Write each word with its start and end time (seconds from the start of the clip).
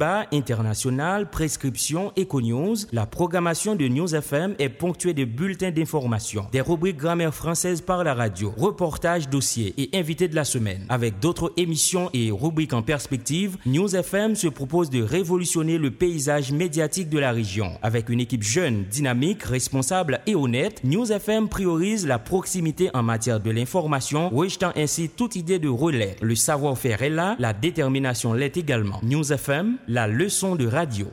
débat 0.00 0.24
international, 0.32 1.28
prescription, 1.28 2.10
éco-news, 2.16 2.74
la 2.90 3.04
programmation 3.04 3.74
de 3.74 3.86
News 3.86 4.14
FM 4.14 4.54
est 4.58 4.70
ponctuée 4.70 5.12
de 5.12 5.26
bulletins 5.26 5.72
d'information, 5.72 6.46
des 6.52 6.62
rubriques 6.62 6.96
grammaire 6.96 7.34
française 7.34 7.82
par 7.82 8.02
la 8.02 8.14
radio, 8.14 8.54
reportages, 8.56 9.28
dossiers 9.28 9.74
et 9.76 9.90
invités 9.92 10.26
de 10.26 10.34
la 10.34 10.44
semaine. 10.44 10.86
Avec 10.88 11.20
d'autres 11.20 11.52
émissions 11.58 12.08
et 12.14 12.30
rubriques 12.30 12.72
en 12.72 12.80
perspective, 12.80 13.58
News 13.66 13.94
FM 13.94 14.36
se 14.36 14.48
propose 14.48 14.88
de 14.88 15.02
révolutionner 15.02 15.76
le 15.76 15.90
paysage 15.90 16.50
médiatique 16.50 17.10
de 17.10 17.18
la 17.18 17.32
région. 17.32 17.72
Avec 17.82 18.08
une 18.08 18.20
équipe 18.20 18.42
jeune, 18.42 18.84
dynamique, 18.84 19.42
responsable 19.42 20.20
et 20.26 20.34
honnête, 20.34 20.82
News 20.82 21.12
FM 21.12 21.50
priorise 21.50 22.06
la 22.06 22.18
proximité 22.18 22.88
en 22.94 23.02
matière 23.02 23.38
de 23.38 23.50
l'information, 23.50 24.30
rejetant 24.30 24.72
ainsi 24.76 25.10
toute 25.10 25.36
idée 25.36 25.58
de 25.58 25.68
relais. 25.68 26.16
Le 26.22 26.36
savoir-faire 26.36 27.02
est 27.02 27.10
là, 27.10 27.36
la 27.38 27.52
détermination 27.52 28.32
l'est 28.32 28.56
également. 28.56 28.98
News 29.02 29.30
FM, 29.30 29.76
la 29.90 30.06
leçon 30.06 30.54
de 30.54 30.68
radio. 30.68 31.08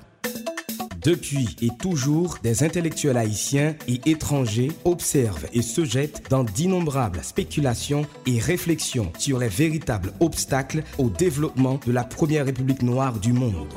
Depuis 1.08 1.56
et 1.62 1.70
toujours, 1.70 2.38
des 2.44 2.64
intellectuels 2.64 3.16
haïtiens 3.16 3.76
et 3.88 4.02
étrangers 4.10 4.74
observent 4.84 5.48
et 5.54 5.62
se 5.62 5.86
jettent 5.86 6.24
dans 6.30 6.44
d'innombrables 6.44 7.22
spéculations 7.24 8.06
et 8.26 8.40
réflexions 8.40 9.14
sur 9.18 9.40
les 9.40 9.48
véritables 9.48 10.12
obstacles 10.20 10.84
au 10.98 11.10
développement 11.10 11.80
de 11.86 11.94
la 11.94 12.04
première 12.04 12.44
république 12.44 12.82
noire 12.82 13.20
du 13.20 13.32
monde. 13.32 13.70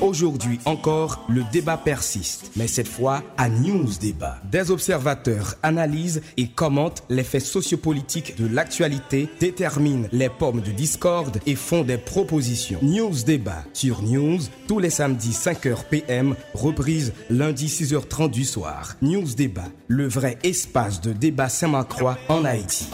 Aujourd'hui 0.00 0.58
encore, 0.64 1.26
le 1.28 1.44
débat 1.52 1.76
persiste, 1.76 2.52
mais 2.56 2.66
cette 2.66 2.88
fois 2.88 3.22
à 3.36 3.50
News 3.50 3.90
Débat. 4.00 4.38
Des 4.50 4.70
observateurs 4.70 5.56
analysent 5.62 6.22
et 6.38 6.48
commentent 6.48 7.02
les 7.10 7.22
faits 7.22 7.44
sociopolitiques 7.44 8.36
de 8.38 8.46
l'actualité, 8.46 9.28
déterminent 9.40 10.08
les 10.10 10.30
pommes 10.30 10.62
de 10.62 10.70
discorde 10.70 11.38
et 11.44 11.54
font 11.54 11.84
des 11.84 11.98
propositions. 11.98 12.80
News 12.82 13.22
Débat 13.26 13.62
sur 13.74 14.02
News 14.02 14.38
tous 14.66 14.78
les 14.78 14.88
samedis 14.88 15.34
5h 15.60 15.84
PM, 15.90 16.34
reprise 16.54 17.12
lundi 17.28 17.66
6h30 17.66 18.30
du 18.30 18.44
soir. 18.44 18.94
News 19.02 19.34
Débat, 19.36 19.66
le 19.88 20.06
vrai 20.06 20.38
espace 20.42 21.00
de 21.00 21.12
débat 21.12 21.48
Saint-Macroix 21.48 22.16
en 22.28 22.44
Haïti. 22.44 22.88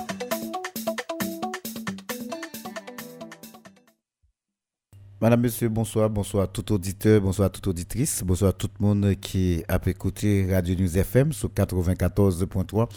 Madame, 5.20 5.41
Monsieur, 5.42 5.69
bonsoir. 5.69 6.11
Bonsoir 6.11 6.50
tout 6.50 6.73
auditeur, 6.73 7.20
bonsoir 7.20 7.50
toute 7.50 7.69
auditrice, 7.69 8.23
bonsoir 8.25 8.53
tout 8.53 8.69
le 8.80 8.86
monde 8.86 9.14
qui 9.20 9.62
a 9.69 9.78
écouté 9.86 10.48
Radio 10.53 10.75
News 10.75 10.98
FM 10.98 11.33
sur 11.33 11.48
94.3. 11.48 12.89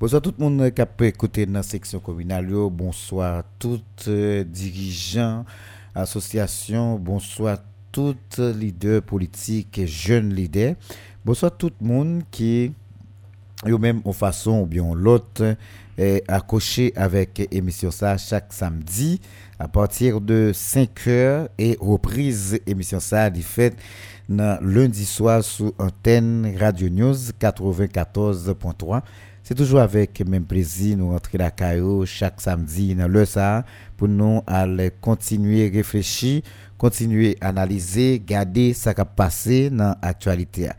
Bonsoir 0.00 0.22
tout 0.22 0.34
le 0.38 0.44
monde 0.44 0.70
qui 0.72 0.80
a 0.80 1.06
écouté 1.06 1.46
dans 1.46 1.54
la 1.54 1.62
section 1.62 1.98
communale. 1.98 2.46
Bonsoir 2.70 3.42
tous 3.58 3.82
euh, 4.08 4.44
dirigeants, 4.44 5.44
associations, 5.94 6.98
bonsoir 6.98 7.58
tous 7.96 8.38
leaders 8.38 9.00
politiques 9.00 9.78
et 9.78 9.86
jeunes 9.86 10.34
leaders. 10.34 10.74
Bonsoir 11.24 11.56
tout 11.56 11.70
le 11.80 11.86
monde 11.86 12.22
qui, 12.30 12.70
eux 13.66 13.78
même 13.78 14.02
en 14.04 14.12
façon 14.12 14.60
ou 14.60 14.66
bien 14.66 14.94
l'autre, 14.94 15.56
est 15.96 16.22
accroché 16.28 16.92
avec 16.94 17.48
émission 17.50 17.90
ça 17.90 18.18
chaque 18.18 18.52
samedi 18.52 19.18
à 19.58 19.66
partir 19.66 20.20
de 20.20 20.50
5 20.54 21.06
heures 21.06 21.48
et 21.56 21.78
reprise 21.80 22.60
émission 22.66 23.00
ça 23.00 23.30
du 23.30 23.42
fait 23.42 23.74
lundi 24.28 25.06
soir 25.06 25.42
sous 25.42 25.72
antenne 25.78 26.54
Radio 26.60 26.90
News 26.90 27.16
94.3. 27.40 29.00
C'est 29.48 29.54
toujours 29.54 29.78
avec 29.78 30.26
même 30.26 30.44
plaisir 30.44 30.96
nous 30.96 31.10
rentrer 31.10 31.38
la 31.38 31.52
caillou 31.52 32.04
chaque 32.04 32.40
samedi 32.40 32.96
dans 32.96 33.06
le 33.06 33.24
ça 33.24 33.64
pour 33.96 34.08
nous 34.08 34.42
aller 34.44 34.90
continuer 35.00 35.70
réfléchir, 35.72 36.42
continuer 36.76 37.36
analyser, 37.40 38.20
garder 38.26 38.74
ce 38.74 38.90
qui 38.90 39.00
a 39.00 39.04
passé 39.04 39.70
dans 39.70 39.94
l'actualité. 40.02 40.70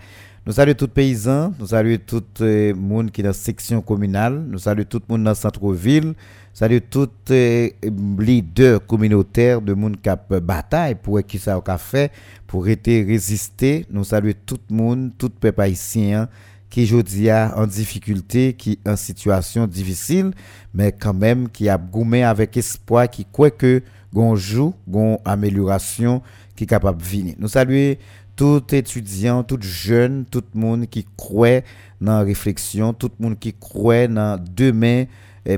Nous 0.46 0.52
saluons 0.52 0.74
tous 0.74 0.88
les 0.88 0.92
paysans, 0.92 1.54
nous 1.58 1.68
saluons 1.68 1.98
tout 2.06 2.22
le 2.42 2.74
monde 2.74 3.10
qui 3.10 3.22
est 3.22 3.24
dans 3.24 3.30
la 3.30 3.34
section 3.34 3.82
communale, 3.82 4.44
nous 4.46 4.60
saluons 4.60 4.84
tout 4.84 5.02
le 5.08 5.14
monde 5.14 5.24
dans 5.24 5.32
le 5.32 5.36
centre-ville, 5.36 6.14
Salut 6.60 6.82
tous 6.82 7.08
les 7.30 7.76
leaders 8.18 8.84
communautaires 8.84 9.62
de 9.62 9.76
monde 9.76 9.98
qui 10.02 10.10
bataille 10.42 10.96
pour 10.96 11.22
qui 11.22 11.38
ça 11.38 11.62
a 11.64 11.78
fait 11.78 12.12
pour 12.48 12.64
résister. 12.66 13.86
Nous 13.92 14.04
saluons 14.04 14.34
tout 14.44 14.58
le 14.72 14.76
monde, 14.76 15.12
tout 15.20 15.28
le 15.28 15.40
peuple 15.40 15.62
haïtien 15.62 16.28
qui 16.70 16.84
aujourd'hui 16.84 17.32
en 17.32 17.66
difficulté, 17.66 18.54
qui 18.54 18.80
en 18.86 18.96
situation 18.96 19.68
difficile, 19.68 20.32
mais 20.74 20.92
quand 20.92 21.14
même 21.14 21.50
qui 21.50 21.70
a 21.70 21.78
goumé 21.78 22.24
avec 22.24 22.58
espoir, 22.58 23.10
qui 23.10 23.26
croit 23.26 23.52
que 23.52 23.82
gon 24.14 24.36
joue, 24.36 24.74
gon 24.88 25.20
amélioration 25.26 26.22
qui 26.56 26.66
est 26.66 26.68
capable 26.68 27.02
de 27.02 27.08
venir. 27.08 27.36
Nous 27.40 27.48
saluons 27.48 27.96
tout 28.36 28.64
étudiant, 28.72 29.44
tout 29.44 29.60
jeune, 29.62 30.26
tout 30.26 30.44
le 30.54 30.60
monde 30.60 30.88
qui 30.88 31.06
croit 31.16 31.62
dans 32.00 32.20
la 32.20 32.24
réflexion, 32.24 32.94
tout 32.94 33.12
le 33.20 33.26
monde 33.26 33.40
qui 33.40 33.54
croit 33.54 34.08
dans 34.08 34.40
demain 34.40 35.06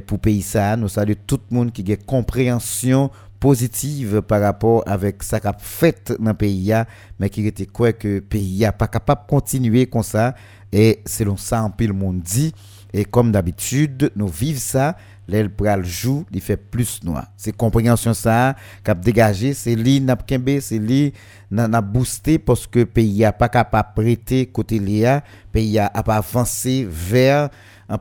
pour 0.06 0.19
pays 0.19 0.42
ça. 0.42 0.78
Nous 0.78 0.88
saluons 0.88 1.16
tout 1.25 1.40
le 1.50 1.56
monde 1.56 1.72
qui 1.72 1.92
a 1.92 1.98
compréhension 1.98 3.09
positive 3.40 4.22
par 4.22 4.42
rapport 4.42 4.84
avec 4.86 5.24
ça 5.24 5.40
qu'a 5.40 5.56
fait 5.58 6.14
dans 6.19 6.31
le 6.31 6.38
pays, 6.38 6.74
mais 7.19 7.30
qui 7.30 7.48
était 7.48 7.66
quoi 7.66 7.94
que 7.94 8.19
pays 8.19 8.59
n'est 8.59 8.72
pas 8.72 8.88
capable 8.88 9.22
de 9.22 9.30
continuer 9.30 9.86
comme 9.88 10.03
ça. 10.03 10.36
Et 10.72 11.02
selon 11.06 11.38
ça, 11.38 11.62
un 11.62 11.69
peu 11.69 11.85
le 11.85 11.94
monde 11.94 12.22
dit. 12.22 12.53
Et 12.94 13.06
comme 13.06 13.31
d'habitude, 13.31 14.12
nous 14.16 14.28
vivons 14.28 14.59
ça. 14.59 14.96
L'aile 15.28 15.52
pral 15.53 15.85
joue, 15.85 16.25
il 16.34 16.41
fait 16.41 16.57
plus 16.57 17.03
noir. 17.03 17.28
C'est 17.38 17.56
compréhension 17.56 18.16
ça, 18.16 18.56
cap 18.84 19.00
dégagé, 19.00 19.53
c'est 19.53 19.75
li 19.75 20.02
n'a 20.02 20.18
c'est 20.59 20.80
li 20.80 21.13
n'a 21.52 21.81
boosté 21.81 22.40
parce 22.40 22.66
que 22.66 22.84
pays 22.84 23.19
n'a 23.19 23.31
pas 23.31 23.47
capable 23.47 23.90
prêter 23.96 24.47
côté 24.47 24.80
l'IA, 24.80 25.24
pays 25.52 25.78
a 25.78 25.90
pas 26.02 26.16
avancé 26.16 26.88
vers 26.90 27.50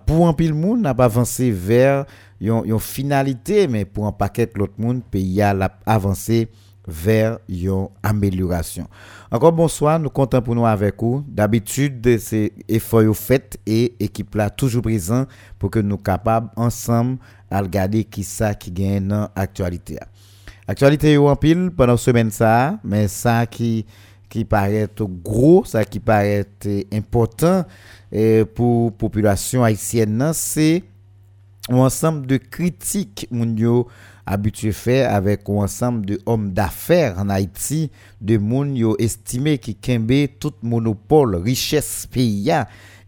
pour 0.07 0.29
un 0.29 0.33
pile 0.33 0.55
monde 0.55 0.81
n'a 0.81 0.95
pas 0.95 1.05
avancé 1.05 1.51
vers 1.51 2.05
une 2.41 2.79
finalité 2.79 3.69
mais 3.69 3.85
pour 3.85 4.07
un 4.07 4.13
paquet 4.13 4.51
l'autre 4.55 4.75
monde 4.79 5.03
pays 5.03 5.41
a 5.43 5.55
avancé 5.87 6.49
vers 6.89 7.39
une 7.49 7.89
amélioration. 8.03 8.89
Encore 9.31 9.53
bonsoir, 9.53 10.01
nous 10.01 10.09
comptons 10.09 10.41
pour 10.41 10.55
nous 10.55 10.65
avec 10.65 10.95
vous. 10.99 11.23
D'habitude, 11.29 12.19
c'est 12.19 12.53
effort 12.67 13.15
fait 13.15 13.59
et 13.67 13.95
équipe 14.01 14.35
là 14.35 14.49
toujours 14.49 14.83
présent 14.83 15.27
pour 15.59 15.71
que 15.71 15.79
nous 15.79 15.99
capables 15.99 16.49
ensemble 16.57 17.19
à 17.51 17.61
regarder 17.61 18.05
qui 18.05 18.25
ça 18.25 18.55
qui 18.55 18.71
gagne 18.71 19.07
dans 19.07 19.29
l'actualité. 19.37 19.99
Actualité 20.67 21.17
en 21.19 21.37
pile 21.37 21.71
pendant 21.77 21.97
semaine 21.97 22.31
ça, 22.31 22.79
mais 22.83 23.07
ça 23.07 23.47
qui 23.47 23.85
qui 24.29 24.45
paraît 24.45 24.89
gros, 25.25 25.65
ça 25.65 25.85
qui 25.85 26.01
paraît 26.01 26.47
important 26.93 27.65
et 28.13 28.45
pour 28.45 28.93
population 28.93 29.65
haïtienne, 29.65 30.31
c'est 30.35 30.85
un 31.71 31.77
ensemble 31.77 32.27
de 32.27 32.37
critiques 32.37 33.27
moun 33.31 33.55
habitué 34.29 34.73
faire 34.73 35.15
avec 35.15 35.49
un 35.49 35.55
ensemble 35.55 36.05
de 36.05 36.21
hommes 36.27 36.53
d'affaires 36.53 37.19
en 37.19 37.31
Haïti, 37.31 37.91
de 38.21 38.37
moun 38.37 38.77
yo 38.77 38.95
estimé 38.99 39.57
qui 39.59 39.75
kembe 39.75 40.29
tout 40.39 40.53
monopole, 40.63 41.37
richesse 41.37 42.07
pays 42.07 42.53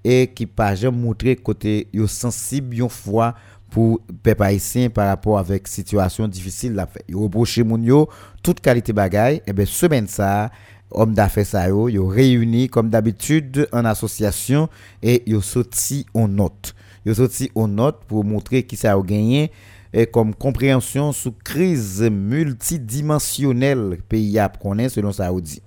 et 0.03 0.29
qui 0.35 0.47
pas 0.47 0.75
jamais 0.75 0.97
montré 0.97 1.37
côté 1.37 1.89
yo 1.93 2.07
sensible 2.07 2.89
fois 2.89 3.35
pour 3.71 4.01
peuple 4.23 4.43
haïtien 4.43 4.89
par 4.89 5.09
rapport 5.09 5.39
avec 5.39 5.69
situation 5.69 6.27
difficile 6.27 6.73
la 6.73 6.87
fait. 6.87 7.05
Yo 7.09 7.21
reproché 7.21 7.65
moun 7.65 7.85
yo 7.85 8.09
toute 8.43 8.61
qualité 8.61 8.93
bagaille 8.93 9.43
et 9.47 9.53
ben 9.53 9.67
semaine 9.67 10.09
ça 10.09 10.51
hommes 10.91 11.15
d'affaires 11.15 11.47
ça 11.47 11.69
yo, 11.69 11.89
yo 11.89 12.07
réunis 12.07 12.69
comme 12.69 12.89
d'habitude 12.89 13.69
en 13.73 13.85
association 13.85 14.69
et 15.03 15.23
yo 15.27 15.43
sorti 15.43 16.07
en 16.15 16.29
note. 16.29 16.75
Yo 17.05 17.15
sorti 17.15 17.51
en 17.55 17.69
note 17.69 18.05
pour 18.09 18.25
montrer 18.25 18.63
qui 18.63 18.77
ça 18.77 18.93
a 18.93 19.01
gagné 19.01 19.53
et 19.93 20.07
comme 20.07 20.35
compréhension 20.35 21.13
sous 21.13 21.33
crise 21.33 22.03
multidimensionnelle 22.03 23.99
pays 24.09 24.39
a 24.39 24.49
connaît 24.49 24.89
selon 24.89 25.13
Saoudi. 25.13 25.63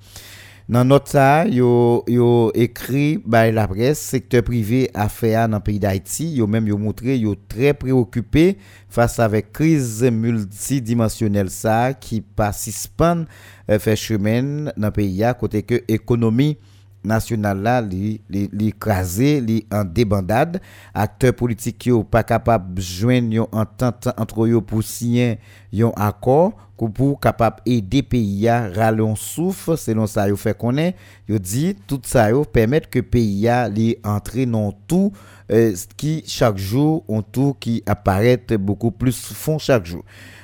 Dans 0.69 0.85
notre 0.85 1.09
ça, 1.11 1.45
yo 1.45 2.05
yo 2.07 2.49
écrit 2.55 3.17
by 3.17 3.51
la 3.51 3.67
presse 3.67 3.99
secteur 3.99 4.43
privé 4.43 4.89
affaire 4.93 5.49
dans 5.49 5.57
le 5.57 5.63
pays 5.63 5.77
d'Haïti, 5.77 6.35
yo 6.35 6.47
même 6.47 6.67
yo 6.67 6.77
montré 6.77 7.17
yo 7.17 7.35
très 7.35 7.73
préoccupé 7.73 8.57
face 8.87 9.19
avec 9.19 9.51
crise 9.51 10.03
multidimensionnelle 10.03 11.49
ça 11.49 11.93
qui 11.93 12.21
participant 12.21 13.25
euh, 13.69 13.77
fait 13.77 13.97
chemin 13.97 14.71
dans 14.77 14.91
pays 14.91 15.25
à 15.25 15.33
côté 15.33 15.63
que 15.63 15.83
économie 15.89 16.57
nationale 17.03 17.61
là 17.61 17.81
li 17.81 18.21
li, 18.29 18.49
li 18.51 19.65
en 19.71 19.83
débandade. 19.83 20.61
Acteurs 20.93 21.33
politiques 21.33 21.85
yo 21.87 22.03
pas 22.03 22.23
capable 22.23 22.81
joindre 22.81 23.33
une 23.33 23.47
entente 23.51 24.09
entre 24.17 24.45
eux 24.45 24.61
pour 24.61 24.83
signer 24.83 25.39
un 25.73 25.91
accord 25.95 26.53
pour 26.89 27.19
capable 27.19 27.57
aider 27.65 28.03
pays 28.03 28.47
à 28.47 28.69
ralon 28.69 29.15
souffle 29.15 29.77
selon 29.77 30.07
ça 30.07 30.27
yo 30.27 30.35
fait 30.35 30.57
connaît 30.57 30.95
yo 31.27 31.39
dit 31.39 31.75
tout 31.87 32.01
ça 32.03 32.29
yo 32.29 32.43
permettre 32.43 32.89
que 32.89 32.99
pays 32.99 33.47
a 33.47 33.69
li 33.69 33.97
entrer 34.03 34.45
dans 34.45 34.71
tout 34.87 35.11
euh, 35.51 35.73
qui 35.97 36.23
chaque 36.25 36.57
jour 36.57 37.03
on 37.07 37.21
tout 37.21 37.55
qui 37.59 37.83
apparaît 37.85 38.41
beaucoup 38.59 38.91
plus 38.91 39.33
font 39.33 39.57
chaque 39.57 39.85
jour. 39.85 40.03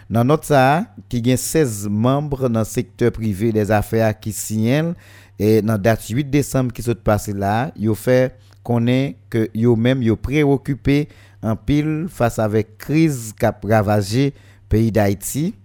Dans 0.10 0.24
notre 0.24 0.46
ça 0.46 0.86
qui 1.08 1.22
gagne 1.22 1.38
16 1.38 1.88
membres 1.88 2.50
dans 2.50 2.60
le 2.60 2.66
secteur 2.66 3.12
privé 3.12 3.52
des 3.52 3.70
affaires 3.72 4.20
qui 4.20 4.32
signent 4.32 4.94
et 5.40 5.62
dans 5.62 5.78
date 5.78 6.06
8 6.08 6.26
décembre 6.26 6.74
qui 6.74 6.84
s'est 6.84 6.94
passé 6.96 7.34
là 7.34 7.72
yo 7.78 7.96
fait 7.96 8.38
connaît 8.62 9.16
que 9.30 9.50
yo 9.56 9.76
même 9.76 10.04
yo 10.04 10.16
préoccupé 10.16 11.08
en 11.42 11.56
pile 11.56 12.08
face 12.10 12.40
avec 12.40 12.78
crise 12.78 13.34
qui 13.40 13.46
a 13.46 13.58
ravagé 13.64 14.34
pays 14.68 14.92
d'Haïti. 14.92 15.56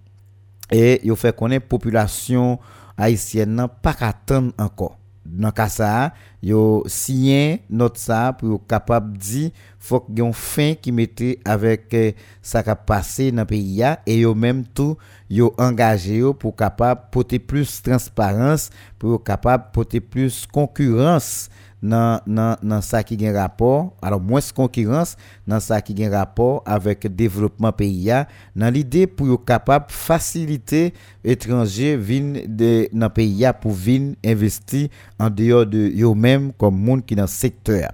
Et 0.71 1.07
yo 1.07 1.15
fait 1.15 1.37
connaître 1.37 1.67
population 1.67 2.59
haïtienne 2.97 3.55
n'a 3.55 3.69
pas 3.69 3.95
attendre 4.01 4.53
encore 4.59 4.99
dans 5.25 5.51
cas 5.51 5.69
ça 5.69 6.13
yo 6.43 6.85
signé 6.87 7.63
notre 7.71 7.99
ça 7.99 8.33
pour 8.33 8.67
capable 8.67 9.17
dire 9.17 9.51
faut 9.79 10.01
qu'il 10.01 10.19
y 10.19 10.23
ait 10.23 10.33
fin 10.33 10.75
qui 10.75 11.39
avec 11.45 11.97
ça 12.43 12.63
qui 12.63 12.71
a 12.71 12.77
passé 12.77 13.33
dans 13.33 13.43
le 13.43 13.47
pays 13.47 13.83
et 14.07 14.19
yo 14.19 14.35
même 14.35 14.65
tout 14.65 14.97
yo 15.31 15.55
engagé 15.57 16.23
pour 16.39 16.55
capable 16.55 17.03
porter 17.11 17.39
plus 17.39 17.83
transparence 17.83 18.71
pour 18.99 19.23
capable 19.25 19.65
porter 19.73 20.01
plus 20.01 20.47
concurrence 20.47 21.49
dans 21.85 22.21
dans 22.63 22.81
ça 22.81 23.03
qui 23.03 23.27
a 23.27 23.33
rapport. 23.33 23.93
Alors 24.01 24.21
moins 24.21 24.41
concurrence 24.55 25.17
dans 25.47 25.61
ça 25.61 25.81
qui 25.83 26.05
a 26.05 26.11
rapport 26.11 26.63
avec 26.65 27.15
développement 27.15 27.73
pays 27.73 28.11
dans 28.57 28.73
l'idée 28.73 29.07
pour 29.07 29.33
être 29.35 29.45
capable 29.45 29.87
faciliter 29.89 30.95
étrangers 31.23 31.97
viennent 31.97 32.41
de 32.49 32.89
dans 32.93 33.11
pays 33.11 33.47
pour 33.61 33.73
venir 33.73 34.17
investir 34.25 34.89
en 35.19 35.29
dehors 35.29 35.67
de 35.67 35.93
eux 36.03 36.15
même 36.15 36.53
comme 36.53 36.77
monde 36.77 37.05
qui 37.05 37.15
dans 37.15 37.27
secteur 37.27 37.91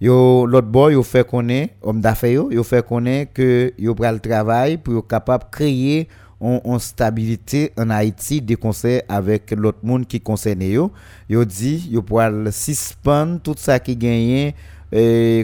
yo 0.00 0.46
l'autre 0.46 0.68
boy 0.68 0.94
yo 0.94 1.02
fait 1.02 1.28
connaître 1.28 1.74
homme 1.82 2.00
d'affaires 2.00 2.32
yo 2.32 2.50
yo 2.50 2.62
fait 2.64 2.86
connaître 2.86 3.34
que 3.34 3.72
yo 3.78 3.94
pral 3.94 4.20
travail 4.20 4.78
pour 4.78 4.98
être 4.98 5.06
capable 5.06 5.44
créer 5.50 6.08
en 6.40 6.78
stabilité 6.78 7.72
en 7.76 7.90
Haïti 7.90 8.40
des 8.40 8.56
conseils 8.56 9.02
avec 9.08 9.50
l'autre 9.50 9.80
monde 9.82 10.06
qui 10.06 10.20
concerne 10.20 10.62
yo 10.62 10.90
yo 11.28 11.44
dit 11.44 11.88
yo 11.90 12.02
pourra 12.02 12.30
suspendre 12.50 13.40
tout 13.40 13.54
ça 13.56 13.78
qui 13.78 13.94
gagne 13.96 14.52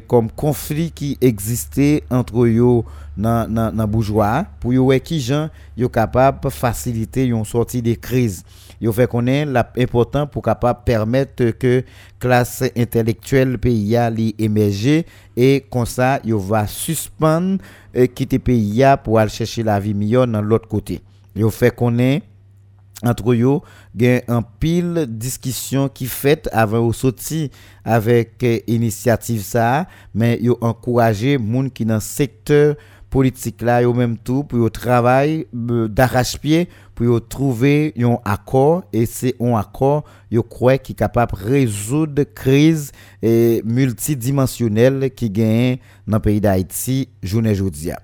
comme 0.09 0.31
conflit 0.31 0.91
qui 0.91 1.17
existait 1.21 2.03
entre 2.11 2.49
yo 2.49 2.85
dans 3.17 3.49
dans 3.49 3.89
bourgeois 3.89 4.45
pour 4.61 4.73
yo 4.73 4.91
qui 5.03 5.21
gens 5.21 5.49
yo 5.77 5.89
capable 5.89 6.51
faciliter 6.51 7.27
une 7.27 7.45
sortie 7.45 7.83
de 7.83 7.95
crise. 7.95 8.45
Yo 8.81 8.93
fait 8.93 9.09
connaître 9.09 9.53
l'important 9.53 10.27
pour 10.27 10.43
capable 10.43 10.81
permettre 10.85 11.51
que 11.53 11.83
classe 12.19 12.63
intellectuelle 12.77 13.57
pays 13.59 13.97
a 13.97 14.11
émerger 14.39 15.07
et 15.37 15.65
comme 15.71 15.87
ça 15.87 16.21
yo 16.25 16.39
va 16.39 16.67
suspendre 16.67 17.59
et 17.95 18.09
quitter 18.09 18.39
pays 18.39 18.85
pour 19.03 19.19
aller 19.19 19.31
chercher 19.31 19.63
la 19.63 19.81
vie 19.81 19.95
meilleure 19.95 20.27
dans 20.27 20.43
l'autre 20.43 20.69
côté. 20.69 21.01
Yo 21.35 21.49
fait 21.51 21.75
connaître 21.75 22.27
entre 23.07 23.35
yo 23.35 23.63
gen 23.97 24.21
un 24.29 24.43
pile 24.43 25.07
discussion 25.09 25.89
qui 25.89 26.07
fait 26.07 26.49
avant 26.53 26.81
au 26.81 26.93
sorti 26.93 27.51
avec 27.85 28.45
initiative 28.67 29.43
ça 29.43 29.87
mais 30.15 30.39
yo 30.43 30.59
encourager 30.61 31.39
moun 31.39 31.71
qui 31.71 31.85
dans 31.85 32.01
secteur 32.01 32.77
politique 33.09 33.63
là 33.63 33.83
yo 33.83 33.95
même 33.95 34.19
tout 34.19 34.45
pour 34.45 34.59
yo 34.59 34.69
travail 34.69 35.47
d'arrache-pied 35.53 36.69
pour 36.95 37.29
trouver 37.29 37.93
un 37.99 38.19
accord 38.25 38.83
et 38.93 39.07
c'est 39.07 39.35
un 39.41 39.55
accord 39.55 40.05
yo 40.31 40.43
croit 40.43 40.79
qui 40.79 40.95
capable 40.95 41.35
résoudre 41.35 42.25
crise 42.25 42.91
et 43.23 43.63
multidimensionnelle 43.65 45.11
qui 45.15 45.31
gagne 45.31 45.77
dans 46.07 46.17
le 46.17 46.23
pays 46.23 46.41
d'Haïti 46.41 47.09
journée 47.23 47.55
jodia. 47.55 48.01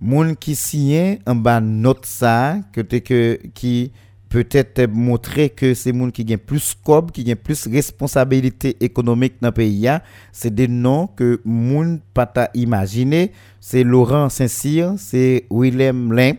Moun 0.00 0.34
qui 0.34 0.56
signe 0.56 1.18
en 1.26 1.34
bas 1.34 1.60
note 1.60 2.06
ça 2.06 2.56
que 2.72 2.80
qui 2.80 3.92
peut-être 4.30 4.86
montrer 4.86 5.50
que 5.50 5.74
c'est 5.74 5.92
monde 5.92 6.12
qui 6.12 6.24
gagne 6.24 6.38
plus 6.38 6.60
scope, 6.60 7.12
qui 7.12 7.24
gagne 7.24 7.36
plus 7.36 7.66
responsabilité 7.66 8.76
économique 8.80 9.34
dans 9.42 9.48
le 9.48 9.52
pays, 9.52 9.90
c'est 10.32 10.54
des 10.54 10.68
noms 10.68 11.08
que 11.08 11.42
monde 11.44 12.00
pas 12.14 12.32
imaginer. 12.54 13.32
C'est 13.60 13.82
Laurent 13.82 14.28
Saint-Cyr, 14.28 14.94
c'est 14.96 15.46
Willem 15.50 16.12
Limp, 16.12 16.38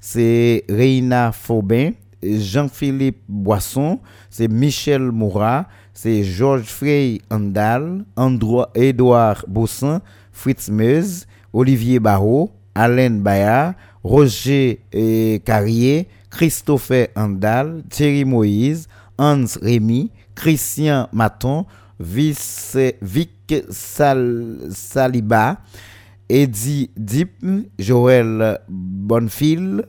c'est 0.00 0.64
Reina 0.68 1.30
Faubin, 1.30 1.90
Jean-Philippe 2.22 3.20
Boisson, 3.28 4.00
c'est 4.30 4.48
Michel 4.48 5.12
Moura, 5.12 5.66
c'est 5.92 6.24
Georges 6.24 6.64
Frey 6.64 7.18
Andal, 7.30 8.04
Edouard 8.74 9.44
Bossan, 9.46 10.00
Fritz 10.32 10.70
Meuse, 10.70 11.26
Olivier 11.52 12.00
Barrault, 12.00 12.50
Alain 12.74 13.10
Bayard, 13.10 13.74
Roger 14.02 14.80
eh, 14.92 15.40
Carrier, 15.44 16.08
Christopher 16.36 17.08
Andal, 17.16 17.82
Thierry 17.88 18.26
Moïse, 18.26 18.88
Hans 19.16 19.56
Rémy, 19.62 20.10
Christian 20.34 21.08
Maton, 21.10 21.64
Vic 21.98 22.36
Saliba, 23.70 25.62
Eddie 26.28 26.90
Dip, 26.94 27.42
Joël 27.78 28.60
Bonfil, 28.68 29.86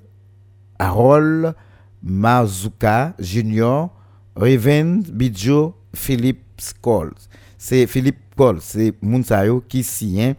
Harold 0.80 1.54
Mazuka 2.02 3.14
Junior, 3.20 3.90
Reven 4.38 5.04
Bidjo, 5.04 5.76
Philippe 5.94 6.62
Scholes. 6.62 7.12
C'est 7.58 7.88
Philippe 7.88 8.20
Scholes, 8.38 8.62
c'est 8.62 8.94
Mounsayo 9.02 9.62
qui 9.68 9.84
signe 9.84 10.34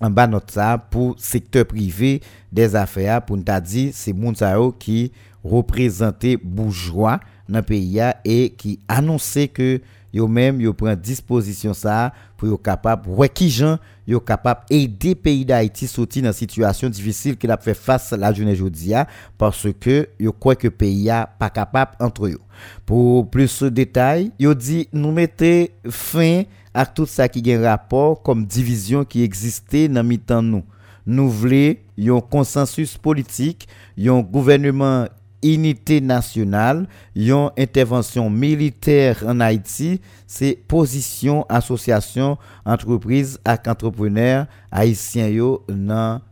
en 0.00 0.10
bas 0.10 0.26
notre 0.26 0.52
ça 0.52 0.78
pour 0.78 1.14
secteur 1.18 1.66
privé 1.66 2.20
des 2.50 2.74
affaires 2.74 3.22
pour 3.22 3.36
nous 3.36 3.44
dire 3.62 3.90
c'est 3.94 4.12
Mounsao 4.12 4.72
qui 4.72 5.12
représentait 5.44 6.36
bourgeois 6.36 7.20
dans 7.48 7.58
le 7.58 7.62
pays 7.64 8.00
et 8.24 8.50
qui 8.50 8.78
annonçait 8.88 9.48
que 9.48 9.80
yo 10.12 10.26
même 10.26 10.60
yo 10.60 10.72
prend 10.72 10.94
disposition 10.96 11.72
ça 11.72 12.12
pour 12.36 12.48
yo 12.48 12.56
capable 12.56 13.08
ouais 13.10 13.28
qui 13.28 13.50
gens 13.50 13.78
capable 14.26 14.62
aider 14.70 15.14
pays 15.14 15.44
d'Haïti 15.44 15.86
sortir 15.86 16.24
dans 16.24 16.32
situation 16.32 16.88
difficile 16.88 17.36
qu'il 17.36 17.50
a 17.50 17.56
fait 17.56 17.74
face 17.74 18.10
la 18.12 18.32
journée 18.32 18.56
jodia 18.56 19.06
parce 19.38 19.68
que 19.78 20.08
yo 20.18 20.32
croit 20.32 20.56
que 20.56 20.68
pays 20.68 21.08
a 21.10 21.26
pas 21.26 21.50
capable 21.50 21.92
entre 22.00 22.26
eux 22.26 22.40
pour 22.84 23.30
plus 23.30 23.62
de 23.62 23.68
détails 23.68 24.32
yo 24.38 24.54
dit 24.54 24.88
nous 24.92 25.12
mettez 25.12 25.72
fin 25.88 26.42
à 26.74 26.86
tout 26.86 27.06
ça 27.06 27.28
qui 27.28 27.52
un 27.52 27.62
rapport 27.62 28.22
comme 28.22 28.46
division 28.46 29.04
qui 29.04 29.22
existait 29.22 29.88
dans 29.88 30.04
mi-temps 30.04 30.42
nous. 30.42 30.64
Nous 31.06 31.30
voulons 31.30 31.74
un 31.98 32.20
consensus 32.20 32.96
politique, 32.96 33.66
un 33.98 34.20
gouvernement 34.20 35.06
unité 35.42 36.00
nationale, 36.00 36.86
une 37.16 37.50
intervention 37.58 38.28
militaire 38.28 39.24
en 39.26 39.40
Haïti, 39.40 40.00
c'est 40.26 40.58
position 40.68 41.46
association 41.48 42.36
entreprise 42.64 43.40
et 43.46 43.68
entrepreneurs 43.68 44.46
haïtiens 44.70 45.28
yo 45.28 45.64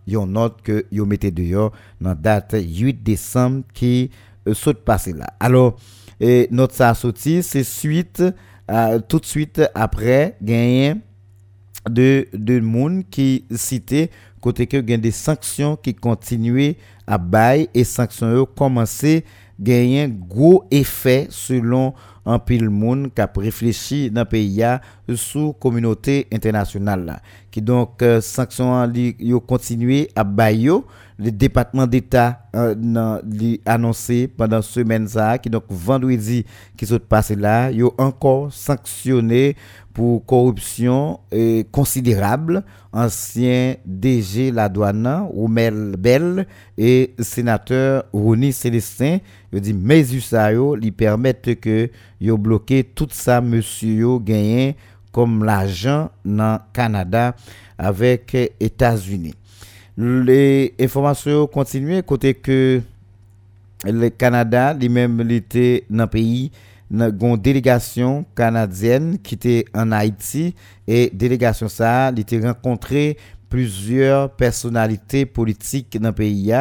yon 0.07 0.27
note 0.27 0.63
que 0.63 0.85
yo 0.93 1.07
mettez 1.07 1.31
dehors 1.31 1.73
dans 2.01 2.15
date 2.15 2.55
8 2.61 3.03
décembre 3.03 3.63
qui 3.75 4.11
euh, 4.47 4.55
saute 4.55 4.85
passé 4.85 5.13
là. 5.13 5.27
Alors 5.41 5.77
notre 6.51 6.75
ça 6.75 6.95
sorti 6.95 7.43
c'est 7.43 7.65
suite 7.65 8.23
euh, 8.71 8.99
tout 9.07 9.19
de 9.19 9.27
suite 9.27 9.63
après 9.75 10.37
gagner 10.43 10.95
de 11.89 12.27
de 12.33 12.61
monde 12.61 13.05
qui 13.11 13.45
cité 13.55 14.11
côté 14.41 14.67
que 14.67 14.77
gagne 14.77 15.01
des 15.01 15.11
sanctions 15.11 15.77
qui 15.77 15.95
continuent 15.95 16.75
à 17.07 17.19
bail 17.19 17.69
et 17.75 17.85
sanctions 17.85 18.29
ont 18.29 18.45
commencé 18.45 19.25
gagner 19.59 20.09
gros 20.09 20.65
effet 20.71 21.27
selon 21.31 21.95
un 22.27 22.39
pile 22.39 22.69
monde 22.69 23.13
qui 23.15 23.21
a 23.21 23.31
réfléchi 23.35 24.11
dans 24.11 24.21
le 24.21 24.27
pays 24.27 24.63
sous 25.15 25.55
communauté 25.55 26.27
internationale 26.33 27.21
qui 27.51 27.63
donc 27.63 28.03
euh, 28.03 28.21
sanctions 28.21 28.73
ont 28.75 29.41
continué 29.41 30.11
à 30.15 30.25
bailler 30.25 30.79
le 31.19 31.33
département 31.33 31.87
d'État 31.87 32.43
euh, 32.55 32.75
a 33.67 33.73
annoncé 33.73 34.29
pendant 34.29 34.63
semaine 34.63 35.09
ça 35.09 35.37
qui 35.39 35.51
donc 35.51 35.65
vendredi 35.69 36.45
qui 36.77 36.87
s'est 36.87 36.99
passé 37.01 37.35
là, 37.35 37.71
ils 37.73 37.83
ont 37.83 37.93
encore 37.99 38.53
sanctionné 38.53 39.57
pour 39.93 40.25
corruption 40.25 41.19
euh, 41.35 41.65
considérable. 41.73 42.63
Ancien 42.93 43.75
DG 43.85 44.53
la 44.53 44.69
douane 44.69 45.29
Bell 45.99 46.47
et 46.79 47.15
sénateur 47.19 48.05
Rony 48.13 48.53
Célestin 48.53 49.19
ils 49.53 49.61
dit 49.61 49.75
mais 49.75 50.05
ça 50.05 50.51
lui 50.53 50.91
permettent 50.93 51.61
que 51.61 51.91
yo 52.21 52.39
bloqué 52.39 52.85
tout 52.85 53.09
ça 53.11 53.41
monsieur 53.41 54.19
gagné 54.21 54.77
comme 55.13 55.45
l'argent 55.45 56.11
dans 56.25 56.61
Canada 56.73 57.35
avec 57.77 58.35
États-Unis 58.61 59.35
les 59.99 60.75
informations 60.81 61.49
continuent 61.49 62.03
côté 62.03 62.35
que 62.35 62.81
le 63.85 64.09
Canada, 64.11 64.73
lui-même, 64.73 65.29
était 65.29 65.85
dans 65.91 66.05
le 66.05 66.09
pays, 66.09 66.53
une 66.91 67.37
délégation 67.37 68.25
canadienne 68.37 69.19
qui 69.19 69.35
était 69.35 69.65
en 69.75 69.91
Haïti. 69.91 70.55
Et 70.87 71.11
délégation 71.13 71.69
ça, 71.69 72.11
il 72.13 72.21
était 72.21 72.39
rencontré 72.39 73.17
plusieurs 73.49 74.31
personnalités 74.31 75.27
politiques 75.27 75.99
dans 76.01 76.11
le 76.11 76.15
pays 76.15 76.53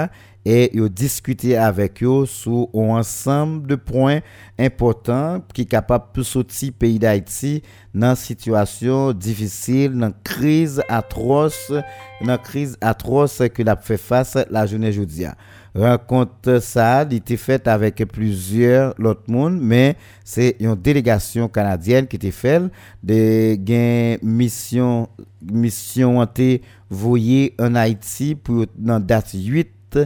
et 0.49 0.71
ils 0.73 0.89
discuté 0.89 1.57
avec 1.57 2.01
eux 2.01 2.25
sur 2.25 2.69
un 2.73 2.99
ensemble 2.99 3.67
de 3.67 3.75
points 3.75 4.21
importants 4.57 5.41
qui 5.53 5.63
sont 5.63 5.67
capables 5.67 6.05
de 6.15 6.23
sortir 6.23 6.69
le 6.69 6.73
pays 6.73 6.99
d'Haïti 6.99 7.63
dans 7.93 8.11
une 8.11 8.15
situation 8.15 9.11
difficile, 9.11 9.91
dans 9.91 10.07
une 10.07 10.13
crise 10.23 10.81
atroce, 10.87 11.73
dans 12.21 12.33
une 12.33 12.37
crise 12.37 12.77
atroce 12.79 13.43
que 13.53 13.61
l'a 13.61 13.75
fait 13.75 13.97
face 13.97 14.37
la 14.49 14.65
journée 14.65 14.87
aujourd'hui 14.87 15.25
rencontre 15.75 16.59
ça, 16.61 17.05
il 17.09 17.17
été 17.17 17.37
faite 17.37 17.67
avec 17.67 18.03
plusieurs 18.05 18.95
autres 19.03 19.23
monde, 19.27 19.59
mais 19.61 19.95
c'est 20.23 20.55
une 20.59 20.75
délégation 20.75 21.47
canadienne 21.49 22.07
qui 22.07 22.15
était 22.15 22.31
faite. 22.31 22.63
De 23.03 24.25
mission 24.25 25.09
mission 25.51 26.23
été 26.23 26.61
voyée 26.89 27.53
en 27.59 27.75
Haïti 27.75 28.33
pour 28.33 28.65
dans 28.75 28.99
date 28.99 29.33
8 29.35 29.99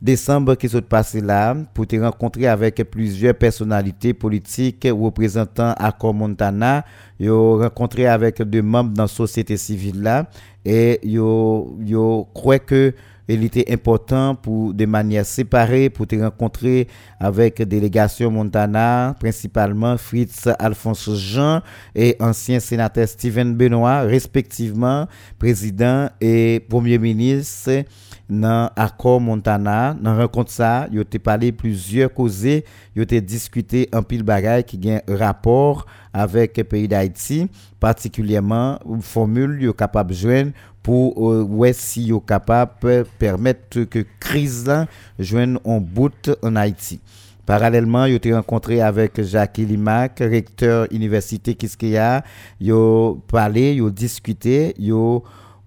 décembre 0.00 0.54
qui 0.54 0.68
s'est 0.68 0.80
passé 0.82 1.20
là 1.20 1.56
pour 1.74 1.86
te 1.86 1.96
rencontrer 1.96 2.46
avec 2.46 2.76
plusieurs 2.90 3.34
personnalités 3.34 4.14
politiques 4.14 4.86
représentant 4.90 5.72
Accor 5.76 6.14
Montana 6.14 6.84
yo 7.18 7.58
rencontré 7.58 8.06
avec 8.06 8.42
des 8.42 8.62
membres 8.62 8.92
dans 8.94 9.04
la 9.04 9.08
société 9.08 9.56
civile 9.56 10.02
là. 10.02 10.30
Et 10.64 11.00
yo 11.02 11.76
yo 11.80 12.28
crois 12.34 12.58
que 12.58 12.94
il 13.30 13.44
était 13.44 13.70
important 13.70 14.34
pour 14.34 14.72
de 14.72 14.86
manière 14.86 15.26
séparée 15.26 15.90
pour 15.90 16.06
te 16.06 16.16
rencontrer 16.16 16.88
avec 17.20 17.60
délégation 17.62 18.30
Montana, 18.30 19.14
principalement 19.20 19.98
Fritz 19.98 20.48
Alphonse 20.58 21.10
Jean 21.14 21.60
et 21.94 22.16
ancien 22.20 22.58
sénateur 22.58 23.06
Steven 23.06 23.54
Benoît, 23.54 24.00
respectivement 24.00 25.06
président 25.38 26.08
et 26.22 26.64
premier 26.70 26.98
ministre 26.98 27.84
dans 28.28 28.70
accord 28.76 29.20
Montana 29.20 29.96
dans 29.98 30.16
rencontre 30.16 30.50
ça 30.50 30.86
yo 30.92 31.02
te 31.04 31.16
parlé 31.18 31.50
plusieurs 31.52 32.12
causés 32.12 32.64
yo 32.94 33.04
te 33.04 33.14
discuté 33.14 33.88
un 33.92 34.02
pile 34.02 34.22
bagaille 34.22 34.64
qui 34.64 34.76
gain 34.78 35.00
rapport 35.08 35.86
avec 36.12 36.56
le 36.58 36.64
pays 36.64 36.88
d'Haïti 36.88 37.48
particulièrement 37.80 38.78
formule 39.00 39.62
yo 39.62 39.72
capable 39.72 40.12
joindre 40.12 40.52
pour 40.82 41.32
euh, 41.32 41.42
ouais 41.42 41.72
si 41.72 42.04
yo 42.04 42.20
capable 42.20 43.04
permettre 43.18 43.84
que 43.84 44.04
crise 44.20 44.66
là 44.66 44.86
joigne 45.18 45.58
en 45.64 45.80
bout 45.80 46.30
en 46.42 46.56
Haïti. 46.56 47.00
Parallèlement, 47.48 48.04
yo 48.04 48.16
été 48.16 48.34
rencontré 48.34 48.82
avec 48.82 49.22
Jacques 49.22 49.56
Limac, 49.56 50.18
recteur 50.20 50.86
université 50.90 51.54
Kiskeya, 51.54 52.22
yo 52.60 53.22
parlé, 53.26 53.76
yo 53.76 53.88
discuté, 53.88 54.74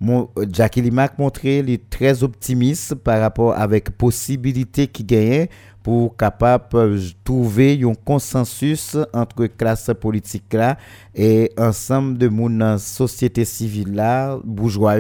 yo 0.02 0.32
Jackie 0.52 0.82
Limac 0.82 1.18
montré 1.20 1.62
les 1.62 1.78
très 1.78 2.24
optimiste 2.24 2.96
par 2.96 3.20
rapport 3.20 3.56
avec 3.56 3.92
possibilité 3.92 4.88
qui 4.88 5.04
gagne 5.04 5.48
pour 5.84 6.16
capable 6.18 7.00
trouver 7.24 7.80
un 7.84 7.94
consensus 7.94 8.98
entre 9.14 9.46
classe 9.46 9.92
politique 10.00 10.54
là 10.54 10.78
et 11.14 11.52
ensemble 11.58 12.18
de 12.18 12.28
mon 12.28 12.78
société 12.80 13.46
civile 13.46 13.94
là 13.94 14.40
bourgeois 14.44 14.98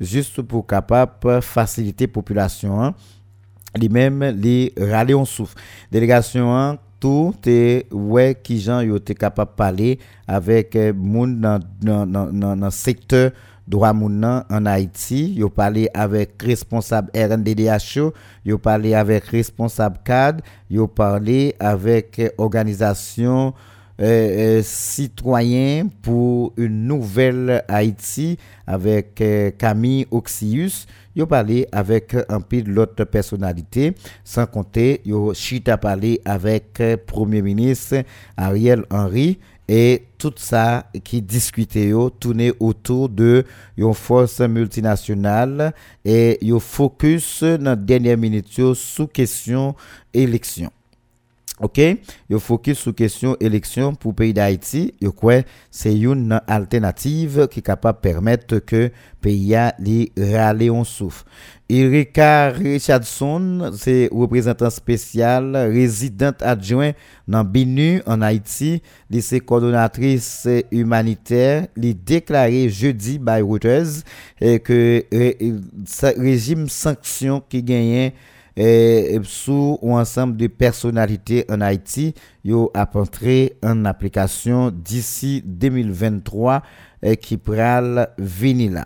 juste 0.00 0.42
pour 0.42 0.66
capable 0.66 1.40
faciliter 1.40 2.06
population 2.06 2.82
hein. 2.82 2.94
les 3.74 3.88
mêmes 3.88 4.22
les 4.22 4.72
râler 4.78 5.14
en 5.14 5.24
souffle 5.24 5.56
délégation 5.90 6.54
hein, 6.54 6.78
tout 7.00 7.34
est 7.46 7.86
ouais 7.90 8.38
qui 8.42 8.60
gens 8.60 8.80
yo 8.80 8.98
capable 8.98 9.52
parler 9.56 9.98
avec 10.28 10.76
monde 10.94 11.40
dans 11.40 11.58
dans 11.80 12.06
dans 12.06 12.70
secteur 12.70 13.32
droit 13.66 13.92
moun 13.92 14.24
en 14.24 14.66
Haïti, 14.66 15.34
yo 15.34 15.48
parlé 15.48 15.88
avec 15.94 16.42
responsable 16.42 17.10
RNDDHO, 17.14 18.12
yo 18.44 18.58
parlé 18.58 18.94
avec 18.94 19.24
responsable 19.24 19.98
CAD, 20.04 20.42
yo 20.70 20.86
parlé 20.86 21.54
avec 21.60 22.20
organisation 22.38 23.54
euh, 24.00 24.58
euh, 24.58 24.62
citoyen 24.64 25.86
pour 26.00 26.54
une 26.56 26.86
nouvelle 26.86 27.62
Haïti 27.68 28.38
avec 28.66 29.20
euh, 29.20 29.50
Camille 29.50 30.06
Oxius. 30.10 30.86
Yo 31.14 31.26
parlé 31.26 31.68
avec 31.72 32.16
un 32.30 32.40
peu 32.40 32.62
d'autres 32.62 33.04
personnalités, 33.04 33.94
sans 34.24 34.46
compter 34.46 35.02
yo 35.04 35.34
chita 35.34 35.76
parlé 35.76 36.22
avec 36.24 36.82
Premier 37.06 37.42
ministre 37.42 38.02
Ariel 38.36 38.84
Henry 38.90 39.38
et 39.68 40.06
tout 40.18 40.34
ça 40.36 40.86
qui 41.04 41.22
discutait 41.22 41.92
tourné 42.18 42.52
autour 42.60 43.08
de 43.08 43.44
une 43.76 43.94
force 43.94 44.40
multinationale 44.40 45.72
et 46.04 46.38
yo 46.42 46.58
focus 46.58 47.42
dans 47.42 47.78
dernière 47.78 48.18
minute 48.18 48.74
sous 48.74 49.06
question 49.06 49.74
élection. 50.12 50.70
OK? 51.60 51.80
Yo 52.28 52.40
focus 52.40 52.78
sur 52.78 52.94
question 52.94 53.36
élection 53.38 53.94
pour 53.94 54.14
pays 54.14 54.32
d'Haïti, 54.32 54.94
yo 55.00 55.12
quoi 55.12 55.42
c'est 55.70 55.96
une 55.96 56.40
alternative 56.46 57.46
qui 57.48 57.60
est 57.60 57.62
capable 57.62 57.98
de 57.98 58.02
permettre 58.02 58.58
que 58.58 58.90
pays 59.20 59.54
a 59.54 59.74
on 60.72 60.84
souffle. 60.84 61.24
Erika 61.74 62.50
Richardson, 62.50 63.70
c'est 63.74 64.10
représentant 64.12 64.68
spécial, 64.68 65.56
résidente 65.56 66.42
adjoint 66.42 66.92
dans 67.26 67.44
BINU 67.44 68.02
en 68.04 68.20
Haïti, 68.20 68.82
lycée 69.08 69.40
coordonnatrice 69.40 70.46
humanitaire, 70.70 71.68
li 71.76 71.94
déclaré 71.94 72.68
jeudi 72.68 73.18
by 73.18 73.40
Reuters 73.40 74.02
que 74.38 75.02
le 75.10 76.20
régime 76.20 76.68
sanction 76.68 77.42
qui 77.48 77.62
gagnait 77.62 78.12
et 78.54 79.18
sous 79.24 79.78
un 79.82 79.92
ensemble 79.92 80.36
de 80.36 80.48
personnalités 80.48 81.46
en 81.48 81.62
Haïti, 81.62 82.12
yo 82.44 82.70
a 82.74 82.86
en 83.62 83.84
application 83.86 84.70
d'ici 84.70 85.42
2023 85.46 86.62
et 87.02 87.16
qui 87.16 87.38
pral 87.38 88.10
venir. 88.18 88.84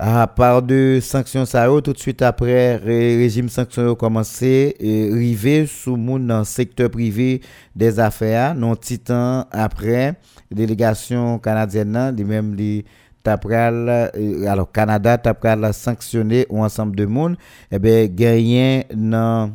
À 0.00 0.28
part 0.28 0.62
de 0.62 1.00
sanctions 1.02 1.44
ça 1.44 1.66
tout 1.82 1.92
de 1.92 1.98
suite 1.98 2.22
après 2.22 2.76
régime 2.76 3.48
sanctions 3.48 3.90
a 3.90 3.96
commencé 3.96 4.76
et 4.78 5.10
rivé 5.12 5.66
sous 5.66 5.96
monde 5.96 6.28
dans 6.28 6.44
secteur 6.44 6.88
privé 6.88 7.40
des 7.74 7.98
affaires 7.98 8.54
non 8.54 8.76
titan 8.76 9.44
après 9.50 10.14
délégation 10.52 11.40
canadienne 11.40 12.14
les 12.16 12.22
même 12.22 12.54
les 12.54 12.84
tapral 13.24 14.12
euh, 14.14 14.46
alors 14.46 14.70
Canada 14.70 15.18
tapral 15.18 15.74
sanctionné 15.74 16.46
un 16.48 16.58
ensemble 16.58 16.94
de 16.94 17.04
monde 17.04 17.32
et 17.72 17.74
eh 17.74 17.78
ben 17.80 18.14
gagné 18.14 18.86
dans 18.94 19.50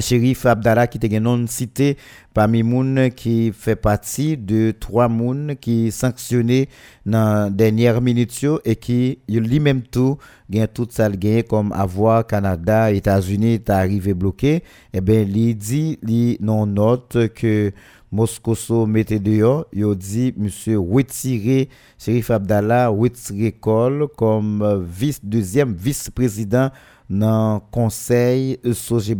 Chérif 0.00 0.46
Abdallah 0.46 0.86
qui 0.86 0.98
était 0.98 1.20
non 1.20 1.46
cité 1.46 1.98
parmi 2.32 2.62
moun 2.62 3.10
qui 3.14 3.52
fait 3.52 3.76
partie 3.76 4.38
de 4.38 4.72
trois 4.78 5.08
moun 5.08 5.54
qui 5.60 5.90
sanctionné 5.92 6.68
dans 7.04 7.54
dernière 7.54 8.00
minute 8.00 8.46
et 8.64 8.76
qui 8.76 9.18
lui-même 9.28 9.82
tout 9.82 10.16
gagne 10.48 10.66
tout 10.66 10.88
ça 10.90 11.10
comme 11.48 11.72
avoir 11.72 12.26
Canada 12.26 12.90
États-Unis 12.90 13.54
est 13.54 13.70
arrivé 13.70 14.14
bloqué. 14.14 14.54
Et 14.54 14.62
eh 14.94 15.00
ben 15.00 15.28
il 15.28 15.56
dit 15.56 15.98
li 16.02 16.38
non 16.40 16.66
note 16.66 17.28
que 17.34 17.72
Moscoso 18.10 18.84
mette 18.84 19.22
dehors, 19.22 19.66
il 19.72 19.94
dit 19.94 20.34
monsieur 20.36 20.78
retirer 20.78 21.70
Chérif 21.98 22.30
Abdallah 22.30 22.88
retirer 22.88 23.52
col 23.52 24.06
comme 24.16 24.86
vice 24.86 25.24
deuxième 25.24 25.74
vice-président 25.74 26.70
dans 27.12 27.56
le 27.56 27.60
conseil 27.70 28.58
Soje 28.72 29.14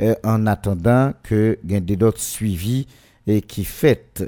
euh, 0.00 0.14
en 0.24 0.46
attendant 0.46 1.12
que 1.22 1.58
ait 1.68 1.80
d'autres 1.80 2.20
suivis 2.20 2.86
et 3.26 3.40
qui 3.42 3.64
fait. 3.64 4.24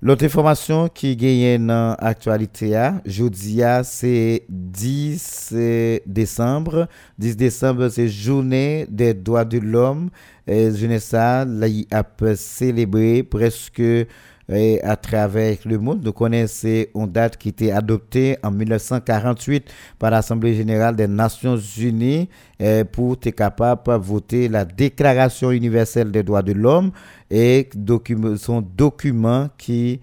L'autre 0.00 0.24
information 0.24 0.88
qui 0.88 1.14
gagne 1.14 1.64
dans 1.64 1.96
l'actualité, 2.02 2.90
jeudi, 3.06 3.62
c'est 3.84 4.42
10 4.48 5.54
décembre. 6.04 6.88
10 7.18 7.36
décembre, 7.36 7.88
c'est 7.88 8.08
journée 8.08 8.84
des 8.90 9.14
droits 9.14 9.44
de 9.44 9.58
l'homme. 9.58 10.10
Et 10.48 10.74
journée 10.74 10.98
ça, 10.98 11.44
là, 11.44 11.68
il 11.68 11.86
a 11.92 12.04
célébré 12.34 13.22
presque 13.22 13.80
à 14.48 14.96
travers 14.96 15.56
le 15.64 15.78
monde. 15.78 16.04
Nous 16.04 16.12
connaissons 16.12 16.84
une 16.94 17.06
date 17.06 17.36
qui 17.36 17.50
était 17.50 17.70
adoptée 17.70 18.36
en 18.42 18.50
1948 18.50 19.70
par 19.98 20.10
l'Assemblée 20.10 20.54
générale 20.54 20.96
des 20.96 21.06
Nations 21.06 21.56
unies 21.56 22.28
pour 22.92 23.14
être 23.14 23.30
capable 23.30 23.82
de 23.86 23.92
voter 23.94 24.48
la 24.48 24.64
Déclaration 24.64 25.50
universelle 25.50 26.10
des 26.10 26.22
droits 26.22 26.42
de 26.42 26.52
l'homme 26.52 26.90
et 27.30 27.68
son 28.36 28.60
document 28.60 29.48
qui 29.56 30.00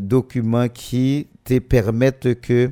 document 0.00 0.68
qui 0.68 1.28
te 1.44 1.58
permettent 1.58 2.40
que 2.40 2.70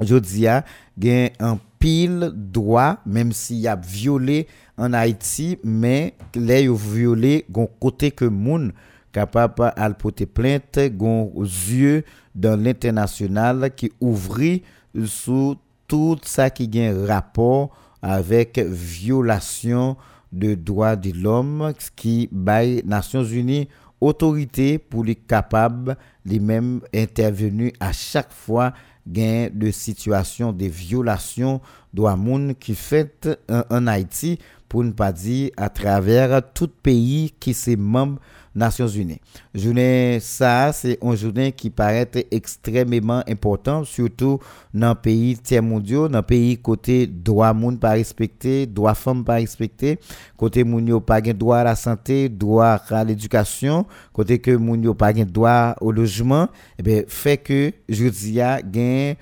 Jodia 0.00 0.64
gagne 0.98 1.30
un 1.38 1.58
pile 1.78 2.32
droit, 2.34 2.98
même 3.06 3.32
s'il 3.32 3.58
y 3.58 3.68
a 3.68 3.76
violé 3.76 4.46
en 4.78 4.92
Haïti, 4.92 5.58
mais 5.62 6.14
les 6.34 6.68
violé 6.68 7.44
gon 7.50 7.68
côté 7.78 8.10
que 8.10 8.24
moun 8.24 8.72
capable 9.12 9.72
à 9.76 9.90
porter 9.90 10.26
plainte, 10.26 10.78
gon 10.90 11.32
yeux 11.42 12.04
dans 12.34 12.60
l'international 12.60 13.74
qui 13.74 13.92
ouvrit 14.00 14.62
sous 15.04 15.56
tout 15.86 16.18
ça 16.22 16.50
qui 16.50 16.70
a 16.80 17.06
rapport 17.06 17.76
avec 18.00 18.58
violation 18.58 19.96
de 20.32 20.54
droits 20.54 20.96
de 20.96 21.12
l'homme 21.12 21.72
qui 21.94 22.28
baille 22.32 22.82
Nations 22.84 23.24
Unies 23.24 23.68
autorité 24.00 24.78
pour 24.78 25.04
les 25.04 25.14
capables 25.14 25.96
les 26.24 26.40
mêmes 26.40 26.80
intervenus 26.94 27.72
à 27.78 27.92
chaque 27.92 28.32
fois 28.32 28.72
gain 29.06 29.48
de 29.52 29.70
situation 29.70 30.52
de 30.52 30.66
violation 30.66 31.60
droits 31.92 32.16
moun 32.16 32.54
qui 32.54 32.74
fait 32.74 33.28
en 33.70 33.86
Haïti 33.86 34.38
pour 34.68 34.82
ne 34.84 34.92
pas 34.92 35.12
dire 35.12 35.50
à 35.56 35.68
travers 35.68 36.40
tout 36.54 36.68
pays 36.68 37.32
qui 37.38 37.50
est 37.50 37.76
membre 37.76 38.18
Nations 38.54 38.88
Unies. 38.88 39.20
Journée 39.54 40.18
ça, 40.20 40.72
c'est 40.72 40.98
une 41.02 41.16
journée 41.16 41.52
qui 41.52 41.70
paraît 41.70 42.08
extrêmement 42.30 43.22
importante, 43.28 43.86
surtout 43.86 44.38
dans 44.74 44.94
pays 44.94 45.36
tiers 45.38 45.62
mondiaux, 45.62 46.08
dans 46.08 46.22
pays 46.22 46.58
côté 46.58 47.06
droit 47.06 47.52
monde 47.52 47.80
pas 47.80 47.92
respecté, 47.92 48.66
droit 48.66 48.94
femme 48.94 49.24
pas 49.24 49.34
respecté, 49.34 49.98
côté 50.36 50.64
moun 50.64 51.00
pas 51.00 51.20
droit 51.20 51.58
à 51.58 51.64
la 51.64 51.76
santé, 51.76 52.28
droit 52.28 52.80
à 52.90 53.04
l'éducation, 53.04 53.86
côté 54.12 54.38
que 54.38 54.50
moun 54.50 54.94
pas 54.94 55.12
droit 55.12 55.74
au 55.80 55.92
logement, 55.92 56.44
et 56.44 56.48
eh 56.78 56.82
bien 56.82 57.02
fait 57.08 57.38
que 57.38 57.72
je 57.88 58.40
a 58.40 58.60
gain 58.62 59.14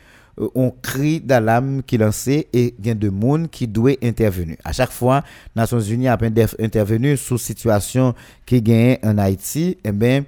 on 0.55 0.71
cri 0.83 1.21
d'alarme 1.21 1.83
qui 1.83 1.99
lancé 1.99 2.49
et 2.53 2.75
il 2.79 2.87
y 2.87 2.91
a 2.91 2.95
de 2.95 3.09
monde 3.09 3.51
qui 3.51 3.67
doit 3.67 3.93
intervenir. 4.03 4.57
À 4.65 4.73
chaque 4.73 4.91
fois, 4.91 5.23
Nations 5.55 5.81
Unies 5.81 6.09
a 6.09 6.19
intervenu 6.59 7.17
sous 7.17 7.39
situation 7.39 8.15
qui 8.47 8.63
gagne 8.63 8.99
en 9.03 9.19
Haïti, 9.19 9.77
eh 9.85 9.93
bien, 9.93 10.25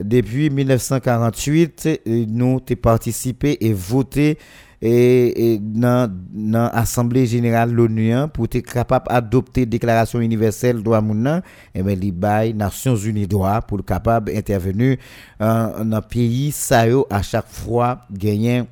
depuis 0.00 0.50
1948, 0.50 2.00
euh, 2.06 2.24
nous 2.28 2.56
avons 2.56 2.80
participé 2.80 3.56
et 3.60 3.72
voté 3.72 4.38
et, 4.82 5.58
dans 5.60 6.12
l'Assemblée 6.34 7.26
générale 7.26 7.70
de 7.70 7.74
l'ONU 7.74 8.14
pour 8.32 8.44
être 8.44 8.72
capable 8.72 9.06
d'adopter 9.08 9.62
la 9.62 9.66
déclaration 9.66 10.20
universelle 10.20 10.82
droit 10.82 11.00
moun 11.00 11.40
et 11.74 11.82
bien 11.82 12.42
les 12.44 12.52
Nations 12.52 12.94
Unies 12.94 13.26
droit 13.26 13.62
pour 13.62 13.78
être 13.78 13.86
capable 13.86 14.32
d'intervenir 14.32 14.98
dans 15.40 15.72
un 15.92 16.02
pays 16.02 16.52
ça 16.52 16.84
à 17.10 17.22
chaque 17.22 17.48
fois 17.48 18.00
gagner 18.10 18.64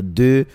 de 0.00 0.46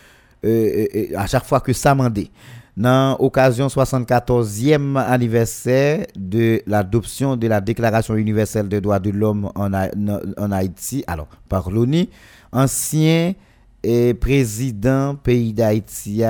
euh, 0.46 0.88
euh, 0.96 1.18
à 1.18 1.28
chaque 1.28 1.46
fois 1.46 1.60
que 1.60 1.74
ça 1.74 1.96
dit 2.10 2.32
dans 2.78 3.18
l'occasion 3.20 3.68
74e 3.68 4.96
anniversaire 4.96 6.06
de 6.16 6.62
l'adoption 6.66 7.36
de 7.36 7.46
la 7.48 7.60
Déclaration 7.60 8.16
universelle 8.16 8.70
des 8.70 8.80
droits 8.80 9.00
de 9.00 9.10
l'homme 9.10 9.52
en, 9.56 10.52
Haïti, 10.54 11.04
alors 11.06 11.28
par 11.50 11.70
l'ONU, 11.70 12.08
ancien 12.54 13.34
et 13.84 14.14
président 14.14 15.16
pays 15.16 15.52
d'Haïti, 15.52 16.24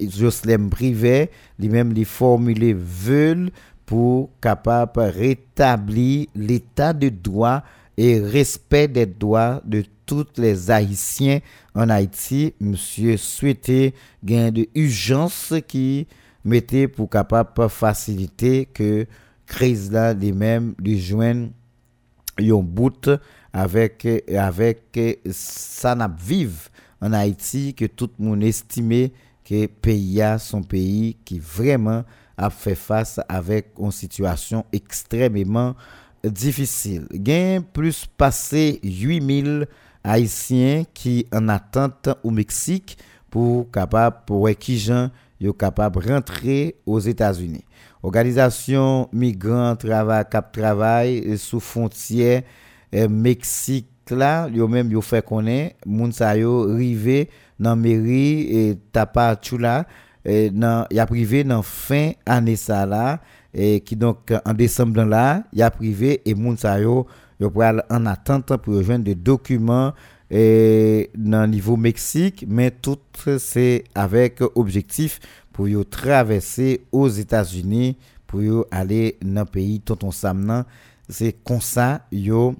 Jocelyn 0.00 0.68
Privé, 0.68 1.30
lui-même 1.60 1.92
les 1.92 2.04
formulé 2.04 2.74
veulent 2.74 3.50
pour 3.86 4.30
capable 4.40 5.00
rétablir 5.00 6.26
l'état 6.34 6.92
de 6.92 7.08
droit 7.08 7.62
et 7.96 8.18
respect 8.18 8.88
des 8.88 9.06
droits 9.06 9.62
de 9.64 9.84
tous 10.08 10.26
les 10.38 10.70
Haïtiens 10.70 11.40
en 11.74 11.90
Haïti, 11.90 12.54
monsieur 12.60 13.18
souhaitait 13.18 13.92
gain 14.24 14.50
de 14.50 14.66
urgence 14.74 15.52
qui 15.68 16.06
mettait 16.46 16.88
pour 16.88 17.10
capable 17.10 17.68
faciliter 17.68 18.64
que 18.64 19.06
crise 19.46 19.92
là 19.92 20.14
les 20.14 20.32
mêmes 20.32 20.74
lui 20.82 20.98
joignent 20.98 21.50
un 22.40 22.62
bout 22.62 23.10
avec 23.52 24.06
avec 24.34 24.98
ça 25.30 25.94
n'a 25.94 26.08
vive 26.08 26.70
en 27.02 27.12
Haïti 27.12 27.74
que 27.74 27.84
tout 27.84 28.10
le 28.18 28.24
monde 28.24 28.42
estimait 28.44 29.12
que 29.44 29.66
pays 29.66 30.22
a 30.22 30.38
son 30.38 30.62
pays 30.62 31.18
qui 31.22 31.38
vraiment 31.38 32.02
a 32.38 32.48
fait 32.48 32.74
face 32.74 33.20
avec 33.28 33.72
une 33.78 33.90
situation 33.90 34.64
extrêmement 34.72 35.74
difficile. 36.24 37.06
Gain 37.12 37.62
plus 37.72 38.06
passé 38.06 38.80
8000 38.82 39.66
haïtiens 40.08 40.84
qui 40.94 41.26
en 41.32 41.48
attente 41.48 42.08
au 42.24 42.30
Mexique 42.30 42.98
pour 43.30 43.70
capable 43.70 44.16
pour 44.26 44.48
qui 44.58 44.78
gens 44.78 45.10
capable 45.58 46.00
rentrer 46.10 46.76
aux 46.86 46.98
États-Unis. 46.98 47.64
Organisation 48.02 49.08
migrants 49.12 49.76
travail 49.76 50.24
cap 50.30 50.52
travail 50.52 51.36
sous 51.36 51.60
frontière 51.60 52.42
euh, 52.94 53.08
Mexique 53.08 53.86
là, 54.10 54.48
yo 54.48 54.66
même 54.68 54.90
yo 54.90 55.02
fait 55.02 55.24
connaître 55.24 55.76
moun 55.84 56.12
sa 56.12 56.36
yo 56.36 56.62
rivé 56.62 57.28
dans 57.60 57.76
mairie 57.76 58.48
et 58.48 58.78
Tapachula 58.92 59.84
et 60.24 60.48
dans 60.48 60.86
y 60.90 60.98
a 60.98 61.06
privé 61.06 61.44
dans 61.44 61.62
fin 61.62 62.12
année 62.24 62.56
ça 62.56 62.86
là 62.86 63.20
et 63.52 63.80
qui 63.80 63.96
donc 63.96 64.32
en 64.44 64.54
décembre 64.54 65.02
là, 65.02 65.42
y 65.52 65.60
a 65.60 65.70
privé 65.70 66.22
et 66.24 66.34
moun 66.34 66.56
sa 66.56 66.80
yo 66.80 67.06
yo 67.40 67.52
en 67.90 68.06
attente 68.06 68.56
pour 68.56 68.74
rejoindre 68.74 69.04
des 69.04 69.14
documents 69.14 69.92
et 70.30 71.10
dans 71.14 71.46
niveau 71.46 71.76
Mexique 71.76 72.44
mais 72.48 72.70
tout 72.70 72.98
c'est 73.38 73.84
avec 73.94 74.40
objectif 74.54 75.20
pour 75.52 75.68
yo 75.68 75.84
traverser 75.84 76.82
aux 76.92 77.08
États-Unis 77.08 77.96
pour 78.26 78.42
yo 78.42 78.66
aller 78.70 79.18
dans 79.22 79.46
pays 79.46 79.80
c'est 81.08 81.32
comme 81.44 81.60
ça 81.60 82.06
yo 82.12 82.54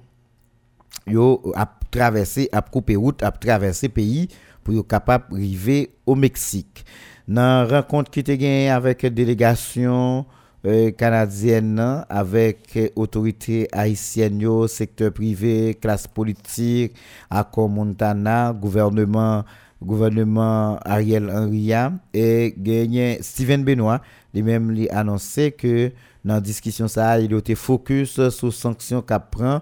yo 1.05 1.51
a 1.55 1.69
traverser 1.91 2.49
a 2.51 2.61
couper 2.61 2.95
route 2.95 3.21
a 3.23 3.31
traverser 3.31 3.89
pays 3.89 4.29
pour 4.63 4.73
yo 4.73 4.83
capable 4.83 5.35
arriver 5.35 5.91
au 6.05 6.15
Mexique 6.15 6.85
dans 7.27 7.67
rencontre 7.69 8.09
qui 8.09 8.21
était 8.21 8.37
gagné 8.37 8.69
avec 8.69 9.05
délégation 9.05 10.25
euh, 10.65 10.91
canadienne 10.91 12.03
avec 12.09 12.77
autorité 12.95 13.67
haïtienne, 13.71 14.67
secteur 14.67 15.11
privé, 15.13 15.77
classe 15.79 16.07
politique, 16.07 16.93
accord 17.29 17.69
Montana, 17.69 18.53
gouvernement 18.53 19.43
gouvernement 19.81 20.77
Ariel 20.83 21.29
Henry 21.29 21.71
et 22.13 22.53
gagné 22.57 23.19
Steven 23.21 23.63
Benoît 23.63 24.01
lui-même 24.33 24.71
lui 24.71 24.89
annoncé 24.89 25.51
que 25.51 25.91
dans 26.25 26.35
la 26.35 26.41
discussion 26.41 26.87
ça 26.87 27.19
il 27.19 27.33
était 27.33 27.55
focus 27.55 28.29
sur 28.29 28.53
sanctions 28.53 29.01
qu'a 29.01 29.19
prend 29.19 29.61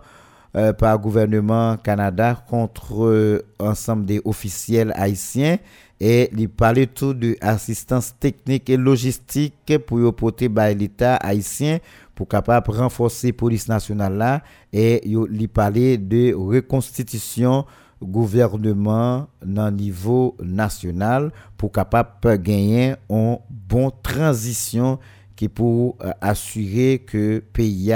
euh, 0.55 0.73
par 0.73 0.97
gouvernement 0.97 1.77
Canada 1.77 2.43
contre 2.49 3.05
euh, 3.05 3.45
ensemble 3.59 4.05
des 4.05 4.21
officiels 4.25 4.91
haïtiens 4.95 5.57
et 5.99 6.29
il 6.37 6.49
parlait 6.49 6.87
tout 6.87 7.13
de 7.13 7.35
assistance 7.41 8.13
technique 8.19 8.69
et 8.69 8.77
logistique 8.77 9.77
pour 9.85 10.15
porter 10.15 10.47
par 10.49 10.69
l'État 10.69 11.15
haïtien 11.15 11.79
pour 12.13 12.27
capable 12.27 12.71
renforcer 12.71 13.31
police 13.31 13.67
nationale 13.67 14.15
là 14.17 14.41
et 14.71 15.07
il 15.07 15.49
parlait 15.49 15.97
de 15.97 16.33
reconstitution 16.33 17.65
gouvernement 18.01 19.27
dans 19.43 19.71
niveau 19.71 20.35
national 20.43 21.31
pour 21.57 21.71
capable 21.71 22.37
gagner 22.41 22.95
une 23.09 23.37
bonne 23.49 23.91
transition 24.03 24.99
qui 25.35 25.49
pour 25.49 25.95
euh, 26.01 26.11
assurer 26.21 27.03
que 27.05 27.39
pays 27.53 27.93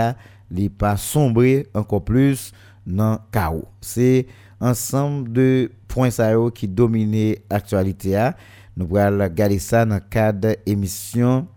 n'est 0.49 0.69
pas 0.69 0.97
sombré 0.97 1.67
encore 1.73 2.03
plus 2.03 2.51
dans 2.85 3.19
chaos. 3.31 3.65
C'est 3.79 4.27
ensemble 4.62 5.32
de 5.34 5.71
points 5.88 6.10
qui 6.54 6.67
dominent 6.67 7.36
l'actualité. 7.50 8.30
Nous 8.78 8.95
allons 8.95 9.24
regarder 9.24 9.60
ça 9.60 9.86
dans 9.86 9.95
le 9.95 10.02
cadre 10.02 10.56
d'émission 10.65 11.47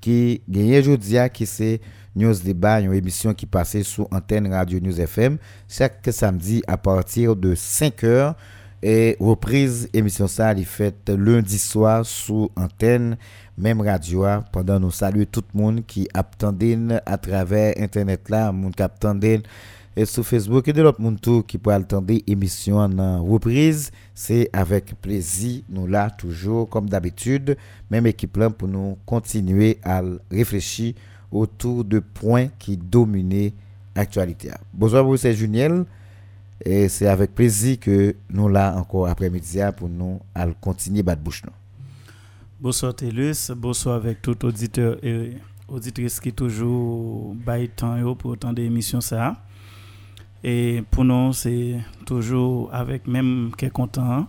qui 0.00 0.42
gagne 0.48 0.78
aujourd'hui, 0.78 1.16
qui 1.32 1.46
c'est 1.46 1.80
News 2.14 2.34
Débat, 2.34 2.80
une 2.80 2.92
émission 2.92 3.32
qui 3.32 3.46
passait 3.46 3.84
sous 3.84 4.06
antenne 4.10 4.52
Radio 4.52 4.80
News 4.80 5.00
FM 5.00 5.38
chaque 5.68 6.06
samedi 6.10 6.60
à 6.66 6.76
partir 6.76 7.36
de 7.36 7.54
5 7.54 8.02
h 8.02 8.34
et 8.82 9.16
reprise 9.20 9.88
émission 9.92 10.26
ça 10.26 10.52
est 10.52 10.64
faite 10.64 11.08
lundi 11.08 11.58
soir 11.58 12.04
sous 12.04 12.50
antenne 12.56 13.16
même 13.56 13.80
radio 13.80 14.24
pendant 14.52 14.80
nous 14.80 14.90
saluer 14.90 15.26
tout 15.26 15.44
le 15.54 15.60
monde 15.60 15.86
qui 15.86 16.08
attendait 16.12 16.78
à 17.06 17.16
travers 17.16 17.74
internet 17.78 18.28
là 18.28 18.50
monde 18.50 18.74
qui 18.74 18.82
et 19.96 20.04
sur 20.04 20.24
Facebook 20.24 20.68
et 20.68 20.72
de 20.72 20.82
l'autre 20.82 21.00
monde 21.00 21.18
qui 21.46 21.58
peut 21.58 21.72
attendre 21.72 22.12
émission 22.26 22.78
en 22.78 23.24
reprise. 23.24 23.90
C'est 24.14 24.48
avec 24.52 25.00
plaisir, 25.00 25.62
nous 25.68 25.86
là 25.86 26.10
toujours 26.10 26.68
comme 26.68 26.88
d'habitude, 26.88 27.56
même 27.90 28.06
équipe 28.06 28.36
là 28.36 28.50
pour 28.50 28.68
nous 28.68 28.96
continuer 29.04 29.78
à 29.82 30.02
réfléchir 30.30 30.94
autour 31.30 31.84
de 31.84 31.98
points 31.98 32.48
qui 32.58 32.76
dominent 32.76 33.52
l'actualité. 33.94 34.50
Bonsoir 34.72 35.04
vous, 35.04 35.16
c'est 35.16 35.34
Juniel. 35.34 35.84
Et 36.62 36.88
c'est 36.88 37.06
avec 37.06 37.34
plaisir 37.34 37.80
que 37.80 38.14
nous 38.28 38.48
là 38.48 38.76
encore 38.76 39.08
après-midi 39.08 39.60
pour 39.76 39.88
nous 39.88 40.20
à 40.34 40.46
continuer 40.46 41.02
battre 41.02 41.22
bouche. 41.22 41.42
Bonsoir 42.60 42.94
Télus, 42.94 43.50
bonsoir 43.56 43.94
avec 43.96 44.20
tout 44.20 44.44
auditeur 44.44 45.02
et 45.02 45.32
auditrice 45.66 46.20
qui 46.20 46.34
toujours 46.34 47.34
bail 47.34 47.70
temps 47.70 48.14
pour 48.14 48.32
autant 48.32 48.52
d'émissions 48.52 49.00
ça. 49.00 49.42
Et 50.42 50.82
pour 50.90 51.04
nous, 51.04 51.32
c'est 51.32 51.76
toujours 52.06 52.72
avec 52.72 53.06
même 53.06 53.50
qui 53.56 53.68
content 53.70 54.26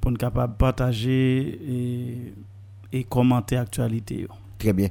pour 0.00 0.10
nous 0.10 0.16
capable 0.16 0.54
de 0.54 0.58
partager 0.58 1.60
et, 1.68 2.34
et 2.92 3.04
commenter 3.04 3.54
l'actualité. 3.54 4.26
Très 4.58 4.72
bien. 4.72 4.88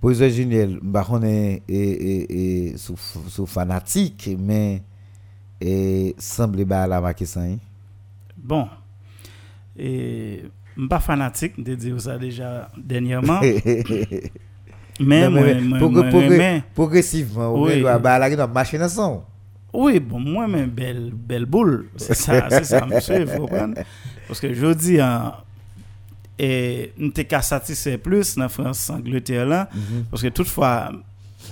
Professeur 0.00 0.30
Juniel, 0.30 0.80
on 1.10 1.22
est 1.22 1.62
et, 1.68 2.68
et, 2.68 2.76
sous, 2.76 2.96
sous 3.28 3.46
fanatique, 3.46 4.30
mais 4.36 4.82
et 5.60 6.14
semble 6.18 6.66
pas 6.66 6.88
la 6.88 7.00
vacation. 7.00 7.58
Bon. 8.36 8.68
Et 9.78 10.42
pas 10.88 10.98
fanatique 10.98 11.62
de 11.62 11.76
dire 11.76 12.00
ça 12.00 12.18
déjà 12.18 12.68
dernièrement. 12.76 13.40
mais, 15.00 15.28
moi, 15.28 15.42
progressivement, 16.74 17.54
oui, 17.62 17.82
bah 17.82 18.18
la 18.18 18.46
machine 18.48 18.88
son. 18.88 19.22
Oui, 19.72 20.00
bon, 20.00 20.20
moi, 20.20 20.46
même 20.46 20.70
belle, 20.70 21.10
belle 21.14 21.46
boule. 21.46 21.88
C'est 21.96 22.14
ça, 22.14 22.48
c'est 22.50 22.64
ça, 22.64 22.84
monsieur, 22.86 23.26
faut 23.26 23.46
prendre. 23.46 23.74
Parce 24.28 24.40
que 24.40 24.52
je 24.52 24.66
dis, 24.74 25.00
hein, 25.00 25.32
et 26.38 26.92
nous 26.98 27.12
sommes 27.14 27.42
satisfaits 27.42 27.98
plus 27.98 28.36
dans 28.36 28.42
la 28.42 28.48
France-Angleterre 28.48 29.46
là, 29.46 29.68
mhm. 29.72 30.04
parce 30.10 30.22
que 30.22 30.28
toutefois, 30.28 30.90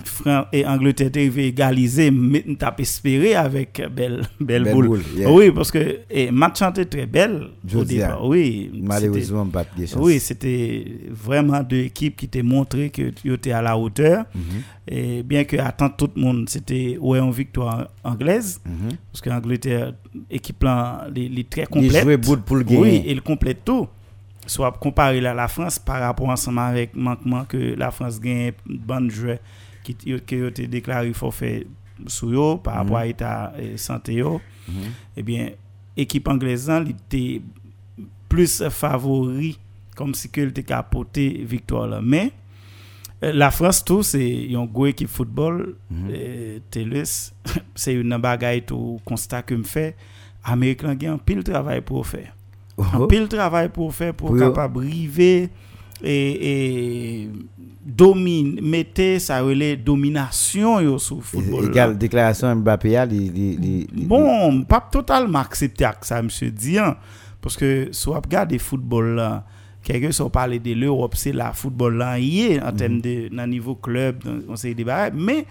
France 0.08 0.46
et 0.52 0.66
Angleterre 0.66 1.10
arrivé 1.14 1.46
égaliser, 1.48 2.10
mais 2.10 2.42
nous 2.46 2.56
avons 2.60 2.76
espéré 2.78 3.34
avec 3.34 3.82
belle, 3.94 4.22
belle, 4.40 4.64
belle 4.64 4.72
boule. 4.72 5.00
Oui, 5.26 5.50
parce 5.50 5.70
que 5.70 6.00
et 6.10 6.30
match 6.30 6.62
était 6.62 6.84
très 6.84 7.06
belle 7.06 7.48
au 7.74 7.84
départ. 7.84 8.24
Oui, 8.26 8.70
malheureusement 8.82 9.46
pas 9.46 9.64
de 9.76 9.86
chance. 9.86 9.98
Oui, 10.00 10.18
c'était 10.20 10.84
vraiment 11.10 11.62
deux 11.62 11.78
équipes 11.84 12.16
qui 12.16 12.28
t'ont 12.28 12.42
montré 12.44 12.90
que 12.90 13.10
tu 13.10 13.32
étais 13.32 13.52
à 13.52 13.62
la 13.62 13.76
hauteur. 13.76 14.24
Mhm. 14.34 14.42
Et 14.92 15.22
bien 15.22 15.44
que 15.44 15.56
attendre 15.56 15.94
tout 15.96 16.10
le 16.16 16.20
monde, 16.22 16.48
c'était 16.48 16.98
ouais 17.00 17.18
une 17.20 17.30
victoire 17.30 17.88
anglaise, 18.02 18.60
mhm. 18.66 18.96
parce 19.12 19.20
que 19.20 19.30
l'Angleterre 19.30 19.94
équipe 20.30 20.62
là, 20.64 21.06
les, 21.14 21.44
très 21.44 21.66
complète. 21.66 22.04
Il 22.08 22.16
boule 22.16 22.40
pour 22.40 22.56
le 22.56 22.64
gagner. 22.64 22.80
Oui, 22.80 23.02
il 23.06 23.20
complète 23.22 23.64
tout 23.64 23.86
soit 24.50 24.72
comparé 24.72 25.24
à 25.24 25.32
la 25.32 25.46
France 25.46 25.78
par 25.78 26.00
rapport 26.00 26.28
ensemble 26.28 26.58
avec 26.58 26.96
manquement 26.96 27.44
que 27.44 27.74
la 27.76 27.92
France 27.92 28.20
gagne 28.20 28.52
bon 28.66 29.08
joueur 29.08 29.38
qui 29.84 29.94
qui 29.94 30.12
a 30.34 30.48
été 30.48 30.66
déclaré 30.66 31.12
forfait 31.12 31.66
sous 32.08 32.30
eux 32.32 32.58
par 32.58 32.74
rapport 32.74 32.96
à 32.98 33.06
l'état 33.06 33.52
mhm. 33.56 33.76
santé 33.76 34.22
mm 34.22 34.32
eh 35.16 35.22
bien 35.22 35.50
équipe 35.96 36.26
anglaise 36.28 36.68
était 36.88 37.42
plus 38.28 38.62
favori 38.70 39.58
comme 39.94 40.14
si 40.14 40.28
qu'elle 40.28 40.48
était 40.48 40.62
capoté 40.64 41.44
victoire 41.44 41.86
là. 41.86 42.00
Mais 42.02 42.32
euh, 43.22 43.32
la 43.32 43.52
France 43.52 43.84
tout 43.84 44.02
c'est 44.02 44.46
une 44.46 44.66
gros 44.66 44.86
équipe 44.86 45.08
football. 45.08 45.76
Mm 45.90 46.08
TELUS 46.72 47.34
c'est 47.76 47.94
une 47.94 48.16
bagaille 48.16 48.62
tout 48.62 49.00
constat 49.04 49.42
que 49.42 49.54
me 49.54 49.62
fait 49.62 49.94
américain 50.42 50.96
gagne 50.96 51.18
pile 51.18 51.44
travail 51.44 51.82
pour 51.82 52.04
faire 52.04 52.32
un 52.94 53.06
pile 53.06 53.28
travail 53.28 53.68
pour 53.68 53.94
faire 53.94 54.14
pour, 54.14 54.36
capable 54.36 54.74
briver 54.74 55.48
et, 56.02 57.22
et 57.22 57.30
domine 57.84 58.60
mettez 58.62 59.18
ça 59.18 59.40
relait 59.40 59.76
domination 59.76 60.80
yo 60.80 60.98
sur 60.98 61.22
football 61.22 61.66
égal 61.66 61.96
déclaration 61.98 62.54
Mbappé 62.56 62.96
bon 64.06 64.62
pas 64.64 64.86
totalement 64.90 65.38
accepté 65.40 65.86
ça 66.02 66.22
monsieur 66.22 66.52
hein. 66.78 66.96
parce 67.40 67.56
que 67.56 67.88
soit 67.92 68.20
regarder 68.20 68.58
football 68.58 69.16
là 69.16 69.44
quelqu'un 69.82 70.12
sont 70.12 70.28
parler 70.30 70.58
de 70.58 70.74
l'Europe 70.74 71.14
c'est 71.16 71.32
la 71.32 71.52
football 71.52 71.96
là 71.96 72.18
hier 72.18 72.64
en 72.66 72.72
termes 72.72 72.94
mhm. 72.96 73.00
de 73.30 73.46
niveau 73.46 73.74
club 73.74 74.16
on 74.48 74.56
sait 74.56 74.74
débat 74.74 75.10
mais 75.10 75.46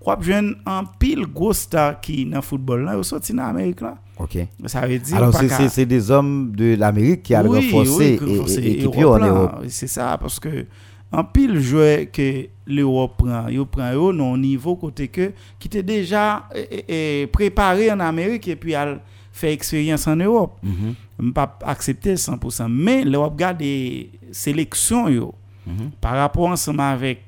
quoi 0.00 0.18
jeune 0.20 0.56
un 0.64 0.84
pile 0.98 1.26
gros 1.26 1.52
star 1.52 2.00
qui 2.00 2.24
dans 2.24 2.40
football 2.42 2.84
là 2.84 3.02
sorti 3.02 3.32
dans 3.34 3.44
Amérique 3.44 3.82
là 3.82 3.98
OK. 4.18 4.38
Ça 4.66 4.86
veut 4.86 4.98
dire 4.98 5.16
Alors 5.16 5.34
c'est 5.34 5.86
des 5.86 6.10
hommes 6.10 6.52
de 6.54 6.74
l'Amérique 6.76 7.22
qui 7.22 7.34
a 7.34 7.42
oui, 7.42 7.70
et, 8.00 8.86
en 9.04 9.18
Europe. 9.18 9.64
C'est 9.68 9.86
ça 9.86 10.16
parce 10.20 10.40
que 10.40 10.66
en 11.10 11.24
pile 11.24 11.58
joueur 11.60 12.00
que 12.12 12.46
l'Europe 12.66 13.16
prend, 13.18 13.46
il 13.48 13.64
prend 13.64 13.92
au 13.94 14.12
non 14.12 14.36
niveau 14.36 14.76
côté 14.76 15.08
que 15.08 15.32
qui 15.58 15.68
était 15.68 15.82
déjà 15.82 16.48
préparé 17.32 17.90
en 17.90 18.00
Amérique 18.00 18.48
et 18.48 18.56
puis 18.56 18.74
a 18.74 18.98
fait 19.32 19.52
expérience 19.52 20.06
en 20.06 20.16
Europe. 20.16 20.58
Mm 20.62 20.94
-hmm. 21.20 21.32
pas 21.32 21.58
accepter 21.64 22.14
100% 22.16 22.68
mais 22.68 23.04
l'Europe 23.04 23.36
garde 23.36 23.58
des 23.58 24.10
sélections 24.32 25.08
yo 25.08 25.34
mhm. 25.66 25.90
par 26.00 26.14
rapport 26.16 26.48
ensemble 26.48 26.80
avec 26.80 27.22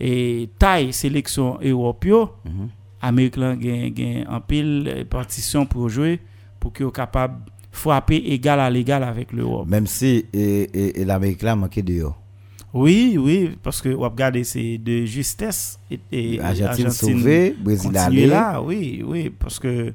et 0.00 0.48
taille 0.58 0.92
sélection 0.92 1.58
européenne. 1.62 2.28
Mm 2.44 2.68
Amérique 3.00 3.36
là 3.36 3.54
gagne 3.56 4.26
en 4.28 4.40
pile 4.40 5.06
partition 5.08 5.66
pour 5.66 5.88
jouer 5.88 6.20
pour 6.60 6.72
qu'il 6.72 6.84
soit 6.84 6.92
capable 6.92 7.34
frapper 7.70 8.16
égal 8.16 8.60
à 8.60 8.68
l'égal 8.70 9.04
avec 9.04 9.32
l'Europe. 9.32 9.68
Même 9.68 9.86
si 9.86 10.24
l'Amérique 10.96 11.42
là 11.42 11.54
manquait 11.54 11.82
de 11.82 12.02
Oui, 12.74 13.16
oui, 13.18 13.56
parce 13.62 13.80
que 13.80 13.88
regardez 13.90 14.44
c'est 14.44 14.78
de 14.78 15.04
justesse 15.04 15.78
et, 15.90 16.00
et 16.12 16.40
Argentine, 16.40 16.86
Argentine 16.86 16.90
sauvé, 16.90 17.56
Brésil 17.58 17.92
là, 18.28 18.60
oui, 18.60 19.02
oui, 19.06 19.30
parce 19.30 19.58
que 19.58 19.92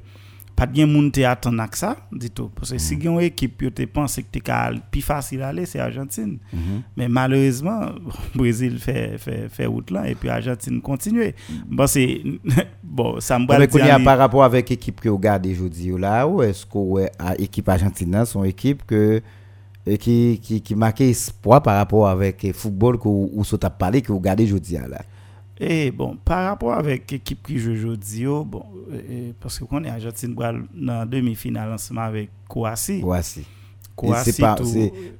pas 0.54 0.66
de 0.66 0.72
bien 0.72 0.86
monde 0.86 1.16
attendre 1.18 1.60
à 1.62 1.68
ça 1.72 1.96
tout 2.34 2.50
parce 2.54 2.72
que 2.72 2.78
si 2.78 2.96
mm. 2.96 3.06
une 3.06 3.20
équipe 3.20 3.74
tu 3.74 3.86
penses 3.86 4.16
que 4.16 4.38
tu 4.38 4.40
plus 4.90 5.02
facile 5.02 5.42
à 5.42 5.48
aller 5.48 5.66
c'est 5.66 5.80
Argentine 5.80 6.38
mm-hmm. 6.54 6.80
mais 6.96 7.08
malheureusement 7.08 7.86
Brésil 8.34 8.78
fait 8.78 9.18
fait 9.18 9.48
fait 9.48 9.66
route 9.66 9.90
là 9.90 10.08
et 10.08 10.14
puis 10.14 10.28
Argentine 10.28 10.80
continue 10.80 11.28
mm. 11.28 11.54
bon 11.68 11.86
c'est 11.86 12.22
bon 12.82 13.20
ça 13.20 13.38
me 13.38 13.46
mais 13.46 13.66
dire 13.66 14.04
par 14.04 14.18
rapport 14.18 14.44
avec 14.44 14.70
l'équipe 14.70 15.00
que 15.00 15.08
vous 15.08 15.16
regardez 15.16 15.52
aujourd'hui 15.52 15.92
là 15.98 16.26
ou 16.26 16.42
est-ce 16.42 16.64
que 16.66 17.08
l'équipe 17.38 17.68
argentine 17.68 18.24
son 18.24 18.44
équipe 18.44 18.84
que 18.86 19.20
qui 19.98 20.40
qui 20.42 20.60
qui 20.62 20.74
marque 20.74 21.00
espoir 21.00 21.62
par 21.62 21.76
rapport 21.76 22.08
avec 22.08 22.42
le 22.42 22.52
football 22.52 22.98
que 22.98 23.08
ou 23.08 23.30
vous 23.34 23.56
parlé 23.78 24.00
que 24.02 24.08
vous 24.08 24.18
regardez 24.18 24.44
aujourd'hui 24.44 24.76
là? 24.76 25.02
Et 25.60 25.90
bon, 25.90 26.16
par 26.24 26.48
rapport 26.48 26.72
avec 26.74 27.10
l'équipe 27.10 27.46
qui 27.46 27.58
joue 27.58 27.72
aujourd'hui, 27.72 28.26
oh, 28.26 28.44
bon, 28.44 28.64
parce 29.40 29.58
que 29.58 29.64
qu'on 29.64 29.84
est 29.84 29.88
Argentine 29.88 30.34
dans 30.74 31.06
demi-finale 31.08 31.72
ensemble 31.72 32.00
avec 32.00 32.30
Croatie. 32.48 33.00
Croatie. 33.00 33.46
Croatie 33.96 34.32
pas, 34.40 34.56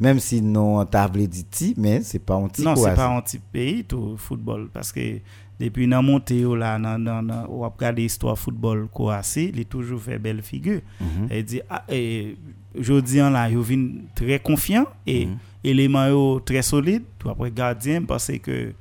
même 0.01 0.19
si 0.19 0.43
non 0.43 0.85
table 0.87 1.29
dit 1.29 1.75
mais 1.77 2.03
c'est 2.03 2.19
pas 2.19 2.35
un 2.35 2.49
petit 2.49 2.63
Non, 2.63 2.75
c'est 2.75 2.95
pas 2.95 3.07
un 3.07 3.21
petit 3.21 3.39
pays 3.39 3.85
tout 3.85 4.17
football 4.17 4.69
parce 4.73 4.91
que 4.91 5.21
depuis 5.61 5.87
dans 5.87 6.03
montée 6.03 6.45
oh, 6.45 6.57
là 6.57 6.77
dans 6.81 6.99
dans 6.99 7.47
on 7.49 7.61
regarder 7.61 8.03
l'histoire 8.03 8.37
football 8.37 8.89
Croatie, 8.93 9.53
il 9.55 9.61
a 9.61 9.65
toujours 9.65 10.01
fait 10.03 10.19
belle 10.19 10.43
figure. 10.43 10.81
Mm 11.01 11.07
-hmm. 11.29 11.43
dit 11.45 11.61
ah, 11.71 11.85
et 11.89 12.37
aujourd'hui 12.77 13.19
là, 13.19 13.49
il 13.49 13.59
vient 13.61 13.89
très 14.17 14.41
confiant 14.41 14.87
et 15.07 15.27
mm 15.27 15.39
élément 15.65 16.39
très 16.41 16.63
solide, 16.63 17.03
après 17.27 17.51
gardien 17.51 18.03
parce 18.03 18.31
que 18.43 18.75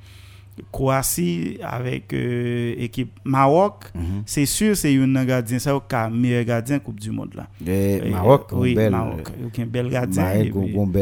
Croatie 0.70 1.58
avec 1.62 2.12
euh, 2.12 2.74
équipe 2.78 3.10
Maroc, 3.24 3.90
mm 3.94 3.98
-hmm. 4.00 4.22
c'est 4.26 4.46
sûr 4.46 4.76
c'est 4.76 4.94
un 4.96 5.24
gardien 5.24 5.58
ça 5.58 5.72
le 5.72 6.16
meilleur 6.16 6.44
gardien 6.44 6.78
coupe 6.78 7.00
du 7.00 7.10
monde 7.10 7.34
là. 7.34 7.46
Et 7.66 8.08
Maroc 8.10 8.46
oui, 8.52 8.74
bel, 8.74 8.92
Maroc, 8.92 9.30
un 9.58 9.66
bel 9.66 9.88
gardien. 9.88 10.24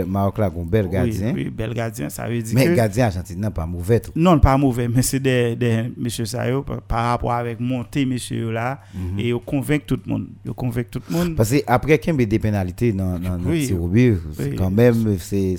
Maroc 0.06 0.38
là 0.38 0.46
un 0.46 0.64
bel 0.64 0.88
gardien. 0.88 1.32
Oui, 1.34 1.44
oui, 1.44 1.50
bel 1.50 1.74
gardien, 1.74 2.08
ça 2.08 2.26
veut 2.28 2.40
dire 2.40 2.54
Mais 2.54 2.66
que, 2.66 2.74
gardien 2.74 3.06
argentin 3.06 3.50
pas 3.50 3.66
mauvais 3.66 4.00
tout. 4.00 4.12
Non, 4.16 4.38
pas 4.38 4.56
mauvais, 4.56 4.88
mais 4.88 5.02
c'est 5.02 5.20
des 5.20 5.54
des 5.56 5.92
monsieur 5.98 6.24
Sayo 6.24 6.64
par 6.88 7.04
rapport 7.10 7.32
avec 7.32 7.60
monter 7.60 8.06
monsieur 8.06 8.50
là 8.52 8.68
mm 8.94 8.98
-hmm. 8.98 9.20
et 9.20 9.28
il 9.28 9.38
convainc 9.52 9.82
tout 9.86 9.98
le 10.04 10.10
monde, 10.12 10.26
il 10.46 10.52
convainc 10.52 10.86
tout 10.90 11.02
le 11.08 11.12
monde. 11.14 11.36
Parce 11.36 11.50
que 11.52 11.58
après 11.66 11.98
qu'il 11.98 12.14
y 12.18 12.22
a 12.22 12.26
des 12.26 12.38
pénalités 12.38 12.90
dans 13.00 13.18
dans 13.18 13.38
oui, 13.44 13.60
oui, 13.94 14.54
quand 14.60 14.70
même 14.82 14.98
c'est 15.18 15.56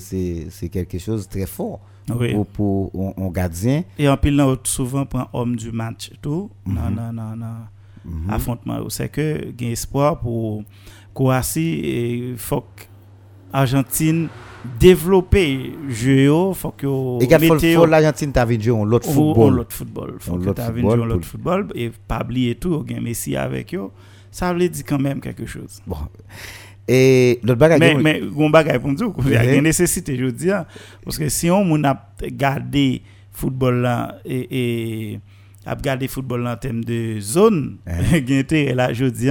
c'est 0.56 0.68
quelque 0.76 0.98
chose 1.06 1.20
de 1.26 1.30
très 1.36 1.46
fort 1.46 1.78
oui. 2.10 2.32
pour, 2.32 2.90
pour 2.90 3.14
un, 3.18 3.28
gardien. 3.30 3.84
Et 3.98 4.08
en 4.08 4.16
pile, 4.16 4.42
souvent 4.64 5.06
prend 5.06 5.28
homme 5.32 5.56
du 5.56 5.70
match 5.72 6.10
tout 6.20 6.50
-hmm. 6.66 6.74
non, 6.74 7.12
non, 7.12 7.36
non, 7.36 7.56
mm 8.04 8.26
-hmm. 8.26 8.34
affrontement. 8.34 8.88
C'est 8.90 9.08
que 9.10 9.52
il 9.58 9.66
y 9.66 9.68
a 9.68 9.72
espoir 9.72 10.18
pour 10.20 10.62
Croatie 11.14 11.80
et 11.84 12.34
faut 12.36 12.64
Argentine 13.52 14.28
développer 14.80 15.72
jeu 15.88 16.52
faut 16.54 16.72
que 16.72 16.86
et 17.22 17.74
faut 17.74 17.86
l'Argentine 17.86 18.32
t'a 18.32 18.44
vu 18.44 18.60
jouer 18.60 18.84
l'autre 18.84 19.08
football 19.10 19.54
l'autre 19.54 19.72
football 19.76 20.16
faut 20.18 20.36
que 20.38 20.50
t'a 20.50 20.70
vu 20.70 20.80
jouer 20.80 20.96
l'autre 20.96 21.26
football 21.26 21.68
et 21.74 21.90
pas 22.08 22.22
oublier 22.24 22.54
tout 22.56 22.82
gain 22.82 23.00
Messi 23.00 23.36
avec 23.36 23.74
eux 23.74 23.90
ça 24.30 24.52
veut 24.52 24.68
dire 24.68 24.84
quand 24.86 24.98
même 24.98 25.20
quelque 25.20 25.46
chose 25.46 25.80
bon 25.86 25.96
et 26.86 27.40
l'autre 27.42 27.58
bagage 27.58 27.80
mais 27.80 27.94
mais 27.94 28.20
on 28.36 28.50
bagage 28.50 28.78
pour 28.78 28.92
dire 28.92 29.10
il 29.24 29.32
y 29.32 29.36
a 29.36 29.54
une 29.54 29.64
nécessité 29.64 30.16
je 30.16 30.24
veux 30.24 30.32
dire. 30.32 30.64
Parce 31.04 31.18
que 31.18 31.28
si 31.28 31.50
on 31.50 31.84
a 31.84 32.08
gardé 32.32 33.02
football 33.32 33.82
là 33.82 34.16
et, 34.24 35.12
et 35.12 35.20
à 35.66 35.74
regarder 35.74 36.08
football 36.08 36.46
en 36.46 36.56
termes 36.56 36.84
de 36.84 37.18
zone, 37.20 37.76
il 38.12 38.38
intérêt 38.38 38.74
là, 38.74 38.92
je 38.92 39.06
dis. 39.06 39.24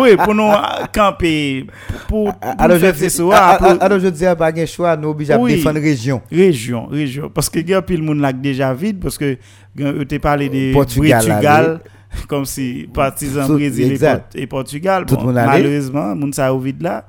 Oui, 0.00 0.16
pour 0.16 0.34
nous 0.34 0.50
camper, 0.92 1.66
pour, 2.08 2.32
Alors 2.40 2.78
je 2.78 4.08
dis, 4.08 4.24
pas 4.38 4.52
de 4.52 4.66
choix, 4.66 4.96
nous 4.96 5.08
obligés 5.08 5.32
à 5.32 5.38
défendre 5.38 5.80
région. 5.80 6.22
région, 6.30 6.86
région. 6.86 7.30
Parce 7.30 7.50
que 7.50 7.58
il 7.58 7.68
y 7.68 7.74
a 7.74 7.82
pile 7.82 8.02
monde 8.02 8.20
là 8.20 8.32
déjà 8.32 8.72
vide, 8.72 9.00
parce 9.00 9.18
que 9.18 9.36
tu 9.76 10.06
t'es 10.06 10.18
parlé 10.18 10.48
de 10.48 10.72
Portugal, 10.72 11.80
comme 12.28 12.44
si 12.44 12.88
partisans 12.92 13.46
Tout- 13.46 13.54
Brésil 13.54 13.92
et, 13.92 14.42
et 14.42 14.46
Portugal. 14.46 15.04
Tout 15.06 15.16
Bon, 15.16 15.28
allait. 15.36 15.46
malheureusement, 15.46 16.14
ça 16.32 16.52
au 16.54 16.58
vide 16.58 16.82
là. 16.82 17.06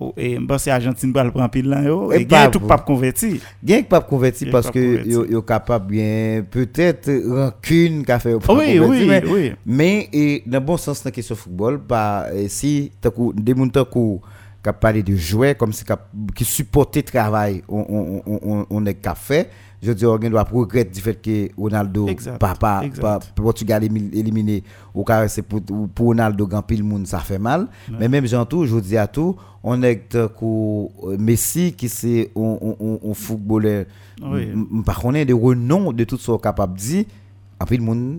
Oh, 0.00 0.14
Et 0.16 0.36
je 0.36 0.40
pense 0.46 0.64
que 0.64 0.70
Argentine 0.70 1.12
va 1.12 1.24
le 1.24 1.32
prendre 1.32 1.50
pile 1.50 1.68
là. 1.68 1.82
Et 2.14 2.24
pas 2.24 2.46
tout 2.48 2.60
pas 2.60 2.78
converti. 2.78 3.40
Bien 3.60 3.82
que 3.82 3.88
pas 3.88 4.00
converti 4.00 4.44
Bien 4.44 4.52
parce 4.52 4.70
que 4.70 4.78
yo 5.08 5.42
capable 5.42 5.88
bien 5.88 6.44
peut-être 6.48 7.10
rancune 7.28 8.04
qu'a 8.04 8.20
fait 8.20 8.34
Oui, 8.34 8.78
oui, 8.78 9.06
mais- 9.08 9.24
oui. 9.26 9.52
Mais 9.66 10.08
et 10.12 10.44
dans 10.46 10.60
le 10.60 10.64
bon 10.64 10.76
sens 10.76 11.02
dans 11.02 11.08
la 11.08 11.10
question 11.10 11.34
football, 11.34 11.80
bah, 11.88 12.26
si 12.46 12.92
des 13.02 13.54
gens 13.56 13.68
qui 13.84 14.70
parlé 14.72 15.02
de 15.02 15.16
jouets 15.16 15.54
comme 15.56 15.72
si 15.72 15.82
qui 16.34 16.44
supportaient 16.44 17.00
le 17.00 17.04
travail, 17.04 17.62
on, 17.68 17.84
on, 17.88 18.22
on, 18.26 18.40
on, 18.60 18.66
on 18.70 18.86
est 18.86 18.94
qu'a 18.94 19.14
fait. 19.16 19.50
Je 19.80 19.92
dis, 19.92 20.04
on 20.06 20.18
doit 20.18 20.42
regretter 20.42 20.90
du 20.90 21.00
fait 21.00 21.14
que 21.14 21.48
Ronaldo, 21.56 22.08
exact. 22.08 22.38
pas- 22.38 23.20
Portugal 23.36 23.84
éliminé, 23.84 24.64
au 24.92 25.04
cas 25.04 25.28
c'est 25.28 25.42
pour, 25.42 25.60
pour 25.62 26.06
Ronaldo, 26.06 26.46
grand 26.46 26.62
pile 26.62 26.82
monde, 26.82 27.06
ça 27.06 27.20
fait 27.20 27.38
mal. 27.38 27.68
Mais 27.98 28.08
même 28.08 28.26
Jean 28.26 28.44
tout, 28.44 28.66
je 28.66 28.76
dis 28.78 28.96
à 28.96 29.06
tout, 29.06 29.36
on 29.62 29.80
est 29.82 29.98
que 29.98 30.28
Messi, 31.16 31.72
qui 31.74 31.88
c'est 31.88 32.30
un, 32.36 33.14
footballeur, 33.14 33.84
par 34.84 34.98
contre, 35.00 35.24
de 35.24 35.34
renom 35.34 35.92
de 35.92 36.04
tout 36.04 36.16
ce 36.16 36.30
qu'on 36.30 36.38
capable 36.38 36.74
de 36.74 36.78
dire, 36.80 37.04
en 37.60 37.64
plus, 37.64 37.76
le 37.76 37.82
monde, 37.84 38.18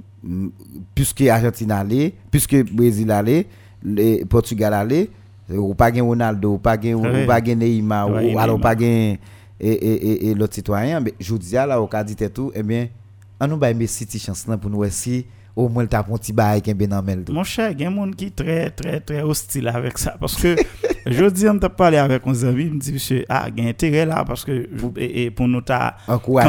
puisque 0.96 1.22
Argentine 1.22 1.72
allait, 1.72 2.14
puisque 2.32 2.56
Brésil 2.74 3.12
allait, 3.12 3.48
le 3.84 4.24
Portugal 4.26 4.74
allait, 4.74 5.10
ou 5.50 5.74
pas 5.74 5.90
Ronaldo, 5.92 6.54
ou 6.54 6.58
pas 6.58 6.78
ou 6.78 7.02
pas 7.28 7.42
Neymar, 7.42 8.10
ou 8.34 8.40
alors 8.40 8.60
pas 8.60 8.76
et, 9.60 9.72
et, 9.72 9.94
et, 9.94 10.30
et 10.30 10.34
l'autre 10.34 10.56
citoyen, 10.56 11.00
mais 11.00 11.14
je 11.20 11.36
dis 11.36 11.54
là, 11.54 11.82
au 11.82 11.88
cas 11.88 12.04
dit 12.04 12.16
tout, 12.16 12.52
eh 12.56 12.64
bien, 12.64 12.88
on 13.40 13.48
nous 13.48 13.58
va 13.58 13.74
Messi 13.74 14.06
ti 14.06 14.20
chance 14.20 14.48
là 14.48 14.58
pour 14.58 14.70
nous 14.70 14.80
aussi, 14.80 15.26
au 15.56 15.68
moins 15.70 15.84
le 15.84 15.90
tapon 15.90 16.18
petit 16.18 16.34
bail 16.34 16.62
qui 16.62 16.70
est 16.70 16.74
bien. 16.74 16.88
Mon 17.30 17.44
cher, 17.44 17.72
il 17.72 17.82
y 17.82 17.86
a 17.86 17.90
des 17.90 17.96
gens 17.96 18.12
qui 18.12 18.26
sont 18.28 18.32
très, 18.36 18.70
très, 18.70 19.00
très 19.00 19.22
hostiles 19.22 19.68
avec 19.68 19.98
ça. 19.98 20.16
Parce 20.20 20.36
que 20.42 20.56
je 21.06 21.26
dis, 21.26 21.48
on 21.48 21.58
t'a 21.60 21.70
parlé 21.70 21.98
avec 21.98 22.26
un 22.26 22.44
ami, 22.44 22.66
il 22.66 22.74
me 22.74 22.80
dit, 22.80 22.94
monsieur, 22.94 23.26
ah, 23.30 23.48
il 23.56 23.64
y 23.64 23.66
a 23.66 23.70
intérêt 23.70 24.06
là, 24.06 24.24
parce 24.26 24.46
que 24.46 24.68
et, 24.98 25.26
et 25.26 25.32
pour 25.32 25.48
nous, 25.48 25.62
t'as 25.62 25.96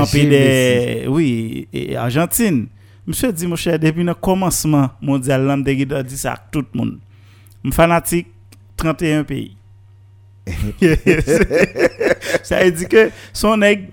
Messi. 0.00 0.26
des. 0.28 1.06
Oui, 1.08 1.68
et 1.72 1.96
Argentine. 1.96 2.68
Monsieur 3.06 3.32
dit, 3.32 3.46
mon 3.46 3.56
cher, 3.56 3.78
depuis 3.78 4.04
le 4.04 4.14
commencement 4.14 4.90
mondial, 5.00 5.44
l'homme 5.44 5.64
de 5.64 6.02
dit 6.02 6.18
ça 6.18 6.34
à 6.34 6.36
tout 6.50 6.64
le 6.72 6.78
monde. 6.78 6.98
Je 7.64 7.70
suis 7.70 7.76
fanatique, 7.76 8.26
31 8.76 9.24
pays. 9.24 9.56
ça 12.42 12.64
veut 12.64 12.70
dire 12.72 12.88
que 12.88 13.10
son 13.32 13.56
nègre, 13.56 13.88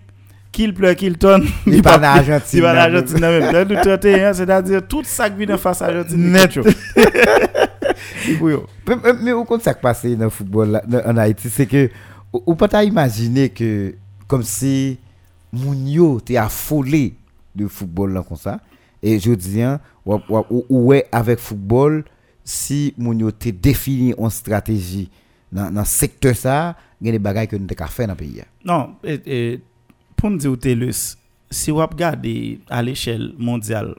qu'il 0.51 0.73
pleure, 0.73 0.95
qu'il 0.95 1.17
tonne, 1.17 1.45
Il 1.67 1.81
pas 1.81 1.99
en 1.99 2.03
Argentine, 2.03 2.59
Il 2.59 2.61
va 2.61 2.71
en 2.71 2.73
non. 2.75 2.79
Argentine, 2.81 3.19
non, 3.19 3.29
même. 3.39 3.51
Dans 3.51 3.67
le 3.67 3.75
31, 3.81 4.33
c'est-à-dire 4.33 4.87
tout 4.87 5.03
ça 5.03 5.29
qui 5.29 5.45
vient 5.45 5.55
en 5.55 5.57
face 5.57 5.81
à 5.81 5.91
l'Argentine. 5.91 6.31
Net. 6.31 6.57
Mais, 9.23 9.31
au 9.31 9.43
compte 9.43 9.61
ça 9.63 9.73
qui 9.73 9.81
passe 9.81 10.05
dans 10.05 10.25
le 10.25 10.29
football 10.29 10.81
en 11.05 11.17
Haïti, 11.17 11.49
c'est 11.49 11.65
que 11.65 11.89
pas 12.57 12.67
t'as 12.67 12.83
imaginé 12.83 13.49
que 13.49 13.95
comme 14.27 14.43
si 14.43 14.97
Mounio 15.53 16.19
t'es 16.19 16.37
affolé 16.37 17.13
de 17.55 17.67
football 17.67 18.13
là 18.13 18.23
comme 18.27 18.37
ça 18.37 18.59
et 19.01 19.19
je 19.19 19.31
dis 19.31 19.61
hein, 19.61 19.79
ou, 20.05 20.15
ou, 20.29 20.43
ou- 20.49 20.65
ou 20.69 20.85
ouais 20.87 21.05
avec 21.11 21.39
football 21.39 22.03
si 22.43 22.93
Mounio 22.97 23.31
t'es 23.31 23.51
défini 23.51 24.13
en 24.17 24.29
stratégie 24.29 25.09
dans 25.51 25.71
dans 25.71 25.85
secteur 25.85 26.35
ça, 26.35 26.75
il 27.01 27.07
y 27.07 27.09
a 27.09 27.13
des 27.13 27.19
bagages 27.19 27.47
que 27.47 27.55
nous 27.55 27.67
t'ai 27.67 27.75
faire 27.87 28.07
dans 28.07 28.13
le 28.13 28.17
pays. 28.17 28.41
Non, 28.65 28.95
et, 29.03 29.19
et, 29.25 29.61
pour 30.15 30.29
nous 30.29 30.55
dire, 30.55 30.93
si 31.49 31.71
vous 31.71 31.77
regardez 31.77 32.59
à 32.69 32.81
l'échelle 32.81 33.33
mondiale, 33.37 33.95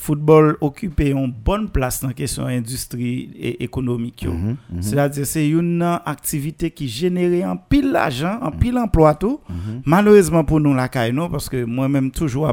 football 0.00 0.56
occupe 0.62 1.00
une 1.00 1.30
bonne 1.30 1.68
place 1.68 2.00
dans 2.00 2.08
la 2.08 2.14
question 2.14 2.46
industrie 2.46 3.30
et 3.38 3.62
économique. 3.62 4.26
Mhm, 4.26 4.56
mhm. 4.72 4.82
C'est-à-dire 4.82 5.26
c'est 5.26 5.48
une 5.48 5.82
activité 5.82 6.70
qui 6.70 6.88
génère 6.88 7.48
un 7.50 7.56
pile 7.56 7.92
d'argent, 7.92 8.38
un 8.40 8.50
pile 8.50 8.78
emploi 8.78 9.14
tout. 9.14 9.40
Mhm. 9.48 9.82
Malheureusement 9.84 10.42
pour 10.44 10.58
nous 10.60 10.74
la 10.74 10.88
caille, 10.88 11.12
non, 11.12 11.28
parce 11.28 11.48
que 11.48 11.64
moi-même 11.64 12.10
toujours 12.10 12.50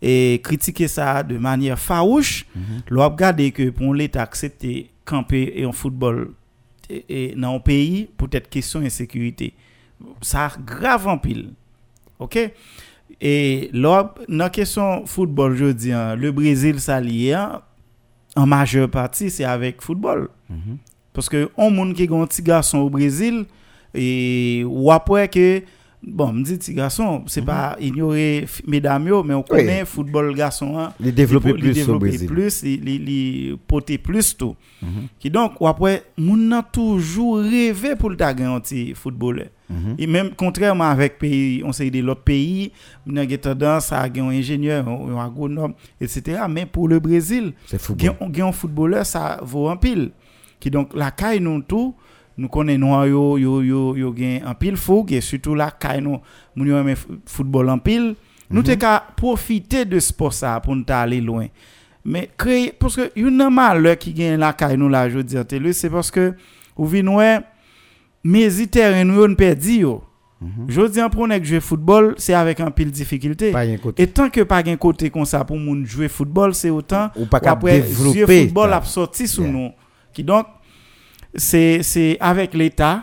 et 0.00 0.40
critiquer 0.44 0.86
ça 0.86 1.24
de 1.24 1.36
manière 1.38 1.76
farouche, 1.78 2.46
l'on 2.88 3.02
a 3.02 3.06
regardé 3.08 3.50
que 3.50 3.70
pour 3.70 3.92
l'État 3.94 4.22
accepter 4.22 4.90
camper 5.04 5.52
et 5.56 5.66
en 5.66 5.72
football 5.72 6.30
et, 6.88 7.34
dans 7.36 7.56
un 7.56 7.60
pays 7.60 8.08
pour 8.16 8.28
être 8.32 8.48
question 8.48 8.80
insécurité. 8.80 9.54
Ça 10.20 10.50
grave 10.64 11.06
en 11.08 11.18
pile. 11.18 11.50
OK? 12.18 12.38
Et 13.20 13.70
là 13.72 14.14
dans 14.28 14.36
la 14.36 14.50
question 14.50 15.04
football 15.06 15.56
je 15.56 15.72
dis 15.72 15.92
hein, 15.92 16.14
le 16.14 16.30
Brésil 16.30 16.78
ça 16.78 17.00
lié 17.00 17.32
hein, 17.32 17.62
en 18.36 18.46
majeure 18.46 18.88
partie 18.88 19.30
c'est 19.30 19.44
avec 19.44 19.82
football. 19.82 20.28
Mhm. 20.48 20.78
Parce 21.12 21.28
que 21.28 21.50
on 21.56 21.92
qui 21.94 22.06
gon 22.06 22.26
petit 22.26 22.42
garçon 22.42 22.78
au 22.78 22.90
Brésil 22.90 23.46
et 23.94 24.62
ou 24.66 24.92
après 24.92 25.28
que 25.28 25.62
bon, 26.02 26.32
me 26.32 26.42
dit 26.42 26.56
petit 26.56 26.74
garçon, 26.74 27.22
c'est 27.26 27.42
pas 27.42 27.76
ignorer 27.80 28.46
mesdames 28.66 29.04
mais 29.24 29.34
on 29.34 29.42
connaît 29.42 29.84
football 29.84 30.34
garçon 30.34 30.78
hein, 30.78 30.92
Les 31.00 31.12
développer 31.12 31.50
il 31.50 31.54
il 31.56 31.60
plus 31.60 31.74
développer 31.74 32.26
plus, 32.26 32.62
il 32.62 33.56
porter 33.66 33.98
plus 33.98 34.36
tout. 34.36 34.56
Mhm. 34.82 35.08
Qui 35.18 35.30
donc 35.30 35.52
après 35.60 36.04
moun 36.16 36.48
nan 36.48 36.62
toujours 36.72 37.38
rêvé 37.38 37.96
pour 37.96 38.10
le 38.10 38.16
gagner 38.16 38.44
un 38.44 38.60
footballeur. 38.94 39.46
Mhm. 39.70 39.94
Et 39.98 40.06
même 40.06 40.30
contrairement 40.36 40.84
avec 40.88 41.18
pays, 41.18 41.62
on 41.64 41.72
sait 41.72 41.90
des 41.90 42.02
autres 42.02 42.22
pays, 42.22 42.72
on 43.06 43.16
a 43.16 43.26
tendance 43.36 43.92
à 43.92 44.02
un 44.02 44.28
ingénieur, 44.28 44.86
un 44.88 45.16
un 45.16 45.24
agronome, 45.24 45.74
etc. 46.00 46.42
Mais 46.48 46.66
pour 46.66 46.88
le 46.88 47.00
Brésil, 47.00 47.52
gen 47.98 48.14
un 48.42 48.52
footballeur 48.52 49.04
ça 49.04 49.40
vaut 49.42 49.68
en 49.68 49.76
pile 49.76 50.10
qui 50.60 50.70
donc 50.70 50.94
la 50.94 51.10
caille 51.10 51.40
nous 51.40 51.62
tout 51.62 51.94
nous 52.38 52.48
connaissons 52.48 53.04
yo 53.04 53.36
yo 53.36 53.62
yo 53.62 53.96
yo 53.96 54.14
gen 54.16 54.42
en 54.46 54.54
pile 54.54 54.76
fougue 54.76 55.12
et 55.12 55.20
surtout 55.20 55.54
la 55.56 55.70
caille 55.72 56.00
nous 56.00 56.20
yo 56.64 56.76
aime 56.78 56.94
football 57.26 57.68
en 57.68 57.78
pile 57.78 58.14
nous 58.50 58.62
te 58.62 58.74
ka 58.76 59.04
profiter 59.16 59.84
de 59.84 59.98
sport 59.98 60.32
ça 60.32 60.58
pour 60.60 60.74
nous 60.74 60.84
aller 60.88 61.20
loin. 61.20 61.48
Mais 62.04 62.30
créer 62.38 62.72
parce 62.72 62.96
que 62.96 63.10
une 63.16 63.50
malheur 63.50 63.98
qui 63.98 64.14
gen 64.16 64.38
la 64.40 64.52
caille 64.52 64.76
nous 64.78 64.88
là 64.88 65.08
je 65.10 65.18
télé 65.42 65.72
c'est 65.72 65.90
parce 65.90 66.10
que 66.10 66.34
ou 66.76 66.86
vin 66.86 67.06
ouais 67.08 67.40
mes 68.24 68.48
terrain 68.68 69.04
nous 69.04 69.22
on 69.22 69.34
perdi 69.34 69.80
yo. 69.80 70.04
Je 70.68 70.82
dis 70.86 71.02
en 71.02 71.10
prenant 71.10 71.36
que 71.36 71.44
jouer 71.44 71.58
football 71.58 72.14
c'est 72.16 72.32
avec 72.32 72.60
un 72.60 72.70
pile 72.70 72.92
difficulté. 72.92 73.52
Un 73.56 73.76
et 73.96 74.06
tant 74.06 74.30
que 74.30 74.42
pas 74.42 74.62
gen 74.64 74.76
côté 74.76 75.10
comme 75.10 75.24
ça 75.24 75.44
pour 75.44 75.58
moun 75.58 75.84
jouer 75.84 76.06
football 76.08 76.54
c'est 76.54 76.70
autant 76.70 77.10
Ou 77.16 77.26
pas 77.26 77.38
ou 77.38 77.40
qu'à 77.40 77.50
après 77.50 77.80
développer. 77.80 78.20
jouer 78.24 78.44
football 78.44 78.72
a 78.72 78.82
sorti 78.82 79.26
sous 79.26 79.42
Yeah. 79.42 79.50
nous. 79.52 79.70
Qui 80.12 80.22
donc 80.24 80.46
c'est 81.38 82.16
avec 82.20 82.54
l'état 82.54 83.02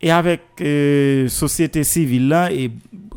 et 0.00 0.10
avec 0.10 0.42
euh, 0.60 1.28
société 1.28 1.84
civile 1.84 2.28
là 2.28 2.52
et 2.52 2.70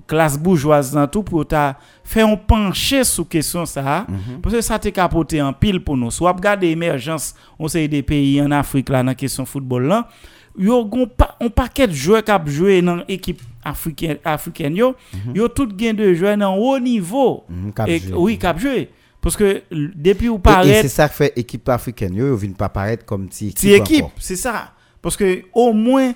classe 0.07 0.37
bourgeoise 0.37 0.91
dans 0.91 1.07
tout 1.07 1.23
pour 1.23 1.47
ta 1.47 1.77
faire 2.03 2.27
un 2.27 2.35
pencher 2.35 3.03
sous 3.03 3.25
question 3.25 3.65
ça. 3.65 4.05
Mhm. 4.07 4.41
parce 4.41 4.55
que 4.55 4.61
ça 4.61 4.77
t'est 4.77 4.91
capoté 4.91 5.41
en 5.41 5.53
pile 5.53 5.79
pour 5.83 5.95
nous. 5.97 6.11
Soit 6.11 6.31
regarder 6.33 6.67
émergence 6.67 7.33
on 7.57 7.67
sait 7.67 7.87
des 7.87 8.03
pays 8.03 8.41
en 8.41 8.51
Afrique 8.51 8.89
là 8.89 9.03
dans 9.03 9.13
question 9.13 9.45
football 9.45 9.87
là. 9.87 10.07
Yo 10.55 10.85
gon 10.85 11.07
pa, 11.07 11.35
un 11.41 11.49
paquet 11.49 11.87
de 11.87 11.93
joueurs 11.93 12.23
qui 12.23 12.31
ont 12.31 12.45
joué 12.45 12.81
dans 12.81 13.03
équipe 13.07 13.41
africaine 13.63 14.17
africaine 14.23 14.75
yo. 14.75 14.95
Yo 15.33 15.47
tout 15.47 15.67
gain 15.67 15.93
de 15.93 16.13
joueurs 16.13 16.37
dans 16.37 16.55
haut 16.55 16.79
niveau. 16.79 17.43
Mhm, 17.49 17.73
cap 17.73 17.89
et, 17.89 18.01
oui 18.13 18.37
cap 18.37 18.59
jouer 18.59 18.89
parce 19.23 19.35
que 19.35 19.63
depuis 19.71 20.29
où 20.29 20.35
Et- 20.35 20.37
Et, 20.37 20.41
paraît 20.41 20.81
c'est 20.83 20.87
ça 20.89 21.07
qui 21.09 21.15
fait 21.15 21.33
équipe 21.35 21.67
africaine, 21.69 22.13
yo, 22.13 22.27
yo 22.27 22.35
viennent 22.35 22.53
pas 22.53 22.69
paraître 22.69 23.05
comme 23.05 23.27
si 23.31 23.47
équipe. 23.47 23.59
si 23.59 23.71
équipe, 23.73 24.05
c'est 24.19 24.35
ça. 24.35 24.73
Parce 25.01 25.17
que 25.17 25.43
au 25.53 25.73
moins, 25.73 26.13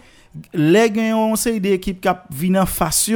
les 0.54 0.90
gagnants, 0.92 1.36
sait 1.36 1.60
des 1.60 1.72
équipes 1.74 2.00
qui 2.02 2.10
viennent 2.32 2.60
en 2.60 2.66
face, 2.66 3.10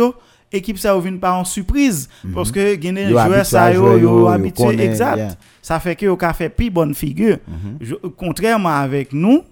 équipe 0.52 0.78
ça 0.80 0.98
vient 0.98 1.18
pas 1.18 1.34
en 1.34 1.44
surprise. 1.46 2.10
Parce 2.34 2.52
que 2.52 2.76
gagnent 2.76 2.98
Yo 2.98 3.10
joueurs 3.10 3.22
habitué 3.22 3.44
ça, 3.44 3.74
yo, 3.74 3.98
yo, 3.98 4.28
habitué, 4.28 4.82
exact. 4.82 5.18
yeah. 5.18 5.36
Ça 5.62 5.80
fait 5.80 5.96
que 5.96 6.06
yo 6.06 6.18
ka 6.18 6.34
fait 6.34 6.50
plus 6.50 6.70
bonne 6.72 6.96
figure. 6.96 7.38
Mhm. 7.48 7.78
Je- 7.82 7.96
contrairement 8.18 8.70
avec 8.70 9.14
nous, 9.14 9.44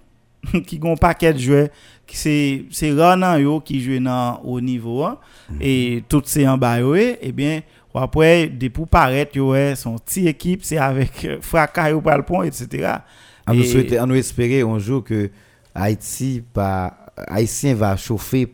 qui 0.66 0.80
ont 0.82 0.96
paquet 0.96 1.32
de 1.34 1.38
joueurs, 1.38 1.68
c'est 2.06 2.64
c'est 2.70 2.92
rare 2.92 3.16
nan 3.16 3.40
yo 3.40 3.60
qui 3.60 4.00
dans 4.00 4.40
au 4.42 4.60
niveau 4.60 5.04
hein, 5.04 5.18
et 5.60 6.02
toutes 6.08 6.26
ces 6.26 6.48
en 6.48 6.58
bas 6.58 6.80
yo, 6.80 6.94
eh 6.96 7.30
bien 7.32 7.60
ou 7.94 7.98
après 7.98 8.50
pour 8.72 8.88
paraître 8.88 9.38
ouais, 9.38 9.74
son 9.76 9.98
petite 9.98 10.26
équipe 10.26 10.64
c'est 10.64 10.78
avec 10.78 11.24
euh, 11.24 11.38
fracas 11.40 11.92
ou 11.92 12.00
point 12.00 12.44
etc. 12.44 12.94
On 13.46 13.54
nous 13.54 13.64
on 13.98 14.06
nous 14.06 14.14
espérer 14.14 14.60
un 14.62 14.78
jour 14.78 15.02
que 15.02 15.30
Haïti, 15.74 16.42
pas, 16.52 17.06
Haïtien 17.16 17.74
va 17.74 17.96
chauffer 17.96 18.52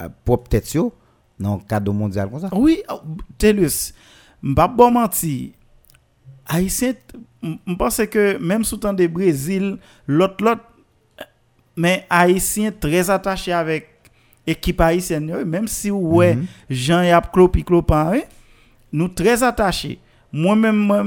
euh, 0.00 0.08
propre 0.24 0.48
tête 0.48 0.72
yo, 0.74 0.92
dans 1.38 1.56
le 1.56 1.62
cadre 1.68 1.92
mondial 1.92 2.30
comme 2.30 2.40
ça? 2.40 2.48
Oui, 2.52 2.82
Telus, 3.38 3.92
M'pa 4.42 4.68
bon 4.68 4.90
menti. 4.90 5.52
Haïtien, 6.46 6.94
je 7.42 7.74
pense 7.74 8.00
que 8.10 8.38
même 8.38 8.64
sous 8.64 8.76
temps 8.76 8.92
de 8.92 9.06
Brésil, 9.06 9.78
l'autre, 10.06 10.44
l'autre, 10.44 10.62
mais 11.76 12.06
Haïtien 12.08 12.70
très 12.72 13.10
attaché 13.10 13.52
avec 13.52 13.88
équipe 14.46 14.80
haïtienne, 14.80 15.44
même 15.44 15.66
si 15.66 15.90
ouais, 15.90 16.38
Jean 16.70 17.02
y 17.02 17.10
a 17.10 17.20
clopi 17.20 17.64
clopan, 17.64 18.12
hein, 18.12 18.20
nous 18.96 19.08
très 19.08 19.42
attachés. 19.42 19.98
Moi-même, 20.32 20.76
moi, 20.76 21.04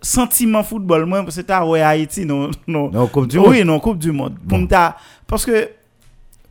sentiment 0.00 0.62
football, 0.62 1.04
moi, 1.04 1.24
c'était 1.28 1.52
à 1.52 1.64
ouais 1.66 1.82
Haïti, 1.82 2.24
non, 2.24 2.50
non. 2.66 2.90
Non, 2.90 3.06
Coupe 3.06 3.28
du 3.28 3.38
oui, 3.38 3.62
non, 3.64 3.78
Coupe 3.78 3.98
du 3.98 4.12
Monde. 4.12 4.36
Parce 5.26 5.44
que, 5.44 5.68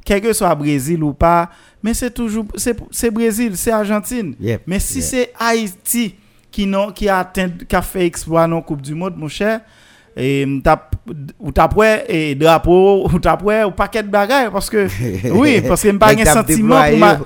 quel 0.06 0.22
que 0.22 0.32
soit 0.34 0.54
Brésil 0.54 1.04
ou 1.04 1.14
pas, 1.14 1.50
mais 1.82 1.94
c'est 1.96 2.12
toujours, 2.12 2.46
c'est 2.56 2.78
c'est 2.92 3.10
Brésil, 3.10 3.58
c'est 3.58 3.72
Argentine. 3.72 4.36
Yep, 4.40 4.62
Mais 4.68 4.80
si 4.80 5.00
yep. 5.00 5.04
c'est 5.04 5.34
Haïti 5.40 6.16
qui, 6.52 6.68
non, 6.68 6.92
qui 6.92 7.10
a 7.10 7.20
atteint, 7.20 7.50
qui 7.68 7.76
a 7.76 7.82
fait 7.82 8.06
exploit 8.06 8.48
dans 8.48 8.62
Coupe 8.62 8.82
du 8.82 8.94
Monde, 8.94 9.18
mon 9.18 9.28
cher, 9.28 9.62
et 10.16 10.46
ou 11.40 11.52
prêt 11.52 12.06
et 12.10 12.36
drapeau 12.36 13.06
ou 13.06 13.20
prêt 13.20 13.64
ou 13.64 13.72
paquet 13.72 14.04
de 14.04 14.08
bagages 14.10 14.52
parce 14.52 14.70
que 14.70 14.88
oui 15.32 15.62
parce 15.62 15.82
que 15.82 15.90
m'pas 15.90 16.08
Avec 16.08 16.28
un 16.28 16.34
sentiment 16.34 16.82
pour 16.90 16.98
ma 16.98 17.20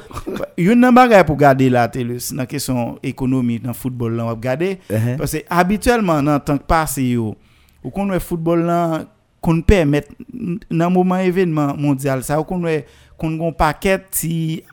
une 0.57 0.89
bagay 0.91 1.23
pour 1.25 1.35
garder 1.35 1.69
la 1.69 1.87
télé 1.89 2.17
dans 2.31 2.37
la 2.37 2.45
question 2.45 2.97
économie 3.03 3.59
dans 3.59 3.69
le 3.69 3.73
football 3.73 4.15
là 4.15 4.23
on 4.25 4.27
va 4.29 4.35
garder 4.35 4.79
Uh-huh. 4.89 5.17
parce 5.17 5.33
que 5.33 5.37
habituellement 5.49 6.21
dans 6.23 6.39
tant 6.39 6.57
que 6.57 6.63
passé 6.63 7.03
yo 7.03 7.35
ou 7.83 7.89
qu'on 7.89 8.05
le 8.05 8.19
football 8.19 8.61
là 8.65 9.03
qu'on 9.41 9.61
permet 9.61 10.03
dans 10.71 10.89
moment 10.89 11.17
événement 11.17 11.75
mondial 11.77 12.23
ça 12.23 12.39
ou 12.39 12.43
qu'on 12.43 12.63
qu'on 13.17 13.35
gon 13.35 13.51
paquet 13.51 13.99
ti 14.09 14.63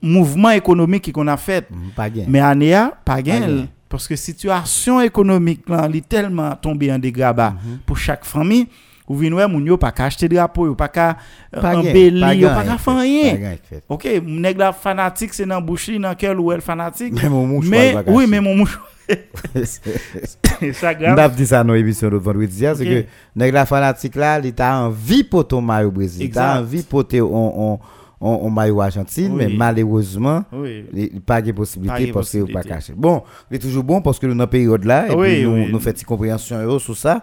mouvement 0.00 0.50
économique 0.50 1.12
qu'on 1.12 1.26
a 1.26 1.36
fait 1.36 1.66
Pas 1.96 2.10
gain. 2.10 2.24
mais 2.28 2.40
année 2.40 2.76
pas 3.04 3.20
gain. 3.22 3.66
Parce 3.92 4.08
que 4.08 4.16
situation 4.16 5.00
économique 5.02 5.68
là 5.68 5.86
li 5.86 6.00
tellement 6.02 6.56
tombé 6.56 6.90
en 6.90 6.98
dégradé 6.98 7.42
Mhm. 7.42 7.78
pour 7.86 7.98
chaque 7.98 8.24
famille 8.24 8.66
ou 9.06 9.16
vinn 9.16 9.34
ouais 9.34 9.46
moun 9.46 9.66
yo 9.66 9.76
pas 9.76 9.92
acheter 9.98 10.28
drapeau 10.28 10.66
yo 10.66 10.74
pas 10.74 10.88
ka 10.88 11.16
embellir 11.52 12.32
yo 12.32 12.48
gain, 12.48 12.54
pas 12.54 12.64
ka 12.64 12.78
faire 12.78 12.98
rien. 12.98 13.56
OK, 13.88 14.08
nèg 14.24 14.56
la 14.56 14.72
fanatique 14.72 15.34
c'est 15.34 15.44
dans 15.44 15.60
bouche 15.60 15.88
li 15.88 15.98
dans 15.98 16.14
quel 16.14 16.38
ou 16.40 16.50
elle 16.52 16.62
fanatique. 16.62 17.12
Même 17.22 17.32
mon 17.32 17.46
mouchoir, 17.46 17.70
mais 17.70 17.94
oui, 18.06 18.26
mais 18.26 18.40
mon 18.40 18.56
mouchoir 18.56 18.88
ça 20.72 20.94
grave. 20.94 21.12
M'dap 21.12 21.34
dit 21.34 21.46
ça 21.46 21.62
dans 21.64 21.74
l'émission 21.74 22.08
de 22.08 22.16
vendredi, 22.16 22.66
hein, 22.66 22.74
c'est 22.76 22.84
que 22.86 23.04
nèg 23.36 23.52
la 23.52 23.66
fanatique 23.66 24.14
là, 24.14 24.40
il 24.42 24.52
t'a 24.54 24.78
envie 24.78 25.24
pour 25.24 25.46
ton 25.46 25.60
maillot 25.60 25.90
Brésil, 25.90 26.22
il 26.26 26.30
t'a 26.30 26.60
envie 26.60 26.82
pour 26.82 27.04
on, 27.12 27.78
on, 28.22 28.46
on, 28.46 28.50
maillot 28.50 28.80
Argentine, 28.80 29.32
Oui. 29.32 29.44
mais 29.48 29.52
malheureusement, 29.54 30.44
Oui. 30.52 30.84
il 30.92 30.98
n'y 31.12 31.16
a 31.18 31.20
pas 31.26 31.42
de 31.42 31.52
possibilité 31.52 32.12
parce 32.12 32.30
que 32.32 32.38
vous 32.38 32.46
pas 32.46 32.62
caché. 32.62 32.92
Bon, 32.96 33.22
il 33.50 33.56
est 33.56 33.58
toujours 33.58 33.84
bon 33.84 34.00
parce 34.00 34.18
que 34.18 34.26
nous 34.26 34.34
dans 34.34 34.44
la 34.44 34.46
période 34.46 34.84
là, 34.84 35.06
et 35.12 35.16
puis 35.16 35.42
nous, 35.44 35.68
nous 35.68 35.78
faisons 35.80 35.96
une 35.98 36.04
compréhension 36.04 36.78
sur 36.78 36.96
ça. 36.96 37.22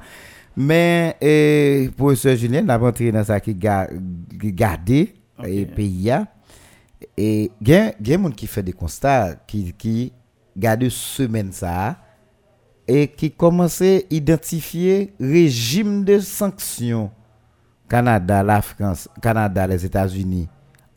Mais 0.57 1.15
eh, 1.21 1.89
professeur 1.95 2.35
Julien, 2.35 2.61
n'a 2.61 2.77
pas 2.77 2.87
entré 2.89 3.11
dans 3.11 3.23
ça 3.23 3.39
qui 3.39 3.55
ga- 3.55 3.87
qui 4.41 4.51
garder 4.51 5.13
Ok. 5.39 5.47
et 5.47 5.65
pays. 5.65 6.11
Et 7.17 7.49
il 7.61 7.67
y 7.69 7.73
a 7.75 7.93
des 7.99 8.13
gens 8.13 8.29
qui 8.31 8.45
fait 8.45 8.63
des 8.63 8.73
constats 8.73 9.35
qui 9.47 9.73
qui 9.77 10.11
garde 10.57 10.89
semaine 10.89 11.51
ça 11.53 11.95
et 12.85 13.07
qui 13.07 13.31
commence 13.31 13.81
à 13.81 13.99
identifier 14.09 15.13
régime 15.19 16.03
de 16.03 16.19
sanctions 16.19 17.09
Canada, 17.87 18.43
la 18.43 18.61
France, 18.61 19.07
Canada, 19.21 19.65
les 19.65 19.85
États-Unis 19.85 20.47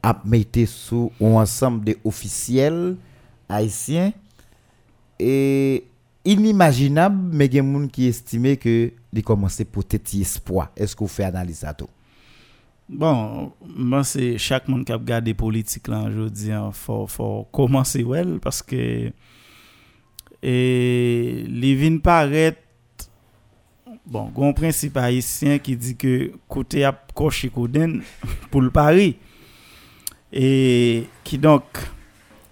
a 0.02 0.20
mis 0.24 0.46
sous 0.66 1.12
un 1.20 1.34
ensemble 1.34 1.84
de 1.84 1.96
officiels 2.04 2.96
haïtiens 3.48 4.12
et 5.18 5.84
inimaginable 6.24 7.30
mais 7.32 7.46
il 7.46 7.54
y 7.54 7.58
a 7.58 7.62
des 7.62 7.72
gens 7.72 7.88
qui 7.88 8.06
estiment 8.06 8.56
que 8.56 8.92
il 9.14 9.22
commence 9.22 9.60
à 9.60 9.64
porter 9.64 10.00
espoir. 10.20 10.70
Est-ce 10.74 10.96
que 10.96 11.00
vous 11.00 11.08
faites 11.08 11.26
analyse 11.26 11.58
ça 11.58 11.74
tout? 11.74 11.88
Bon, 12.88 13.52
moi 13.64 14.04
c'est 14.04 14.38
chaque 14.38 14.68
monde 14.68 14.84
qui 14.84 14.92
a 14.92 14.96
regardé 14.96 15.34
politique 15.34 15.88
là 15.88 16.02
aujourd'hui, 16.02 16.48
il 16.48 16.70
faut 16.72 17.06
faut 17.06 17.46
commencer 17.52 18.02
well 18.02 18.38
parce 18.40 18.62
que 18.62 19.12
et 20.42 21.44
les 21.48 21.76
vins 21.76 21.98
bon, 24.04 24.32
un 24.36 24.52
principe 24.52 24.96
haïtien 24.96 25.58
qui 25.58 25.76
dit 25.76 25.96
que 25.96 26.32
côté 26.48 26.88
coché 27.14 27.48
koden 27.48 28.02
pour 28.50 28.60
le 28.60 28.70
pari 28.70 29.16
et 30.32 31.04
qui 31.24 31.38
donc 31.38 31.62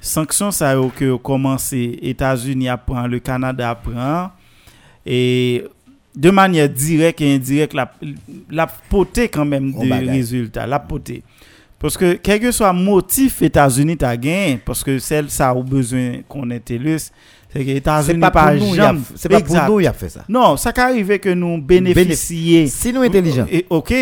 sanction 0.00 0.50
ça 0.50 0.74
yo 0.74 0.90
que 0.94 1.16
commencé 1.16 1.98
États-Unis 2.02 2.68
apprend 2.68 3.06
le 3.06 3.18
Canada 3.20 3.70
apprend 3.70 4.30
et 5.06 5.64
de 6.14 6.30
manière 6.30 6.68
directe 6.68 7.20
et 7.20 7.34
indirecte 7.34 7.74
la 7.74 7.90
la 8.50 8.66
poté 8.66 9.28
quand 9.28 9.44
même 9.44 9.72
On 9.76 9.82
des 9.82 9.88
bagaille. 9.88 10.10
résultats 10.10 10.66
la 10.66 10.78
poté 10.78 11.22
parce 11.78 11.96
que 11.96 12.14
quel 12.14 12.40
que 12.40 12.50
soit 12.52 12.72
motif 12.72 13.40
États-Unis 13.42 13.96
t'a 13.96 14.16
gagné 14.16 14.58
parce 14.64 14.82
que 14.84 14.98
celle 14.98 15.30
ça 15.30 15.50
a 15.50 15.54
besoin 15.54 16.18
qu'on 16.28 16.50
ait 16.50 16.62
élu 16.68 16.96
c'est 16.98 17.64
que 17.64 17.70
États-Unis 17.70 18.20
pas 18.20 18.30
pas 18.30 18.48
a- 18.48 18.56
jamais 18.58 19.00
c'est 19.14 19.28
pas 19.28 19.40
pour 19.40 19.56
nous 19.68 19.80
il 19.80 19.86
a 19.86 19.92
fait 19.92 20.08
ça. 20.08 20.24
non 20.28 20.56
ça 20.56 20.72
qu'arrive 20.72 21.18
que 21.18 21.30
nous 21.30 21.60
bénéficier 21.60 22.66
Si 22.66 22.92
nous 22.92 23.02
intelligents. 23.02 23.46
et, 23.50 23.64
ok, 23.70 23.92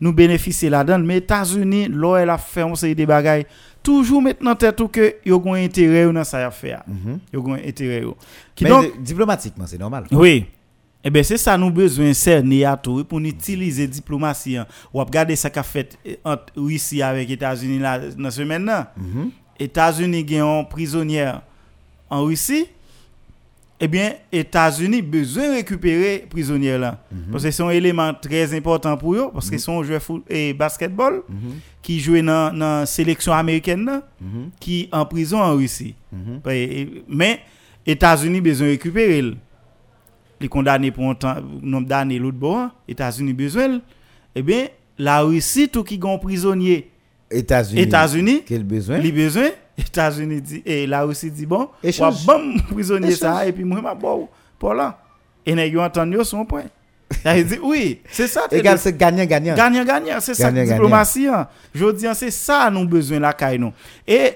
nous 0.00 0.12
bénéficier 0.12 0.68
là-dedans, 0.70 0.98
mais 0.98 1.18
États-Unis, 1.18 1.88
là, 1.88 2.16
elle 2.18 2.30
a 2.30 2.38
fait 2.38 2.62
un 2.62 2.74
série 2.74 2.94
de 2.94 3.04
bagailles. 3.04 3.46
Toujours 3.82 4.20
maintenant 4.20 4.54
tête 4.54 4.80
ou 4.80 4.88
que 4.88 5.14
yo 5.24 5.38
gon 5.40 5.54
intérêt 5.54 6.12
dans 6.12 6.24
ça. 6.24 6.50
Mhm. 6.86 7.18
Intérêt 7.66 8.02
yo. 8.02 8.16
Qui 8.54 8.64
Mais 8.64 8.70
donc 8.70 8.84
de- 8.96 9.02
diplomatiquement, 9.02 9.64
c'est 9.66 9.78
normal. 9.78 10.04
oui. 10.12 10.46
Eh 11.04 11.10
bien, 11.10 11.22
c'est 11.22 11.36
ça 11.36 11.56
nous 11.56 11.70
besoin 11.70 12.12
cerner 12.14 12.64
à 12.64 12.76
tout 12.76 13.04
pour 13.04 13.20
nous 13.20 13.28
utiliser 13.28 13.86
diplomatie. 13.86 14.56
hein. 14.56 14.66
Ou 14.92 14.98
regarder 14.98 15.36
ça 15.36 15.48
qu'a 15.50 15.62
fait 15.62 15.96
eh, 16.04 16.18
entre 16.24 16.46
Russie 16.56 17.00
avec 17.00 17.30
États-Unis 17.30 17.78
là 17.78 18.00
dans 18.18 18.30
ce 18.30 18.42
maintenant. 18.42 18.86
Mhm. 18.96 19.30
États-Unis 19.60 20.24
gagnent 20.24 20.64
prisonnière 20.68 21.42
en 22.10 22.24
Russie. 22.24 22.66
Eh 23.78 23.88
bien, 23.88 24.14
États-Unis 24.32 25.02
besoin 25.02 25.48
de 25.48 25.54
récupérer 25.56 26.24
prisonnière 26.30 26.78
là. 26.78 27.04
Parce 27.30 27.44
que 27.44 27.50
c'est 27.50 27.62
un 27.62 27.68
élément 27.70 28.12
très 28.14 28.54
important 28.56 28.96
pour 28.96 29.14
eux. 29.14 29.28
Parce 29.32 29.50
qu'ils 29.50 29.60
sont 29.60 29.82
joueurs 29.82 30.00
et 30.30 30.54
basketball 30.54 31.22
Mhm. 31.28 31.36
qui 31.82 32.00
jouent 32.00 32.22
dans 32.22 32.56
la 32.56 32.86
sélection 32.86 33.32
américaine 33.34 33.84
là, 33.84 34.02
Mhm. 34.20 34.50
qui 34.58 34.88
en 34.92 35.04
prison 35.04 35.38
en 35.42 35.54
Russie. 35.54 35.94
Mhm. 36.10 36.40
Et- 36.50 36.80
et- 36.80 37.04
Mais 37.06 37.40
États-Unis 37.84 38.40
besoin 38.40 38.66
de 38.68 38.72
récupérer. 38.72 39.20
le. 39.20 39.34
Les 40.40 40.48
condamnés 40.48 40.90
pour 40.90 41.08
un 41.10 41.14
temps, 41.14 41.36
nombre 41.62 41.86
d'années 41.88 42.18
l'autre 42.18 42.36
bord, 42.38 42.70
États-Unis 42.88 43.32
besoin. 43.34 43.80
Eh 44.34 44.42
bien, 44.42 44.68
la 44.98 45.20
Russie, 45.20 45.68
tout 45.68 45.82
qui 45.84 45.98
gon 45.98 46.18
prisonnier, 46.18 46.90
États-Unis. 47.30 47.80
États-Unis, 47.80 48.42
Quel 48.46 48.64
besoin? 48.64 48.98
États-Unis 49.78 50.40
dit, 50.40 50.62
et 50.64 50.86
la 50.86 51.02
Russie 51.02 51.30
dit 51.30 51.46
bon, 51.46 51.68
Échange. 51.82 52.22
ou 52.22 52.26
bon 52.26 52.58
prisonnier 52.70 53.14
ça, 53.14 53.46
et 53.46 53.52
puis 53.52 53.64
moi, 53.64 53.80
ma 53.80 53.94
bon, 53.94 54.28
pour 54.58 54.74
là. 54.74 54.98
Et 55.44 55.54
n'a 55.54 55.66
eu 55.66 55.78
entendu 55.78 56.16
son 56.24 56.44
point. 56.44 56.64
Il 57.24 57.46
dit, 57.46 57.58
oui, 57.62 58.00
c'est 58.10 58.26
ça. 58.26 58.46
Égal, 58.50 58.78
c'est 58.80 58.96
gagnant-gagnant. 58.96 59.54
Gagnant, 59.54 59.84
gagnant, 59.84 60.18
c'est 60.20 60.34
ça, 60.34 60.50
diplomatie. 60.50 61.28
hein. 61.28 61.46
Je 61.72 61.88
dis, 61.92 62.06
c'est 62.14 62.32
ça, 62.32 62.68
nous 62.70 62.86
besoin 62.86 63.20
la 63.20 63.32
caille, 63.32 63.58
nous. 63.58 63.72
Et, 64.08 64.32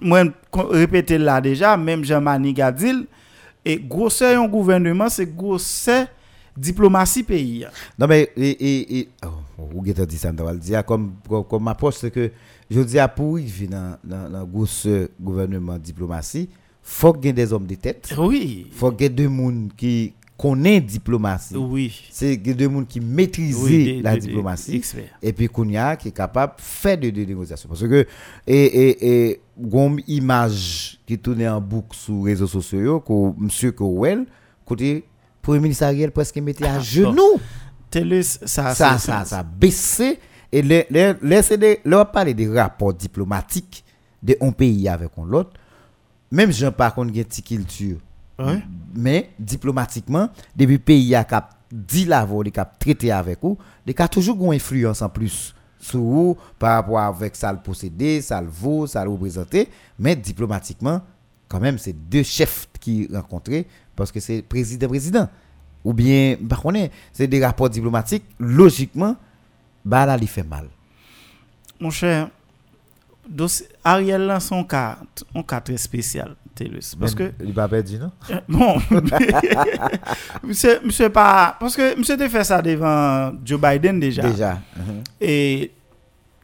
moi, 0.00 0.24
répéter 0.52 1.18
là 1.18 1.40
déjà, 1.40 1.76
même 1.76 2.02
Jean-Mani 2.04 2.52
Gadil, 2.54 3.06
et 3.64 3.78
grosseur 3.78 4.42
un 4.42 4.48
gouvernement, 4.48 5.08
c'est 5.08 5.26
grosseur 5.36 6.06
diplomatie 6.56 7.22
pays. 7.22 7.64
hein. 7.64 7.70
Non, 7.98 8.06
mais, 8.06 8.30
et, 8.36 8.48
et, 8.50 8.98
et, 9.00 9.08
oh, 9.24 9.68
ou 9.74 9.84
get 9.84 10.06
dit 10.06 10.16
ça, 10.18 10.30
on 10.38 10.44
va 10.44 10.82
comme, 10.82 11.14
comme, 11.28 11.44
comme 11.44 11.68
approche, 11.68 11.96
c'est 11.96 12.10
que, 12.10 12.30
je 12.70 12.80
dis 12.80 12.98
à 12.98 13.08
pour 13.08 13.38
y 13.38 13.46
dans, 13.68 13.96
dans, 14.04 14.48
gouvernement 15.20 15.78
diplomatie, 15.78 16.48
faut 16.82 17.12
qu'il 17.12 17.26
y 17.26 17.28
ait 17.28 17.32
des 17.32 17.52
hommes 17.52 17.66
de 17.66 17.74
tête, 17.76 18.14
Oui, 18.18 18.66
faut 18.72 18.92
qu'il 18.92 19.02
y 19.02 19.06
ait 19.06 19.10
des 19.10 19.24
gens 19.24 19.68
qui 19.76 20.12
connaissent 20.36 20.84
diplomatie. 20.84 21.56
oui. 21.56 22.08
C'est 22.10 22.36
des 22.36 22.64
gens 22.64 22.84
qui 22.84 23.00
maîtrisent 23.00 23.56
oui, 23.62 24.00
la 24.02 24.16
diplomatie. 24.16 24.82
et 25.22 25.32
puis 25.32 25.48
Kounia 25.48 25.96
qui 25.96 26.08
est 26.08 26.12
capable 26.12 26.56
de 26.56 26.62
faire 26.62 26.98
des 26.98 27.12
négociations. 27.12 27.68
Parce 27.68 27.82
que, 27.82 28.06
et, 28.46 28.64
et, 28.64 29.28
et, 29.30 29.40
une 29.56 30.02
image 30.08 30.98
qui 31.06 31.18
tourne 31.18 31.46
en 31.46 31.60
boucle 31.60 31.96
sur 31.96 32.14
les 32.24 32.32
réseaux 32.32 32.46
sociaux, 32.48 33.00
que 33.00 33.40
monsieur 33.40 33.72
Kowel, 33.72 34.26
côté, 34.64 35.04
Premier 35.40 35.60
ministre 35.60 35.84
Ariel 35.84 36.10
presque 36.10 36.36
mettait 36.38 36.64
à 36.66 36.76
Ah, 36.76 36.80
genoux. 36.80 37.38
Ça, 38.22 38.74
Ça, 38.74 38.98
ça, 38.98 39.24
ça 39.24 39.38
a 39.38 39.42
baissé. 39.42 40.18
Et 40.54 40.62
les, 40.62 40.86
leur 41.84 42.12
parler 42.12 42.32
des 42.32 42.48
rapports 42.48 42.94
diplomatiques 42.94 43.84
de 44.22 44.36
un 44.40 44.52
pays 44.52 44.88
avec 44.88 45.10
un 45.18 45.26
l'autre. 45.26 45.50
Même 46.30 46.52
Jean 46.52 46.70
par 46.70 46.94
contre, 46.94 47.12
une 47.12 47.24
culture. 47.24 47.98
Ouais. 48.38 48.62
Mais 48.94 49.30
diplomatiquement, 49.36 50.28
depuis 50.54 50.78
pays 50.78 51.14
a 51.16 51.24
cap 51.24 51.56
dit 51.72 52.04
la 52.04 52.24
voix, 52.24 52.44
cap 52.44 52.78
traité 52.78 53.10
avec 53.10 53.40
vous, 53.42 53.58
les 53.84 53.94
a 53.98 54.06
toujours 54.06 54.40
une 54.44 54.54
influence 54.54 55.02
en 55.02 55.08
plus 55.08 55.52
sur 55.80 56.00
vous 56.00 56.36
par 56.56 56.76
rapport 56.76 57.00
avec 57.00 57.34
ça 57.34 57.52
le 57.52 57.58
posséder, 57.58 58.22
ça 58.22 58.40
le 58.40 58.46
vaut, 58.46 58.86
ça 58.86 59.02
le 59.02 59.10
représenter, 59.10 59.68
mais 59.98 60.14
diplomatiquement 60.14 61.00
quand 61.48 61.58
même, 61.58 61.78
c'est 61.78 61.92
deux 61.92 62.22
chefs 62.22 62.68
qui 62.80 63.08
rencontrés 63.12 63.66
parce 63.96 64.12
que 64.12 64.20
c'est 64.20 64.42
président-président. 64.42 65.28
Ou 65.84 65.92
bien, 65.92 66.36
par 66.48 66.62
contre, 66.62 66.78
c'est 67.12 67.26
des 67.26 67.44
rapports 67.44 67.68
diplomatiques, 67.68 68.24
logiquement, 68.38 69.16
bah 69.84 70.06
là, 70.06 70.16
il 70.20 70.28
fait 70.28 70.42
mal. 70.42 70.66
Mon 71.80 71.90
cher, 71.90 72.28
dossier- 73.28 73.68
Ariel 73.82 74.22
là, 74.22 74.40
son 74.40 74.64
cas, 74.64 74.98
un 75.34 75.42
cas 75.42 75.60
très 75.60 75.76
spécial, 75.76 76.34
Télus. 76.54 76.94
Parce 76.98 77.14
que, 77.14 77.32
Il 77.44 77.52
va 77.52 77.68
pas 77.68 77.82
dire 77.82 78.00
non? 78.00 78.12
Euh, 78.30 78.40
bon, 78.48 78.78
monsieur, 80.42 80.80
monsieur 80.84 81.08
pas, 81.10 81.56
parce 81.58 81.76
que 81.76 81.98
monsieur 81.98 82.16
te 82.16 82.28
fait 82.28 82.44
ça 82.44 82.60
devant 82.62 83.32
Joe 83.44 83.60
Biden 83.60 83.98
déjà. 84.00 84.22
Déjà. 84.22 84.58
Et 85.20 85.72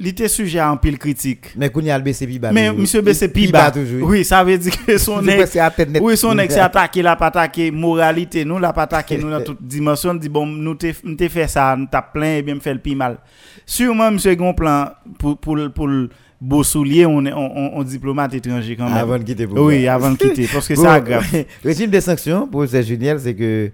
il 0.01 0.07
était 0.07 0.29
sujet 0.29 0.59
à 0.59 0.71
un 0.71 0.79
pile 0.79 0.99
critique. 0.99 1.53
Mais 1.57 1.69
qu'on 1.69 1.83
y 1.83 1.91
a 1.91 1.99
le 1.99 2.03
BCP 2.03 2.39
bas. 2.39 2.51
Mais 2.53 2.73
monsieur 2.73 3.03
toujours. 3.03 4.09
oui, 4.09 4.25
ça 4.25 4.43
veut 4.43 4.57
dire 4.57 4.73
que 4.87 4.97
son 4.97 5.23
ex, 5.29 5.59
oui, 6.01 6.17
son 6.17 6.39
ex 6.39 6.57
attaqué, 6.57 7.03
la 7.03 7.17
pas 7.17 7.27
attaqué 7.27 7.71
moralité, 7.71 8.47
nous 8.47 8.59
la 8.59 8.73
pas 8.73 8.85
attaqué, 8.85 9.19
nous 9.19 9.29
dans 9.31 9.43
toute 9.43 9.63
dimension, 9.63 10.15
dit 10.15 10.31
bon, 10.31 10.47
nous 10.47 10.75
te 10.75 10.91
fait 11.29 11.47
ça, 11.47 11.77
nous 11.77 11.85
t'a 11.87 12.01
plein 12.01 12.37
et 12.37 12.43
bien 12.43 12.55
me 12.55 12.61
fait 12.61 12.73
le 12.73 12.81
pi 12.81 12.95
mal. 12.95 13.19
Sûrement, 13.67 14.11
monsieur 14.11 14.35
Gonplan, 14.37 14.87
pour, 15.19 15.37
pour, 15.37 15.59
pour 15.75 15.87
le 15.87 16.09
beau 16.41 16.65
soulier, 16.65 17.05
on 17.05 17.27
est 17.27 17.35
on, 17.35 17.77
on, 17.77 17.83
diplomate 17.83 18.33
étranger 18.33 18.77
quand 18.77 18.89
même. 18.89 18.97
Avant 18.97 19.19
de 19.19 19.23
quitter. 19.25 19.47
pour 19.47 19.59
oui, 19.59 19.87
avant 19.87 20.13
de 20.13 20.17
quitter, 20.17 20.49
parce 20.51 20.67
que 20.67 20.77
c'est 20.77 20.83
grave. 20.83 21.27
Régime 21.63 21.91
des 21.91 22.01
sanctions 22.01 22.47
pour 22.49 22.67
ces 22.67 22.83
Juniel, 22.83 23.21
c'est 23.21 23.35
que 23.35 23.71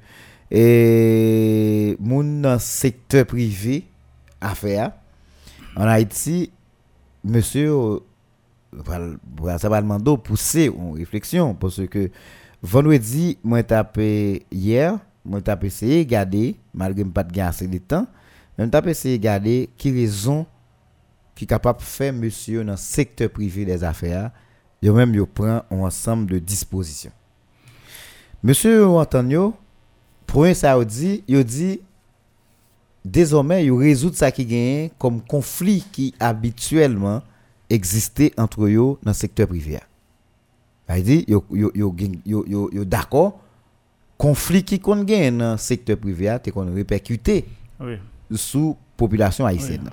et 0.50 1.96
moun 2.00 2.42
dans 2.42 2.58
secteur 2.58 3.26
privé 3.26 3.84
affaire 4.40 4.90
en 5.76 5.86
Haïti, 5.86 6.50
monsieur 7.22 7.70
euh, 7.70 9.58
ça 9.58 9.68
va 9.68 9.80
demander 9.80 10.16
pousser 10.18 10.66
une 10.66 10.96
réflexion 10.96 11.54
parce 11.54 11.86
que 11.86 12.10
vendredi 12.62 13.38
moi 13.44 13.62
tapé 13.62 14.44
hier, 14.50 14.98
moi 15.24 15.40
tapé 15.40 15.68
essayé 15.68 16.00
regarder 16.00 16.56
malgré 16.74 17.04
pas 17.04 17.22
de 17.22 17.40
assez 17.40 17.68
de 17.68 17.78
temps, 17.78 18.06
moi 18.58 18.66
tapé 18.68 18.90
essayé 18.90 19.16
regarder 19.16 19.70
qui 19.76 19.92
raison 19.92 20.46
qui 21.34 21.46
capable 21.46 21.78
de 21.80 21.84
faire 21.84 22.12
monsieur 22.12 22.64
dans 22.64 22.76
secteur 22.76 23.30
privé 23.30 23.64
des 23.64 23.84
affaires, 23.84 24.30
yo 24.82 24.94
même 24.94 25.26
prend 25.26 25.62
un 25.70 25.80
ensemble 25.80 26.32
de 26.32 26.38
dispositions. 26.38 27.12
Monsieur 28.42 28.86
Antonio, 28.86 29.54
premier 30.26 30.54
ça 30.54 30.82
dit, 30.84 31.24
il 31.28 31.44
dit 31.44 31.80
désormais 33.06 33.64
il 33.64 33.72
résout 33.72 34.12
ça 34.12 34.30
qui 34.32 34.44
gagne 34.44 34.90
comme 34.98 35.20
conflit 35.22 35.84
qui 35.92 36.14
habituellement 36.18 37.22
existait 37.70 38.32
entre 38.36 38.64
eux 38.66 38.98
dans 39.02 39.10
le 39.10 39.12
secteur 39.12 39.48
privé. 39.48 39.78
Il 40.88 41.02
dit 41.02 41.24
yo 41.28 41.44
yo 41.50 41.70
yo 41.74 41.94
gen- 41.96 42.20
yo 42.24 42.44
yo, 42.46 42.70
yo 42.72 42.84
d'accord 42.84 43.40
conflit 44.18 44.62
qui 44.64 44.78
gagne 44.78 45.38
dans 45.38 45.52
le 45.52 45.58
secteur 45.58 45.98
privé 45.98 46.36
te 46.42 46.50
qu'on 46.50 46.72
répercuté 46.74 47.44
Oui. 47.80 47.98
sous 48.32 48.76
population 48.96 49.46
haïtienne. 49.46 49.90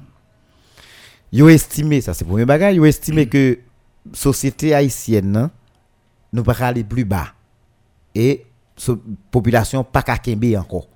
Yo 1.31 1.49
estimé 1.49 2.01
ça 2.01 2.13
c'est 2.13 2.25
premier 2.25 2.45
bagage, 2.45 2.77
estimé 2.77 3.27
que 3.27 3.59
société 4.13 4.73
haïtienne 4.73 5.31
nan, 5.31 5.49
nous 6.31 6.43
pas 6.43 6.55
aller 6.61 6.83
plus 6.83 7.05
bas 7.05 7.33
et 8.15 8.45
so, 8.75 8.99
population 9.31 9.83
pas 9.83 10.01
qu'à 10.03 10.19
encore. 10.59 10.87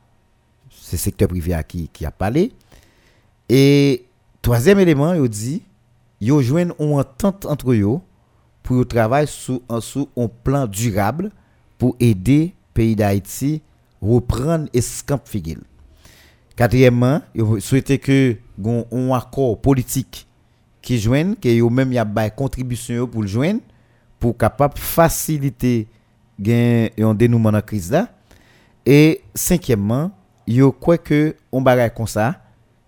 C'est 0.89 0.95
secteur 0.95 1.27
privé 1.27 1.53
à 1.53 1.63
qui 1.63 1.89
qui 1.91 2.05
a 2.05 2.11
parlé 2.11 2.53
et 3.49 4.05
troisième 4.41 4.79
élément 4.79 5.13
yo 5.13 5.27
dit 5.27 5.61
yo 6.21 6.41
joindre 6.41 6.75
une 6.79 6.93
entente 6.93 7.45
entre 7.45 7.75
yo 7.75 8.01
pour 8.63 8.88
travailler 8.88 9.27
sous 9.27 9.61
un 9.67 10.27
plan 10.45 10.65
durable 10.65 11.29
pour 11.77 11.97
aider 11.99 12.53
pays 12.73 12.95
d'Haïti 12.95 13.61
reprendre 14.01 14.69
escamp 14.73 15.19
figil. 15.25 15.59
Quatrièmement, 16.55 17.21
yo 17.35 17.59
souhaité 17.59 17.99
que 17.99 18.38
un 18.65 19.11
accord 19.11 19.59
politique 19.59 20.25
qui 20.81 20.97
joigne 20.99 21.35
que 21.35 21.49
yo 21.49 21.69
même 21.69 21.91
y 21.91 21.97
a 21.97 22.05
pour 22.05 23.21
le 23.21 23.27
joindre 23.27 23.59
pour 24.21 24.38
capable 24.38 24.77
faciliter 24.77 25.89
un 26.39 27.13
dénouement 27.13 27.51
dans 27.51 27.61
crise 27.61 27.91
là. 27.91 28.07
Et 28.85 29.21
cinquièmement, 29.35 30.11
yo 30.47 30.71
quoi 30.71 30.97
que 30.97 31.35
on 31.51 31.61
bagay 31.61 31.91
comme 31.95 32.07
ça 32.07 32.41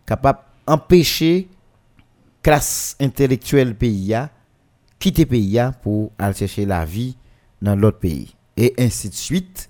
capable 0.05 0.39
empêcher 0.65 1.49
classe 2.41 2.95
intellectuelle 2.99 3.75
pays 3.75 4.15
quitter 4.97 5.25
pays 5.25 5.59
pour 5.81 6.11
aller 6.17 6.33
chercher 6.33 6.65
la 6.65 6.85
vie 6.85 7.17
dans 7.61 7.75
l'autre 7.75 7.99
pays 7.99 8.35
et 8.55 8.73
ainsi 8.77 9.09
de 9.09 9.15
suite 9.15 9.69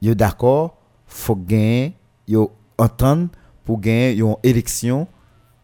yo 0.00 0.14
d'accord 0.14 0.76
faut 1.06 1.36
gagner 1.36 1.94
yo 2.26 2.52
entendre 2.78 3.28
pour 3.64 3.80
gagner 3.80 4.16
une 4.16 4.36
élection 4.42 5.06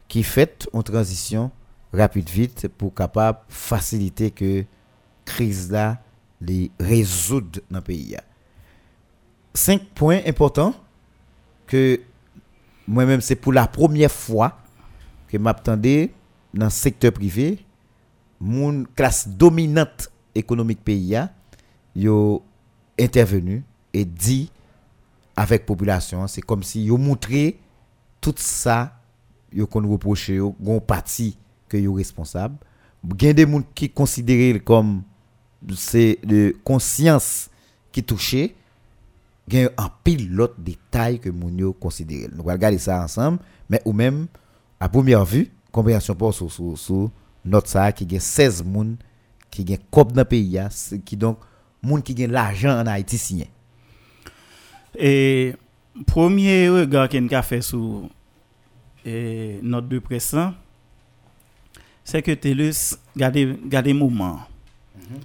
qui 0.08 0.22
fait 0.22 0.68
une 0.72 0.82
transition 0.82 1.50
rapide 1.92 2.28
vite 2.28 2.68
pour 2.68 2.94
capable 2.94 3.38
faciliter 3.48 4.30
que 4.30 4.64
crise 5.24 5.70
là 5.70 5.98
les 6.40 6.70
résoudre 6.78 7.60
dans 7.70 7.78
le 7.78 7.84
pays. 7.84 8.16
Cinq 9.54 9.82
points 9.94 10.20
importants 10.26 10.74
que 11.66 12.00
moi-même 12.86 13.20
c'est 13.20 13.36
pour 13.36 13.52
la 13.52 13.66
première 13.66 14.10
fois 14.10 14.58
que 15.28 15.38
m'attendais 15.38 16.12
dans 16.52 16.66
le 16.66 16.70
secteur 16.70 17.12
privé 17.12 17.64
mon 18.40 18.84
classe 18.96 19.28
dominante 19.28 20.10
économique 20.34 20.84
pays 20.84 21.16
a 21.16 21.30
intervenu 22.98 23.64
et 23.92 24.04
dit 24.04 24.50
avec 25.36 25.66
population 25.66 26.26
c'est 26.26 26.42
comme 26.42 26.62
si 26.62 26.84
yo 26.84 26.96
montré 26.96 27.58
tout 28.20 28.34
ça 28.36 29.00
yo 29.52 29.66
qu'on 29.66 29.88
reproche 29.88 30.28
yo 30.28 30.54
gon 30.60 30.80
parti 30.80 31.36
que 31.68 31.76
yo 31.76 31.94
responsable. 31.94 32.56
Des 33.04 33.44
moun 33.44 33.62
qui 33.74 33.90
considéré 33.90 34.58
comme 34.60 35.02
c'est 35.76 36.18
de 36.24 36.56
conscience 36.64 37.50
qui 37.92 38.02
touché 38.02 38.56
gen 39.48 39.70
un 39.76 39.90
pile 40.02 40.30
l'autre 40.30 40.56
détail 40.58 41.18
que 41.20 41.28
moun 41.30 41.58
yo 41.58 41.72
considéré 41.72 42.28
nous 42.32 42.42
allons 42.42 42.52
regarder 42.52 42.78
ça 42.78 43.02
ensemble 43.02 43.38
mais 43.68 43.82
ou 43.84 43.92
même 43.92 44.26
à 44.80 44.88
première 44.88 45.24
vue 45.24 45.50
compréhension 45.70 46.14
pas 46.14 46.32
sur 46.32 46.50
sur 46.50 46.78
sur 46.78 47.10
notre 47.44 47.68
ça 47.68 47.92
qui 47.92 48.08
gen 48.08 48.20
16 48.20 48.64
moun 48.64 48.96
qui 49.50 49.66
gen 49.66 49.78
cop 49.90 50.12
dans 50.12 50.24
pays 50.24 50.58
a, 50.58 50.70
c'est 50.70 50.98
qui 50.98 51.16
donc 51.16 51.38
moun 51.82 52.02
qui 52.02 52.16
gen 52.16 52.32
l'argent 52.32 52.80
en 52.80 52.86
Haïti 52.86 53.18
signé. 53.18 53.48
Et 54.96 55.54
premier 56.06 56.68
regard 56.68 57.08
qu'on 57.08 57.28
a 57.28 57.42
fait 57.42 57.60
sur 57.62 58.08
eh, 59.04 59.58
notre 59.62 59.88
deux 59.88 60.00
pressants, 60.00 60.54
c'est 62.04 62.22
que 62.22 62.32
TELUS, 62.32 62.96
regardez, 63.14 63.58
regardez 63.64 63.92
le 63.92 63.98
moment. 63.98 64.40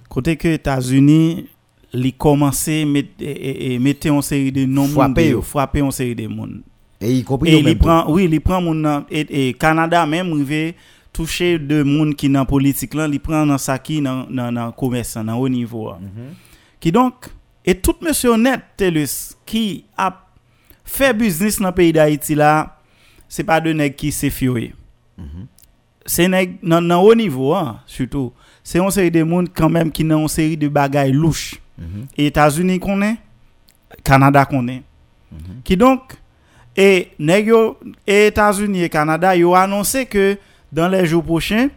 Côté 0.08 0.36
que 0.36 0.48
États-Unis, 0.48 1.46
ils 1.46 1.48
commencé 2.12 2.82
à 2.82 2.86
mettre, 2.86 3.08
et, 3.20 3.74
et, 3.74 3.78
mettre 3.78 4.10
en 4.10 4.22
série 4.22 4.52
de 4.52 4.64
noms 4.64 4.86
Frapper 4.88 5.30
yo. 5.30 5.42
frapper 5.42 5.82
en 5.82 5.90
série 5.90 6.14
de 6.14 6.26
monde. 6.28 6.62
et 7.00 7.12
y 7.12 7.24
compris 7.24 7.50
Et 7.50 7.52
yo 7.54 7.58
il 7.58 7.64
même 7.64 7.78
prend, 7.78 8.10
oui, 8.12 8.28
il 8.30 8.40
prend 8.40 8.60
moun 8.60 8.80
nan- 8.80 9.04
et, 9.10 9.48
et 9.48 9.52
Canada 9.54 10.06
même 10.06 10.32
rivé 10.32 10.74
toucher 11.12 11.58
de 11.58 11.82
dans 12.28 12.44
politique 12.46 12.94
là, 12.94 13.08
il 13.10 13.18
prend 13.20 13.44
dans 13.44 13.58
ça 13.58 13.78
qui 13.78 14.00
dans 14.00 14.26
dans 14.30 14.52
dans 14.52 14.70
commerce 14.72 15.16
dans 15.16 15.34
haut 15.36 15.48
niveau. 15.48 15.88
hein. 15.90 15.98
Qui 16.78 16.92
donc 16.92 17.26
et 17.66 17.74
tout 17.74 17.96
monsieur 18.00 18.30
honnête 18.30 18.60
Telus 18.76 19.34
qui 19.44 19.84
a 19.96 20.26
fait 20.84 21.12
business 21.12 21.58
dans 21.60 21.68
le 21.68 21.74
pays 21.74 21.92
d'Haïti 21.92 22.34
là, 22.34 22.78
c'est 23.28 23.44
pas 23.44 23.60
de 23.60 23.72
s'est 24.12 24.30
fioré. 24.30 24.72
C'est 26.06 26.28
nèg 26.28 26.58
dans 26.62 26.80
dans 26.80 27.02
haut 27.02 27.14
niveau 27.14 27.54
hein, 27.54 27.80
surtout. 27.86 28.32
C'est 28.62 28.78
une 28.78 28.90
série 28.90 29.10
de 29.10 29.22
monde 29.22 29.48
quand 29.54 29.68
même 29.68 29.90
qui 29.90 30.04
dans 30.04 30.20
une 30.22 30.28
série 30.28 30.56
de 30.56 30.68
bagailles 30.68 31.12
États-Unis 32.16 32.78
connaît, 32.78 33.16
Canada 34.04 34.44
connaît. 34.44 34.82
Qui 35.64 35.76
donc 35.76 36.00
et 36.76 37.08
États-Unis 38.06 38.82
et 38.82 38.88
Canada 38.88 39.34
yo 39.36 39.54
annoncé 39.54 40.06
que 40.06 40.36
dans 40.72 40.88
les 40.88 41.04
jours 41.06 41.24
prochains 41.24 41.68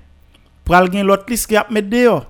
pral 0.63 0.91
gen 0.91 1.05
l'autre 1.05 1.25
liste 1.27 1.47
qui 1.47 1.55
a 1.55 1.65
mettre 1.69 1.89
dehors. 1.89 2.25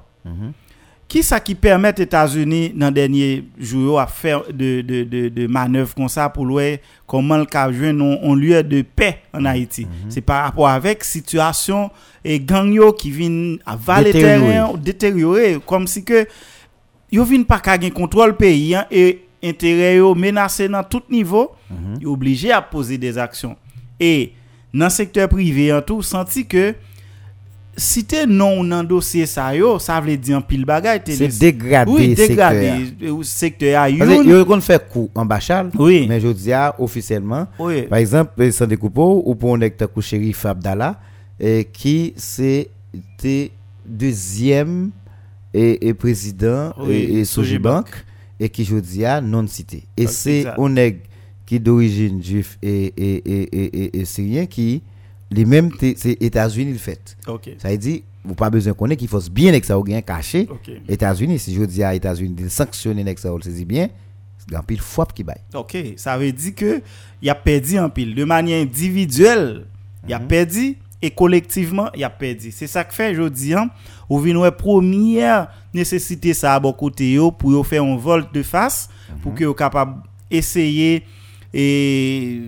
Qui 1.08 1.22
ça 1.22 1.40
qui 1.40 1.54
permet 1.54 1.94
États-Unis 1.96 2.72
dans 2.76 2.90
dernier 2.90 3.44
jour 3.60 4.00
à 4.00 4.08
faire 4.08 4.42
de 4.52 4.82
de 4.82 5.04
de, 5.04 5.30
de 5.30 5.48
manœuvres 5.48 5.94
comme 5.94 6.10
ça 6.10 6.30
pour 6.30 6.48
voir 6.48 6.78
comment 7.06 7.38
le 7.38 7.46
cas 7.46 7.68
un 7.68 8.36
lieu 8.36 8.64
de 8.64 8.82
paix 8.82 9.20
en 9.34 9.46
Haïti? 9.46 9.86
C'est 10.10 10.22
par 10.22 10.46
rapport 10.46 10.70
avec 10.70 11.04
situation 11.04 11.92
et 12.24 12.40
gang 12.40 12.72
yo 12.74 12.94
qui 12.94 13.12
viennent 13.12 13.60
avaler 13.66 14.12
terrain 14.12 14.74
détériorer 14.78 15.60
comme 15.66 15.86
si 15.86 16.04
que 16.04 16.26
yo 17.14 17.24
vinn 17.30 17.46
pas 17.46 17.62
ka 17.62 17.78
gen 17.80 17.94
contrôle 17.94 18.34
pays 18.36 18.74
hein, 18.76 18.86
et 18.92 19.22
intérêt 19.44 19.98
yo 19.98 20.16
menacé 20.16 20.68
dans 20.68 20.84
tout 20.84 21.04
niveau, 21.10 21.52
yo 22.02 22.14
obligé 22.14 22.52
à 22.52 22.62
poser 22.62 22.98
des 22.98 23.18
actions. 23.18 23.56
Et 24.00 24.34
dans 24.74 24.86
le 24.86 24.90
secteur 24.90 25.30
privé 25.30 25.72
en 25.72 25.82
tout, 25.82 26.02
senti 26.02 26.46
que 26.48 26.74
si 27.76 28.04
te 28.06 28.26
non 28.30 28.64
nan 28.64 28.86
dosye 28.86 29.26
sa 29.30 29.48
yo, 29.58 29.76
sa 29.82 30.00
vle 30.02 30.14
di 30.22 30.34
an 30.38 30.42
pil 30.46 30.62
bagay. 30.66 31.00
te 31.04 31.12
C'est 31.18 31.28
dégradé, 31.40 31.92
Oui, 31.92 32.14
dégradé. 32.16 32.92
Secteur 33.24 33.82
a 33.82 33.90
youn. 33.90 34.28
yo 34.30 34.44
kon 34.46 34.62
fait 34.62 34.88
coup 34.90 35.10
en 35.16 35.26
Bachal, 35.26 35.72
Oui. 35.78 36.06
mais 36.08 36.20
je 36.20 36.28
dis 36.30 36.52
officiellement, 36.80 37.48
Oui. 37.60 37.84
par 37.84 37.98
exemple, 38.00 38.52
sans 38.52 38.68
découpeau 38.68 39.24
ou 39.26 39.36
pour 39.36 39.56
un 39.56 39.62
hectare 39.62 39.90
shérif 40.02 40.46
Abdallah, 40.46 41.00
et 41.40 41.66
qui 41.66 42.14
c'était 42.16 43.52
deuxième 43.86 44.92
et, 45.54 45.88
et 45.88 45.94
président 45.94 46.74
Oui, 46.80 46.94
et, 46.96 47.20
et 47.20 47.26
Sojibank. 47.26 47.88
Et 48.40 48.50
qui 48.50 48.66
je 48.66 48.76
dis 48.76 49.06
ah, 49.06 49.22
non 49.22 49.46
cité. 49.48 49.84
Et 49.96 50.06
Ah, 50.06 50.10
c'est 50.10 50.46
un 50.48 50.92
qui 51.46 51.60
d'origine 51.60 52.22
juif 52.24 52.58
et, 52.62 52.86
et, 52.98 53.16
et, 53.16 53.42
et, 53.44 53.84
et, 53.84 54.00
et 54.00 54.06
syrien 54.06 54.46
qui 54.46 54.82
les 55.30 55.46
mêmes 55.46 55.70
c'est 55.80 56.18
États-Unis 56.22 56.72
le 56.72 56.78
fait. 56.78 57.16
Ça 57.58 57.70
veut 57.70 57.78
dire 57.78 58.02
vous 58.24 58.36
pas 58.36 58.50
besoin 58.50 58.74
qu'on 58.74 58.90
ait 58.90 58.96
qu'il 58.96 59.08
faut 59.08 59.22
bien 59.32 59.58
que 59.60 59.66
ça 59.66 59.80
bien 59.82 60.02
caché. 60.02 60.48
Ok. 60.50 60.72
États-Unis, 60.88 61.40
si 61.40 61.54
je 61.54 61.64
dis 61.64 61.84
à 61.84 61.94
États-Unis 61.94 62.34
de 62.34 62.48
sanctionner 62.48 63.04
nek 63.04 63.20
ça, 63.20 63.30
saisit 63.42 63.66
bien, 63.66 63.90
c'est 64.38 64.56
un 64.56 64.64
pile 64.64 64.80
fois 64.80 65.06
qui 65.14 65.24
baille. 65.24 65.42
Ok, 65.54 65.78
ça 65.98 66.18
veut 66.18 66.32
dire 66.32 66.56
que 66.56 66.82
y 67.22 67.30
a 67.30 67.36
perdu 67.36 67.80
en 67.80 67.90
pile. 67.90 68.16
De 68.16 68.24
manière 68.24 68.62
individuelle, 68.62 69.66
y 70.08 70.14
a 70.14 70.20
perdu 70.20 70.78
et 71.04 71.12
collectivement, 71.12 71.90
y 71.94 72.04
a 72.06 72.10
perdu. 72.10 72.50
C'est 72.52 72.66
ça 72.66 72.86
que 72.86 72.94
fait, 72.94 73.14
je 73.14 73.28
dis, 73.28 73.54
hein, 73.54 73.70
ou 74.10 74.20
ouais 74.22 74.52
première 74.52 75.50
nécessité 75.74 76.34
ça 76.34 76.56
à 76.56 76.60
bon 76.62 76.72
côté 76.72 77.20
pour 77.38 77.68
faire 77.68 77.84
un 77.84 77.98
vol 77.98 78.26
de 78.34 78.42
face 78.42 78.90
pour 79.22 79.34
que 79.34 79.44
yo 79.44 79.54
capable 79.54 79.96
essayer 80.32 81.04
et 81.54 82.44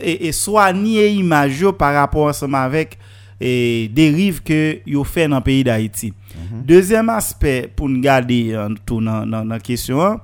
et, 0.00 0.26
et 0.28 0.32
soigner 0.32 1.10
image 1.10 1.66
par 1.72 1.94
rapport 1.94 2.26
ensemble 2.28 2.54
avec 2.56 2.98
et 3.40 3.90
dérive 3.92 4.42
que 4.42 4.78
yo 4.86 5.04
fait 5.04 5.28
dans 5.28 5.36
le 5.36 5.42
pays 5.42 5.64
d'Haïti. 5.64 6.14
Deuxième 6.64 7.10
aspect 7.10 7.70
pour 7.76 7.88
nous 7.90 8.00
garder 8.00 8.52
euh, 8.54 8.68
tout 8.86 9.02
dans 9.02 9.26
dans 9.26 9.58
question 9.58 10.18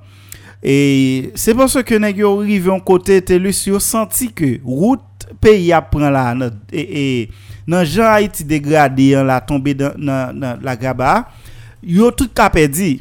hein, 0.62 0.68
et 0.68 1.32
c'est 1.34 1.54
parce 1.54 1.82
que 1.82 1.94
nèg 1.94 2.18
yo 2.18 2.36
rive 2.36 2.70
en 2.70 2.80
côté 2.80 3.20
telus 3.22 3.66
yo 3.66 3.78
senti 3.78 4.32
que 4.32 4.60
route 4.64 5.00
pays 5.40 5.72
a 5.72 5.80
prend 5.82 6.10
là 6.10 6.34
nan- 6.34 6.58
et, 6.72 7.20
et 7.22 7.30
dans 7.66 7.84
Jean 7.84 8.12
Haïti 8.12 8.44
dégradé 8.44 9.14
hein, 9.14 9.24
la 9.24 9.40
tombé 9.40 9.74
dans 9.74 9.92
dans- 9.96 10.36
dans 10.38 10.58
la 10.62 10.76
graba 10.76 11.28
yo 11.82 12.10
tout 12.10 12.28
ka 12.34 12.50
perdu. 12.50 13.00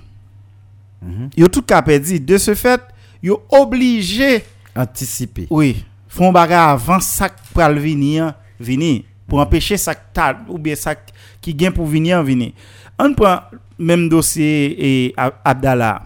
Yo 1.35 1.47
tout 1.47 1.61
ka 1.61 1.81
perdu 1.81 2.19
de 2.19 2.37
ce 2.37 2.53
fait 2.55 2.81
yo 3.23 3.41
obligé 3.49 4.43
Anticiper. 4.75 5.47
oui, 5.49 5.83
font 6.07 6.31
bagarre 6.31 6.69
avant 6.69 6.99
ça 6.99 7.29
pral 7.53 7.77
venir, 7.79 8.33
venir 8.59 9.03
pour 9.27 9.39
empêcher 9.39 9.77
ça 9.77 9.93
ta 9.95 10.37
ou 10.47 10.57
bien 10.57 10.75
ça 10.75 10.95
qui 11.41 11.53
gagne 11.53 11.71
pour 11.71 11.85
venir 11.85 12.21
venir. 12.23 12.51
On 12.97 13.13
prend 13.13 13.39
même 13.77 14.07
dossier 14.09 14.75
et 15.07 15.13
A- 15.17 15.33
Abdallah. 15.43 16.03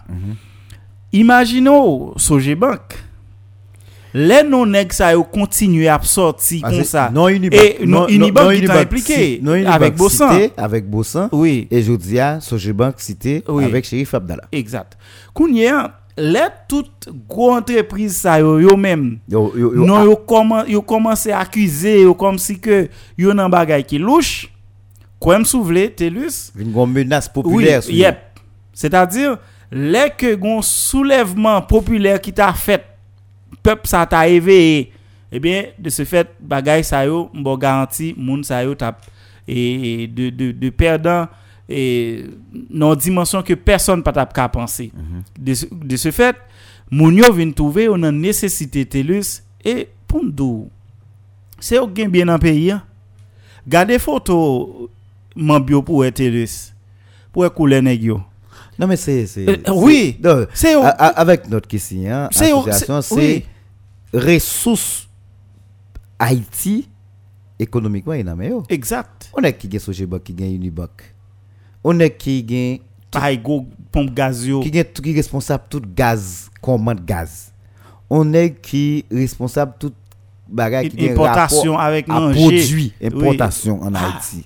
Imaginons 1.14 2.12
Sojebank. 2.16 2.80
Les 4.16 4.42
non 4.46 4.66
nèg 4.66 4.92
ça 4.94 5.12
yo 5.12 5.22
continuer 5.24 5.88
à 5.88 6.00
sortir 6.02 6.62
comme 6.62 6.82
ça. 6.84 7.10
Non 7.12 7.28
Unibank. 7.28 7.62
Et 7.80 7.86
non, 7.86 8.06
Unibank 8.08 8.54
qui 8.54 8.64
t'a 8.66 8.80
impliqué 8.80 9.40
avec 9.66 9.96
Bossan. 9.96 10.48
Avec 10.56 10.90
Bossan. 10.90 11.28
Oui. 11.32 11.68
Et 11.70 11.82
je 11.82 11.92
dis 11.92 12.18
à 12.18 12.40
Sojibank 12.40 12.94
cité 12.98 13.42
Oui. 13.48 13.64
avec 13.64 13.84
Shérif 13.84 14.14
Abdallah. 14.14 14.44
Exact. 14.52 14.96
Kounye, 15.32 15.70
les 16.16 16.38
toutes 16.68 17.08
gros 17.28 17.52
entreprises 17.52 18.16
ça 18.16 18.38
yo, 18.40 18.58
yo 18.60 18.76
même 18.76 19.18
Yo, 19.28 19.52
yo, 19.56 19.74
yo, 19.74 19.84
non 19.84 20.04
yo 20.04 20.16
koman 20.16 20.64
yo 20.68 20.82
commencé 20.82 21.30
à 21.32 21.40
accuser 21.40 22.02
yo 22.02 22.14
comme 22.14 22.38
si 22.38 22.58
que 22.58 22.88
yo 23.18 23.34
nan 23.34 23.50
bagay 23.50 23.82
qui 23.82 23.98
louche 23.98 24.48
quoi 25.18 25.38
me 25.40 25.44
souvle 25.44 25.90
telus 25.90 26.52
une 26.56 26.70
grande 26.70 26.92
menace 26.92 27.28
oui 27.34 27.42
populaire. 27.42 27.82
sur 27.82 27.92
yep 27.92 28.18
c'est-à-dire 28.72 29.38
les 29.76 30.10
que 30.16 30.34
gon 30.36 30.62
soulèvement 30.62 31.60
populaire 31.62 32.20
qui 32.20 32.32
t'a 32.32 32.52
fait 32.52 32.84
peuple 33.62 33.88
ça 33.88 34.06
t'a 34.06 34.28
éveillé 34.28 34.92
eh 35.32 35.40
bien 35.40 35.64
de 35.76 35.90
ce 35.90 36.04
fait 36.04 36.28
bagay 36.40 36.82
ça 36.84 37.04
yo 37.04 37.28
m'bo 37.34 37.56
garanti 37.58 38.14
moun 38.16 38.44
ça 38.44 38.62
yo 38.62 38.74
t'a 38.76 38.96
et 39.48 40.06
de 40.06 40.30
de 40.30 40.52
de 40.52 40.70
perdant 40.70 41.26
et 41.68 42.24
non 42.70 42.94
dimension 42.94 43.42
que 43.42 43.54
personne 43.54 44.02
pas 44.02 44.12
t'a 44.12 44.26
ka 44.26 44.48
penser 44.48 44.92
de, 45.38 45.54
ce- 45.54 45.66
de 45.72 45.96
ce 45.96 46.10
fait 46.12 46.36
moun 46.90 47.16
yo 47.16 47.32
vinn 47.32 47.52
trouver 47.52 47.88
on 47.88 48.00
a 48.04 48.12
nécessité 48.12 48.86
telus 48.86 49.42
et 49.64 49.88
pour 50.06 50.22
nous 50.24 50.70
c'est 51.58 51.78
au 51.80 51.90
gen 51.92 52.08
bien 52.10 52.26
dans 52.26 52.38
pays 52.38 52.70
hein. 52.70 52.82
Gardez 53.66 53.98
photo 53.98 54.90
mambio 55.34 55.82
pour 55.82 56.04
telus 56.12 56.72
pour 57.32 57.52
couler 57.52 57.80
nèg 57.82 58.04
yo 58.04 58.20
Non, 58.78 58.86
mais 58.86 58.96
c'est. 58.96 59.26
Euh, 59.38 59.56
oui. 59.72 60.18
non, 60.22 60.46
C'est 60.52 60.74
a- 60.74 60.88
a- 60.88 61.20
avec 61.20 61.48
notre 61.48 61.68
question, 61.68 62.10
hein, 62.10 62.28
C'est 62.32 62.52
c'est- 63.02 63.44
ressources 64.12 65.08
Haïti 66.18 66.88
économiquement, 67.58 68.12
il 68.14 68.26
y 68.26 68.30
en 68.30 68.38
a 68.38 68.64
exact 68.68 69.30
On 69.36 69.42
est 69.42 69.52
qui 69.52 69.68
gagne 69.68 69.80
Sojibank, 69.80 70.22
qui 70.22 70.32
gagne 70.32 70.54
Unibank. 70.54 71.14
On 71.82 71.98
est 72.00 72.10
qui 72.16 72.42
gagne 72.42 72.78
ay 73.22 73.38
go 73.38 73.66
pompe 73.92 74.12
gaz 74.12 74.46
yo 74.46 74.60
qui 74.60 74.70
tout 74.84 75.02
qui 75.02 75.10
est 75.10 75.14
responsable 75.16 75.64
tout 75.70 75.82
gaz, 75.94 76.50
commande 76.60 77.04
gaz. 77.04 77.52
On 78.10 78.32
est 78.32 78.54
qui 78.60 79.04
responsable 79.10 79.74
tout 79.78 79.92
bagage 80.48 80.88
qui 80.88 81.08
importation 81.08 81.78
avec 81.78 82.08
à 82.08 82.30
produit, 82.32 82.92
Oui. 83.00 83.06
importation 83.06 83.82
en 83.82 83.94
Ah. 83.94 84.06
Haïti. 84.14 84.44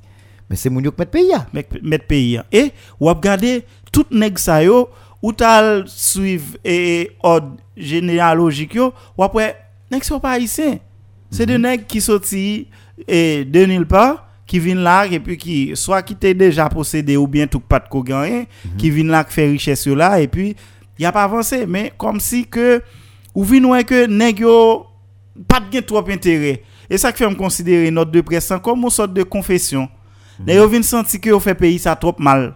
Mais 0.50 0.56
c'est 0.56 0.70
mon 0.70 0.80
qui 0.80 0.88
met 0.98 1.10
pays 1.10 1.28
là. 1.28 1.46
Met- 1.52 1.68
mettre 1.82 2.06
pays 2.06 2.38
hein. 2.38 2.44
et 2.52 2.72
ou 2.98 3.08
ap 3.10 3.22
gade 3.22 3.62
tout 3.92 4.06
nèg 4.10 4.38
sa 4.38 4.62
yo 4.62 4.88
ou 5.22 5.32
tal 5.32 5.84
suivre 5.86 6.56
et 6.64 7.10
ordre 7.22 7.56
généalogique 7.76 8.74
yo 8.74 8.92
ou 9.16 9.22
après 9.24 9.56
nèg 9.90 10.04
sont 10.04 10.20
pas 10.20 10.32
haïtien 10.32 10.78
c'est 11.30 11.46
des 11.46 11.58
nèg 11.58 11.86
qui 11.86 12.00
sorti 12.00 12.68
et 13.06 13.44
de 13.44 13.64
nulle 13.66 13.86
part 13.86 14.26
qui 14.46 14.58
viennent 14.58 14.82
là 14.82 15.06
et 15.06 15.20
puis 15.20 15.36
qui 15.36 15.72
soit 15.74 16.02
qui 16.02 16.14
t'est 16.14 16.34
déjà 16.34 16.68
possédé 16.68 17.16
ou 17.16 17.26
bien 17.26 17.46
tout 17.46 17.60
pas 17.60 17.80
de 17.80 17.88
ko 17.88 18.02
gagné 18.02 18.48
qui 18.78 18.90
viennent 18.90 19.08
là 19.08 19.24
qui 19.24 19.32
fait 19.32 19.48
richesse 19.48 19.86
yo 19.86 19.94
là 19.94 20.20
et 20.20 20.28
puis 20.28 20.56
y 20.98 21.04
a 21.04 21.12
pas 21.12 21.24
avancé 21.24 21.66
mais 21.66 21.92
comme 21.96 22.20
si 22.20 22.46
que 22.46 22.82
ou 23.34 23.44
ouais 23.44 23.84
que 23.84 24.06
nèg 24.06 24.40
yo 24.40 24.86
pas 25.46 25.60
de 25.60 25.80
trop 25.80 26.08
intérêt 26.08 26.62
et 26.90 26.96
ça 26.96 27.12
qui 27.12 27.18
fait 27.18 27.28
me 27.28 27.34
considérer 27.34 27.90
notre 27.90 28.10
de 28.10 28.20
presse 28.20 28.52
comme 28.62 28.82
une 28.82 28.90
sorte 28.90 29.12
de 29.12 29.22
confession 29.22 29.88
Nè 30.46 30.54
yo 30.54 30.68
vin 30.70 30.84
senti 30.86 31.18
que 31.18 31.32
yo 31.32 31.40
fait 31.42 31.54
pays 31.58 31.78
ça 31.78 31.96
trop 31.96 32.14
mal. 32.18 32.54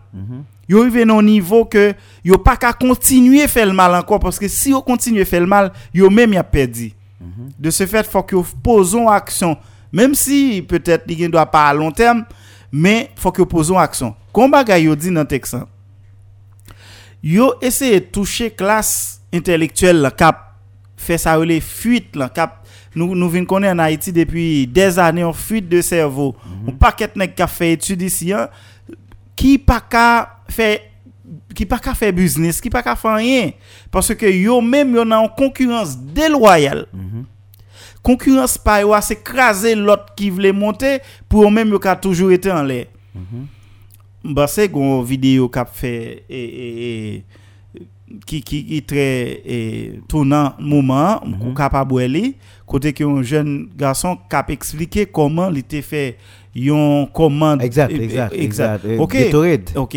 Yo 0.68 0.80
arrivé 0.82 1.04
au 1.10 1.22
niveau 1.22 1.64
que 1.64 1.94
yo 2.24 2.38
pas 2.38 2.56
qu'à 2.56 2.72
continuer 2.72 3.48
faire 3.48 3.66
le 3.66 3.72
mal 3.72 3.94
encore 3.94 4.20
parce 4.20 4.38
que 4.38 4.48
si 4.48 4.70
yo 4.70 4.80
continue 4.80 5.24
faire 5.24 5.40
le 5.40 5.46
mal, 5.46 5.72
yo 5.92 6.08
même 6.08 6.32
y 6.32 6.36
a 6.36 6.44
perdu. 6.44 6.92
De 7.58 7.70
ce 7.70 7.86
fait, 7.86 8.06
faut 8.06 8.22
que 8.22 8.34
yo 8.36 8.44
posons 8.62 9.08
action 9.08 9.56
même 9.92 10.14
si 10.14 10.64
peut-être 10.66 11.04
il 11.08 11.30
doit 11.30 11.46
pas 11.46 11.68
à 11.68 11.74
long 11.74 11.90
terme, 11.90 12.24
mais 12.72 13.10
faut 13.16 13.30
que 13.30 13.42
yo 13.42 13.46
posons 13.46 13.78
action. 13.78 14.14
Bagay 14.34 14.84
yo 14.84 14.96
dit 14.96 15.10
dans 15.10 15.20
hein, 15.20 15.66
Yo 17.22 17.54
essayer 17.60 18.00
de 18.00 18.06
toucher 18.06 18.50
classe 18.50 19.20
intellectuelle 19.32 20.10
cap 20.16 20.54
fait 20.96 21.18
ça 21.18 21.38
les 21.44 21.60
fuite 21.60 22.16
là 22.16 22.28
cap 22.28 22.66
nous 22.94 23.14
nous 23.14 23.46
connaître 23.46 23.74
en 23.74 23.78
Haïti 23.78 24.12
depuis 24.12 24.66
des 24.66 24.98
années 24.98 25.24
en 25.24 25.32
fuite 25.32 25.68
de 25.68 25.80
cerveau. 25.80 26.36
Un 26.68 26.72
paquet 26.72 27.10
nèg 27.16 27.34
qui 27.34 27.42
fait 27.48 27.72
études 27.72 28.02
ici 28.02 28.32
hein, 28.32 28.48
qui 29.36 29.58
pas 29.58 29.80
qu'à 29.80 30.38
faire 30.48 30.78
qui 31.54 31.66
pas 31.66 31.78
qu'à 31.78 31.94
faire 31.94 32.12
business, 32.12 32.60
qui 32.60 32.70
pas 32.70 32.82
qu'à 32.82 32.96
faire 32.96 33.16
rien. 33.16 33.50
Parce 33.90 34.14
que 34.14 34.26
yo 34.26 34.60
même 34.60 34.94
yo 34.94 35.02
une 35.02 35.28
concurrence 35.36 35.98
déloyale. 35.98 36.86
Concurrence 38.02 38.58
pa 38.58 38.80
yo 38.80 38.92
a 38.92 39.00
s'écraser 39.00 39.74
l'autre 39.74 40.14
qui 40.16 40.30
voulait 40.30 40.52
monter 40.52 41.00
pour 41.28 41.50
même 41.50 41.70
yo 41.70 41.78
ka 41.78 41.96
toujours 41.96 42.32
été 42.32 42.50
en 42.50 42.62
l'air. 42.62 42.86
Bah 44.24 44.46
c'est 44.46 44.68
gon 44.68 45.02
vidéo 45.02 45.48
qu'a 45.48 45.64
fait 45.64 46.24
et, 46.28 46.44
et, 46.44 47.14
et 47.14 47.24
qui 48.26 48.42
qui 48.42 48.64
qui 48.64 48.82
très 48.82 49.42
tournant 50.08 50.54
moment 50.58 51.20
mm 51.24 51.54
capable 51.54 52.00
li 52.02 52.36
côté 52.66 52.92
que 52.92 53.04
un 53.04 53.22
jeune 53.22 53.68
garçon 53.76 54.16
cap 54.28 54.50
expliquer 54.50 55.06
comment 55.06 55.50
il 55.50 55.58
était 55.58 55.82
fait 55.82 56.18
yon 56.54 57.06
commande 57.12 57.62
Exact, 57.62 57.90
eh, 57.92 57.98
eh, 58.00 58.04
exact, 58.04 58.32
exact. 58.34 58.84
exact. 58.84 58.84
Euh, 58.84 58.98
OK. 58.98 59.16
Gatorade. 59.16 59.70
OK. 59.76 59.96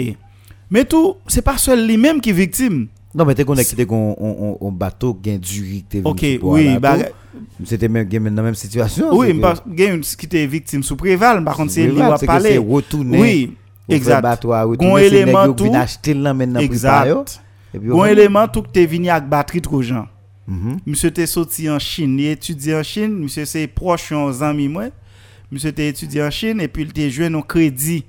Mais 0.71 0.85
tout 0.85 1.15
c'est 1.27 1.41
pas 1.41 1.57
seul 1.57 1.85
lui-même 1.87 2.19
qui 2.21 2.31
victime. 2.31 2.87
Non, 3.13 3.23
mais 3.23 3.33
t'es 3.33 3.45
connecté 3.45 3.85
qu'on 3.85 4.15
on, 4.59 4.71
bateau 4.71 5.13
du 5.23 5.39
qui 5.89 6.01
OK, 6.03 6.19
venu 6.19 6.39
pour 6.39 6.51
oui, 6.51 6.77
bah. 6.79 6.97
C'était 7.63 7.87
même 7.87 8.07
dans 8.09 8.35
la 8.35 8.41
même 8.43 8.55
situation. 8.55 9.09
oui, 9.13 9.39
gen 9.77 10.01
qui 10.01 10.25
était 10.25 10.45
victime 10.45 10.83
sous 10.83 10.95
Préval, 10.95 11.43
par 11.43 11.55
contre 11.55 11.71
c'est 11.71 11.85
lui 11.87 11.95
parler. 12.25 12.51
c'est 12.51 12.57
retourner. 12.57 13.17
Oui, 13.19 13.55
exact. 13.87 14.39
c'est 14.41 14.87
élément 14.97 15.53
qui 15.53 15.55
tout. 15.55 15.71
Exact. 16.59 17.41
Gon 17.77 18.01
on- 18.01 18.05
élément 18.05 18.47
tout 18.47 18.61
que 18.61 18.69
t'es 18.69 18.85
venu 18.85 19.09
avec 19.09 19.29
batterie 19.29 19.61
trop 19.61 19.81
gens. 19.81 20.07
Mhm. 20.47 20.77
Monsieur 20.85 21.11
t'es 21.11 21.25
sorti 21.25 21.69
en 21.69 21.79
Chine, 21.79 22.19
il 22.19 22.27
étudie 22.27 22.73
en 22.73 22.83
Chine, 22.83 23.13
monsieur 23.15 23.45
c'est 23.45 23.67
proche 23.67 24.11
en 24.11 24.41
ami 24.41 24.67
moi. 24.67 24.85
Monsieur 25.51 25.69
était 25.69 25.89
étudiant 25.89 26.27
en 26.27 26.31
Chine 26.31 26.61
et 26.61 26.67
puis 26.67 26.83
il 26.83 26.89
était 26.89 27.09
joué 27.09 27.27
un 27.27 27.41
crédit. 27.41 28.05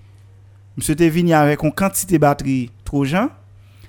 Monsieur 0.77 0.93
était 0.93 1.09
venu 1.09 1.33
avec 1.33 1.63
une 1.63 1.73
quantité 1.73 2.15
de 2.15 2.19
batterie 2.19 2.71
trop 2.85 3.05
gens. 3.05 3.31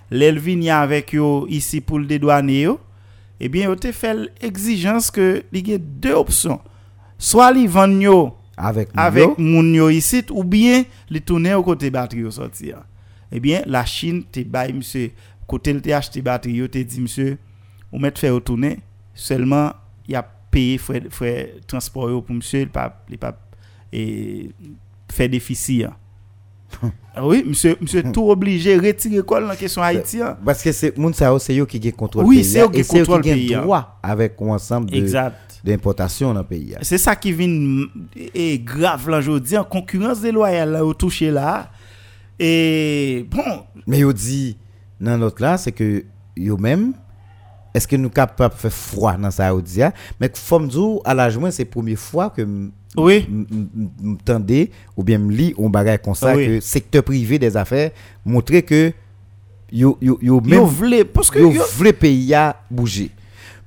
L'elle 0.10 0.40
venu 0.40 0.70
avec 0.70 1.14
yo 1.14 1.46
ici 1.50 1.82
pour 1.82 2.00
le 2.00 2.06
dédouaner 2.06 2.62
yo. 2.62 2.80
Eh 3.40 3.50
bien, 3.50 3.72
il 3.72 3.94
fait 3.94 4.32
l'exigence 4.42 5.12
que 5.12 5.44
il 5.52 5.68
y 5.68 5.74
a 5.74 5.78
deux 5.78 6.14
options. 6.14 6.60
Soit 7.18 7.52
il 7.52 7.68
vend 7.68 7.90
yo 7.90 8.36
Avec 8.56 8.90
avec 8.96 9.26
yo, 9.26 9.36
moun 9.38 9.74
yo 9.74 9.90
ici 9.90 10.24
ou 10.32 10.44
bien 10.44 10.84
les 11.10 11.22
tourner 11.22 11.54
au 11.54 11.64
côté 11.64 11.90
batterie 11.90 12.24
au 12.24 12.32
sortir. 12.32 12.84
Eh 13.32 13.40
bien, 13.40 13.62
la 13.66 13.86
Chine 13.86 14.24
te 14.24 14.40
bail 14.42 14.74
monsieur 14.74 15.12
côté 15.46 15.74
le 15.74 15.82
te 15.82 15.90
acheté 15.90 16.22
batterie 16.22 16.56
yo 16.56 16.68
te 16.68 16.78
dit 16.78 17.02
monsieur 17.02 17.38
ou 17.92 18.00
mettre 18.00 18.20
faire 18.20 18.34
retourner 18.34 18.80
seulement 19.14 19.74
il 20.08 20.16
a 20.16 20.37
payé 20.52 20.78
frais 20.78 21.04
frais 21.10 21.56
transport 21.68 22.24
pour 22.24 22.36
monsieur 22.36 22.62
il 22.62 22.70
pas 22.70 23.04
il 23.10 23.18
pas 23.18 23.38
et 23.92 24.50
fait 25.12 25.30
déficit. 25.30 25.86
hein. 25.86 25.94
Ah 27.16 27.26
oui, 27.26 27.44
monsieur 27.48 27.76
monsieur 27.82 28.04
tout 28.14 28.30
obligé 28.30 28.78
retirer 28.78 29.24
quoi 29.24 29.40
dans 29.42 29.48
la 29.48 29.56
question 29.56 29.82
Haïti. 29.82 30.22
hein. 30.22 30.38
Parce 30.46 30.62
que 30.62 30.72
c'est 30.72 30.96
moun 30.98 31.14
c'est 31.14 31.56
yo 31.56 31.66
qui 31.66 31.82
gen 31.82 31.94
contrôle 31.94 32.26
Oui, 32.26 32.38
pays 32.38 32.46
c'est 32.46 32.62
eux 32.62 32.70
qui 32.70 32.82
eux 32.82 32.84
contrôlent 32.84 33.22
qui 33.22 33.32
pays, 33.32 33.48
gen 33.48 33.60
hein. 33.60 33.62
droit 33.64 34.00
avec 34.04 34.36
un 34.42 34.48
ensemble 34.50 34.90
de 34.92 34.98
Exact. 34.98 35.60
d'importation 35.64 36.34
dans 36.34 36.42
le 36.42 36.46
pays. 36.46 36.76
hein. 36.76 36.80
C'est 36.84 36.98
ça 37.00 37.16
qui 37.16 37.32
vient 37.32 37.86
et 38.36 38.60
grave 38.60 39.10
là 39.10 39.18
aujourd'hui 39.20 39.58
en 39.58 39.64
concurrence 39.64 40.22
déloyale 40.22 40.72
là 40.74 40.86
au 40.86 40.94
touché 40.94 41.32
là. 41.32 41.72
Et 42.40 43.26
bon, 43.32 43.64
Mais 43.88 44.00
yo 44.00 44.14
dit 44.14 44.58
dans 45.02 45.18
l'autre 45.18 45.42
là, 45.42 45.58
c'est 45.58 45.72
que 45.72 46.06
yo 46.36 46.58
même 46.58 46.94
est-ce 47.74 47.88
que 47.88 47.96
nous 47.96 48.10
capable 48.10 48.54
de 48.56 48.60
faire 48.60 48.72
froid 48.74 49.18
dans 49.18 49.60
dit, 49.60 49.84
hein? 49.84 49.94
mais 50.20 50.32
comme 50.50 50.68
dire 50.68 51.00
à 51.06 51.14
la 51.14 51.30
journée 51.30 51.52
c'est 51.52 51.64
la 51.66 51.70
première 51.70 52.00
fois 52.00 52.30
que 52.30 52.42
oui, 52.96 53.26
m- 53.28 53.46
m- 53.52 53.68
m- 53.76 53.90
m'tendez 54.02 54.72
ou 54.96 55.04
bien 55.04 55.18
me 55.18 55.32
lit 55.32 55.54
on 55.58 55.70
bagage 55.70 56.00
comme 56.04 56.16
ça 56.16 56.34
que 56.36 56.60
secteur 56.62 57.04
privé 57.04 57.38
des 57.38 57.56
affaires 57.56 57.92
montrer 58.26 58.64
que 58.64 58.92
yo 59.72 59.98
yo 60.02 60.18
yo 60.22 60.42
même 60.42 60.64
vle 60.66 61.06
parce 61.06 61.30
que 61.30 61.40
yo 61.40 61.52
vle 61.78 61.94
pays 61.94 62.34
a 62.34 62.56
bouger. 62.72 63.12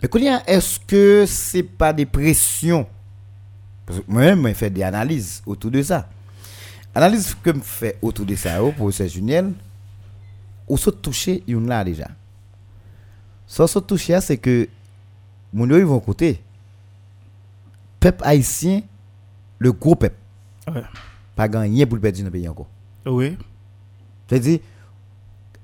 Mais 0.02 0.08
est-ce 0.46 0.80
que 0.80 1.24
c'est 1.28 1.62
pas 1.62 1.92
des 1.92 2.06
pressions? 2.06 2.86
Parce 3.84 4.00
que 4.00 4.04
moi-même, 4.08 4.46
je 4.48 4.54
fais 4.54 4.70
des 4.70 4.82
analyses 4.82 5.42
autour 5.44 5.70
de 5.70 5.82
ça. 5.82 6.08
Analyse 6.94 7.36
que 7.42 7.52
je 7.52 7.60
fais 7.60 7.98
autour 8.00 8.24
de 8.24 8.34
ça, 8.34 8.62
oh, 8.62 8.72
professeur 8.72 9.08
Juniel, 9.08 9.52
ou 10.66 10.78
se 10.78 10.90
toucher, 10.90 11.42
une 11.46 11.68
là 11.68 11.84
déjà. 11.84 12.08
Ça 13.50 13.66
se 13.66 13.80
toucher, 13.80 14.20
c'est 14.20 14.36
que 14.36 14.68
mon 15.52 15.68
ils 15.76 15.84
vont 15.84 15.98
côté. 15.98 16.40
Peuple 17.98 18.22
haïtien, 18.24 18.82
le 19.58 19.72
gros 19.72 19.96
peuple, 19.96 20.14
Ouais. 20.72 20.82
pas 21.34 21.48
gagné 21.48 21.84
pour 21.84 21.96
le 21.96 22.00
perdre 22.00 22.18
dans 22.18 22.24
le 22.26 22.30
pays 22.30 22.48
encore. 22.48 22.68
oui, 23.04 23.36
C'est-à-dire, 24.28 24.60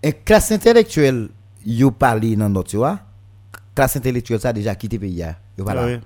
une 0.03 0.13
classe 0.13 0.51
intellectuelle, 0.51 1.29
yo 1.65 1.93
parlé 1.93 2.35
dans 2.35 2.49
notre, 2.49 2.71
tu 2.71 2.77
vois, 2.77 2.99
classe 3.73 3.95
intellectuelle, 3.97 4.41
ça 4.41 4.49
a 4.49 4.53
déjà 4.53 4.75
quitté 4.75 4.97
le 4.97 5.03
pays. 5.03 5.25
Yo 5.57 5.65
pas 5.65 5.75
là. 5.75 6.01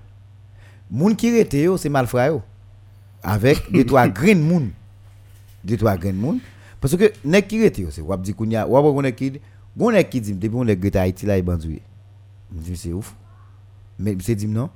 Moun 0.90 1.16
qui 1.16 1.34
rete 1.34 1.54
yo, 1.54 1.78
c'est 1.78 1.88
malfra 1.88 2.26
yo. 2.26 2.42
Avec 3.22 3.72
des 3.72 3.86
trois 3.86 4.06
green 4.06 4.42
moun. 4.42 4.70
Des 5.64 5.78
trois 5.78 5.96
green 5.96 6.16
moun. 6.16 6.40
Parce 6.78 6.94
que, 6.94 7.10
nek 7.24 7.48
qui 7.48 7.64
rete 7.64 7.78
yo, 7.78 7.88
c'est 7.90 8.02
wap 8.02 8.20
di 8.20 8.34
kounya, 8.34 8.66
wap 8.68 8.84
wap 8.84 9.02
gon 9.80 9.90
nek 9.96 10.10
qui 10.10 10.20
dit, 10.20 10.34
depuis 10.34 10.56
on 10.56 10.64
nek 10.68 10.78
greta 10.80 11.00
Haïti 11.02 11.24
là, 11.26 11.38
il 11.38 11.42
bandouye. 11.44 11.80
Je 12.54 12.60
dis, 12.60 12.76
c'est 12.76 12.92
ouf. 12.92 13.14
Mais 13.98 14.16
c'est 14.20 14.34
dit 14.34 14.46
non? 14.46 14.68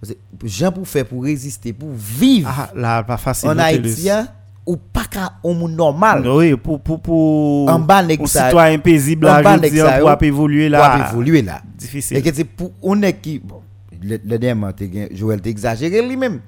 Parce 0.00 0.12
que, 0.12 0.46
gens 0.46 0.70
pour 0.72 0.86
faire, 0.86 1.06
pour 1.06 1.22
résister, 1.24 1.72
pour 1.72 1.90
vivre 1.92 2.48
Ah, 2.56 2.70
là 2.74 3.02
pas 3.02 3.16
facile. 3.16 3.48
en 3.50 3.58
Haïti, 3.58 4.08
ou 4.66 4.76
pas 4.76 5.04
qu'un 5.04 5.30
monde 5.44 5.72
normal. 5.72 6.26
Oui, 6.28 6.56
pour 6.56 6.80
pour 6.80 7.00
pour 7.00 7.68
En 7.70 7.78
bas, 7.78 8.02
nèg 8.02 8.24
ça- 8.26 8.46
citoyen 8.46 8.78
paisible 8.78 9.26
là, 9.26 9.42
je 9.42 9.60
nèg 9.60 9.72
dis, 9.72 9.80
pour 10.00 10.22
évoluer 10.22 10.68
Pour 10.68 10.78
là. 10.78 11.08
évoluer 11.10 11.42
là. 11.42 11.62
Et 11.64 11.78
Difficile. 11.78 12.22
que 12.22 12.34
c'est 12.34 12.44
pour 12.44 12.72
on 12.82 13.00
est 13.02 13.12
qui 13.14 13.38
bon 13.38 13.62
le, 14.02 14.18
le 14.24 14.38
dernièrement 14.38 14.72
te 14.72 14.84
gen 14.84 15.08
Joël 15.12 15.40
t'es 15.40 15.50
exagéré 15.50 16.06
lui-même. 16.06 16.40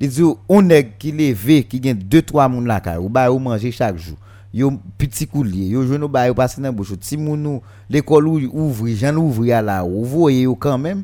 Il 0.00 0.08
dit 0.08 0.22
on 0.48 0.68
est 0.70 0.88
qui 0.98 1.12
levé 1.12 1.64
qui 1.64 1.78
gagne 1.80 1.98
2 1.98 2.22
3 2.22 2.48
moun 2.48 2.66
ka 2.82 3.00
ou 3.00 3.08
ba 3.08 3.30
ou 3.30 3.38
manger 3.38 3.70
chaque 3.70 3.96
jour. 3.98 4.16
Yo 4.56 4.72
petit 4.96 5.26
coulier, 5.26 5.66
yo 5.68 5.84
nous 5.84 6.08
ba 6.08 6.26
yo 6.26 6.32
passer 6.32 6.62
dans 6.62 6.72
bouche. 6.72 6.94
Si 7.02 7.18
moun 7.18 7.42
nou 7.42 7.62
l'école 7.90 8.26
ou 8.26 8.38
ouvri, 8.54 8.96
Jean 8.96 9.14
ouvri 9.16 9.52
à 9.52 9.60
la 9.60 9.84
ou 9.84 10.02
voyez 10.02 10.42
yo 10.44 10.54
quand 10.56 10.78
même. 10.78 11.02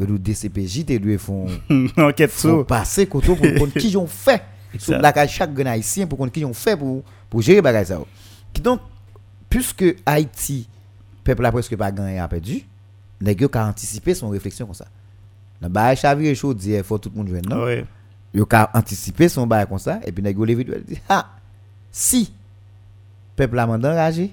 Yo 0.00 0.06
do 0.06 0.18
DCPJ 0.18 0.84
te 0.86 0.92
lui 0.94 1.16
font 1.16 1.46
Enquête 1.96 2.32
sur. 2.32 2.66
passer 2.66 3.06
koto 3.06 3.36
pour 3.36 3.46
connaître 3.46 3.78
qui 3.78 3.96
ont 3.96 4.08
fait 4.08 4.42
sur 4.78 4.98
la 4.98 5.26
chaque 5.28 5.54
grand 5.54 5.70
haïtien 5.70 6.08
pour 6.08 6.18
connaître 6.18 6.34
qui 6.34 6.44
ont 6.44 6.52
fait 6.52 6.76
pour 6.76 7.04
pour 7.30 7.40
gérer 7.40 7.62
bagay 7.62 7.84
ça. 7.84 8.00
Donc 8.60 8.80
puisque 9.48 9.84
Haïti 10.04 10.68
peuple 11.22 11.46
a 11.46 11.52
presque 11.52 11.76
pas 11.76 11.92
gagné 11.92 12.18
a 12.18 12.26
perdu, 12.26 12.64
nèg 13.20 13.42
yo 13.42 13.48
ka 13.48 13.64
anticiper 13.68 14.14
son 14.14 14.30
réflexion 14.30 14.66
comme 14.66 14.74
ça. 14.74 14.88
Dans 15.60 15.70
bail 15.70 15.96
chavire 15.96 16.34
chaud 16.34 16.52
dit 16.52 16.72
il 16.72 16.82
faut 16.82 16.98
tout 16.98 17.12
le 17.14 17.16
monde 17.16 17.28
joindre 17.28 17.48
non? 17.48 17.64
Oui. 17.64 17.84
Yo 18.34 18.44
ka 18.44 18.72
anticiper 18.74 19.28
son 19.28 19.46
bail 19.46 19.68
comme 19.68 19.78
ça 19.78 20.00
et 20.04 20.10
puis 20.10 20.20
nèg 20.20 20.36
yo 20.36 20.44
levé 20.44 20.64
dit 20.64 20.98
ah 21.08 21.28
si 21.92 22.32
peuple 23.46 23.58
a 23.58 23.66
enragé 23.66 24.32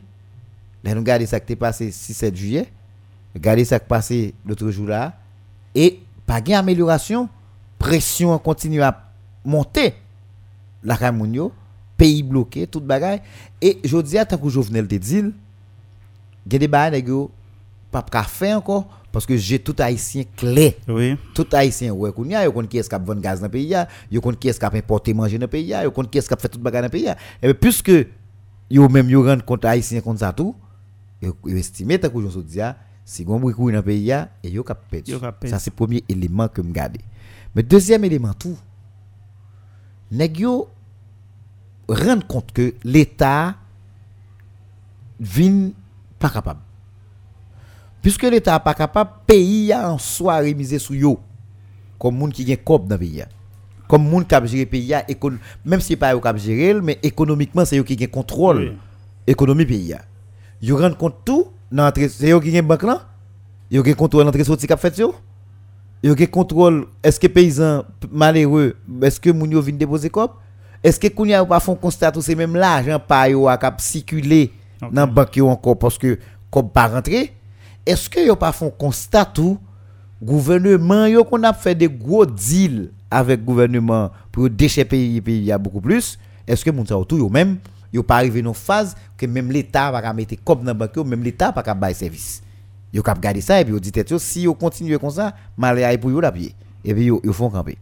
là 0.83 0.93
nous 0.93 1.01
regarder 1.01 1.25
ça 1.25 1.39
qui 1.39 1.47
t'est 1.47 1.55
passé 1.55 1.91
6 1.91 2.13
7 2.13 2.35
juillet. 2.35 2.67
Regarder 3.33 3.65
ça 3.65 3.79
qui 3.79 3.87
passé 3.87 4.33
l'autre 4.45 4.69
jour 4.71 4.87
là. 4.87 5.13
Et 5.75 5.99
pas 6.25 6.41
gain 6.41 6.59
amélioration. 6.59 7.29
Pression 7.77 8.37
continue 8.39 8.81
à 8.81 9.09
monter. 9.43 9.93
La 10.83 10.95
Ramounio 10.95 11.51
pays 11.97 12.23
bloqué 12.23 12.65
toute 12.67 12.85
bagaille. 12.85 13.21
Et 13.61 13.79
je 13.83 13.97
dis 13.97 14.17
à 14.17 14.25
tant 14.25 14.37
que 14.37 14.49
Jovenel 14.49 14.87
te 14.87 14.95
dit 14.95 15.23
il 16.45 16.53
y 16.53 16.55
a 16.55 16.59
des 16.59 16.67
nèg 16.67 17.07
yo 17.07 17.29
pas 17.91 18.01
ka 18.01 18.23
faire 18.23 18.57
encore 18.57 18.87
parce 19.11 19.25
que 19.25 19.35
j'ai 19.35 19.59
tout 19.59 19.75
haïtien 19.79 20.23
clair. 20.37 20.73
Oui. 20.87 21.17
tout 21.33 21.47
haïtien 21.51 21.91
ouais 21.91 22.11
kounya 22.11 22.43
yo 22.45 22.51
kon 22.51 22.65
qui 22.65 22.77
est-ce 22.77 22.89
qui 22.89 22.95
vend 23.03 23.15
gaz 23.15 23.41
dans 23.41 23.49
pays 23.49 23.67
ya. 23.67 23.87
Yo 24.11 24.21
kon 24.21 24.33
qui 24.33 24.47
est-ce 24.47 24.59
qui 24.59 24.65
importer 24.65 25.13
manger 25.13 25.37
dans 25.37 25.47
pays 25.47 25.65
ya. 25.65 25.83
Yo 25.83 25.91
kon 25.91 26.05
qui 26.05 26.17
est-ce 26.17 26.29
qui 26.29 26.35
fait 26.39 26.47
toute 26.47 26.61
bagarre 26.61 26.83
dans 26.83 26.89
pays 26.89 27.03
ya. 27.03 27.17
Et 27.41 27.53
puisque 27.53 27.91
yo 28.69 28.87
même 28.89 29.09
yo 29.09 29.23
rend 29.23 29.39
compte 29.45 29.65
haïtien 29.65 30.01
comme 30.01 30.17
ça 30.17 30.33
tout 30.33 30.55
yo, 31.21 31.35
estime 31.47 31.97
tant 31.97 32.09
que 32.09 32.21
je 32.21 32.39
dis 32.39 32.59
si 33.03 33.23
gon 33.25 33.39
bruit 33.39 33.53
courir 33.53 33.77
dans 33.77 33.83
pays 33.85 34.03
ya 34.03 34.29
et 34.43 34.49
yo 34.49 34.63
perdu 34.63 35.17
perdu. 35.17 35.49
ça 35.49 35.59
c'est 35.59 35.71
premier 35.71 36.03
élément 36.07 36.47
que 36.47 36.61
me 36.61 36.71
garder 36.71 37.01
mais 37.55 37.63
deuxième 37.63 38.03
élément 38.05 38.33
tout 38.33 38.57
nèg 40.11 40.39
yo 40.39 40.69
rendre 41.87 42.25
compte 42.27 42.51
que 42.51 42.75
l'état 42.83 43.55
vin 45.19 45.71
pas 46.19 46.29
capable 46.29 46.61
puisque 48.01 48.23
l'état 48.23 48.59
pas 48.59 48.75
capable 48.75 49.11
pays 49.25 49.73
a 49.73 49.91
en 49.91 49.97
soi 49.97 50.37
remisé 50.37 50.79
sous 50.79 50.93
yo 50.93 51.19
comme 51.97 52.17
moun 52.17 52.31
qui 52.31 52.45
gen 52.45 52.57
cob 52.57 52.87
dans 52.87 52.97
pays 52.97 53.21
a. 53.21 53.27
comme 53.89 54.07
moun 54.07 54.23
qui 54.23 54.35
a 54.35 54.45
géré 54.45 54.67
pays 54.67 54.93
même 55.65 55.81
si 55.81 55.95
pas 55.95 56.11
yo 56.11 56.21
qui 56.21 56.27
a 56.27 56.37
géré 56.37 56.79
mais 56.79 56.99
économiquement 57.01 57.65
c'est 57.65 57.75
yo 57.75 57.83
qui 57.83 57.97
gen 57.97 58.07
contrôle 58.07 58.75
économie 59.25 59.65
pays 59.65 59.93
a. 59.93 60.01
yo 60.61 60.77
rend 60.77 60.93
compte 60.93 61.15
tout 61.25 61.47
dans 61.71 61.91
c'est 61.95 62.29
yo 62.29 62.39
qui 62.39 62.51
gen 62.51 62.65
banque 62.67 62.83
là 62.83 63.07
yo 63.71 63.83
gen 63.83 63.95
contrôle 63.95 64.27
entrée 64.27 64.43
sortie 64.43 64.67
qu'a 64.67 64.77
fait 64.77 64.95
yo? 64.99 65.15
Yo 66.03 66.15
gen 66.15 66.27
contrôle 66.27 66.85
est-ce 67.01 67.19
que 67.19 67.25
paysan 67.25 67.83
malheureux 68.11 68.75
est-ce 69.01 69.19
que 69.19 69.31
moun 69.31 69.49
yo 69.51 69.59
vinn 69.59 69.75
déposer 69.75 70.11
cob 70.11 70.31
est-ce 70.83 70.99
que 70.99 71.07
kounya 71.07 71.43
pas 71.43 71.59
font 71.59 71.75
constat 71.75 72.11
tout 72.11 72.21
c'est 72.21 72.35
même 72.35 72.55
l'argent 72.55 72.99
pa 72.99 73.27
yo 73.27 73.47
a 73.47 73.57
cap 73.57 73.81
circuler 73.81 74.53
Ok. 74.83 74.93
dans 74.93 75.07
banque 75.07 75.35
yo 75.35 75.49
encore 75.49 75.79
parce 75.79 75.97
que 75.97 76.19
comme 76.51 76.69
pas 76.69 76.87
rentrer 76.87 77.33
est-ce 77.87 78.07
que 78.07 78.19
yo 78.19 78.35
pas 78.35 78.51
font 78.51 78.69
constat 78.69 79.25
tout? 79.25 79.57
Gouvernement 80.21 81.07
yo 81.07 81.23
qu'on 81.23 81.41
a 81.43 81.53
fait 81.53 81.73
des 81.73 81.89
gros 81.89 82.25
deals 82.25 82.91
avec 83.11 83.43
gouvernement 83.43 84.11
pour 84.31 84.49
déchet 84.49 84.85
pays 84.85 85.21
pays 85.21 85.43
y 85.43 85.51
a 85.51 85.57
beaucoup 85.57 85.81
plus. 85.81 86.17
Est-ce 86.47 86.63
que 86.63 86.71
moun 86.71 86.85
sa 86.85 86.95
yo 86.95 87.05
tout 87.05 87.17
yo 87.17 87.29
même 87.29 87.57
yo 87.93 88.03
pas 88.03 88.17
arrivé 88.17 88.41
dans 88.41 88.53
phase 88.53 88.95
que 89.17 89.25
même 89.25 89.51
l'état 89.51 89.91
va 89.91 90.13
mettre 90.13 90.35
comme 90.43 90.63
dans 90.63 90.75
banque 90.75 90.97
même 90.97 91.23
l'état 91.23 91.51
pas 91.51 91.63
ka 91.63 91.73
bail 91.73 91.95
service. 91.95 92.41
Yo 92.93 93.03
k'ap 93.03 93.19
garder 93.19 93.41
ça 93.41 93.59
et 93.61 93.65
puis 93.65 93.73
yo 93.73 93.79
dit 93.79 93.91
si 94.19 94.41
yo 94.41 94.53
continue 94.53 94.97
comme 94.97 95.11
ça 95.11 95.33
malé 95.57 95.83
aille 95.83 95.97
pour 95.97 96.11
yo 96.11 96.19
la 96.19 96.31
pied 96.31 96.53
et 96.83 96.93
puis 96.93 97.05
yo, 97.05 97.21
font 97.33 97.49
camper. 97.49 97.77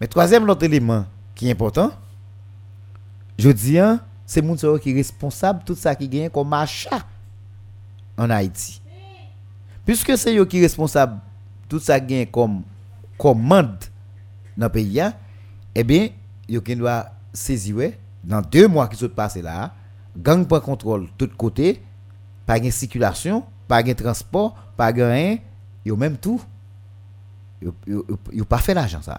Mais 0.00 0.06
troisième 0.06 0.46
élément 0.60 1.04
qui 1.34 1.48
est 1.48 1.52
important 1.52 1.92
je 3.38 3.50
dis 3.50 3.78
hein, 3.78 4.00
c'est 4.26 4.42
moun 4.42 4.56
qui 4.56 4.90
est 4.90 4.94
responsable 4.94 5.62
tout 5.64 5.74
ça 5.74 5.94
qui 5.94 6.08
gagne 6.08 6.28
comme 6.28 6.52
achat 6.52 7.06
en 8.18 8.28
Haïti. 8.28 8.82
Puisque 9.86 10.16
c'est 10.18 10.36
eux 10.36 10.44
qui 10.44 10.58
est 10.58 10.62
responsable 10.62 11.18
tout 11.68 11.78
ça 11.78 11.98
gain 11.98 12.24
comme 12.30 12.62
commande 13.16 13.78
dans 14.56 14.66
le 14.66 14.72
pays 14.72 15.00
eh 15.74 15.84
bien 15.84 16.08
qui 16.46 16.76
doit 16.76 17.06
saisir 17.32 17.92
dans 18.24 18.42
deux 18.42 18.68
mois 18.68 18.88
qui 18.88 18.96
sont 18.96 19.08
passés 19.08 19.42
là 19.42 19.72
gang 20.16 20.44
prend 20.46 20.60
contrôle 20.60 21.02
de 21.18 21.26
tous 21.26 21.36
côtés 21.36 21.82
pas 22.46 22.58
de 22.58 22.70
circulation 22.70 23.44
pas 23.68 23.82
de 23.82 23.92
transport 23.92 24.54
pas 24.76 24.92
de 24.92 25.02
rien 25.02 25.38
yo 25.84 25.96
même 25.96 26.16
tout 26.16 26.40
yo- 27.62 27.74
yo 28.32 28.44
pas 28.44 28.58
fait 28.58 28.74
l'argent 28.74 29.02
ça 29.02 29.18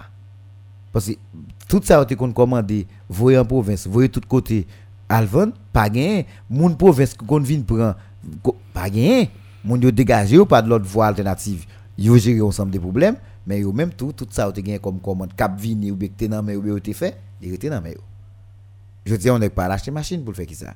Parce 0.92 1.08
que 1.08 1.14
tout 1.68 1.82
ça 1.84 2.02
été 2.04 2.16
commandé, 2.16 2.86
voyez 3.08 3.38
en 3.38 3.46
province, 3.46 3.88
voyez 3.88 4.10
tout 4.10 4.22
côté. 4.28 4.68
Alvan, 5.08 5.52
pas 5.72 5.90
gain. 5.90 6.24
Moun 6.50 6.76
province 6.76 7.14
qu'on 7.14 7.40
vient 7.40 7.62
prendre, 7.62 7.96
pas 8.74 8.90
gain. 8.90 9.24
Moun 9.64 9.82
yo 9.82 9.90
dégagé 9.92 10.38
ou 10.38 10.46
pas 10.46 10.62
de 10.62 10.68
l'autre 10.68 10.86
voie 10.86 11.08
alternative. 11.08 11.66
Yo 11.98 12.18
géré 12.18 12.42
ensemble 12.42 12.72
des 12.72 12.80
problèmes, 12.80 13.16
mais 13.46 13.60
yo 13.62 13.72
même 13.72 13.92
tout, 13.94 14.14
tout 14.14 14.28
ça 14.30 14.46
a 14.46 14.50
été 14.50 14.80
comme 14.80 15.00
commande. 15.00 15.34
Cap 15.36 15.60
vini 15.60 15.92
ou 15.92 15.96
bien 15.96 16.10
nan 16.30 16.46
mais 16.46 16.56
ou 16.56 16.62
bien 16.62 16.76
été 16.76 16.94
fait, 16.94 17.18
il 17.42 17.54
était 17.54 17.70
dans 17.70 17.82
mais 17.82 17.96
Je 19.06 19.16
dis, 19.16 19.30
on 19.30 19.40
n'est 19.40 19.50
pas 19.50 19.66
acheter 19.66 19.92
machine 19.92 20.24
pour 20.24 20.36
faire 20.36 20.46
qui 20.46 20.56
ça. 20.56 20.74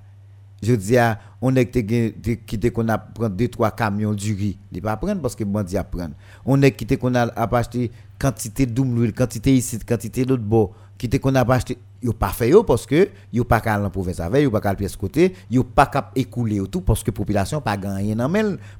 Je 0.63 0.73
dis, 0.73 0.95
on 1.41 1.55
est 1.55 1.65
quitté 1.67 2.71
qu'on 2.71 2.87
a 2.89 2.97
pris 2.97 3.29
deux, 3.29 3.49
trois 3.49 3.71
camions 3.71 4.13
du 4.13 4.33
riz. 4.33 4.57
Il 4.71 4.81
pas 4.81 4.97
prendre 4.97 5.21
parce 5.21 5.35
que 5.35 5.43
bandi 5.43 5.77
a 5.77 5.83
prendre. 5.83 6.15
On 6.45 6.61
est 6.61 6.71
quitté 6.71 6.97
qu'on 6.97 7.13
a 7.13 7.23
acheté 7.23 7.91
quantité 8.17 8.65
d'huile, 8.65 9.13
quantité 9.13 9.55
ici, 9.55 9.77
quantité 9.79 10.25
d'autre 10.25 10.43
bois, 10.43 10.71
quitté 10.97 11.19
qu'on 11.19 11.35
a 11.35 11.41
acheté 11.53 11.77
yo 12.05 12.13
pas 12.13 12.29
fait 12.29 12.49
yo 12.49 12.63
parce 12.63 12.85
que 12.85 13.09
yo 13.33 13.43
pas 13.43 13.59
qu'à 13.59 13.77
la 13.77 13.89
province 13.89 14.19
avec 14.19 14.43
yo 14.43 14.51
pas 14.51 14.61
qu'à 14.61 14.75
pièce 14.75 14.95
côté 14.95 15.33
yo 15.49 15.63
pas 15.63 15.87
cap 15.87 16.11
écouler 16.15 16.61
tout 16.69 16.81
parce 16.81 17.03
que 17.03 17.09
population 17.09 17.59
pas 17.61 17.77
gagné 17.77 18.13
dans 18.13 18.31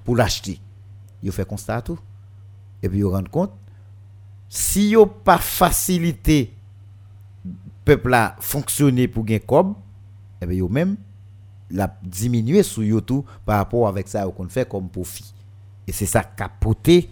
pour 0.04 0.16
l'acheter 0.16 0.60
yo 1.24 1.32
fait 1.32 1.48
constat 1.48 1.82
tout 1.82 1.98
et 2.84 2.90
puis 2.90 3.00
yo 3.00 3.10
rend 3.10 3.24
compte 3.24 3.52
si 4.50 4.90
yo 4.90 5.06
pas 5.06 5.38
facilité 5.38 6.54
peuple 7.84 8.10
là 8.10 8.36
fonctionner 8.40 9.08
pour 9.08 9.26
gain 9.26 9.40
cob 9.40 9.74
et 10.42 10.46
bien 10.46 10.68
même 10.70 10.96
la 11.70 11.98
diminuer 12.04 12.64
sous 12.64 12.84
yo 12.84 13.02
tout 13.02 13.26
par 13.46 13.58
rapport 13.58 13.88
avec 13.88 14.08
ça 14.08 14.26
qu'on 14.28 14.48
fait 14.48 14.68
comme 14.68 14.90
profit 14.90 15.34
et 15.88 15.92
c'est 15.92 16.06
ça 16.06 16.24
capoté 16.24 17.10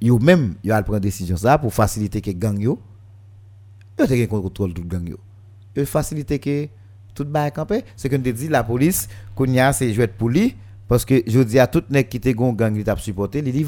yo 0.00 0.18
même 0.18 0.54
yo 0.64 0.74
a 0.74 0.82
prendre 0.82 1.00
décision 1.00 1.36
ça 1.36 1.58
pour 1.58 1.72
faciliter 1.72 2.20
que 2.20 2.30
gang 2.30 2.58
yo 2.58 2.78
yo 3.98 4.06
te 4.06 4.14
gen 4.14 4.28
contrôle 4.28 4.74
tout 4.74 4.84
gang 4.84 5.08
yo. 5.08 5.18
Faciliter 5.84 6.40
que 6.40 6.68
tout 7.14 7.24
bail 7.24 7.52
campé 7.52 7.84
c'est 7.96 8.08
que 8.08 8.16
te 8.16 8.30
dit 8.30 8.48
la 8.48 8.64
police 8.64 9.08
kounya 9.34 9.72
c'est 9.72 9.92
jouet 9.92 10.08
pour 10.08 10.28
lui 10.28 10.56
parce 10.88 11.04
que 11.04 11.22
je 11.26 11.40
dis 11.40 11.58
à 11.58 11.66
tout 11.66 11.84
nèg 11.90 12.08
qui 12.08 12.18
te 12.18 12.30
gon 12.30 12.52
gang 12.52 12.76
qui 12.76 12.82
t'a 12.82 12.96
supporté 12.96 13.42
li 13.42 13.64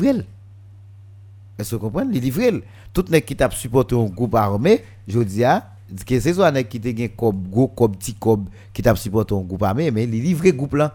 est-ce 1.61 1.71
que 1.71 1.77
vous 1.77 1.91
comprenez? 1.91 2.13
Li 2.13 2.21
livrer 2.21 2.63
tout 2.93 3.05
nèg 3.09 3.25
qui 3.25 3.37
t'a 3.37 3.51
supporté 3.51 3.95
un 3.95 4.07
groupe 4.07 4.35
armé 4.35 4.83
je 5.07 5.21
dis 5.21 5.45
à 5.45 5.73
que 6.07 6.21
c'est 6.21 6.35
soit 6.35 6.63
qui 6.65 6.81
gen 6.83 7.09
comme 7.11 7.49
gros 7.49 7.69
comme 7.69 7.97
petit 7.97 8.15
comme 8.15 8.47
qui 8.73 8.83
t'a 8.83 8.95
supporté 8.97 9.35
un 9.35 9.41
groupe 9.41 9.63
armé 9.63 9.91
mais 9.91 10.07
li 10.07 10.21
livrer 10.21 10.53
groupe 10.53 10.75
là. 10.75 10.95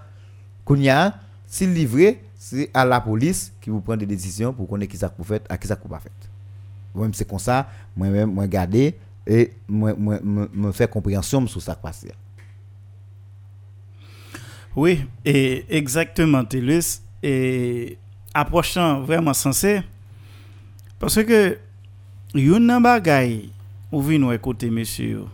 Kounya 0.63 1.19
s'il 1.47 1.73
livrer 1.73 2.21
c'est 2.37 2.69
à 2.73 2.85
la 2.85 2.99
police 2.99 3.53
qui 3.61 3.69
vous 3.69 3.81
prend 3.81 3.97
des 3.97 4.05
décisions 4.05 4.53
pour 4.53 4.67
connaître 4.67 4.91
qui 4.91 4.97
ça 4.97 5.09
pour 5.09 5.25
faire 5.25 5.39
à 5.49 5.57
qui 5.57 5.67
ça 5.67 5.75
pas 5.75 5.99
fait 5.99 6.11
moi 6.93 7.05
même 7.05 7.13
c'est 7.13 7.27
comme 7.27 7.39
ça. 7.39 7.69
Moi 7.95 8.09
même 8.09 8.33
moi 8.33 8.47
garder 8.47 8.95
et 9.27 9.51
me 9.67 10.71
faire 10.71 10.89
compréhension 10.89 11.45
sur 11.47 11.61
ça 11.61 11.75
qui 11.75 11.81
passe. 11.81 12.05
Oui, 14.75 15.05
et 15.23 15.65
exactement, 15.69 16.43
Télus. 16.43 16.99
Et 17.23 17.97
approchant 18.33 19.01
vraiment 19.01 19.33
sensé, 19.33 19.81
parce 20.99 21.23
que 21.23 21.57
yon 22.33 22.81
bagay 22.81 23.49
ou 23.91 24.01
vin 24.01 24.19
nou 24.19 24.33
écouter 24.33 24.69
monsieur 24.69 25.25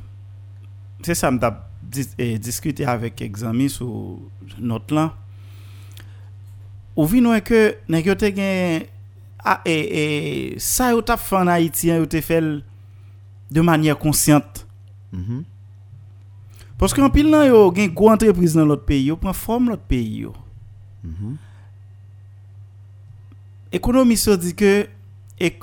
c'est 1.01 1.15
ça 1.15 1.31
m'a 1.31 1.67
discuté 1.81 2.85
avec 2.85 3.21
exami 3.21 3.69
sur 3.69 4.19
notre 4.59 4.93
là 4.93 5.15
ou 6.95 7.05
vin 7.05 7.21
nou 7.21 7.39
que 7.41 7.77
nèg 7.89 8.07
yo 8.07 8.15
te 8.15 8.31
gen 8.35 8.87
et, 9.65 10.53
et 10.53 10.59
ça 10.59 10.91
yo 10.91 11.01
fait 11.17 11.35
en 11.35 11.47
Haïti 11.47 11.87
yo 11.87 12.05
te 12.05 12.21
fait 12.21 12.63
de 13.51 13.61
manière 13.61 13.97
consciente. 13.97 14.67
Mm 15.11 15.41
Parce 16.77 16.95
qu'en 16.95 17.11
pile 17.11 17.29
nan 17.29 17.45
yo 17.45 17.71
gen 17.75 17.93
gros 17.93 18.09
entreprise 18.09 18.55
dans 18.55 18.65
l'autre 18.65 18.85
pays, 18.85 19.05
yo 19.05 19.15
prend 19.15 19.33
forme 19.33 19.69
l'autre 19.69 19.83
pays 19.87 20.21
yo. 20.21 20.33
Mm 21.03 21.35
Économie 23.73 24.17
se 24.17 24.31
dit 24.31 24.53
que 24.53 24.87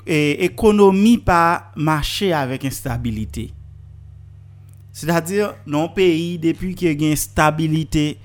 économie 0.07 1.18
pas 1.18 1.70
marcher 1.76 2.33
avec 2.33 2.64
instabilité. 2.64 3.53
C'est-à-dire, 4.93 5.55
non 5.66 5.89
pays, 5.89 6.39
depuis 6.39 6.74
qu'il 6.74 7.01
y 7.01 7.05
a 7.05 7.11
une 7.11 7.16
stabilité 7.16 8.18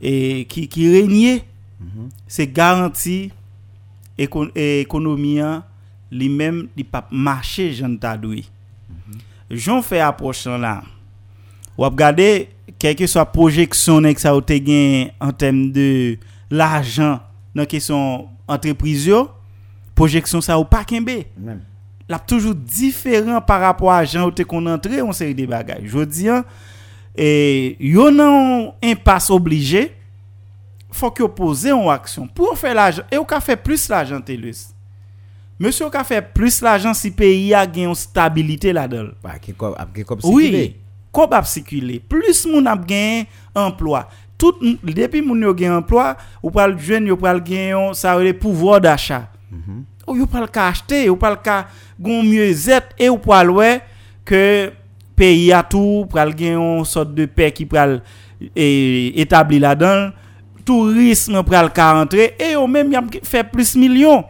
et 0.00 0.46
qui, 0.46 0.68
qui 0.68 0.90
règne, 0.90 1.40
mhm. 1.80 2.08
c'est 2.26 2.46
garanti 2.46 3.30
l'économie 4.18 5.40
lui-même, 6.10 6.68
il 6.76 6.84
pas 6.84 7.06
marcher, 7.10 7.72
j'en 7.72 7.96
j'en 9.50 9.82
fais 9.82 10.00
approche 10.00 10.46
là 10.46 10.82
ou 11.76 11.82
regarder 11.82 12.48
quelle 12.78 12.96
que 12.96 13.06
soit 13.06 13.26
projection 13.26 14.02
que 14.02 14.20
ça 14.20 14.30
a 14.30 14.40
en 15.20 15.32
termes 15.32 15.72
de 15.72 16.16
l'argent 16.50 17.20
dans 17.54 17.66
question 17.66 18.28
entreprise 18.46 19.10
projection 19.94 20.40
ça 20.40 20.58
ou 20.58 20.64
pas 20.64 20.84
kembe 20.84 21.24
là 22.08 22.18
toujours 22.18 22.54
différent 22.54 23.40
par 23.40 23.60
rapport 23.60 23.92
à 23.92 24.04
gens 24.04 24.30
qu'on 24.46 24.66
entré 24.66 25.00
on 25.02 25.12
série 25.12 25.34
de 25.34 25.46
bagages 25.46 25.82
je 25.84 26.04
dis 26.04 26.28
et 27.16 27.76
yo 27.80 28.10
non 28.10 28.74
impasse 28.82 29.30
obligé 29.30 29.92
faut 30.90 31.10
que 31.10 31.24
poser 31.24 31.72
en 31.72 31.88
action 31.88 32.26
pour 32.26 32.58
faire 32.58 32.74
l'argent 32.74 33.02
et 33.10 33.18
ka 33.26 33.40
fait 33.40 33.56
plus 33.56 33.88
l'argent 33.88 34.20
telus 34.20 34.74
Monsieur 35.58 35.86
a 35.92 36.04
fait 36.04 36.20
plus 36.20 36.60
l'argent 36.60 36.92
si 36.92 37.08
le 37.08 37.14
pays 37.14 37.54
a 37.54 37.64
une 37.64 37.94
stabilité 37.94 38.72
là-dedans. 38.72 39.12
Bah, 39.22 39.34
oui, 40.24 40.76
comme 41.12 41.32
a 41.32 41.44
circulé. 41.44 42.00
Plus 42.00 42.44
moun 42.46 42.66
a 42.66 42.76
gagné 42.76 43.28
emploi. 43.54 44.08
Tout 44.36 44.56
depuis 44.82 45.22
moun 45.22 45.40
yo 45.40 45.54
gagné 45.54 45.76
emploi, 45.76 46.16
ou 46.42 46.50
le 46.50 46.76
jeune 46.76 47.06
yo 47.06 47.16
pral 47.16 47.40
gagner 47.40 47.94
ça 47.94 48.18
le 48.18 48.32
pouvoir 48.32 48.80
d'achat. 48.80 49.30
Mm 49.54 49.82
Ou 50.06 50.18
yo 50.18 50.26
pral 50.28 50.50
ka 50.52 50.66
acheter, 50.68 51.08
ou 51.08 51.16
pral 51.16 51.38
ka 51.40 51.62
gon 51.98 52.22
mieux-être 52.22 52.92
et 52.98 53.08
ou 53.08 53.16
pral 53.16 53.48
ouais 53.50 53.80
que 54.24 54.70
pays 55.16 55.50
a 55.52 55.62
tout 55.62 56.04
pral 56.10 56.34
gagner 56.34 56.52
une 56.56 56.84
sorte 56.84 57.14
de 57.14 57.24
paix 57.24 57.52
qui 57.52 57.64
pral 57.64 58.02
établi 58.54 59.58
là-dedans. 59.58 60.10
Tourisme 60.64 61.42
pral 61.42 61.72
ka 61.72 61.92
rentrer 61.94 62.34
et 62.38 62.54
ou 62.54 62.66
même 62.66 62.92
y 62.92 62.96
a 62.96 63.04
fait 63.22 63.44
plus 63.44 63.76
millions. 63.76 64.24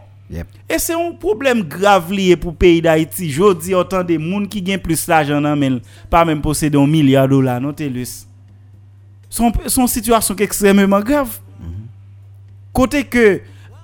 Et 0.67 0.79
c'est 0.79 0.93
un 0.93 1.11
problème 1.11 1.61
grave 1.61 2.11
lié 2.11 2.35
pour 2.35 2.51
le 2.51 2.57
pays 2.57 2.81
d'Haïti. 2.81 3.29
Je 3.29 3.53
dis 3.53 3.75
autant 3.75 4.03
de 4.03 4.17
gens 4.17 4.45
qui 4.45 4.61
gagnent 4.61 4.79
plus 4.79 5.05
d'argent, 5.05 5.55
mais 5.55 5.71
pas 6.09 6.25
même 6.25 6.41
posséder 6.41 6.77
un 6.77 6.87
milliard 6.87 7.27
de 7.27 7.31
dollars, 7.31 7.61
non, 7.61 7.73
Son, 9.29 9.51
son 9.67 9.87
situation 9.87 10.35
est 10.35 10.41
extrêmement 10.41 10.99
grave. 10.99 11.39
Côté 12.73 13.03
que, 13.03 13.41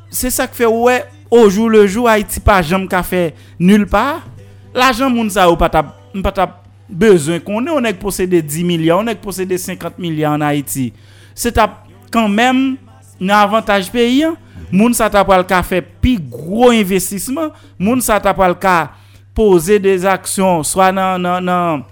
c'est 0.09 0.31
ça 0.31 0.47
qui 0.47 0.55
fait, 0.55 0.65
ouais, 0.65 1.05
au 1.31 1.49
jour 1.49 1.69
le 1.69 1.87
jour 1.87 2.07
Haïti 2.09 2.39
pas 2.39 2.61
jamais 2.61 2.87
qu'a 2.87 3.01
fait 3.01 3.33
nulle 3.59 3.87
part. 3.87 4.21
L'argent 4.75 5.09
moun 5.09 5.29
ça 5.29 5.49
ou 5.49 5.55
pas 5.55 5.69
pas 5.69 6.61
besoin 6.89 7.39
qu'on 7.39 7.65
est 7.65 7.69
on 7.69 7.83
est 7.83 7.93
possédé 7.93 8.41
10 8.41 8.63
milliards 8.65 8.99
on 8.99 9.07
est 9.07 9.15
possédé 9.15 9.57
50 9.57 9.97
milliards 9.97 10.33
en 10.33 10.41
Haïti. 10.41 10.93
C'est 11.33 11.57
quand 12.11 12.27
même 12.27 12.75
un 13.21 13.29
avantage 13.29 13.89
pays 13.89 14.25
moun 14.71 14.93
sa 14.93 15.09
t'a 15.09 15.23
pral 15.25 15.45
ka 15.47 15.61
fait 15.63 15.81
pi 15.81 16.17
gros 16.17 16.71
investissement. 16.71 17.51
Moun 17.79 18.01
sa 18.01 18.19
t'a 18.19 18.33
pral 18.33 18.57
ka 18.59 18.91
poser 19.33 19.79
des 19.79 20.05
actions 20.05 20.63
soit 20.63 20.91
nan 20.91 21.21
nan 21.21 21.43
nan 21.45 21.83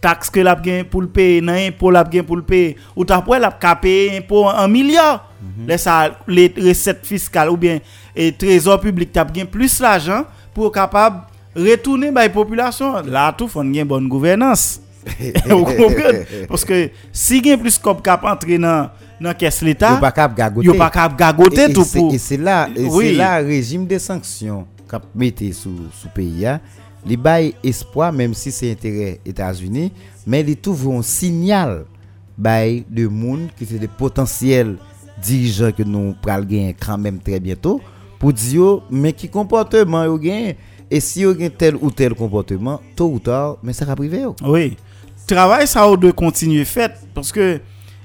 taxe 0.00 0.30
que 0.30 0.40
l'a 0.40 0.54
gain 0.56 0.82
pour 0.88 1.02
le 1.02 1.08
payer 1.08 1.40
nan 1.40 1.56
impôt 1.68 1.90
l'a 1.90 2.04
gain 2.04 2.22
pour 2.22 2.36
le 2.36 2.42
payer 2.42 2.76
ou 2.96 3.04
t'as 3.04 3.20
pour 3.20 3.36
l'a 3.36 3.50
payer 3.50 4.18
impôt 4.18 4.46
en 4.46 4.68
milliard 4.68 5.28
mm 5.42 5.66
-hmm. 5.66 6.12
les 6.28 6.52
recettes 6.68 7.06
fiscales 7.06 7.50
ou 7.50 7.56
bien 7.56 7.80
et 8.14 8.32
trésor 8.32 8.80
public 8.80 9.12
t'a 9.12 9.24
gain 9.24 9.44
plus 9.44 9.80
l'argent 9.80 10.24
pour 10.54 10.70
capable 10.72 11.22
retourner 11.54 12.10
la 12.10 12.28
population. 12.28 13.00
Là 13.02 13.32
tout 13.36 13.48
faut 13.48 13.62
une 13.62 13.84
bonne 13.84 14.08
gouvernance. 14.08 14.80
Vous 15.48 15.64
comprenez? 15.64 16.26
Parce 16.48 16.64
que 16.64 16.90
si 17.12 17.40
gain 17.40 17.56
plus 17.56 17.78
cop 17.78 18.02
cap 18.02 18.22
entrer 18.24 18.58
dans 18.58 18.90
dans 19.20 19.34
caisse 19.34 19.62
l'État, 19.62 19.92
yo 19.94 20.00
pas 20.00 20.12
cap 20.12 20.34
gagoter. 20.36 20.66
Yo 20.66 20.74
pas 20.74 20.90
cap 20.90 21.16
gagoter 21.16 21.72
tout 21.72 21.84
pour. 21.84 22.12
Et 22.14 22.18
c'est 22.18 22.36
là, 22.36 22.68
c'est 22.74 23.12
là 23.12 23.36
régime 23.38 23.86
de 23.86 23.98
sanctions 23.98 24.66
cap 24.90 25.04
metté 25.14 25.52
sous 25.52 25.76
sous 25.92 26.08
pays 26.08 26.46
a, 26.46 26.60
li 27.06 27.16
bail 27.16 27.54
espoir 27.62 28.12
même 28.12 28.34
si 28.34 28.50
c'est 28.50 28.70
intérêt 28.72 29.20
États-Unis, 29.24 29.92
mais 30.26 30.40
il 30.40 30.56
trouve 30.56 30.88
un 30.88 31.02
signal 31.02 31.84
bail 32.36 32.84
de 32.90 33.06
monde 33.06 33.48
qui 33.56 33.66
c'est 33.66 33.78
des 33.78 33.88
potentiels 33.88 34.76
dirigeants 35.22 35.72
que 35.72 35.82
nous 35.82 36.14
pral 36.20 36.46
gagner 36.46 36.74
quand 36.78 36.98
même 36.98 37.18
très 37.20 37.38
bientôt 37.40 37.80
pour 38.20 38.34
dire 38.34 38.82
mais 38.90 39.14
qui 39.14 39.28
comportement 39.28 40.04
yo 40.04 40.18
gagne 40.18 40.54
et 40.90 41.00
si 41.00 41.22
yo 41.22 41.34
gagne 41.34 41.50
tel 41.50 41.74
ou 41.80 41.90
tel 41.90 42.14
comportement 42.14 42.78
tôt 42.94 43.08
ou 43.08 43.18
tard 43.18 43.56
mais 43.62 43.72
ça 43.72 43.86
va 43.86 43.96
priver. 43.96 44.26
Oui. 44.44 44.76
Travail 45.26 45.66
ça 45.66 45.90
doit 45.96 46.12
continuer 46.12 46.66
fait 46.66 46.92
parce 47.14 47.32
que 47.32 47.58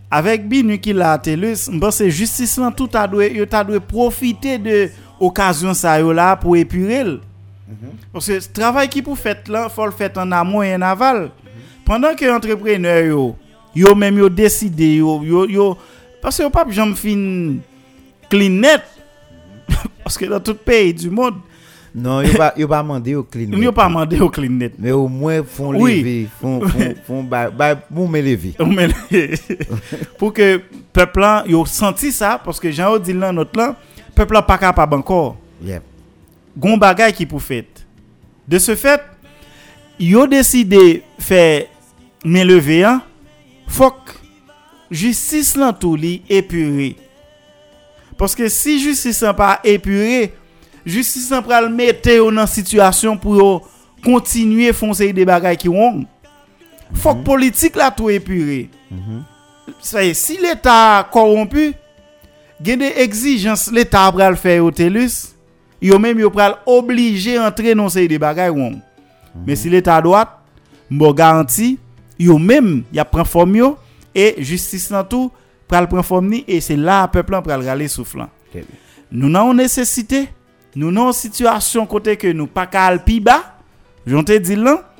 avec 0.09 0.47
binu 0.47 0.79
qui 0.79 0.93
la 0.93 1.17
telus 1.17 1.69
c'est 1.91 2.09
justice 2.09 2.57
là 2.57 2.71
tout 2.75 2.89
a 2.93 3.05
doué 3.05 3.33
yo 3.35 3.45
ta 3.45 3.65
profiter 3.81 4.57
de 4.57 4.89
occasion 5.19 5.73
ça 5.73 5.99
yo 5.99 6.13
là 6.13 6.37
pour 6.37 6.55
épurer 6.55 7.19
Parce 8.13 8.27
que 8.27 8.39
ce 8.39 8.49
travail 8.49 8.87
qui 8.87 9.01
pour 9.01 9.17
fait 9.17 9.49
là, 9.49 9.67
faut 9.67 9.85
le 9.85 9.91
faire 9.91 10.11
en 10.15 10.31
amont 10.31 10.63
et 10.63 10.75
en 10.75 10.81
aval. 10.81 11.31
Pendant 11.83 12.15
que 12.15 12.33
entrepreneur 12.33 13.03
yo, 13.03 13.35
yo 13.75 13.93
même 13.93 14.17
yo 14.17 14.29
décidé 14.29 14.95
yo 14.95 15.21
yo, 15.25 15.45
yo 15.45 15.77
parce 16.21 16.37
que 16.37 16.43
yo 16.43 16.49
pas 16.49 16.65
jamais 16.69 16.95
fin 16.95 17.57
clean 18.29 18.61
net. 18.61 18.94
Parce 20.05 20.19
que 20.19 20.25
dans 20.25 20.39
tout 20.39 20.53
pays 20.53 20.93
du 20.93 21.09
monde, 21.09 21.33
Non, 21.95 22.21
il 22.21 22.29
va 22.37 22.53
il 22.55 22.65
va 22.67 22.83
demander 22.83 23.15
au 23.15 23.23
clinique. 23.23 23.57
yo 23.63 23.71
pas 23.71 23.87
demandé 23.87 24.19
au 24.19 24.29
clean 24.29 24.51
net. 24.51 24.73
Mais 24.77 24.91
au 24.91 25.07
moins 25.07 25.41
font 25.43 25.73
Oui. 25.73 25.97
lever, 25.97 26.27
font 26.39 26.61
font 27.07 27.23
bah 27.23 27.49
bah 27.49 27.75
me 27.89 28.21
lever. 28.21 28.53
Pour 30.19 30.31
que 30.31 30.61
peuple 30.93 31.21
là 31.21 31.43
yo 31.47 31.65
senti 31.65 32.11
ça 32.11 32.39
parce 32.43 32.59
que 32.59 32.69
Jean 32.69 32.99
dit 32.99 33.13
là 33.13 33.31
notre 33.31 33.57
là, 33.57 33.75
peuple 34.13 34.33
là 34.35 34.41
pas 34.43 34.57
capable 34.59 34.93
encore. 34.95 35.37
Yeah. 35.63 35.81
gon 36.55 36.77
bagay 36.77 37.11
qui 37.13 37.25
pour 37.25 37.41
fait. 37.41 37.65
De 38.47 38.59
ce 38.59 38.75
fait, 38.75 39.01
yo 39.99 40.27
décidé 40.27 41.01
faire 41.17 41.65
mais 42.25 42.43
lever 42.45 42.83
hein, 42.83 43.01
faut 43.67 43.89
que 43.91 44.11
justice 44.91 45.55
lan 45.55 45.73
tout 45.73 45.95
li 45.95 46.21
épuré. 46.29 46.95
Paske 48.19 48.47
si 48.49 48.77
justisan 48.79 49.35
pa 49.35 49.57
epure, 49.67 50.31
justisan 50.87 51.43
pral 51.43 51.67
mette 51.71 52.15
yo 52.17 52.29
nan 52.31 52.47
situasyon 52.47 53.19
pou 53.19 53.35
yo 53.39 53.49
kontinue 54.05 54.71
fonsey 54.75 55.11
de 55.15 55.25
bagay 55.27 55.57
ki 55.59 55.71
wong. 55.71 56.05
Fok 56.93 57.15
mm 57.15 57.19
-hmm. 57.19 57.23
politik 57.23 57.75
la 57.75 57.91
tou 57.91 58.11
epure. 58.11 58.69
Mm 58.91 58.99
-hmm. 58.99 59.23
Saye, 59.81 60.13
si 60.13 60.37
l'Etat 60.37 61.09
korompu, 61.11 61.73
gen 62.61 62.79
de 62.79 62.91
exijans 63.03 63.71
l'Etat 63.71 64.13
pral 64.13 64.35
fè 64.35 64.57
yo 64.57 64.71
telus, 64.71 65.35
yo 65.81 65.99
menm 65.99 66.19
yo 66.19 66.29
pral 66.29 66.55
oblige 66.65 67.35
entre 67.37 67.75
non 67.75 67.89
sey 67.89 68.07
de 68.07 68.17
bagay 68.17 68.49
wong. 68.49 68.75
Mm 68.75 68.81
-hmm. 68.81 69.45
Men 69.47 69.55
si 69.55 69.69
l'Etat 69.69 70.03
doat, 70.03 70.29
mbo 70.89 71.13
garanti, 71.13 71.77
yo 72.19 72.39
menm 72.39 72.83
ya 72.93 73.03
pren 73.03 73.25
form 73.25 73.55
yo, 73.55 73.77
e 74.15 74.35
justisan 74.39 75.03
tou, 75.03 75.31
pral 75.67 75.87
prend 75.87 76.03
forme 76.03 76.29
ni 76.29 76.43
et 76.47 76.61
c'est 76.61 76.75
là 76.77 77.07
peuple 77.07 77.39
pral 77.43 77.63
râler 77.65 77.87
soufflant. 77.87 78.29
Nous 79.11 79.29
n'avons 79.29 79.53
nécessité, 79.53 80.29
nous 80.75 80.91
n'avons 80.91 81.11
situation 81.11 81.85
côté 81.85 82.17
que 82.17 82.27
nous 82.31 82.47
pas 82.47 82.65
qu'à 82.67 82.97
pi 82.97 83.19
bas. 83.19 83.55
J'en 84.05 84.23
te 84.23 84.37
dit 84.37 84.55
là 84.55 84.91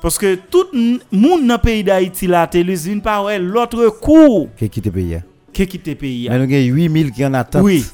parce 0.00 0.18
que 0.18 0.34
tout 0.36 0.66
le 0.72 0.98
monde 1.12 1.46
dans 1.46 1.54
le 1.54 1.60
pays 1.60 1.82
d'Haïti 1.84 2.26
là 2.26 2.46
TELUS 2.46 2.76
vient 2.84 2.98
pas 3.00 3.22
ouais 3.22 3.38
l'autre 3.38 3.88
cours 4.00 4.48
Qui 4.56 4.68
quitte 4.70 4.90
pays. 4.90 5.20
que 5.52 5.62
quitter 5.64 5.94
pays. 5.94 6.28
Mais 6.28 6.36
nous 6.38 6.44
avons 6.44 6.52
8000 6.74 7.12
qui 7.12 7.24
en 7.24 7.34
attente. 7.34 7.62
Oui. 7.62 7.84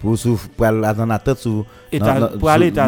Pour 0.00 0.16
pour 0.56 0.66
aller 0.66 0.86
en 1.00 1.10
attente 1.10 1.38
sur. 1.38 1.64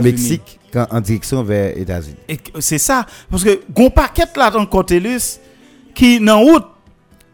Mexique 0.03 0.59
quand- 0.73 0.87
en 0.91 1.01
direction 1.01 1.43
vers 1.45 1.77
États-Unis. 1.79 2.17
C'est 2.59 2.79
ça. 2.79 3.07
Parce 3.31 3.45
que 3.45 3.61
gon 3.73 3.91
paquet 3.91 4.25
là 4.37 4.51
dans 4.51 4.67
Cotelus 4.67 5.39
qui 5.95 6.19
dans 6.21 6.41
route 6.41 6.65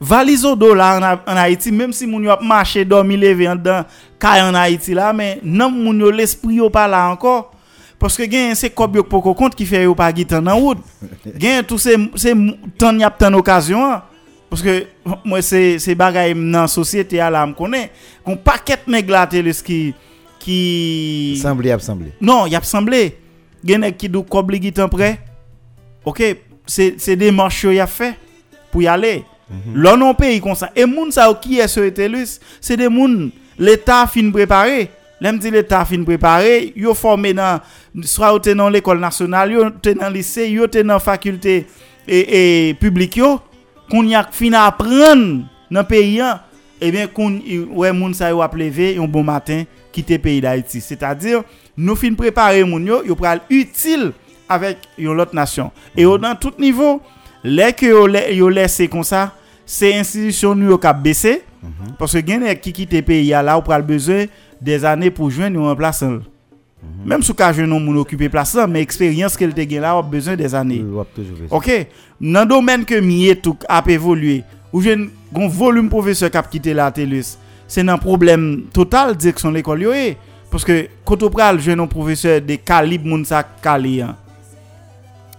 valise 0.01 0.45
au 0.47 0.57
dollar 0.57 1.21
en, 1.27 1.33
en 1.33 1.37
Haïti 1.37 1.71
même 1.71 1.93
si 1.93 2.07
moun 2.07 2.25
yo 2.25 2.33
marché 2.41 2.85
dormi 2.85 3.17
levé 3.17 3.49
en 3.49 3.57
dedans 3.57 3.85
kay 4.19 4.41
en 4.43 4.55
Haïti 4.55 4.95
là 4.95 5.13
mais 5.13 5.41
non 5.45 5.71
moun 5.71 6.01
yo 6.01 6.11
l'esprit 6.11 6.55
yo 6.57 6.71
pas 6.71 6.89
là 6.89 7.09
encore 7.11 7.53
parce 7.99 8.17
que 8.17 8.25
gen 8.31 8.55
c'est 8.55 8.71
kob 8.71 8.97
yo 8.97 9.05
poko 9.05 9.35
compte 9.35 9.55
qui 9.55 9.67
fait 9.67 9.83
yo 9.85 9.95
pas 9.95 10.13
gitan 10.15 10.41
dans 10.43 10.57
route. 10.57 10.79
gen 11.39 11.63
tout 11.65 11.79
ces 11.79 11.97
ces 12.17 12.35
temps 12.79 12.97
y 12.97 13.05
a 13.05 13.11
tant 13.11 13.33
occasion 13.35 13.85
hein. 13.85 14.03
parce 14.49 14.63
que 14.63 14.87
moi 15.25 15.43
c'est 15.43 15.79
c'est 15.79 15.95
bagay 15.95 16.33
dans 16.35 16.67
société 16.67 17.19
là 17.19 17.47
me 17.47 17.53
connaît 17.53 17.91
gon 18.25 18.37
paquet 18.37 18.79
nèg 18.87 19.09
là 19.11 19.27
Telus 19.27 19.63
qui 19.63 19.93
qui 20.39 21.39
Semblé, 21.43 21.77
semblé. 21.79 22.13
non, 22.19 22.47
y 22.47 22.57
a 22.57 22.63
semblé. 22.63 23.19
Gen 23.63 23.83
nèg 23.85 23.99
qui 23.99 24.09
dou 24.09 24.23
kob 24.25 24.51
li 24.51 24.63
gitan 24.63 24.89
prêt. 24.89 25.19
OK, 26.07 26.23
c'est 26.65 26.95
c'est 26.97 27.17
des 27.17 27.31
marches 27.31 27.65
y 27.65 27.79
a 27.79 27.87
fait 27.87 28.15
pour 28.73 28.81
y 28.81 28.87
aller. 28.89 29.25
Là 29.75 29.97
non 29.97 30.15
pays 30.15 30.41
comme 30.41 30.55
ça. 30.55 30.71
Et 30.77 30.87
moun 30.87 31.11
ça 31.11 31.33
qui 31.41 31.59
est 31.59 31.69
sur 31.69 31.83
Etelus, 31.83 32.41
c'est 32.61 32.77
des 32.77 32.89
moun 32.89 33.31
l'état 33.59 34.07
fin 34.07 34.31
préparé. 34.31 34.91
L'aime 35.21 35.39
dit 35.39 35.51
l'état 35.51 35.85
fin 35.85 36.03
préparé, 36.03 36.73
yo 36.77 36.95
formé 36.95 37.35
dans 37.35 37.61
soit 38.03 38.35
ou 38.35 38.39
dans 38.39 38.71
l'école 38.71 39.01
nationale, 39.01 39.53
yo 39.53 39.71
te 39.71 39.91
dans 39.91 40.09
lycée, 40.09 40.49
yo 40.51 40.67
te 40.67 40.79
dans 40.79 40.99
faculté 40.99 41.67
et, 42.09 42.69
et 42.69 42.75
public 42.75 43.17
yo, 43.17 43.39
qu'on 43.91 44.05
y 44.05 44.15
a 44.15 44.27
fin 44.31 44.53
apprendre 44.53 45.45
dans 45.71 45.85
pays 45.85 46.23
eh 46.81 46.91
bien 46.91 47.07
qu'on 47.07 47.39
ouais 47.75 47.93
moun 47.93 48.15
ça 48.15 48.31
yo 48.31 48.41
ap 48.41 48.55
levé 48.55 48.97
un 48.99 49.05
bon 49.05 49.23
matin 49.23 49.65
quitter 49.93 50.19
pays 50.19 50.41
d'Haïti. 50.41 50.81
C'est-à-dire 50.81 51.43
nous 51.77 51.97
fin 51.97 52.15
préparer 52.15 52.65
moun 52.65 52.87
yo, 52.87 53.05
yo 53.05 53.15
pral 53.15 53.41
utile 53.51 54.13
avec 54.49 54.79
yon 54.97 55.13
l'autre 55.13 55.35
nation. 55.35 55.71
Et 55.97 56.07
au 56.07 56.17
dans 56.17 56.35
tout 56.35 56.55
niveau, 56.59 57.03
les 57.45 57.75
que 57.75 57.85
yo, 57.85 58.09
yo 58.09 58.49
laissé 58.49 58.89
comme 58.89 59.05
ça, 59.05 59.35
c'est 59.71 59.95
institution 59.97 60.57
nous 60.57 60.77
k'ap 60.79 61.01
baissé 61.01 61.45
parce 61.97 62.21
que 62.21 62.39
nèg 62.39 62.61
qui 62.61 62.73
quitte 62.73 63.05
pays 63.07 63.29
là 63.29 63.61
besoin 63.81 64.25
des 64.61 64.85
années 64.85 65.13
pour 65.13 65.31
joindre 65.31 65.61
un 65.61 65.69
remplaçant. 65.69 66.19
Même 67.05 67.23
sous 67.23 67.35
ka 67.35 67.53
jeune 67.53 67.71
moun 67.71 67.97
occuper 67.99 68.29
place 68.29 68.59
mais 68.69 68.83
expérience 68.83 69.37
qu'elle 69.37 69.55
te 69.55 69.75
là, 69.79 69.97
a 69.97 70.03
besoin 70.03 70.35
des 70.35 70.57
années. 70.57 70.85
Oui. 70.85 71.05
OK. 71.51 71.87
Dans 72.21 72.41
le 72.41 72.47
domaine 72.47 72.85
que 72.85 72.99
mié 72.99 73.37
tout 73.37 73.57
a 73.69 73.81
évolué, 73.87 74.43
ou 74.73 74.83
j'ai 74.83 74.95
un 74.95 75.49
volume 75.49 75.89
professeur 75.89 76.33
qui 76.33 76.37
a 76.37 76.43
quitté 76.43 76.75
la 76.75 76.91
TELUS, 76.91 77.37
c'est 77.69 77.89
un 77.89 77.99
problème 77.99 78.65
total 78.73 79.17
direction 79.17 79.53
l'école 79.53 79.85
est. 79.85 80.17
parce 80.51 80.65
que 80.65 80.89
quand 81.05 81.23
on 81.23 81.31
pral 81.31 81.61
jeune 81.61 81.87
professeur 81.87 82.41
de 82.41 82.57
calibre 82.57 83.07
moun 83.07 83.25
sa 83.25 83.45
calé 83.45 84.01
hein. 84.01 84.17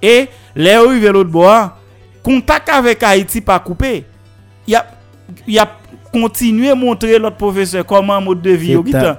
Et 0.01 0.29
les 0.55 0.71
arrivé 0.71 1.09
l'autre 1.11 1.29
bois, 1.29 1.77
contact 2.23 2.69
avec 2.69 3.03
Haïti 3.03 3.41
pas 3.41 3.59
coupé. 3.59 4.05
Il 4.71 4.75
a 4.77 4.85
il 5.47 5.59
a 5.59 5.69
continué 6.13 6.69
à 6.69 6.75
montrer 6.75 7.19
l'autre 7.19 7.35
professeur 7.35 7.85
comment 7.85 8.21
mode 8.21 8.41
de 8.41 8.51
vie 8.51 8.73
à. 8.75 9.17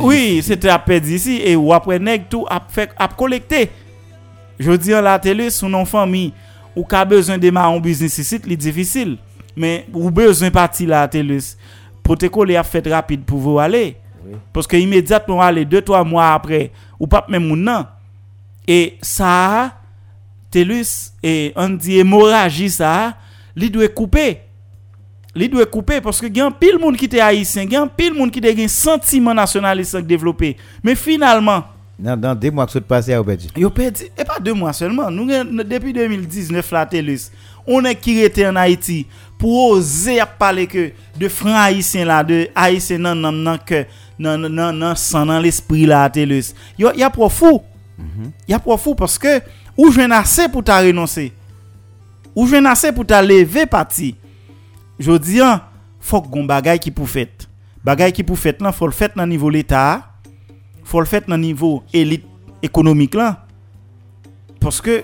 Oui, 0.00 0.40
c'était 0.40 0.68
à 0.68 0.78
perdre 0.78 1.08
ici 1.08 1.40
et 1.44 1.56
ou 1.56 1.72
après 1.72 1.98
tout 2.30 2.46
a 2.48 2.62
fait 2.68 2.90
a 2.96 3.08
collecté. 3.08 3.70
Je 4.56 4.70
dis 4.72 4.94
en 4.94 5.00
la 5.00 5.18
télé 5.18 5.50
son 5.50 5.68
nom 5.68 5.84
famille 5.84 6.32
ou 6.76 6.84
ka 6.84 7.04
besoin 7.04 7.38
de 7.38 7.56
un 7.56 7.80
business 7.80 8.18
ici, 8.18 8.40
c'est 8.40 8.56
difficile. 8.56 9.18
Mais 9.56 9.86
ou 9.92 10.12
besoin 10.12 10.50
parti 10.50 10.86
la 10.86 11.08
télé 11.08 11.38
protocole 12.00 12.54
a 12.54 12.62
fait 12.62 12.86
rapide 12.86 13.24
pour 13.24 13.38
vous 13.38 13.58
aller. 13.58 13.96
Parce 14.52 14.68
que 14.68 14.76
immédiatement 14.76 15.40
aller 15.40 15.64
2 15.64 15.82
3 15.82 16.04
mois 16.04 16.34
après 16.34 16.70
ou 17.00 17.08
pas 17.08 17.26
même 17.28 17.46
moun 17.46 17.64
nan. 17.64 17.86
Et 18.66 18.96
ça 19.02 19.72
TELUS 20.52 21.10
et 21.20 21.52
on 21.56 21.70
dit 21.70 21.98
hémorragie 21.98 22.70
ça, 22.70 23.14
li 23.56 23.68
doit 23.68 23.88
couper. 23.88 24.43
Li 25.34 25.48
doit 25.48 25.66
couper 25.66 26.00
parce 26.00 26.20
que 26.20 26.32
gen 26.32 26.52
pile 26.52 26.78
moun 26.78 26.96
qui 26.96 27.08
te 27.08 27.16
haïtien, 27.16 27.66
gen 27.68 27.88
pile 27.96 28.14
moun 28.14 28.30
qui 28.30 28.40
te 28.40 28.46
gen 28.56 28.68
sentiment 28.68 29.34
nationaliste 29.34 29.96
développé. 29.98 30.56
Mais 30.82 30.94
finalement, 30.94 31.64
Dans, 31.98 32.16
dans 32.20 32.34
deux 32.34 32.50
mois 32.50 32.66
que 32.66 32.72
ça 32.72 32.80
passé 32.80 33.12
à 33.14 33.20
Obedi. 33.20 33.48
Yo 33.56 33.70
perdu, 33.70 34.04
et 34.18 34.24
pas 34.24 34.38
deux 34.40 34.52
mois 34.52 34.72
seulement. 34.72 35.10
Nous, 35.10 35.28
gen- 35.28 35.62
depuis 35.62 35.92
2019, 35.92 36.70
la 36.72 36.86
TELUS, 36.86 37.30
on 37.66 37.84
est 37.84 37.94
qui 37.94 38.20
était 38.20 38.46
en 38.48 38.56
Haïti 38.56 39.06
pour 39.38 39.70
oser 39.70 40.18
parler 40.38 40.66
que 40.66 40.90
de 41.18 41.28
francs 41.28 41.54
haïtiens 41.56 42.04
là, 42.04 42.22
de 42.24 42.48
haïtiens 42.54 42.98
nan 42.98 43.20
nan 43.20 43.42
nan 43.44 43.58
que 43.64 43.84
nan 44.18 44.40
nan 44.42 44.52
nan 44.54 44.78
nan 44.78 44.96
sang 44.96 45.26
dans 45.26 45.38
l'esprit 45.40 45.86
là, 45.86 46.08
TELUS. 46.10 46.52
Yo, 46.78 46.90
y 46.96 47.02
a 47.02 47.10
pour 47.10 47.32
fou. 47.32 47.62
Y 48.48 48.52
a 48.54 48.58
pour 48.58 48.78
fou 48.80 48.94
parce 48.96 49.16
que 49.18 49.40
ou 49.76 49.90
je 49.92 50.00
assez 50.12 50.48
pour 50.48 50.62
t'a 50.64 50.80
renoncer. 50.80 51.32
Ou 52.34 52.46
je 52.46 52.56
assez 52.66 52.90
pour 52.92 53.06
t'a 53.06 53.22
lever 53.22 53.66
parti. 53.66 54.14
jodi 55.00 55.40
an, 55.44 55.62
fok 56.04 56.28
gon 56.32 56.46
bagay 56.48 56.80
ki 56.82 56.92
pou 56.94 57.08
fèt. 57.10 57.48
Bagay 57.84 58.14
ki 58.16 58.24
pou 58.26 58.38
fèt 58.40 58.62
lan, 58.64 58.74
fol 58.76 58.94
fèt 58.96 59.16
nan 59.18 59.28
nivou 59.28 59.52
l'Etat, 59.52 60.06
fol 60.88 61.08
fèt 61.08 61.28
nan 61.28 61.42
nivou 61.42 61.82
elit 61.96 62.24
ekonomik 62.64 63.16
lan, 63.18 63.36
poske 64.62 65.02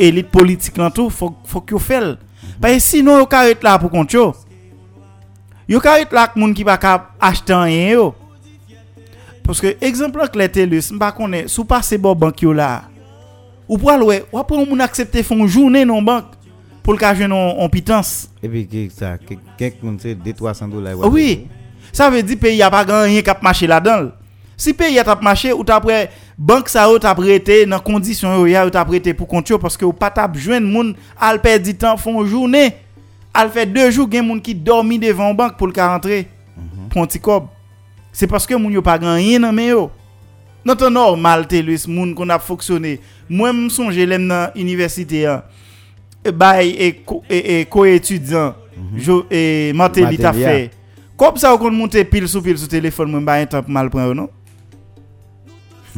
elit 0.00 0.30
politik 0.32 0.78
lan 0.80 0.92
tou, 0.94 1.12
fok, 1.12 1.42
fok 1.48 1.74
yo 1.74 1.80
fèl. 1.82 2.14
Paye 2.62 2.80
sinon 2.82 3.20
yo 3.20 3.28
karet 3.30 3.62
la 3.64 3.76
pou 3.80 3.92
kont 3.92 4.16
yo. 4.16 4.30
Yo 5.70 5.80
karet 5.84 6.12
la 6.14 6.26
k 6.30 6.38
moun 6.40 6.54
ki 6.56 6.64
baka 6.66 6.98
achete 7.22 7.54
an 7.56 7.70
yen 7.70 7.92
yo. 7.96 8.06
Poske, 9.42 9.74
ekzemplan 9.82 10.30
k 10.30 10.38
lete 10.38 10.64
lus, 10.70 10.92
mba 10.94 11.10
konen, 11.16 11.48
sou 11.50 11.66
pa 11.68 11.80
se 11.84 11.98
bo 12.00 12.14
bank 12.18 12.44
yo 12.44 12.52
la, 12.54 12.84
ou 13.66 13.78
pral 13.80 14.04
we, 14.06 14.20
wapon 14.30 14.62
moun 14.68 14.84
aksepte 14.84 15.24
fon 15.26 15.42
jounen 15.48 15.88
non 15.88 16.04
bank, 16.06 16.36
pour 16.82 16.92
le 16.94 16.98
cas 16.98 17.14
jeune 17.14 17.32
en 17.32 17.68
pitance 17.68 18.28
Et 18.42 18.48
puis, 18.48 18.90
ça, 18.94 19.18
qui- 19.18 19.38
quelqu'un, 19.56 19.96
c'est 19.98 20.14
200-300 20.14 20.68
dollars. 20.68 20.98
Oui. 21.12 21.46
Ça 21.92 22.08
veut 22.08 22.22
dire 22.22 22.38
pays 22.38 22.62
a 22.62 22.70
pas 22.70 22.84
grand 22.84 23.02
rien 23.02 23.20
qui 23.20 23.30
a 23.30 23.38
marché 23.42 23.66
là-dedans. 23.66 24.12
Si 24.56 24.72
pays 24.72 24.98
a 24.98 25.18
marché 25.20 25.52
ou 25.52 25.62
après 25.68 26.10
banque 26.38 26.68
ça 26.68 26.90
ou 26.90 26.98
t'a 26.98 27.14
prêté 27.14 27.66
dans 27.66 27.80
condition 27.80 28.46
ya 28.46 28.66
ou 28.66 28.70
t'a 28.70 28.84
prêté 28.84 29.12
pour 29.12 29.26
compte 29.28 29.56
parce 29.58 29.76
que 29.76 29.84
ou 29.84 29.92
pas 29.92 30.10
tap 30.10 30.36
joindre 30.36 30.66
moun 30.66 30.94
al 31.20 31.40
perd 31.40 31.62
du 31.62 31.74
temps 31.74 31.96
font 31.96 32.24
journée. 32.24 32.72
Al 33.34 33.50
fait 33.50 33.66
deux 33.66 33.90
jours 33.90 34.08
gen 34.10 34.26
moun 34.26 34.40
qui 34.40 34.54
dormi 34.54 34.98
devant 34.98 35.34
banque 35.34 35.56
pour 35.56 35.66
le 35.66 35.72
ka 35.72 35.92
rentrer. 35.92 36.28
Pour 36.88 37.02
un 37.02 37.06
petit 37.06 37.20
cob. 37.20 37.46
C'est 38.12 38.26
parce 38.26 38.46
que 38.46 38.54
moun 38.54 38.72
yo 38.72 38.80
pas 38.80 38.98
grand 38.98 39.14
rien 39.14 39.40
dans 39.40 39.52
men 39.52 39.68
yo. 39.68 39.90
tan 40.78 40.90
normal 40.90 41.46
telus 41.46 41.88
moun 41.88 42.14
kon 42.14 42.30
ap 42.30 42.42
foksyone. 42.42 42.98
Mwen 43.28 43.64
m 43.64 43.70
sonje 43.70 44.06
lem 44.06 44.28
nan 44.28 44.50
universite 44.54 45.26
an, 45.26 45.42
e 45.42 45.61
E 46.22 46.30
bay 46.30 46.70
e 46.78 47.64
ko-etudyan 47.66 48.54
e 49.30 49.72
mante 49.74 50.04
li 50.06 50.20
ta 50.22 50.30
fe. 50.36 50.70
Kop 51.18 51.38
sa 51.38 51.52
ou 51.54 51.60
kon 51.60 51.74
monte 51.74 52.02
pil 52.10 52.28
sou 52.30 52.42
pil 52.44 52.58
sou 52.58 52.70
telefon 52.70 53.10
mwen 53.10 53.26
bay 53.26 53.44
entan 53.44 53.64
pou 53.64 53.74
mal 53.74 53.90
pren 53.92 54.10
ou 54.10 54.16
non? 54.16 54.30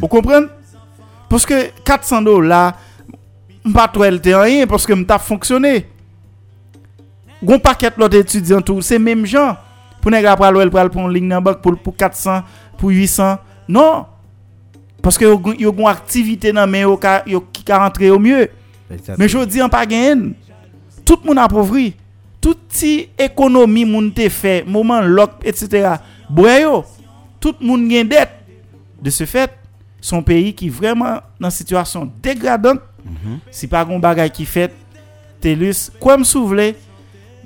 Ou 0.00 0.08
kompren? 0.10 0.48
Poske 1.30 1.70
400 1.84 2.24
do 2.26 2.38
la, 2.44 2.74
mpa 3.64 3.86
twel 3.92 4.18
te 4.22 4.34
an 4.36 4.48
yin, 4.50 4.70
poske 4.70 4.96
mta 4.96 5.20
fonksyonne. 5.22 5.76
Gon 7.44 7.60
paket 7.60 8.00
lot 8.00 8.16
etudyan 8.16 8.64
tou, 8.64 8.84
se 8.84 8.98
menm 9.00 9.24
jan. 9.28 9.58
Pou 10.00 10.12
neg 10.12 10.26
apra 10.28 10.50
el 10.60 10.72
pral 10.72 10.90
pou 10.92 11.08
ling 11.08 11.28
nan 11.28 11.44
bak 11.44 11.62
pou, 11.64 11.76
400, 11.76 12.42
pou 12.80 12.92
800. 12.92 13.38
Non! 13.68 14.04
Poske 15.04 15.28
yo 15.28 15.72
gon 15.72 15.88
aktivite 15.88 16.52
nan 16.56 16.70
men 16.70 16.88
yo 16.88 17.40
ki 17.52 17.64
ka 17.64 17.80
rentre 17.82 18.08
yo 18.08 18.20
mye. 18.20 18.48
Men 19.18 19.30
jodi 19.30 19.62
an 19.64 19.72
pa 19.72 19.84
gen, 19.88 20.32
tout 21.04 21.24
moun 21.26 21.40
apovri, 21.40 21.92
tout 22.42 22.60
ti 22.72 23.08
ekonomi 23.20 23.84
moun 23.88 24.10
te 24.14 24.28
fe, 24.32 24.60
mouman 24.66 25.06
lok, 25.16 25.40
etc. 25.46 25.96
Boyo, 26.28 26.82
tout 27.42 27.60
moun 27.64 27.86
gen 27.90 28.08
det. 28.10 28.28
De 29.04 29.12
se 29.12 29.26
fet, 29.28 29.56
son 30.04 30.24
peyi 30.24 30.52
ki 30.56 30.70
vreman 30.72 31.22
nan 31.40 31.52
situasyon 31.52 32.10
degradant, 32.24 32.80
mm 33.04 33.16
-hmm. 33.16 33.38
si 33.50 33.68
pa 33.68 33.84
kon 33.84 34.00
bagay 34.00 34.30
ki 34.30 34.44
fet, 34.44 34.72
telus, 35.40 35.90
kwa 36.00 36.18
m 36.18 36.24
sou 36.24 36.48
vle, 36.48 36.74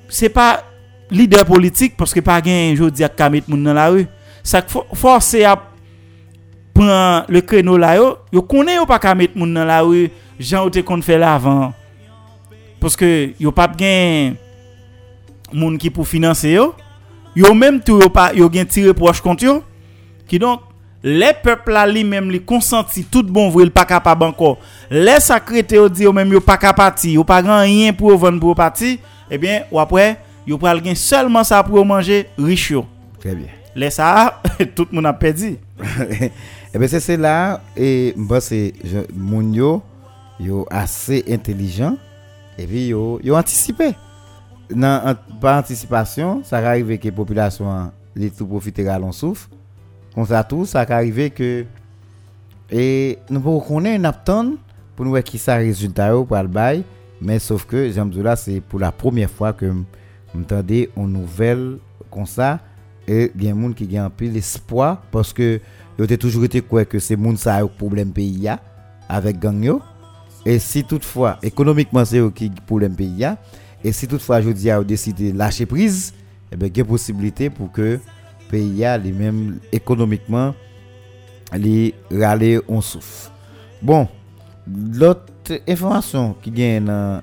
se 0.08 0.28
pa 0.28 0.62
lider 1.10 1.44
politik, 1.44 1.96
paske 1.96 2.22
pa 2.22 2.40
gen 2.40 2.76
jodi 2.76 3.04
ak 3.04 3.16
kamit 3.16 3.48
moun 3.48 3.62
nan 3.62 3.74
la 3.74 3.90
ou, 3.90 4.06
sak 4.42 4.70
force 4.70 5.42
ap 5.46 5.68
pran 6.78 7.26
le 7.28 7.42
kreno 7.42 7.76
la 7.80 7.96
yo, 7.98 8.12
yo 8.32 8.42
konen 8.46 8.78
yo 8.80 8.86
pa 8.88 9.00
kamet 9.02 9.34
moun 9.36 9.52
nan 9.56 9.68
la 9.68 9.82
ou, 9.86 10.08
jan 10.38 10.64
ou 10.64 10.72
te 10.72 10.82
kon 10.86 11.02
fè 11.04 11.18
la 11.20 11.34
avan. 11.36 11.72
Poske 12.78 13.34
yo 13.42 13.50
pap 13.54 13.74
gen 13.78 14.36
moun 15.52 15.78
ki 15.80 15.90
pou 15.90 16.06
finanse 16.06 16.52
yo, 16.52 16.70
yo 17.38 17.50
menm 17.56 17.80
tou 17.82 18.02
yo, 18.02 18.10
pa, 18.12 18.30
yo 18.36 18.46
gen 18.52 18.68
tire 18.70 18.94
pou 18.94 19.08
wach 19.08 19.22
kont 19.24 19.42
yo, 19.42 19.58
ki 20.30 20.38
donk, 20.42 20.62
le 21.02 21.30
pepla 21.42 21.84
li 21.86 22.04
menm 22.06 22.30
li 22.30 22.40
konsanti 22.42 23.04
tout 23.06 23.26
bon 23.26 23.52
vwe 23.54 23.68
l 23.68 23.72
pa 23.74 23.84
kapab 23.88 24.22
anko, 24.26 24.56
le 24.90 25.18
sakrete 25.22 25.78
yo 25.78 25.88
di 25.90 26.06
yo 26.06 26.14
menm 26.14 26.34
yo 26.34 26.42
pa 26.44 26.58
kapati, 26.60 27.16
yo 27.18 27.26
pa 27.26 27.40
gran 27.42 27.66
yen 27.66 27.96
pou 27.96 28.14
yo 28.14 28.18
ven 28.20 28.38
pou 28.38 28.54
yo 28.54 28.58
pati, 28.58 28.96
ebyen 29.30 29.62
eh 29.62 29.74
wapwe, 29.74 30.12
yo 30.48 30.58
pral 30.60 30.82
gen 30.84 30.98
selman 30.98 31.46
sa 31.46 31.64
pou 31.66 31.80
yo 31.80 31.86
manje 31.86 32.24
rich 32.38 32.70
yo. 32.76 32.86
Le 33.78 33.90
sa, 33.94 34.40
tout 34.76 34.90
moun 34.90 35.06
ap 35.06 35.18
pedi. 35.22 35.56
Ebe 36.72 36.84
eh 36.86 36.90
se 36.90 37.02
se 37.02 37.18
la, 37.18 37.60
e 37.78 38.14
mba 38.18 38.40
se 38.42 38.72
moun 39.12 39.52
yo, 39.54 39.78
yo 40.40 40.66
assez 40.70 41.24
intelligent, 41.28 41.96
et 42.56 42.66
puis 42.66 42.88
yo, 42.88 43.20
yo 43.22 43.36
anticipé. 43.36 43.94
Dans, 44.70 45.16
par 45.40 45.58
anticipation, 45.58 46.42
ça 46.44 46.58
arrive 46.58 46.98
que 46.98 47.08
la 47.08 47.12
population, 47.12 47.90
les 48.14 48.30
tout 48.30 48.46
profitera 48.46 48.98
l'on 48.98 49.12
souffre. 49.12 49.48
Comme 50.14 50.26
ça, 50.26 50.44
tout, 50.44 50.66
ça 50.66 50.80
arrive 50.80 51.30
que, 51.30 51.64
et 52.70 53.18
nous 53.30 53.40
pouvons 53.40 53.60
connaître 53.60 54.04
apton 54.04 54.56
pour 54.94 55.06
nous 55.06 55.12
voir 55.12 55.22
qui 55.22 55.38
ça 55.38 55.56
résultat 55.56 56.10
pour 56.10 56.36
le 56.36 56.48
bail, 56.48 56.84
mais 57.22 57.38
sauf 57.38 57.64
que, 57.64 57.90
j'aime 57.90 58.10
là, 58.22 58.36
c'est 58.36 58.60
pour 58.60 58.78
la 58.78 58.92
première 58.92 59.30
fois 59.30 59.52
que 59.54 59.72
m'entendez 60.34 60.90
une 60.96 61.12
nouvelle 61.12 61.78
comme 62.10 62.26
ça, 62.26 62.60
et 63.06 63.32
il 63.34 63.42
y 63.42 63.48
a 63.48 63.52
des 63.52 63.60
gens 63.60 63.72
qui 63.72 63.98
ont 63.98 64.04
un 64.04 64.10
peu 64.10 64.26
l'espoir 64.26 65.02
parce 65.10 65.32
que 65.32 65.60
yo 65.98 66.06
te 66.06 66.14
toujours 66.14 66.44
été 66.44 66.60
quoi 66.60 66.84
que 66.84 66.98
c'est 66.98 67.16
moun 67.16 67.36
ça 67.36 67.60
problème 67.66 68.12
pays 68.12 68.48
avec 69.08 69.38
gang 69.38 69.80
et 70.46 70.58
si 70.58 70.84
toutefois 70.84 71.38
économiquement 71.42 72.04
c'est 72.04 72.18
eux 72.18 72.30
qui 72.30 72.50
problème 72.66 72.94
pays 72.94 73.26
et 73.84 73.92
si 73.92 74.06
toutefois 74.06 74.40
je 74.40 74.50
dis 74.50 74.70
a 74.70 74.82
décidé 74.82 75.32
lâcher 75.32 75.66
prise 75.66 76.14
eh 76.52 76.56
ben 76.56 76.70
il 76.72 76.76
y 76.76 76.80
a 76.80 76.84
possibilité 76.84 77.50
pour 77.50 77.70
que 77.72 77.98
pays 78.50 78.84
a 78.84 78.96
les 78.98 79.12
mêmes 79.12 79.58
économiquement 79.72 80.54
les 81.56 81.94
râler 82.10 82.60
on 82.68 82.80
souffle. 82.80 83.30
Bon 83.82 84.08
l'autre 84.66 85.32
information 85.66 86.34
qui 86.42 86.50
gagne 86.50 86.84
dans 86.84 87.22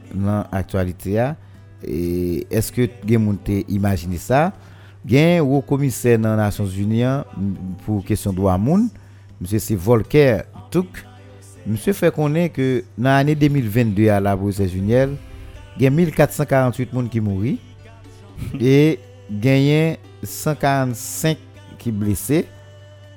l'actualité 0.52 1.32
est-ce 1.84 2.72
que 2.72 2.90
vous 3.06 3.38
avez 3.46 3.66
imaginé 3.70 4.18
ça? 4.18 4.52
Gen 5.08 5.42
ou 5.42 5.62
commissaire 5.62 6.18
dans 6.18 6.32
les 6.32 6.38
Nations 6.38 6.66
Unies 6.66 7.04
pour 7.86 8.04
question 8.04 8.34
droit 8.34 8.58
moun 8.58 8.90
c'est 9.46 9.76
Volker 9.76 10.40
Touk 10.72 10.88
monsieur 11.66 11.94
fait 11.94 12.14
connaître 12.14 12.56
que 12.56 12.84
dans 12.98 13.10
l'année 13.10 13.36
2022 13.36 14.10
à 14.10 14.20
la 14.20 14.36
Bruxelles 14.36 14.70
Juniel 14.70 15.16
gen 15.80 15.94
1448 15.94 16.94
moun 16.94 17.10
qui 17.10 17.20
mouri 17.20 17.60
et 18.60 19.00
gagné 19.32 20.00
145 20.24 21.38
qui 21.78 21.92
blessés 21.92 22.46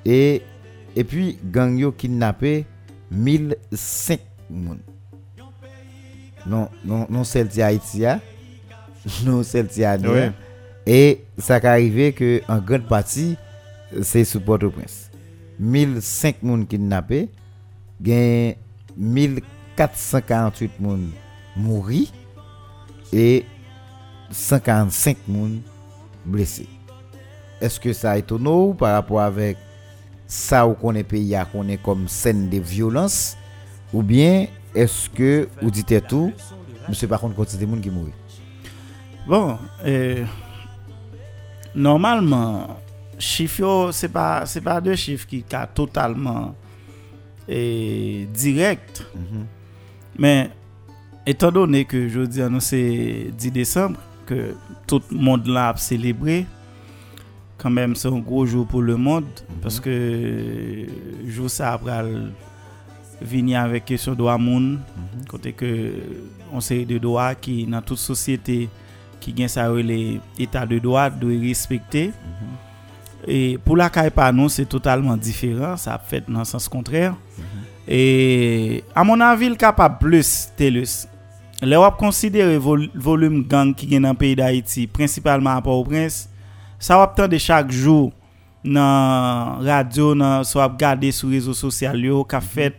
et 0.05 0.41
et 0.95 1.03
puis 1.03 1.37
gang 1.43 1.77
yo 1.77 1.91
kidnappé 1.91 2.65
1005 3.11 4.19
moun 4.49 4.79
non 6.45 6.69
non 6.83 7.05
non 7.09 7.23
celle 7.23 7.49
Haïti 7.61 8.03
non 9.25 9.43
celle 9.43 9.67
de 9.67 10.31
et 10.91 11.23
ça 11.37 11.57
a 11.57 11.69
arrivé 11.69 12.13
que 12.13 12.41
en 12.47 12.57
grande 12.57 12.87
partie, 12.87 13.35
c'est 14.01 14.23
sous 14.23 14.39
Port-au-Prince. 14.39 15.11
1005 15.59 16.37
personnes 16.41 17.27
kidnappés, 18.01 18.57
1448 18.97 20.67
personnes 20.67 21.11
mortes 21.55 22.13
et 23.13 23.45
145 24.31 25.17
personnes 25.17 25.61
blessées. 26.25 26.67
Est-ce 27.61 27.79
que 27.79 27.93
ça 27.93 28.17
étonne 28.17 28.75
par 28.75 28.93
rapport 28.93 29.21
ça 30.27 30.67
où 30.67 30.73
qu'on 30.73 30.95
est 30.95 31.03
pays 31.03 31.35
qu'on 31.51 31.67
est 31.67 31.81
comme 31.81 32.07
scène 32.07 32.49
de 32.49 32.57
violence 32.59 33.35
ou 33.93 34.03
bien 34.03 34.47
est-ce 34.75 35.09
que 35.09 35.49
vous 35.61 35.71
dites 35.71 36.07
tout, 36.07 36.31
monsieur 36.87 37.07
par 37.07 37.19
contre, 37.19 37.43
c'est 37.47 37.57
des 37.57 37.67
gens 37.67 37.81
qui 37.81 37.89
mourent? 37.89 38.13
Bon, 39.27 39.57
euh, 39.85 40.23
normalement, 41.75 42.77
chiffre, 43.17 43.89
ce 43.91 44.05
n'est 44.05 44.11
pas, 44.11 44.43
pas 44.63 44.81
deux 44.81 44.95
chiffres 44.95 45.27
qui 45.27 45.43
sont 45.49 45.67
totalement 45.73 46.55
et 47.49 48.27
direct. 48.33 49.05
Mm 49.15 49.19
-hmm. 49.19 49.45
Mais 50.17 50.49
étant 51.25 51.51
donné 51.51 51.85
que 51.85 52.07
jeudi 52.07 52.41
c'est 52.59 53.31
10 53.37 53.51
décembre, 53.51 53.99
que 54.25 54.55
tout 54.87 55.01
le 55.11 55.17
monde 55.17 55.47
l'a 55.47 55.73
célébré, 55.77 56.45
quand 57.57 57.69
même 57.71 57.95
c'est 57.95 58.07
un 58.07 58.19
gros 58.19 58.45
jour 58.45 58.65
pour 58.67 58.81
le 58.81 58.95
monde, 58.97 59.23
mm 59.25 59.53
-hmm. 59.53 59.61
parce 59.61 59.79
que 59.79 60.85
jour 61.27 61.49
ça 61.49 61.73
après 61.73 62.03
vini 63.21 63.55
avec 63.55 63.85
question 63.85 64.13
droit 64.15 64.37
monde, 64.37 64.71
mm 64.73 64.79
-hmm. 64.79 65.27
côté 65.27 65.53
que 65.53 65.93
on 66.53 66.61
série 66.61 66.85
de 66.85 66.97
droits 66.97 67.35
qui 67.35 67.65
dans 67.65 67.81
toute 67.81 67.97
société 67.99 68.69
qui 69.19 69.33
gagne 69.33 69.47
ça 69.47 69.71
les 69.73 70.19
état 70.37 70.65
de 70.65 70.79
droit 70.79 71.09
doit 71.09 71.39
respecter. 71.39 72.07
Mm-hmm. 72.07 72.68
E 73.27 73.57
pou 73.65 73.75
la 73.79 73.89
kay 73.91 74.09
e 74.09 74.13
pa 74.15 74.29
nou, 74.35 74.51
se 74.51 74.63
totalman 74.69 75.19
diferan, 75.19 75.75
sa 75.79 75.97
ap 75.97 76.07
fèt 76.09 76.29
nan 76.31 76.47
sens 76.47 76.69
kontrèr. 76.71 77.11
Mm 77.11 77.43
-hmm. 77.43 77.65
E 77.89 78.83
a 78.93 79.01
mon 79.03 79.21
anvi, 79.25 79.49
l 79.49 79.57
kapap 79.57 79.99
plus 79.99 80.51
telus. 80.53 81.07
Le 81.65 81.75
wap 81.75 81.97
konsidere 81.99 82.59
vol, 82.61 82.85
volume 82.93 83.41
gang 83.49 83.73
ki 83.75 83.87
gen 83.89 84.05
nan 84.05 84.15
peyi 84.15 84.37
da 84.37 84.45
Haiti, 84.47 84.85
prinsipalman 84.87 85.57
apò 85.57 85.73
ou 85.73 85.87
prins, 85.87 86.27
sa 86.79 86.99
wap 87.01 87.17
tan 87.17 87.27
de 87.27 87.39
chak 87.41 87.73
jou 87.73 88.11
nan 88.63 89.59
radyo, 89.65 90.13
nan 90.13 90.45
so 90.47 90.61
ap 90.61 90.77
gade 90.79 91.09
sou 91.11 91.33
rezo 91.33 91.55
sosyal 91.57 91.97
yo, 92.05 92.21
ka 92.23 92.39
fèt, 92.39 92.77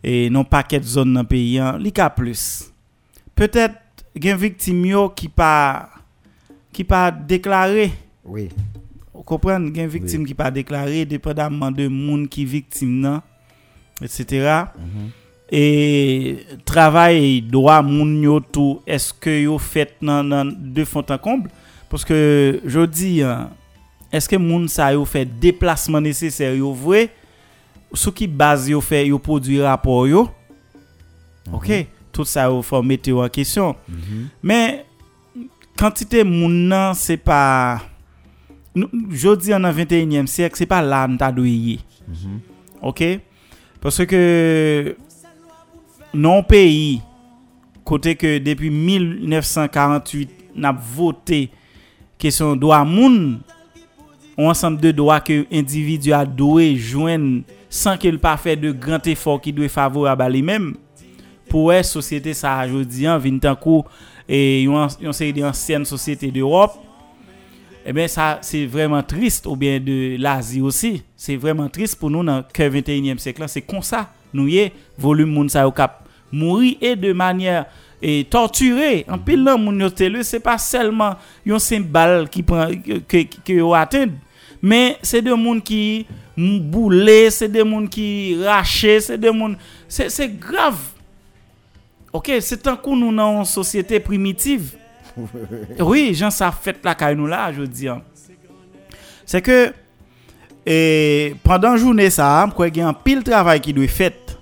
e 0.00 0.28
non 0.30 0.46
paket 0.46 0.86
zon 0.86 1.10
nan 1.18 1.26
peyi 1.26 1.58
an, 1.58 1.82
li 1.82 1.90
ka 1.92 2.06
plus. 2.08 2.70
Petèt 3.34 3.74
gen 4.14 4.38
viktim 4.38 4.86
yo 4.86 5.08
ki 5.10 5.28
pa, 5.28 5.52
ki 6.72 6.86
pa 6.86 7.08
deklare, 7.10 7.90
oui. 8.24 8.48
Vous 9.18 9.24
comprenez? 9.24 9.74
Gen 9.74 9.88
victime 9.88 10.24
qui 10.24 10.32
pas 10.32 10.48
déclaré 10.48 11.04
dépendamment 11.04 11.72
de 11.72 11.88
monde 11.88 12.28
qui 12.28 12.44
victime 12.44 13.00
nan 13.00 13.20
etc. 14.00 14.66
Et 15.50 16.38
travail 16.64 17.42
droit 17.42 17.82
moun 17.82 18.22
yo 18.22 18.38
tout 18.38 18.80
est-ce 18.86 19.12
que 19.12 19.42
yo 19.42 19.58
fait 19.58 19.96
nan, 20.00 20.54
de 20.56 20.84
fond 20.84 21.04
en 21.10 21.18
comble? 21.18 21.50
Parce 21.90 22.04
que 22.04 22.60
je 22.64 22.86
dis 22.86 23.24
hein, 23.24 23.50
est-ce 24.12 24.28
que 24.28 24.36
moun 24.36 24.68
sa 24.68 24.92
yo 24.92 25.04
fait 25.04 25.24
déplacement 25.24 26.00
nécessaire 26.00 26.54
yo 26.54 26.72
vrai? 26.72 27.10
Ce 27.92 28.10
qui 28.10 28.28
base 28.28 28.68
yo 28.68 28.80
fait 28.80 29.08
yo 29.08 29.18
produit 29.18 29.60
rapport 29.60 30.06
yo? 30.06 30.28
OK 31.52 31.86
tout 32.12 32.24
ça 32.24 32.48
il 32.48 32.62
faut 32.62 32.82
mettre 32.84 33.12
en 33.14 33.28
question. 33.28 33.74
Mais 34.44 34.84
quantité 35.76 36.22
moun 36.22 36.68
nan 36.68 36.94
c'est 36.94 37.16
pas 37.16 37.82
jodi 39.10 39.54
an 39.56 39.68
an 39.68 39.74
21e 39.76 40.26
siyek, 40.30 40.56
se 40.56 40.66
pa 40.68 40.82
la 40.84 41.06
mta 41.08 41.32
doye. 41.32 41.78
Mm 42.06 42.14
-hmm. 42.14 42.38
Ok? 42.82 43.20
Pase 43.80 44.06
ke 44.10 44.96
non 46.14 46.42
peyi, 46.42 47.00
kote 47.86 48.14
ke 48.18 48.38
depi 48.42 48.70
1948 48.70 50.28
nap 50.58 50.80
vote 50.96 51.46
kesyon 52.18 52.58
doa 52.58 52.82
moun, 52.84 53.38
ou 54.38 54.50
ansam 54.50 54.76
de 54.78 54.92
doa 54.94 55.20
ke 55.22 55.44
individu 55.50 56.14
a 56.14 56.24
doye 56.26 56.74
jwen 56.74 57.44
san 57.70 57.98
ke 57.98 58.10
l 58.10 58.18
pa 58.22 58.36
fe 58.40 58.56
de 58.58 58.72
grand 58.72 59.06
efor 59.10 59.40
ki 59.42 59.54
doye 59.54 59.70
favor 59.70 60.10
a 60.10 60.16
bali 60.18 60.42
menm, 60.42 60.74
pou 61.48 61.72
e 61.72 61.78
sosyete 61.86 62.34
sa 62.36 62.58
jodi 62.66 63.06
an 63.08 63.22
vintan 63.22 63.56
kou 63.58 63.86
e 64.28 64.66
yon, 64.66 64.90
yon 65.02 65.16
seri 65.16 65.32
de 65.38 65.46
ansyen 65.46 65.86
sosyete 65.88 66.32
d'Europe, 66.34 66.87
eh 67.88 67.92
bien 67.92 68.06
ça 68.06 68.38
c'est 68.42 68.66
vraiment 68.66 69.02
triste 69.02 69.46
ou 69.46 69.56
bien 69.56 69.80
de 69.80 70.16
l'Asie 70.18 70.60
aussi 70.60 71.02
c'est 71.16 71.36
vraiment 71.36 71.68
triste 71.68 71.96
pour 71.98 72.10
nous 72.10 72.22
dans 72.22 72.38
le 72.38 72.42
21e 72.42 73.18
siècle 73.18 73.44
c'est 73.48 73.62
comme 73.62 73.82
ça 73.82 74.10
nous 74.32 74.46
y 74.48 74.70
volume 74.98 75.30
moun 75.30 75.48
au 75.64 75.72
cap 75.72 76.04
mourir 76.30 76.76
et 76.80 76.94
de 76.94 77.12
manière 77.12 77.66
et 78.00 78.24
torturé 78.28 79.04
en 79.08 79.18
pile 79.18 79.42
là 79.42 79.56
c'est 80.22 80.40
pas 80.40 80.58
seulement 80.58 81.16
un 81.48 81.58
symbole 81.58 82.28
qui 82.28 82.42
prend 82.42 82.68
que 83.08 83.22
que 83.22 83.74
atteint 83.74 84.10
mais 84.62 84.98
c'est 85.02 85.22
des 85.22 85.30
gens 85.30 85.60
qui 85.60 86.06
boulé, 86.38 87.30
c'est 87.30 87.48
des 87.48 87.68
gens 87.68 87.86
qui 87.86 88.36
raché, 88.44 89.00
c'est 89.00 89.18
des 89.18 89.28
gens 89.28 89.54
c'est 89.88 90.38
grave. 90.38 90.78
OK, 92.12 92.32
c'est 92.40 92.66
un 92.66 92.76
coup 92.76 92.96
nous 92.96 93.14
dans 93.14 93.40
une 93.40 93.44
société 93.44 94.00
primitive. 94.00 94.76
oui, 95.80 96.14
gens 96.14 96.30
ça 96.30 96.52
fait 96.52 96.78
la 96.84 96.94
caille 96.94 97.16
nous 97.16 97.26
là, 97.26 97.52
je 97.52 97.62
dis. 97.62 97.88
Hein. 97.88 98.02
C'est 99.24 99.42
que 99.42 99.72
et 100.70 101.34
pendant 101.42 101.76
journée 101.76 102.10
ça, 102.10 102.46
quoi 102.54 102.68
il 102.68 102.76
y 102.76 102.80
a 102.80 102.88
un 102.88 102.92
pile 102.92 103.22
travail 103.22 103.60
qui 103.60 103.72
doit 103.72 103.86
fait. 103.88 104.36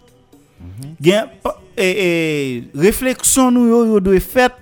Il 1.00 1.06
y 1.08 1.12
a 1.12 1.28
et, 1.76 2.64
réflexion 2.74 3.50
nous 3.50 3.68
yo 3.68 4.00
doit 4.00 4.18
fait 4.20 4.52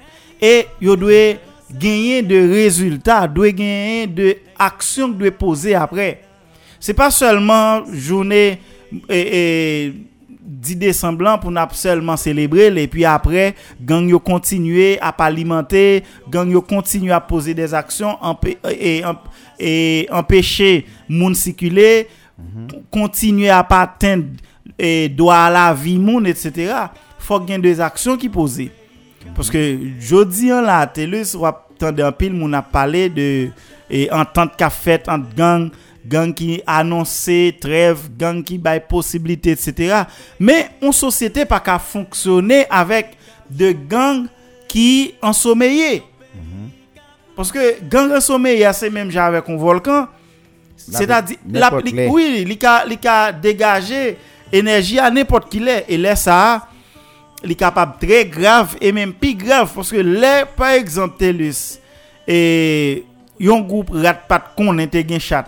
et 0.41 0.67
yo 0.81 0.97
doit 0.97 1.39
gagner 1.71 2.23
de 2.23 2.37
résultats, 2.53 3.27
doit 3.27 3.51
gagner 3.51 4.07
de 4.07 4.37
actions 4.59 5.13
que 5.13 5.19
doit 5.19 5.31
poser 5.31 5.75
après. 5.75 6.23
C'est 6.81 6.95
pas 6.95 7.11
seulement 7.11 7.85
journée 7.93 8.61
et, 9.09 9.93
10 10.45 10.79
Desemblan 10.81 11.41
pou 11.43 11.53
nap 11.55 11.73
selman 11.77 12.19
celebrel 12.21 12.79
E 12.83 12.87
pi 12.91 13.07
apre, 13.09 13.53
gang 13.81 14.11
yo 14.13 14.21
kontinue 14.23 14.95
ap 15.05 15.23
alimante 15.25 16.05
Gang 16.33 16.53
yo 16.53 16.63
kontinue 16.65 17.15
ap 17.17 17.29
pose 17.31 17.55
des 17.57 17.75
aksyon 17.77 18.19
empe, 18.21 18.57
E, 18.71 18.95
e, 19.01 19.03
e 19.59 19.75
empeshe 20.13 20.85
moun 21.09 21.35
sikule 21.39 22.07
mm 22.07 22.45
-hmm. 22.45 22.81
Kontinue 22.93 23.51
ap 23.51 23.73
atend 23.73 24.41
e, 24.79 25.09
Dwa 25.09 25.49
la 25.51 25.73
vi 25.75 25.99
moun, 25.99 26.27
etc 26.27 26.91
Fok 27.19 27.49
gen 27.49 27.63
des 27.65 27.81
aksyon 27.81 28.21
ki 28.21 28.29
pose 28.29 28.69
Paske 29.35 29.61
jodi 30.01 30.53
an 30.53 30.67
la, 30.69 30.85
te 30.87 31.07
lus 31.09 31.33
wap 31.35 31.73
tende 31.81 32.05
an 32.05 32.13
pil 32.13 32.35
Moun 32.37 32.55
ap 32.55 32.71
pale 32.73 33.09
de 33.09 33.51
E 33.91 34.07
entente 34.13 34.57
ka 34.59 34.71
fet 34.73 35.09
ant 35.13 35.27
gang 35.37 35.73
gang 36.07 36.33
qui 36.33 36.63
annonçait 36.67 37.57
trêve, 37.61 38.11
gang 38.17 38.43
qui 38.43 38.59
bail 38.59 38.83
possibilité, 38.89 39.53
etc. 39.53 40.03
Mais 40.39 40.71
une 40.83 40.93
société 40.93 41.45
pas 41.45 41.61
qu'à 41.61 41.79
fonctionner 41.79 42.67
avec 42.71 43.17
de 43.51 43.73
gangs 43.73 44.27
qui 44.69 45.15
ensommeillent. 45.23 46.03
Mm 46.35 46.41
-hmm. 46.41 47.01
Parce 47.37 47.51
que 47.53 47.83
gang 47.89 48.11
ensommeillés, 48.13 48.73
c'est 48.73 48.91
même 48.91 49.11
genre 49.11 49.27
avec 49.27 49.49
un 49.49 49.57
volcan. 49.57 50.07
C'est-à-dire, 50.77 51.39
oui, 52.11 52.45
il 52.47 53.07
a 53.07 53.33
dégagé 53.33 54.17
énergie 54.53 54.99
à 54.99 55.11
n'importe 55.11 55.49
qui 55.51 55.67
est. 55.67 55.85
Et 55.89 55.97
là, 55.97 56.15
ça, 56.17 56.69
il 57.43 57.53
est 57.53 57.55
capable 57.55 57.95
très 58.01 58.27
grave 58.27 58.77
et 58.81 58.93
même 58.93 59.13
plus 59.13 59.35
grave. 59.35 59.71
Parce 59.75 59.91
que 59.91 59.97
là, 59.97 60.47
par 60.47 60.71
exemple, 60.71 61.17
Telus, 61.19 61.79
et 62.27 63.05
yon 63.39 63.61
groupe 63.61 63.91
rat 63.93 64.15
pat 64.15 64.53
kon 64.57 64.79
était 64.79 65.05
gen 65.07 65.21
chat 65.21 65.47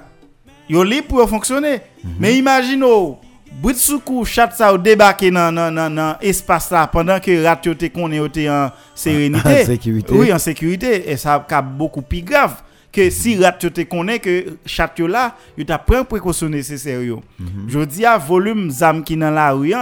Yo 0.68 0.82
li 0.84 1.02
pour 1.02 1.28
fonctionner. 1.28 1.80
Mm 2.02 2.10
-hmm. 2.10 2.14
Mais 2.20 2.38
imagine 2.38 2.82
oh, 2.84 3.18
bout 3.62 3.76
soukou 3.76 4.24
chat 4.24 4.50
ça 4.50 4.72
ou 4.74 4.78
débarquer 4.78 5.30
dans 5.30 5.54
dans 5.54 5.72
dans 5.74 5.94
dans 5.94 6.16
espace 6.20 6.70
là 6.70 6.86
pendant 6.86 7.20
que 7.20 7.44
rat 7.44 7.60
yo 7.64 7.74
te 7.74 7.86
te 7.86 8.48
en 8.48 8.70
sérénité. 8.94 9.62
En 9.62 9.66
sécurité. 9.66 10.12
Oui, 10.12 10.32
en 10.32 10.38
sécurité 10.38 11.10
et 11.10 11.16
ça 11.16 11.46
a 11.48 11.62
beaucoup 11.62 12.02
plus 12.02 12.22
grave 12.22 12.54
que 12.92 13.10
si 13.10 13.36
rat 13.36 13.56
yo 13.62 13.70
te 13.70 13.82
connaît 13.82 14.18
que 14.18 14.56
chat 14.66 14.92
yo 14.98 15.06
là, 15.06 15.34
yo 15.56 15.64
t'a 15.64 15.78
prend 15.78 16.04
précaution 16.04 16.48
nécessaire 16.48 17.02
yo. 17.02 17.22
Mm 17.38 17.44
-hmm. 17.46 17.68
Je 17.68 17.84
dis 17.84 18.04
à 18.04 18.18
volume 18.18 18.70
zam 18.70 19.02
qui 19.04 19.16
dans 19.16 19.30
la 19.30 19.52
rue, 19.52 19.74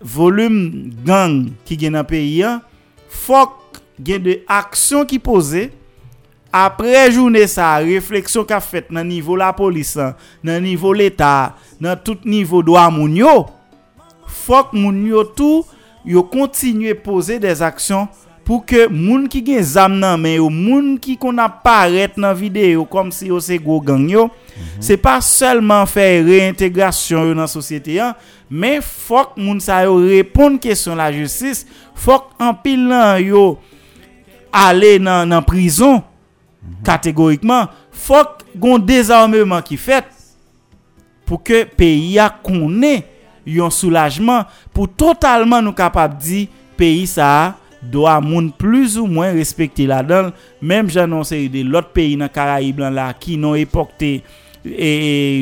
volume 0.00 0.90
gang 1.04 1.50
qui 1.64 1.78
gen 1.78 1.92
dans 1.92 2.04
pays, 2.04 2.44
faut 3.08 3.48
gen 4.04 4.22
de 4.22 4.40
action 4.48 5.04
qui 5.04 5.18
posée 5.18 5.70
Apre 6.56 6.94
jounen 7.10 7.44
sa, 7.50 7.74
refleksyon 7.84 8.46
ka 8.48 8.62
fet 8.64 8.88
nan 8.94 9.08
nivou 9.10 9.36
la 9.36 9.50
polisan, 9.56 10.14
nan 10.46 10.62
nivou 10.64 10.96
l'Etat, 10.96 11.58
nan 11.82 11.98
tout 12.00 12.22
nivou 12.24 12.64
do 12.64 12.78
a 12.80 12.86
moun 12.92 13.16
yo, 13.18 13.34
fok 14.46 14.72
moun 14.76 15.02
yo 15.10 15.24
tou 15.36 15.64
yo 16.06 16.22
kontinye 16.30 16.94
pose 17.02 17.36
des 17.42 17.60
aksyon 17.66 18.06
pou 18.46 18.62
ke 18.62 18.84
moun 18.86 19.26
ki 19.28 19.42
gen 19.44 19.64
zam 19.66 19.98
nan 19.98 20.22
men 20.22 20.38
yo, 20.38 20.48
moun 20.48 20.94
ki 21.02 21.18
kon 21.20 21.42
aparet 21.42 22.16
nan 22.20 22.36
videyo 22.38 22.86
kom 22.88 23.10
si 23.12 23.28
yo 23.32 23.40
se 23.42 23.58
go 23.60 23.80
gang 23.82 24.08
yo, 24.08 24.28
mm 24.30 24.62
-hmm. 24.62 24.82
se 24.88 24.96
pa 24.96 25.18
selman 25.20 25.84
fe 25.90 26.22
reintegrasyon 26.22 27.32
yo 27.32 27.34
nan 27.34 27.50
sosyete 27.50 27.98
yan, 27.98 28.14
men 28.48 28.80
fok 28.80 29.36
moun 29.36 29.60
sa 29.60 29.82
yo 29.84 29.98
repon 29.98 30.56
kesyon 30.62 30.96
la 31.02 31.10
justis, 31.12 31.66
fok 31.94 32.32
an 32.38 32.54
pil 32.62 32.86
nan 32.86 33.18
yo 33.20 33.58
ale 34.54 34.98
nan, 34.98 35.28
nan 35.28 35.42
prison, 35.44 36.00
Kategorikman, 36.86 37.70
fok 37.90 38.44
gon 38.58 38.82
dezarmèman 38.82 39.64
ki 39.66 39.78
fèt 39.80 40.08
pou 41.26 41.40
ke 41.42 41.64
peyi 41.78 42.16
a 42.22 42.28
konè 42.30 43.00
yon 43.46 43.72
soulajman 43.74 44.46
pou 44.74 44.86
totalman 44.86 45.64
nou 45.66 45.76
kapap 45.76 46.14
di 46.22 46.46
peyi 46.78 47.06
sa 47.10 47.26
a 47.26 47.46
do 47.86 48.06
a 48.10 48.16
moun 48.22 48.48
plus 48.58 48.96
ou 48.98 49.06
mwen 49.10 49.36
respekte 49.36 49.86
la 49.86 50.00
dan. 50.06 50.32
Mem 50.60 50.90
janon 50.90 51.26
se 51.26 51.38
yon 51.38 51.52
de 51.54 51.62
lot 51.66 51.92
peyi 51.94 52.16
nan 52.18 52.30
Karaib 52.32 52.80
lan 52.82 52.94
la 52.96 53.10
ki 53.18 53.36
non 53.40 53.58
epokte 53.58 54.16
e, 54.16 54.90
e 54.90 54.90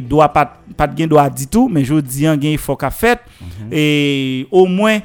do 0.08 0.20
a 0.24 0.28
pat, 0.32 0.58
pat 0.76 0.92
gen 0.96 1.10
do 1.12 1.20
a 1.20 1.28
ditou 1.32 1.72
men 1.72 1.86
jo 1.86 2.00
diyan 2.04 2.40
gen 2.40 2.56
yon 2.56 2.64
fok 2.64 2.84
a 2.88 2.92
fèt. 2.92 3.24
Mm 3.40 3.48
-hmm. 3.48 3.72
E 3.72 4.46
o 4.50 4.66
mwen 4.68 5.02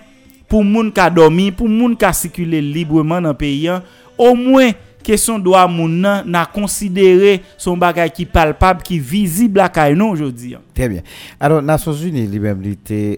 pou 0.49 0.65
moun 0.65 0.89
ka 0.91 1.07
domi, 1.13 1.51
pou 1.53 1.69
moun 1.69 1.95
ka 1.95 2.11
sikule 2.15 2.59
libreman 2.61 3.23
nan 3.23 3.35
peyi 3.37 3.69
an, 3.69 3.83
o 4.17 4.33
mwen 4.35 4.73
question 5.03 5.39
doit 5.39 5.67
moun 5.67 6.23
n'a 6.25 6.45
considéré 6.45 7.41
son 7.57 7.77
bagage 7.77 8.11
qui 8.11 8.25
palpable 8.25 8.81
qui 8.81 8.99
visible 8.99 9.59
à 9.59 9.93
nous 9.93 10.05
aujourd'hui 10.05 10.55
très 10.73 10.89
bien. 10.89 11.01
Alors 11.39 11.61
Nations 11.61 11.93
Unies 11.93 12.27
lui-même 12.27 12.61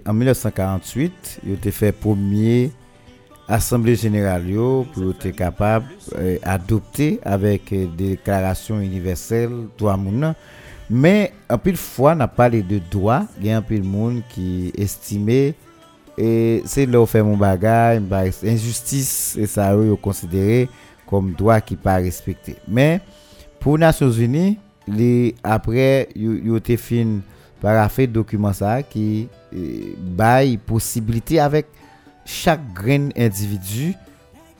en 0.05 0.13
1948 0.13 1.41
il 1.45 1.57
a 1.67 1.71
fait 1.71 1.91
premier 1.91 2.71
assemblée 3.47 3.95
générale 3.95 4.43
pour 4.93 5.11
être 5.11 5.29
capable 5.35 5.85
euh, 6.17 6.37
avec 7.23 7.73
euh, 7.73 7.87
déclaration 7.97 8.79
universelle 8.79 9.49
droit 9.77 9.97
moun 9.97 10.33
mais 10.91 11.31
peu 11.63 11.71
de 11.71 11.77
fois 11.77 12.15
n'a 12.15 12.27
parlé 12.27 12.61
de 12.61 12.79
droit. 12.91 13.23
Il 13.39 13.47
y 13.47 13.51
a 13.51 13.57
un 13.57 13.61
de 13.61 13.79
monde 13.81 14.21
qui 14.29 14.73
estimait 14.77 15.55
et 16.17 16.61
c'est 16.65 16.85
là 16.85 17.01
où 17.01 17.05
fait 17.05 17.23
mon 17.23 17.37
bagage 17.37 18.01
injustice 18.43 19.37
et 19.39 19.47
ça 19.47 19.69
a 19.69 19.75
considéré 20.01 20.67
comme 21.11 21.33
droit 21.33 21.59
qui 21.59 21.75
pas 21.75 21.97
respecté. 21.97 22.55
Mais 22.69 23.01
pour 23.59 23.77
les 23.77 23.81
Nations 23.81 24.09
Unies, 24.09 24.57
les, 24.87 25.35
après, 25.43 26.07
il 26.15 26.47
y 26.47 26.55
a 26.55 26.77
fin 26.77 27.19
parafé 27.61 28.07
document 28.07 28.53
ça 28.53 28.81
qui 28.81 29.27
eh, 29.53 29.95
baille 29.99 30.57
possibilité 30.57 31.39
avec 31.39 31.67
chaque 32.25 32.61
grain 32.73 33.09
individu 33.17 33.93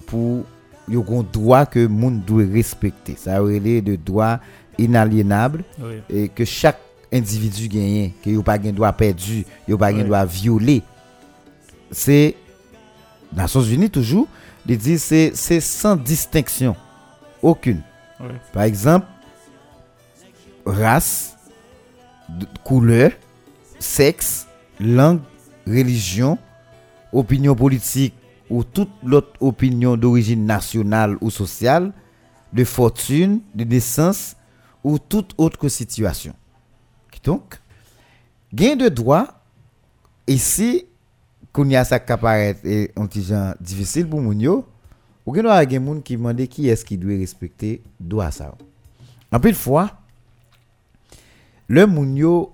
pour 0.06 0.44
y 0.90 0.98
un 0.98 1.26
droit 1.32 1.66
que 1.66 1.80
le 1.80 1.88
monde 1.88 2.26
doit 2.26 2.44
respecter. 2.44 3.16
Ça 3.18 3.40
relève 3.40 3.84
de 3.86 3.96
droit 3.96 4.40
inaliénable 4.78 5.64
et 6.10 6.28
que 6.28 6.44
chaque 6.44 6.80
individu 7.14 7.70
gagne, 7.70 8.12
que 8.24 8.38
a 8.38 8.44
pas 8.44 8.58
de 8.58 8.72
droit 8.72 8.92
perdu, 8.92 9.46
il 9.68 9.78
pas 9.78 9.94
de 9.94 10.04
droit 10.04 10.26
violé. 10.26 10.82
C'est 11.92 12.36
Nations 13.34 13.62
Unies 13.62 13.90
toujours 13.90 14.28
il 14.68 14.78
dit 14.78 15.00
c'est 15.00 15.32
c'est 15.36 15.60
sans 15.60 15.96
distinction 15.96 16.76
aucune. 17.42 17.82
Par 18.54 18.64
exemple, 18.64 19.08
race, 20.66 21.36
couleur, 22.64 23.12
sexe, 23.80 24.48
langue, 24.80 25.22
religion, 25.66 26.38
opinion 27.12 27.56
politique 27.56 28.14
ou 28.50 28.64
toute 28.64 28.92
l'autre 29.04 29.34
opinion 29.40 29.98
d'origine 29.98 30.46
nationale 30.46 31.18
ou 31.22 31.32
sociale, 31.32 31.94
de 32.54 32.64
fortune, 32.64 33.42
de 33.56 33.64
naissance 33.64 34.36
ou 34.84 35.00
toute 35.00 35.34
autre 35.38 35.68
situation. 35.68 36.34
Donc, 37.24 37.60
gain 38.54 38.76
de 38.76 38.90
droit 38.90 39.28
ici, 40.28 40.86
qu'on 41.52 41.70
y 41.70 41.76
a 41.76 41.84
ça 41.84 42.00
qui 42.00 42.12
apparaît 42.12 42.58
et 42.64 42.92
un 42.96 43.06
petit 43.08 43.24
genre 43.24 43.56
difficile 43.60 44.08
pour 44.08 44.22
moun 44.22 44.40
yo, 44.40 44.66
ou 45.26 45.36
gen 45.36 45.48
a 45.48 45.68
gen 45.68 45.84
moun 45.84 46.02
qui 46.02 46.16
demande 46.18 46.48
qui 46.48 46.70
est-ce 46.70 46.86
qui 46.86 46.98
doit 46.98 47.18
respecter 47.18 47.82
droit 48.00 48.32
ça. 48.32 48.56
En 49.32 49.40
plus 49.40 49.52
de 49.52 49.58
fois, 49.58 49.92
le 51.68 51.86
moun 51.86 52.16
yo 52.16 52.54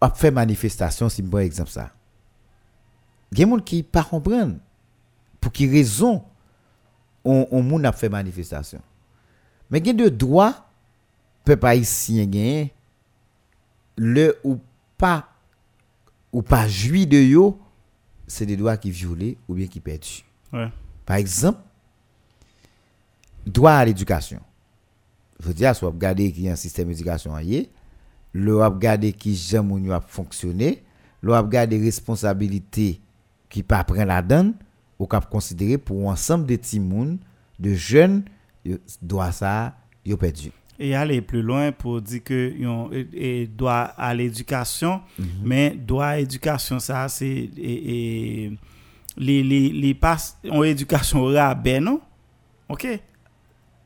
a 0.00 0.10
fait 0.10 0.30
manifestation, 0.30 1.08
si 1.08 1.22
bon 1.22 1.38
exemple 1.38 1.70
ça. 1.70 1.90
Gen 3.32 3.48
moun 3.48 3.62
qui 3.62 3.82
pas 3.82 4.06
pour 5.40 5.52
qui 5.52 5.68
raison 5.68 6.22
on, 7.24 7.46
on 7.50 7.62
moun 7.62 7.86
a 7.86 7.92
fait 7.92 8.08
manifestation. 8.08 8.80
Mais 9.70 9.82
gen 9.84 9.96
de 9.96 10.08
droit 10.08 10.66
peuple 11.44 11.66
haïtien 11.66 12.28
gen 12.30 12.68
le 13.96 14.36
ou 14.42 14.58
pas 14.98 15.28
ou 16.32 16.42
pas 16.42 16.66
joui 16.68 17.06
de 17.06 17.18
yo, 17.18 17.58
c'est 18.30 18.46
des 18.46 18.56
droits 18.56 18.76
qui 18.76 18.90
violés 18.90 19.36
ou 19.48 19.54
bien 19.54 19.66
qui 19.66 19.80
perdus. 19.80 20.24
Ouais. 20.52 20.68
Par 21.04 21.16
exemple, 21.16 21.58
droit 23.44 23.72
à 23.72 23.84
l'éducation. 23.84 24.40
Je 25.40 25.48
veux 25.48 25.54
dire, 25.54 25.74
soit 25.74 25.90
regarder 25.90 26.30
qui 26.30 26.42
y 26.42 26.48
a 26.48 26.52
un 26.52 26.56
système 26.56 26.88
d'éducation 26.88 27.34
ailleurs, 27.34 27.64
le 28.32 28.64
regarder 28.64 29.12
qui 29.12 29.36
ou 29.58 29.92
a 29.92 30.00
fonctionné, 30.00 30.84
le 31.20 31.34
regarder 31.34 31.80
responsabilité 31.80 33.00
qui 33.48 33.64
pas 33.64 33.82
prendre 33.82 34.04
la 34.04 34.22
donne 34.22 34.54
ou 34.98 35.06
cap 35.06 35.28
considérer 35.28 35.78
pour 35.78 36.06
ensemble 36.06 36.46
de 36.46 36.54
petits 36.54 36.80
de 37.58 37.74
jeunes, 37.74 38.24
droit 39.02 39.32
ça, 39.32 39.74
yo 40.04 40.16
perdu. 40.16 40.52
Et 40.82 40.94
aller 40.94 41.20
plus 41.20 41.42
loin 41.42 41.72
pour 41.72 42.00
dire 42.00 42.24
que 42.24 42.54
yon 42.58 42.90
et, 42.90 43.06
et 43.12 43.46
droit 43.46 43.92
à 43.98 44.14
l'éducation, 44.14 45.02
mais 45.44 45.76
droit 45.76 46.06
à 46.06 46.16
l'éducation, 46.16 46.78
ça, 46.78 47.06
c'est 47.08 47.50
et, 47.58 48.50
les, 49.18 49.42
les, 49.42 49.68
les 49.68 49.96
en 50.50 50.62
éducation 50.62 51.24
rabais, 51.26 51.80
non? 51.80 52.00
OK? 52.70 52.86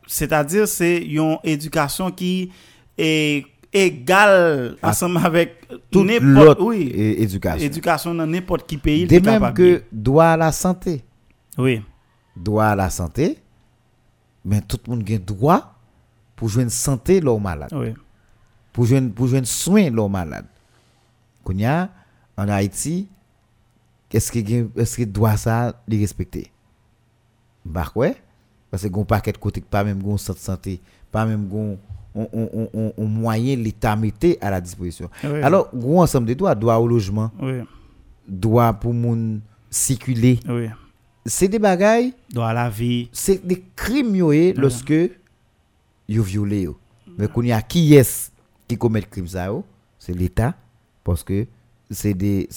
C'est-à-dire, 0.06 0.68
c'est 0.68 0.98
une 0.98 1.36
éducation 1.42 2.12
qui 2.12 2.52
est 2.96 3.44
égale 3.72 4.76
ensemble 4.80 5.18
avec 5.24 5.66
Toute 5.90 6.20
l'autre 6.20 6.62
oui, 6.62 6.92
éducation. 6.94 7.66
éducation 7.66 8.14
dans 8.14 8.26
n'importe 8.26 8.68
qui 8.68 8.76
pays. 8.76 9.06
De 9.08 9.18
même 9.18 9.52
que 9.52 9.82
droit 9.90 10.26
à 10.26 10.36
la 10.36 10.52
santé. 10.52 11.02
Oui, 11.58 11.82
droit 12.36 12.66
à 12.66 12.76
la 12.76 12.88
santé, 12.88 13.38
mais 14.44 14.60
tout 14.60 14.78
le 14.86 14.94
monde 14.94 15.10
a 15.10 15.18
droit 15.18 15.73
pour 16.36 16.48
jouer 16.48 16.64
une 16.64 16.70
santé 16.70 17.20
leur 17.20 17.38
malade, 17.40 17.70
oui. 17.72 17.94
pour 18.72 18.84
jouer 18.86 19.00
pour 19.02 19.26
jouer 19.28 19.44
soin 19.44 19.90
leur 19.90 20.08
malade. 20.08 20.46
Qu'on 21.42 21.56
y 21.56 21.64
a 21.64 21.90
en 22.36 22.48
Haïti, 22.48 23.06
est-ce 24.12 24.30
que 24.32 24.80
est-ce 24.80 24.96
que 24.96 25.04
droit 25.04 25.36
ça 25.36 25.80
les 25.88 25.98
respecter? 25.98 26.50
Bah 27.64 27.90
ouais, 27.94 28.14
parce 28.70 28.82
que 28.82 28.88
gon 28.88 29.04
paquet 29.04 29.32
côté 29.32 29.60
pas 29.60 29.84
même 29.84 30.02
gon 30.02 30.16
santé, 30.16 30.80
pas 31.10 31.24
même 31.26 31.46
gon 31.48 31.78
on, 32.14 32.28
on, 32.32 32.68
on, 32.72 32.92
on- 32.96 33.06
moyen 33.06 33.56
l'état 33.56 33.96
mettait 33.96 34.38
à 34.40 34.48
la 34.50 34.60
disposition. 34.60 35.10
Oui. 35.24 35.42
Alors, 35.42 35.68
gros 35.74 36.00
ensemble 36.00 36.28
de 36.28 36.34
droits, 36.34 36.54
droit 36.54 36.76
au 36.76 36.86
logement, 36.86 37.32
Oui, 37.42 37.54
droit 38.28 38.72
pour 38.72 38.94
moun 38.94 39.40
circuler, 39.68 40.38
oui. 40.48 40.68
c'est 41.26 41.48
des 41.48 41.58
bagailles 41.58 42.14
Droit 42.32 42.46
à 42.48 42.52
la 42.52 42.70
vie. 42.70 43.08
c'est 43.12 43.44
des 43.44 43.60
crimes 43.74 44.14
eh, 44.32 44.52
lorsque 44.52 44.94
yo 46.08 46.22
violé 46.22 46.62
yo. 46.62 46.78
Mais 47.18 47.28
qu'on 47.28 47.42
y 47.42 47.52
a 47.52 47.62
qui 47.62 47.94
est 47.94 48.32
qui 48.66 48.76
commet 48.76 49.02
crime 49.02 49.28
ça 49.28 49.46
yo, 49.46 49.64
c'est 49.98 50.14
l'état 50.14 50.54
parce 51.02 51.22
que 51.22 51.46
c'est 51.90 52.14
des 52.14 52.48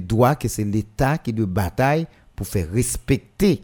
droits 0.00 0.34
que 0.34 0.48
c'est 0.48 0.64
l'état 0.64 1.18
qui 1.18 1.32
de 1.32 1.44
bataille 1.44 2.06
pour 2.34 2.46
faire 2.46 2.70
respecter 2.70 3.62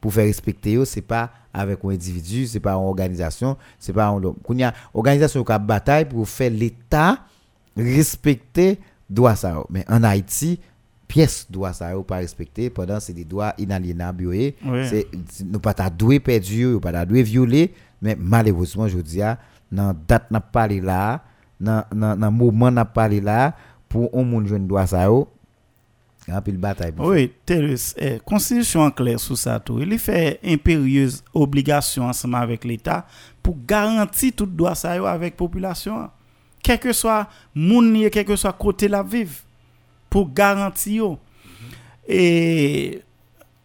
pour 0.00 0.12
faire 0.12 0.26
respecter 0.26 0.72
yo, 0.72 0.84
c'est 0.84 1.02
pas 1.02 1.32
avec 1.52 1.84
un 1.84 1.88
individu, 1.88 2.46
c'est 2.46 2.60
pas 2.60 2.74
une 2.74 2.84
organisation, 2.84 3.56
c'est 3.78 3.92
pas 3.92 4.06
un 4.08 4.20
qu'on 4.20 4.56
y 4.56 4.62
a 4.62 4.72
organisation 4.94 5.42
qui 5.42 5.52
bataille 5.60 6.08
pour 6.08 6.28
faire 6.28 6.50
l'état 6.50 7.24
respecter 7.76 8.78
droit 9.10 9.34
ça 9.34 9.52
yo. 9.52 9.66
Mais 9.70 9.84
en 9.88 10.04
Haïti 10.04 10.60
pièce 11.08 11.46
droit 11.50 11.72
ça 11.72 11.90
pas 12.06 12.16
respecter 12.18 12.70
pendant 12.70 13.00
c'est 13.00 13.14
des 13.14 13.24
droits 13.24 13.54
inaliénables. 13.58 14.26
Oui. 14.26 14.54
c'est 14.84 15.06
nous 15.44 15.58
pas 15.58 15.74
ta 15.74 15.88
doué 15.90 16.20
perdu 16.20 16.60
yo 16.60 16.80
pas 16.80 16.92
ta 16.92 17.04
doué 17.04 17.22
violé 17.22 17.72
mais 18.00 18.16
malheureusement 18.18 18.86
je 18.86 18.98
dis 18.98 19.20
dans 19.72 19.96
date 20.06 20.30
n'a 20.30 20.40
parlé 20.40 20.80
là 20.80 21.24
dans 21.58 21.84
dans 21.90 22.30
moment 22.30 22.70
n'a 22.70 22.84
parlé 22.84 23.20
là 23.20 23.56
pour 23.88 24.14
on 24.14 24.22
moun 24.22 24.46
jeune 24.46 24.66
droit 24.68 24.86
ça 24.86 25.08
en 26.30 26.42
pile 26.42 26.58
bataille 26.58 26.92
pour 26.92 27.06
Oui, 27.06 27.32
Terus, 27.46 27.94
eh, 27.96 28.18
constitution 28.22 28.82
en 28.82 28.90
clair 28.90 29.18
sur 29.18 29.38
ça 29.38 29.58
tout. 29.58 29.80
Il 29.80 29.98
fait 29.98 30.38
impérieuse 30.44 31.24
obligation 31.32 32.04
ensemble 32.04 32.34
avec 32.34 32.64
l'État 32.64 33.06
pour 33.42 33.56
garantir 33.66 34.32
tout 34.36 34.44
droit 34.44 34.74
ça 34.74 34.94
yo 34.96 35.06
avec 35.06 35.36
population. 35.36 36.10
Quel 36.62 36.78
que 36.78 36.92
soit 36.92 37.28
moun 37.54 38.10
quel 38.10 38.26
que 38.26 38.36
soit 38.36 38.52
côté 38.52 38.88
la 38.88 39.02
vive 39.02 39.40
pour 40.08 40.32
garantir. 40.32 41.16
Et 42.06 43.02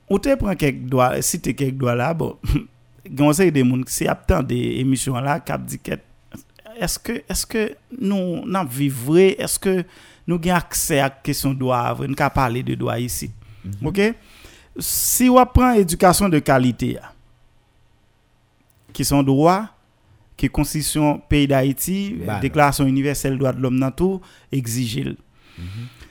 ou 0.10 0.20
te 0.20 0.36
prend 0.36 0.56
quelques 0.56 0.86
droits, 0.86 1.22
si 1.22 1.40
te 1.40 1.50
quelques 1.52 1.78
droits 1.78 1.96
là 1.96 2.14
bon, 2.14 2.38
c'est 3.34 3.52
des 3.52 3.64
moun 3.64 3.84
qui 3.86 4.08
attend 4.08 4.44
des 4.44 4.76
émissions 4.80 5.16
là 5.16 5.40
cap 5.40 5.64
dit 5.64 5.80
est-ce 6.80 7.00
que 7.00 7.24
est-ce 7.28 7.46
que 7.46 7.76
nous 8.00 8.46
n'a 8.46 8.64
vivre 8.64 9.18
est-ce 9.18 9.58
que 9.58 9.84
nous 10.28 10.36
avons 10.36 10.54
accès 10.56 11.00
à 11.00 11.04
la 11.04 11.10
question 11.10 11.54
de 11.54 11.60
droit 11.60 11.96
nous 12.00 12.16
avons 12.18 12.30
parler 12.30 12.64
de 12.64 12.76
droit 12.76 13.00
ici. 13.00 13.32
OK? 13.84 14.02
Si 14.78 15.30
on 15.30 15.46
prend 15.46 15.74
éducation 15.74 16.30
de 16.30 16.40
qualité 16.40 16.98
qui 18.92 19.06
sont 19.06 19.24
droits 19.24 19.70
que 20.36 20.48
constitution 20.48 21.20
pays 21.20 21.48
d'Haïti 21.48 22.18
déclaration 22.42 22.86
universelle 22.86 23.34
des 23.34 23.40
droits 23.40 23.54
de 23.54 23.62
l'homme 23.62 23.80
dans 23.80 23.92
tout 23.92 24.22
exige 24.52 25.16
va 25.58 26.03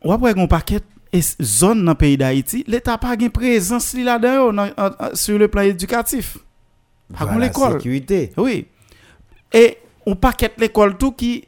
prendre 0.00 0.38
un 0.38 0.46
paquet 0.46 0.80
et 1.12 1.20
zone 1.42 1.84
dans 1.84 1.92
le 1.92 1.96
pays 1.96 2.16
d'Haïti 2.16 2.64
l'état 2.66 2.98
pas 2.98 3.16
gain 3.16 3.28
présence 3.28 3.92
li 3.94 4.04
là-dedans 4.04 4.52
sur 5.14 5.38
le 5.38 5.48
plan 5.48 5.62
éducatif 5.62 6.38
pas 7.12 7.24
Voilà, 7.24 7.52
sécurité 7.52 8.32
oui. 8.36 8.66
Et 9.52 9.78
on 10.06 10.14
paquet 10.14 10.50
l'école 10.58 10.96
tout 10.96 11.12
qui 11.12 11.44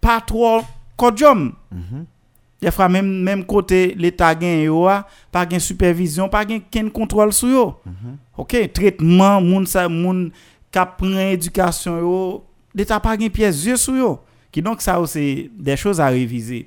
pas 0.00 0.20
trop 0.20 0.62
codium. 0.96 1.52
Des 2.62 2.70
fois 2.70 2.88
même 2.88 3.22
même 3.22 3.44
côté 3.44 3.94
l'état 3.98 4.32
yo 4.40 4.86
a, 4.86 5.06
pas 5.32 5.44
gain 5.44 5.58
supervision, 5.58 6.28
pas 6.28 6.44
ken 6.44 6.90
contrôle 6.90 7.32
sur 7.32 7.48
yo. 7.48 7.74
OK, 8.36 8.72
traitement 8.72 9.40
moun 9.40 9.66
sa 9.66 9.88
moun 9.88 10.30
éducation 11.32 11.98
yo, 11.98 12.44
l'état 12.74 13.00
pas 13.00 13.16
gain 13.16 13.28
pièce 13.28 13.74
sur 13.76 13.96
yo. 13.96 14.20
Qui 14.56 14.62
donc 14.62 14.80
ça 14.80 14.98
c'est 15.04 15.50
des 15.54 15.76
choses 15.76 16.00
à 16.00 16.06
réviser. 16.06 16.66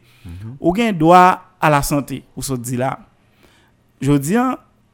Ou 0.60 0.72
gain 0.72 0.94
droit 0.94 1.42
à 1.60 1.72
la 1.72 1.82
santé, 1.82 2.24
ou 2.36 2.44
se 2.44 2.54
dit 2.54 2.78
là. 2.78 3.00
Je 4.00 4.12
dis 4.12 4.36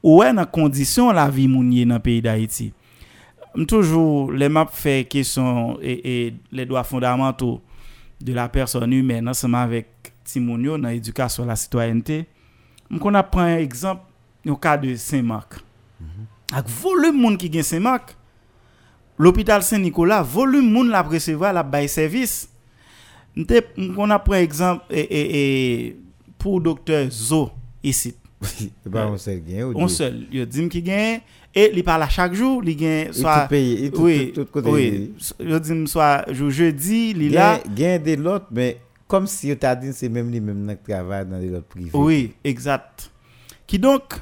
ou 0.01 0.23
est 0.23 0.33
dans 0.33 0.45
condition 0.45 1.11
la 1.11 1.29
vie 1.29 1.49
moun 1.49 1.73
yé 1.73 1.85
dans 1.85 1.95
le 1.95 1.99
pays 1.99 2.21
d'Haïti 2.21 2.71
toujours 3.67 4.31
les 4.31 4.47
maps 4.47 4.69
fait 4.71 5.03
question 5.09 5.77
et, 5.81 6.27
et 6.27 6.35
les 6.53 6.65
droits 6.65 6.85
fondamentaux 6.85 7.61
de 8.21 8.31
la 8.31 8.47
personne 8.47 8.93
humaine 8.93 9.27
ensemble 9.27 9.57
avec 9.57 9.87
Timonio 10.23 10.77
dans 10.77 10.87
l'éducation 10.87 11.43
à 11.43 11.47
la 11.47 11.57
citoyenneté. 11.57 12.27
Qu'on 13.01 13.13
apprend 13.13 13.41
un 13.41 13.57
exemple 13.57 14.03
au 14.47 14.55
cas 14.55 14.77
de 14.77 14.95
Saint-Marc. 14.95 15.55
Avec 16.53 16.69
volume 16.69 17.19
moun 17.19 17.37
qui 17.37 17.51
gen 17.51 17.61
Saint-Marc, 17.61 18.15
l'hôpital 19.17 19.61
Saint-Nicolas, 19.63 20.21
volume 20.21 20.71
moun 20.71 20.89
la 20.89 21.01
recevoir 21.01 21.51
la 21.51 21.63
bail 21.63 21.89
service. 21.89 22.49
M 23.37 23.45
qu'on 23.93 24.09
apprend 24.09 24.35
exemple 24.35 24.85
et, 24.89 24.99
et, 25.01 25.85
et 25.87 25.97
pour 26.37 26.61
docteur 26.61 27.09
Zo 27.09 27.51
ici. 27.83 28.15
pas 28.91 29.03
un 29.05 29.17
seul 29.17 29.41
gain 29.41 29.71
On 29.75 29.87
seul, 29.87 30.27
yo 30.31 30.45
dit 30.45 30.69
qui 30.69 30.81
gagne 30.81 31.21
et 31.53 31.71
il 31.73 31.83
parle 31.83 32.05
chaque 32.09 32.33
jour, 32.33 32.61
il 32.65 32.75
gagne 32.75 33.11
soit 33.13 33.47
soit 33.47 33.47
tout 33.47 34.01
oui, 34.01 34.31
tout, 34.33 34.45
tout 34.45 34.59
oui, 34.69 35.13
dit 35.39 35.87
soit 35.87 36.25
jeudi, 36.31 37.11
il 37.11 37.31
là. 37.33 37.59
gain 37.75 37.97
de 37.99 38.13
l'autre 38.15 38.47
mais 38.51 38.77
comme 39.07 39.27
si 39.27 39.51
on 39.51 39.55
t'a 39.55 39.75
dit 39.75 39.91
c'est 39.93 40.09
même 40.09 40.29
lui 40.31 40.39
même 40.39 40.75
qui 40.83 40.91
travaille 40.91 41.25
dans 41.25 41.37
l'autre 41.39 41.65
privé 41.67 41.89
Oui, 41.93 42.33
exact. 42.43 43.09
Qui 43.67 43.79
donc 43.79 44.19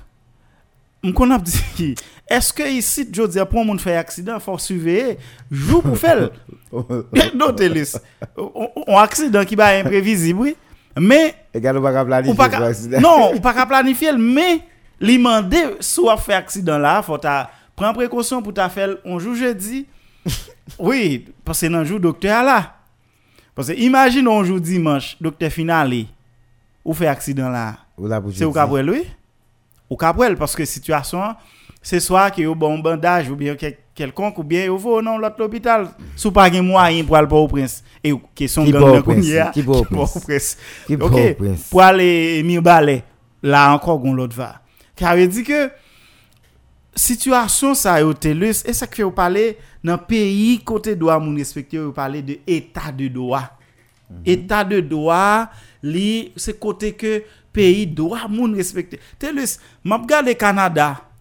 on 1.03 1.31
a 1.31 1.37
dit 1.39 1.95
est-ce 2.27 2.53
que 2.53 2.63
ici 2.63 3.07
je 3.11 3.23
dis 3.27 3.39
pour 3.49 3.65
moun 3.65 3.79
fait 3.79 3.95
accident 3.95 4.39
faut 4.39 4.57
surveiller 4.57 5.17
jour 5.51 5.81
pour 5.83 5.97
faire 5.97 6.29
non 7.35 7.53
Télis. 7.53 7.93
On 8.37 8.69
on 8.87 8.97
accident 8.97 9.43
qui 9.45 9.55
va 9.55 9.67
imprévisible 9.79 10.39
oui. 10.39 10.55
Planifier 12.05 12.31
ou 12.31 12.35
pas 12.35 12.49
pour 12.49 12.59
ka- 12.59 12.99
non, 12.99 13.33
ou 13.35 13.39
pas 13.39 13.53
ka 13.53 13.65
planifier, 13.65 14.11
mais 14.17 14.61
li 14.99 15.17
mande 15.17 15.55
soit 15.79 16.17
fait 16.17 16.33
accident 16.33 16.77
là, 16.77 17.01
faut 17.01 17.17
ta 17.17 17.49
prendre 17.75 17.95
précaution 17.95 18.41
pour 18.41 18.53
ta 18.53 18.69
faire 18.69 18.95
on 19.05 19.17
jour 19.19 19.35
jeudi. 19.35 19.85
oui, 20.79 21.25
parce 21.43 21.61
que 21.61 21.65
dans 21.67 21.83
jour 21.83 21.99
docteur 21.99 22.43
là. 22.43 22.75
Parce 23.55 23.67
que 23.67 23.73
imagine 23.73 24.27
on 24.27 24.43
joue 24.43 24.59
dimanche, 24.59 25.17
docteur 25.21 25.51
finale, 25.51 26.05
ou 26.85 26.93
fait 26.93 27.07
accident 27.07 27.49
là. 27.49 27.77
Ou 27.97 28.07
là 28.07 28.19
pour 28.21 28.31
C'est 28.31 28.43
au 28.45 28.47
jeudi. 28.47 28.53
Cabrel, 28.55 28.89
oui. 28.89 29.03
Au 29.89 29.97
Cabrel, 29.97 30.35
parce 30.37 30.55
que 30.55 30.65
situation, 30.65 31.21
se 31.83 31.99
swa 31.99 32.29
ki 32.31 32.45
yo 32.47 32.55
bon 32.55 32.79
bandaj 32.83 33.27
ou 33.29 33.37
bien 33.37 33.57
kelkonk 33.59 34.39
ou 34.39 34.47
bien 34.47 34.69
yo 34.69 34.77
vou 34.79 35.03
nan 35.03 35.19
lot 35.21 35.37
l'opital 35.39 35.89
sou 36.15 36.31
pa 36.33 36.47
gen 36.51 36.63
mwayen 36.65 37.05
pou 37.07 37.19
al 37.19 37.27
pou 37.29 37.43
ou 37.43 37.51
prins. 37.51 37.81
E 37.99 38.13
kesyon 38.39 38.69
gen 38.69 38.79
nan 38.79 39.03
kounye 39.05 39.41
a 39.43 39.49
ki 39.53 39.65
pou 39.67 39.83
ou 39.83 40.23
prins? 40.23 40.53
ok 40.95 41.19
pou 41.67 41.83
al 41.83 41.99
mi 42.47 42.57
balè 42.63 43.01
la 43.43 43.67
ankon 43.73 43.99
goun 43.99 44.21
lot 44.23 44.35
va. 44.37 44.55
Kare 44.97 45.27
di 45.27 45.43
ke 45.45 45.67
situasyon 46.95 47.75
sa 47.77 47.99
yo 47.99 48.15
te 48.15 48.31
lus 48.37 48.63
e 48.63 48.73
sa 48.77 48.87
kwe 48.87 49.03
yo 49.03 49.11
pale 49.15 49.51
nan 49.83 49.99
peyi 50.07 50.61
kote 50.63 50.95
doa 50.95 51.19
moun 51.19 51.37
respektive 51.41 51.83
yo 51.83 51.93
pale 51.95 52.23
de 52.23 52.39
etat 52.47 52.95
de 52.95 53.11
doa. 53.11 53.43
Mm 53.43 54.15
-hmm. 54.15 54.33
etat 54.33 54.69
de 54.69 54.81
doa 54.81 55.49
li 55.83 56.31
se 56.37 56.53
kote 56.53 56.95
ke 56.95 57.25
peyi 57.51 57.85
doa 57.85 58.27
moun 58.29 58.55
respektive 58.55 59.01
te 59.19 59.31
lus 59.31 59.59
map 59.83 60.07
gade 60.07 60.33
Kanada 60.37 61.12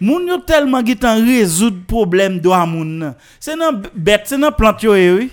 Moun 0.00 0.28
yo 0.28 0.38
tellement 0.38 0.82
qui 0.82 0.96
tan 0.96 1.24
résoudre 1.24 1.78
problème 1.86 2.38
droit 2.38 2.66
moun. 2.66 2.98
nan. 2.98 3.14
C'est 3.40 3.56
nan 3.56 3.82
bête, 3.94 4.22
c'est 4.26 4.38
nan 4.38 4.52
plante 4.56 4.82
yo 4.82 4.94
eh, 4.94 5.10
oui? 5.10 5.30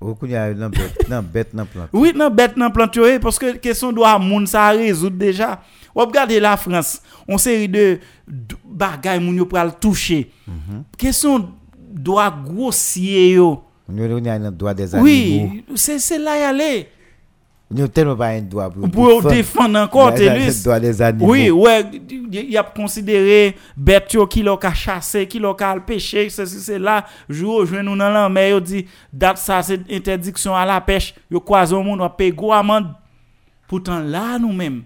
Ou 0.00 0.14
qu'on 0.14 0.26
y 0.26 0.36
a 0.36 0.52
nan 0.54 0.70
bête, 0.70 1.08
nan 1.08 1.24
bête, 1.24 1.54
nan 1.54 1.66
plante. 1.66 1.88
Oui, 1.92 2.12
nan 2.14 2.32
bête 2.32 2.56
nan 2.56 2.70
plante 2.72 2.94
yo, 2.96 3.06
eh, 3.06 3.18
parce 3.18 3.38
que 3.38 3.56
question 3.56 3.92
droit 3.92 4.18
moun 4.18 4.46
ça 4.46 4.68
résoudre 4.70 5.16
déjà. 5.16 5.60
Regardez 5.94 6.40
la 6.40 6.56
France, 6.56 7.00
on 7.28 7.38
série 7.38 7.68
de 7.68 7.98
bagay 8.64 9.18
moun 9.18 9.36
yo 9.36 9.46
pral 9.46 9.78
toucher. 9.78 10.30
Question 10.98 11.50
droit 11.78 12.30
grossier 12.44 13.32
yo. 13.32 13.62
On 13.88 13.96
y 13.96 14.28
a 14.28 14.32
un 14.34 14.50
droit 14.50 14.74
des 14.74 14.94
animaux. 14.94 15.04
Oui, 15.04 15.64
c'est 15.74 15.98
c'est 15.98 16.18
là 16.18 16.38
y 16.38 16.42
aller. 16.42 16.88
Y 17.76 17.82
a 17.82 17.88
tellement 17.88 18.14
pas 18.14 18.28
un 18.28 18.42
droit 18.42 18.70
pour 18.70 18.88
Pour 18.88 19.22
défendre 19.24 19.80
encore 19.80 20.12
animaux. 20.12 21.26
Oui, 21.26 21.50
ouais, 21.50 21.84
il 22.30 22.56
a 22.56 22.62
considéré 22.62 23.56
yo 24.12 24.26
qui 24.28 24.44
l'a 24.44 24.56
ka 24.56 24.72
chasser, 24.72 25.26
qui 25.26 25.40
l'a 25.40 25.52
ka 25.54 25.74
pêcher, 25.80 26.30
ceci 26.30 26.60
c'est 26.60 26.78
là, 26.78 27.04
jour 27.28 27.66
joindre 27.66 27.90
nous 27.90 27.96
dans 27.96 28.10
la 28.10 28.28
mer, 28.28 28.50
yo 28.50 28.60
dit 28.60 28.86
date 29.12 29.38
ça 29.38 29.60
c'est 29.60 29.80
interdiction 29.90 30.54
à 30.54 30.64
la 30.64 30.80
pêche, 30.80 31.14
yo 31.28 31.40
croise 31.40 31.72
au 31.72 31.82
monde 31.82 32.00
on 32.00 32.08
paye 32.08 32.30
gros 32.30 32.52
amende. 32.52 32.94
Pourtant 33.66 33.98
là 33.98 34.38
nous 34.38 34.52
même 34.52 34.84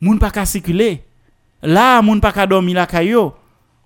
moun 0.00 0.18
pas 0.18 0.30
ka 0.30 0.46
circuler. 0.46 1.02
Là 1.62 2.00
moun 2.00 2.20
pas 2.20 2.32
ka 2.32 2.46
dormir 2.46 2.76
la 2.76 2.86
kayo. 2.86 3.34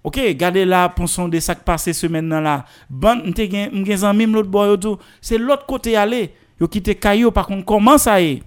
OK, 0.04 0.18
gardez 0.36 0.64
là 0.64 0.88
pour 0.88 1.08
son 1.08 1.28
de 1.28 1.38
qui 1.38 1.54
passé 1.64 1.92
semaine 1.92 2.28
là. 2.28 2.64
Bon, 2.88 3.16
m'te 3.16 3.50
gen 3.50 3.70
m'gen 3.72 4.32
l'autre 4.32 4.48
boy 4.48 4.78
tout, 4.78 4.96
c'est 5.20 5.38
l'autre 5.38 5.66
côté 5.66 5.96
aller. 5.96 6.32
Yo 6.60 6.68
quitté 6.68 6.94
kayo 6.94 7.30
par 7.30 7.46
contre 7.46 7.64
comment 7.64 7.96
ça 7.98 8.20
est 8.20 8.42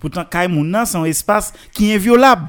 Pourtant, 0.00 0.24
nan, 0.48 0.86
c'est 0.86 0.96
un 0.96 1.04
espace 1.04 1.52
qui 1.72 1.90
est 1.90 1.96
inviolable. 1.96 2.48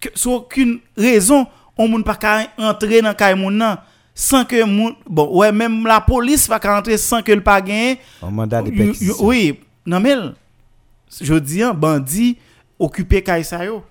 Que, 0.00 0.08
sur 0.14 0.32
aucune 0.32 0.80
raison, 0.96 1.46
on 1.76 1.88
moun 1.88 2.04
pas 2.04 2.16
ka 2.16 2.46
entrer 2.58 3.02
dans 3.02 3.50
nan 3.50 3.78
sans 4.14 4.44
que 4.44 4.62
moun, 4.64 4.94
bon, 5.08 5.38
ouais, 5.38 5.52
même 5.52 5.86
la 5.86 6.00
police 6.00 6.46
pas 6.46 6.60
ka 6.60 6.78
entrer 6.78 6.98
sans 6.98 7.22
que 7.22 7.32
le 7.32 7.42
pas. 7.42 7.62
Un 8.22 8.30
mandat 8.30 8.62
de 8.62 8.70
perquisition. 8.70 9.24
Oui, 9.24 9.58
non 9.86 10.00
mais, 10.00 10.14
je 11.20 11.34
dis, 11.34 11.62
hein, 11.62 11.74
bandit, 11.74 12.36
occupé 12.78 13.24
yo. 13.64 13.82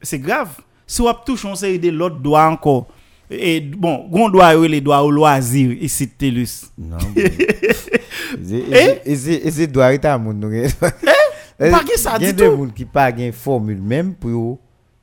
C'est 0.00 0.18
grave. 0.18 0.50
Si 0.86 1.02
on 1.02 1.12
touche, 1.12 1.44
on 1.44 1.54
série 1.54 1.78
de 1.78 1.90
l'autre 1.90 2.16
doigt 2.16 2.46
encore. 2.46 2.86
Et 3.30 3.60
bon, 3.60 4.08
gon 4.10 4.30
doit 4.30 4.54
yo 4.54 4.66
les 4.66 4.80
doigts 4.80 5.02
au 5.02 5.10
loisir 5.10 5.72
ici 5.72 6.06
de 6.06 6.12
Telus. 6.12 6.64
Non. 6.78 6.96
Et 9.04 9.16
c'est 9.16 9.66
droit 9.66 9.92
état 9.92 10.16
moun 10.18 10.38
nou. 10.40 10.52
Eh? 10.52 10.68
Pas 11.70 11.82
gen 11.84 11.96
ça 11.96 12.16
Il 12.20 12.26
y 12.26 12.28
a 12.28 12.32
des 12.32 12.46
tout. 12.46 12.56
moun 12.56 12.72
qui 12.72 12.84
pas 12.84 13.14
gen 13.14 13.32
formule 13.32 13.82
même 13.82 14.14
pour 14.14 14.58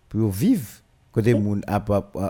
pour 0.10 0.32
vivre 0.32 0.66
côté 1.12 1.34
moun 1.36 1.62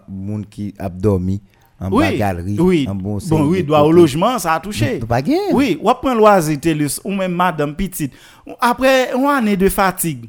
moun 0.10 0.46
qui 0.46 0.74
a 0.78 0.90
dormi 0.90 1.42
en 1.80 1.90
bas 1.90 1.98
Oui, 1.98 2.18
galerie 2.18 2.58
oui. 2.60 2.88
en 2.90 2.96
bon 2.96 3.18
Bon, 3.30 3.44
oui, 3.46 3.64
droit 3.64 3.82
au 3.82 3.92
logement, 3.92 4.40
ça 4.40 4.54
a 4.54 4.60
touché. 4.60 5.00
Pas. 5.00 5.22
Oui, 5.54 5.78
ou 5.82 5.94
prend 5.94 6.14
loisir 6.14 6.60
Telus 6.60 7.00
ou 7.04 7.12
même 7.12 7.34
madame 7.34 7.76
petite. 7.76 8.14
Après 8.60 9.14
une 9.16 9.26
année 9.26 9.58
de 9.58 9.70
fatigue. 9.70 10.26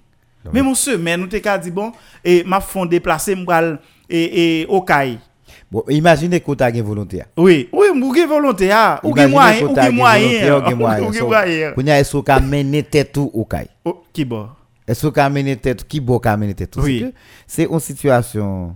Même 0.53 0.67
une 0.67 0.75
semaine, 0.77 1.21
nous 1.23 1.41
ka 1.41 1.59
dit 1.59 1.73
bon 1.73 1.91
et 2.25 2.45
m'a 2.45 2.61
fond 2.61 2.87
déplacer 2.87 3.35
m'bral 3.35 3.81
et 4.09 4.61
et 4.61 4.67
au 4.67 4.81
caille. 4.81 5.19
Bon, 5.77 5.85
imaginez 5.91 6.41
que 6.41 6.55
tu 6.55 6.65
as 6.65 6.73
gen 6.73 6.83
volontaire. 6.83 7.27
Oui, 7.37 7.69
oui, 7.71 7.89
ou 8.03 8.15
gen 8.15 8.27
volonté 8.27 8.71
ah, 8.73 8.99
ou 9.05 9.15
gen 9.15 9.29
moyen, 9.29 9.67
ou 9.67 9.75
gen 9.75 9.95
moyen. 9.95 10.55
ou 10.57 10.65
gen 10.65 10.75
moyen. 10.79 11.11
Moyen. 11.29 11.73
Kounya 11.75 12.01
est-ce 12.01 12.17
ka 12.25 12.41
mener 12.41 12.83
tête 12.83 13.19
ou 13.19 13.45
kay? 13.45 13.67
Oh, 13.85 14.03
Qui 14.11 14.25
bon? 14.25 14.49
Est-ce 14.89 15.07
ka 15.09 15.29
mener 15.29 15.55
tête 15.59 15.87
qui 15.87 16.01
bo 16.01 16.19
ka 16.19 16.35
mener 16.35 16.55
tête? 16.55 16.75
Oui. 16.79 17.05
C'est 17.47 17.67
que 17.67 17.73
une 17.75 17.79
situation 17.81 18.75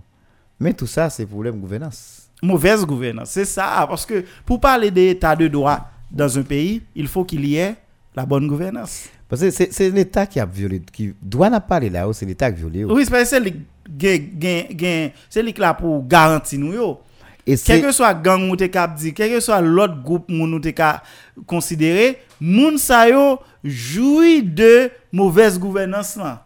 mais 0.59 0.73
tout 0.73 0.85
ça 0.85 1.09
c'est 1.09 1.25
problème 1.25 1.59
gouvernance. 1.59 2.29
Mauvaise 2.43 2.85
gouvernance, 2.85 3.31
c'est 3.31 3.45
ça 3.45 3.83
parce 3.89 4.05
que 4.05 4.23
pour 4.45 4.59
parler 4.59 4.91
d'état 4.91 5.35
de 5.35 5.47
droit 5.47 5.79
dans 6.11 6.37
un 6.37 6.43
pays, 6.43 6.83
il 6.95 7.07
faut 7.07 7.25
qu'il 7.25 7.43
y 7.47 7.55
ait 7.55 7.77
la 8.15 8.27
bonne 8.27 8.47
gouvernance. 8.47 9.09
Parce 9.27 9.41
que 9.41 9.49
c'est 9.49 9.89
l'État 9.89 10.27
qui 10.27 10.39
a 10.39 10.45
violé, 10.45 10.81
qui 10.91 11.13
doit 11.21 11.49
n'a 11.49 11.61
parler 11.61 11.89
là, 11.89 12.05
c'est 12.13 12.25
l'État 12.25 12.51
qui 12.51 12.57
a 12.57 12.67
violé. 12.67 12.83
Oui, 12.83 13.05
c'est 13.05 13.41
que 13.41 13.57
c'est 13.99 15.43
lui 15.43 15.53
qui 15.53 15.61
là 15.61 15.73
pour 15.73 16.05
garantir 16.07 16.59
nous 16.59 16.73
yo. 16.73 16.99
Quel 17.43 17.81
que 17.81 17.91
soit 17.91 18.13
gang 18.13 18.49
ou 18.51 18.55
te 18.55 18.67
kap 18.69 18.95
di, 18.95 19.13
quel 19.13 19.31
que 19.31 19.39
soit 19.39 19.61
l'autre 19.61 20.01
groupe 20.03 20.29
moun 20.29 20.53
ou 20.53 20.59
te 20.61 20.69
ka 20.69 21.01
considéré, 21.49 22.19
moun 22.39 22.77
sa 22.77 23.09
yo 23.09 23.39
joui 23.63 24.43
de 24.43 24.91
mauvaise 25.11 25.59
gouvernance 25.59 26.15
là. 26.17 26.45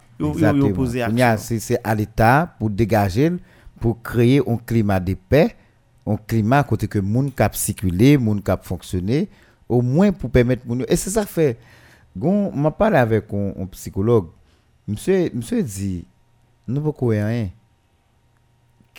C'est 1.37 1.77
à 1.83 1.93
l'État 1.93 2.55
pour 2.57 2.69
dégager, 2.69 3.33
pour 3.81 4.01
créer 4.01 4.41
un 4.47 4.55
climat 4.55 5.01
de 5.01 5.13
paix, 5.13 5.57
un 6.07 6.15
climat 6.15 6.63
côté 6.63 6.87
que 6.87 6.99
moun 6.99 7.29
cap 7.29 7.53
circuler, 7.53 8.17
moun 8.17 8.41
cap 8.41 8.63
fonctionner, 8.63 9.27
au 9.67 9.81
moins 9.81 10.13
pour 10.13 10.29
permettre 10.29 10.65
moun. 10.65 10.85
Et 10.87 10.95
c'est 10.95 11.09
ça 11.09 11.25
fait. 11.25 11.57
Gon, 12.17 12.49
m'a 12.53 12.71
parlé 12.71 12.95
avec 12.97 13.25
un, 13.33 13.61
un 13.61 13.65
psychologue. 13.65 14.27
Monsieur, 14.87 15.29
monsieur 15.33 15.61
dit, 15.61 16.05
nous 16.67 16.81
ne 16.81 16.91
pouvons 16.91 17.09
rien. 17.09 17.49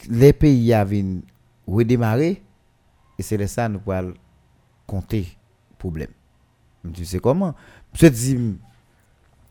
Les 0.08 0.32
pays 0.32 0.72
avaient 0.72 1.04
redémarré 1.66 2.42
et 3.18 3.22
c'est 3.22 3.38
de 3.38 3.46
ça 3.46 3.68
nous 3.68 3.80
pouvons 3.80 4.14
compter 4.86 5.26
problème. 5.78 6.10
Tu 6.92 7.04
sais 7.04 7.18
comment? 7.18 7.54
Monsieur 7.92 8.10
dit, 8.10 8.58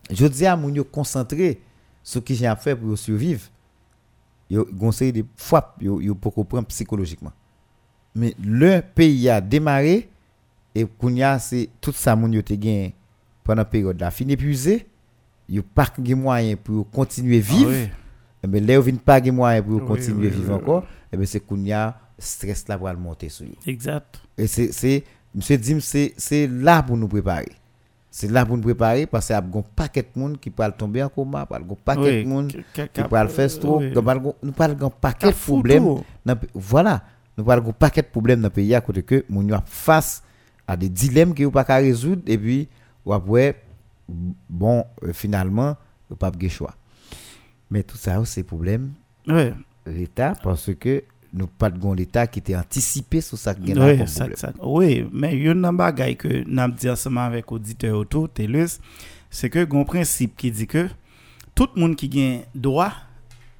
je 0.09 0.25
dis 0.27 0.45
à 0.45 0.55
moun 0.55 0.73
yo 0.73 0.83
concentré 0.83 1.61
sur 2.03 2.21
ce 2.21 2.25
que 2.25 2.33
j'ai 2.33 2.47
à 2.47 2.55
faire 2.55 2.77
pour 2.77 2.97
survivre. 2.97 3.41
Yo 4.49 4.65
conseille 4.79 5.11
de 5.11 5.25
fois 5.35 5.75
yo 5.81 6.15
pour 6.15 6.33
comprendre 6.33 6.67
psychologiquement. 6.67 7.33
Mais 8.13 8.33
le 8.41 8.81
pays 8.81 9.27
a 9.27 9.41
démarré 9.41 10.09
et 10.73 10.85
kounya 10.85 11.39
c'est 11.39 11.69
tout 11.81 11.91
ça 11.91 12.15
moun 12.15 12.31
yo 12.31 12.41
te 12.41 12.53
gain 12.53 12.91
pendant 13.43 13.65
période 13.65 13.99
là 13.99 14.11
fini 14.11 14.33
épuisé, 14.33 14.87
yo 15.49 15.63
pas 15.63 15.91
gen 16.01 16.21
moyen 16.21 16.55
pour 16.55 16.89
continuer 16.89 17.39
vivre. 17.39 17.73
Ah. 17.73 18.04
Eh 18.45 18.47
ben 18.47 18.63
là 18.65 18.73
yo 18.75 18.81
vinn 18.83 18.99
pas 18.99 19.19
gen 19.23 19.33
moyen 19.33 19.63
pour 19.63 19.81
Oui, 19.81 19.87
continuer 19.87 20.27
oui, 20.27 20.35
vivre 20.35 20.49
oui, 20.53 20.61
encore, 20.61 20.83
et 21.11 21.17
ben 21.17 21.25
c'est 21.25 21.39
kounya 21.39 21.95
stress 22.19 22.67
là 22.67 22.77
pour 22.77 22.87
le 22.89 22.95
monter 22.97 23.27
sur 23.29 23.45
yo. 23.47 23.55
Exact. 23.65 24.21
Et 24.37 24.45
c'est, 24.45 25.03
monsieur 25.33 25.57
Dim, 25.57 25.79
c'est, 25.79 26.47
là 26.47 26.83
pour 26.83 26.95
nous 26.95 27.07
préparer. 27.07 27.51
C'est 28.11 28.29
là 28.31 28.45
pour 28.45 28.55
nous 28.55 28.61
préparer 28.63 29.07
parce 29.07 29.25
qu'il 29.27 29.33
y 29.33 29.39
a 29.39 29.41
un 29.41 29.63
paquet 29.75 30.03
de 30.03 30.19
monde 30.19 30.39
qui 30.39 30.51
peut 30.51 30.63
tomber 30.77 31.01
en 31.01 31.09
coma, 31.09 31.47
il 31.49 31.53
y 31.53 31.55
a 31.55 31.59
un 31.59 31.75
paquet 31.83 32.23
de 32.23 32.27
monde 32.29 32.47
qui 32.93 33.01
peut 33.03 33.27
faire 33.27 33.49
stroke, 33.49 33.81
y 33.81 33.85
a 33.97 33.99
un- 33.99 34.33
nous 34.43 34.51
parlons 34.51 34.85
un 34.85 34.89
paquet 34.91 35.27
de 35.31 35.33
problèmes. 35.33 35.87
Voilà, 36.53 37.01
nous 37.37 37.43
parlons 37.43 37.69
un 37.69 37.73
paquet 37.73 38.03
de 38.03 38.07
problèmes 38.07 38.41
dans 38.41 38.47
le 38.49 38.53
pays 38.53 38.75
à 38.75 38.81
côté 38.81 39.01
que 39.01 39.25
nous 39.27 39.49
sommes 39.49 39.59
face 39.65 40.21
à 40.67 40.77
des 40.77 40.89
dilemmes 40.89 41.33
que 41.33 41.41
nous 41.41 41.51
pas 41.51 41.63
résoudre 41.63 42.21
et 42.27 42.37
puis 42.37 42.67
après 43.09 43.55
bon 44.47 44.85
euh, 45.03 45.13
finalement 45.13 45.75
nous 46.09 46.15
pas 46.15 46.29
de 46.31 46.47
choix. 46.47 46.73
Mais 47.69 47.83
tout 47.83 47.97
ça 47.97 48.23
c'est 48.25 48.43
problème 48.43 48.91
Ouais. 49.27 49.53
l'État 49.85 50.33
parce 50.43 50.71
que 50.75 51.03
nous 51.33 51.47
pas 51.47 51.69
de 51.69 51.93
l'État 51.95 52.27
qui 52.27 52.39
était 52.39 52.55
anticipé 52.55 53.21
sur 53.21 53.37
ça 53.37 53.53
qui 53.53 53.73
Oui, 53.73 54.07
ça, 54.07 54.27
ça- 54.35 54.53
oui, 54.63 55.05
mais 55.11 55.35
yon 55.37 55.55
nan 55.55 55.75
bagay 55.75 56.15
que 56.15 56.43
n'a 56.47 56.67
dit 56.67 56.89
ensemble 56.89 57.19
avec 57.19 57.51
auditeur 57.51 57.97
autour, 57.97 58.31
Telus, 58.31 58.79
c'est 59.29 59.49
que 59.49 59.63
gon 59.65 59.83
principe 59.83 60.37
qui 60.37 60.49
dit 60.51 60.67
que 60.67 60.87
tout 61.53 61.67
monde 61.75 61.95
qui 61.95 62.07
gagne 62.07 62.41
droit, 62.53 62.91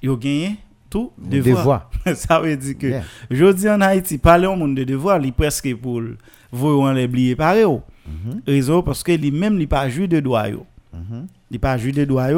yo 0.02 0.16
gagne 0.16 0.56
tout 0.88 1.12
devoir. 1.18 1.90
Devoir. 2.04 2.16
ça 2.16 2.40
veut 2.40 2.56
dire 2.56 2.78
que 2.78 2.86
Yeah. 2.86 3.04
je 3.30 3.52
dis 3.52 3.68
en 3.68 3.80
Haïti, 3.80 4.18
parler 4.18 4.46
au 4.46 4.56
monde 4.56 4.74
de 4.76 4.84
devoir, 4.84 5.18
li 5.18 5.32
presque 5.32 5.74
pour 5.76 6.00
voir 6.50 6.94
les 6.94 7.08
blier 7.08 7.36
pareil. 7.36 7.66
Mhm, 7.66 8.42
Raison 8.46 8.82
parce 8.82 9.02
que 9.02 9.12
lui 9.12 9.32
même 9.32 9.58
li 9.58 9.66
pas 9.66 9.88
joué 9.90 10.06
de 10.06 10.20
droit 10.20 10.46
mhm. 10.48 11.26
li 11.50 11.58
pas 11.58 11.76
joué 11.76 11.90
de 11.92 12.04
droit 12.04 12.28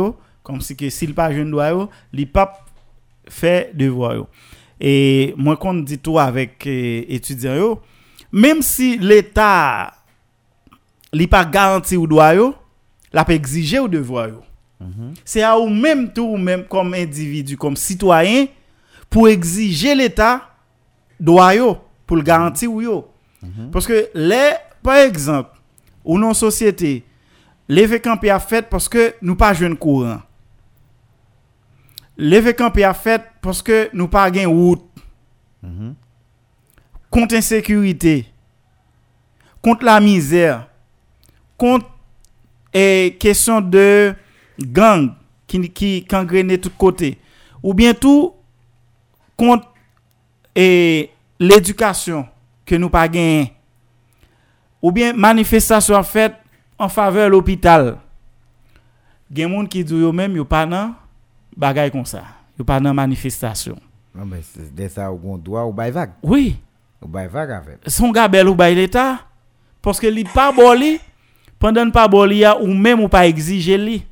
Kom 0.48 0.62
si 0.64 0.72
ke 0.78 0.88
sil 0.88 1.12
pa 1.16 1.28
jen 1.28 1.50
doa 1.52 1.68
yo, 1.74 1.82
li 2.16 2.24
pap 2.24 2.62
fe 3.28 3.68
devwa 3.76 4.14
yo. 4.16 4.24
E 4.80 5.34
mwen 5.36 5.58
kon 5.60 5.82
di 5.84 5.98
tou 6.00 6.16
avèk 6.22 6.64
etudyan 6.64 7.58
eh, 7.58 7.60
yo, 7.60 7.70
mèm 8.32 8.62
si 8.64 8.94
l'Etat 9.02 9.92
li 11.12 11.26
pa 11.28 11.42
garanti 11.44 11.98
ou 12.00 12.08
doa 12.08 12.30
yo, 12.38 12.52
la 13.12 13.26
pe 13.28 13.36
exije 13.36 13.82
ou 13.82 13.90
devwa 13.92 14.28
yo. 14.30 14.40
Mm 14.80 14.92
-hmm. 14.92 15.10
Se 15.24 15.42
a 15.42 15.52
ou 15.58 15.68
mèm 15.68 16.06
tou 16.14 16.32
ou 16.32 16.38
mèm 16.38 16.64
kom 16.68 16.94
individu, 16.94 17.56
kom 17.56 17.76
sitwayen, 17.76 18.48
pou 19.10 19.28
exije 19.28 19.94
l'Etat 19.94 20.48
doa 21.20 21.54
yo, 21.54 21.76
pou 22.06 22.16
l'garanti 22.16 22.66
ou 22.66 22.80
yo. 22.80 23.04
Mm 23.42 23.48
-hmm. 23.50 23.70
Paske 23.70 24.08
le, 24.14 24.56
par 24.82 24.96
exemple, 24.96 25.50
ou 26.04 26.18
non 26.18 26.34
sosyete, 26.34 27.02
le 27.68 27.86
vekampi 27.86 28.30
a 28.30 28.38
fèt 28.38 28.70
paske 28.70 29.14
nou 29.20 29.36
pa 29.36 29.52
jwen 29.52 29.76
kouran. 29.76 30.22
Lever 32.18 32.52
campé 32.54 32.82
a 32.82 32.92
fait 32.92 33.22
parce 33.40 33.62
que 33.62 33.88
nous 33.92 34.08
pas 34.08 34.30
gain 34.30 34.48
route. 34.48 34.84
Contre 37.10 37.36
insécurité, 37.36 38.26
contre 39.62 39.84
la 39.84 39.98
misère, 39.98 40.68
contre 41.56 41.86
et 42.74 43.16
question 43.18 43.60
de 43.60 44.14
gang 44.60 45.14
qui 45.46 46.04
gangrène 46.08 46.48
de 46.48 46.56
tous 46.56 46.70
côtés. 46.70 47.18
Ou 47.62 47.72
bien 47.72 47.94
tout 47.94 48.34
contre 49.36 49.72
et 50.54 51.10
l'éducation 51.38 52.28
que 52.66 52.74
nous 52.74 52.90
pas 52.90 53.08
gagné 53.08 53.54
ou 54.82 54.92
bien 54.92 55.12
manifestation 55.12 56.02
faite 56.02 56.34
en 56.78 56.88
faveur 56.88 57.26
de 57.26 57.32
l'hôpital. 57.32 57.98
Gen 59.30 59.50
moun 59.50 59.68
qui 59.68 59.84
dit 59.84 59.94
yo 59.94 60.12
même 60.12 60.36
yo 60.36 60.44
pas 60.44 60.64
nan 60.64 60.94
bagay 61.58 61.90
comme 61.90 62.06
ça 62.06 62.22
yo 62.58 62.64
pas 62.64 62.80
nan 62.80 62.94
manifestation 62.94 63.76
Non, 64.14 64.24
mais 64.24 64.40
c'est 64.42 64.74
de 64.74 64.88
ça 64.88 65.12
ou 65.12 65.20
on 65.24 65.36
doit 65.38 65.66
ou 65.66 65.72
bay 65.72 65.90
vague. 65.90 66.12
oui. 66.22 66.56
Ou 67.02 67.06
bay 67.06 67.28
vague 67.28 67.50
avec. 67.52 67.78
son 67.86 68.10
gabel 68.10 68.48
ou 68.48 68.54
bay 68.54 68.74
l'état 68.74 69.20
parce 69.82 70.00
que 70.00 70.06
li 70.06 70.24
pas 70.24 70.50
boli 70.52 70.98
pendant 71.58 71.90
pas 71.90 72.08
boli 72.08 72.44
a 72.44 72.58
ou 72.60 72.72
même 72.72 73.00
ou 73.00 73.08
pas 73.08 73.26
exiger 73.26 73.76
li. 73.78 74.04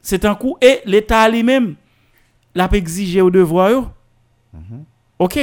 C'est 0.00 0.24
un 0.24 0.34
coup 0.36 0.56
et 0.60 0.80
l'état 0.84 1.28
lui-même 1.28 1.74
l'a 2.54 2.68
pas 2.68 2.76
exigé 2.76 3.20
au 3.20 3.30
devoir 3.30 3.70
yo. 3.70 3.86
OK. 5.18 5.38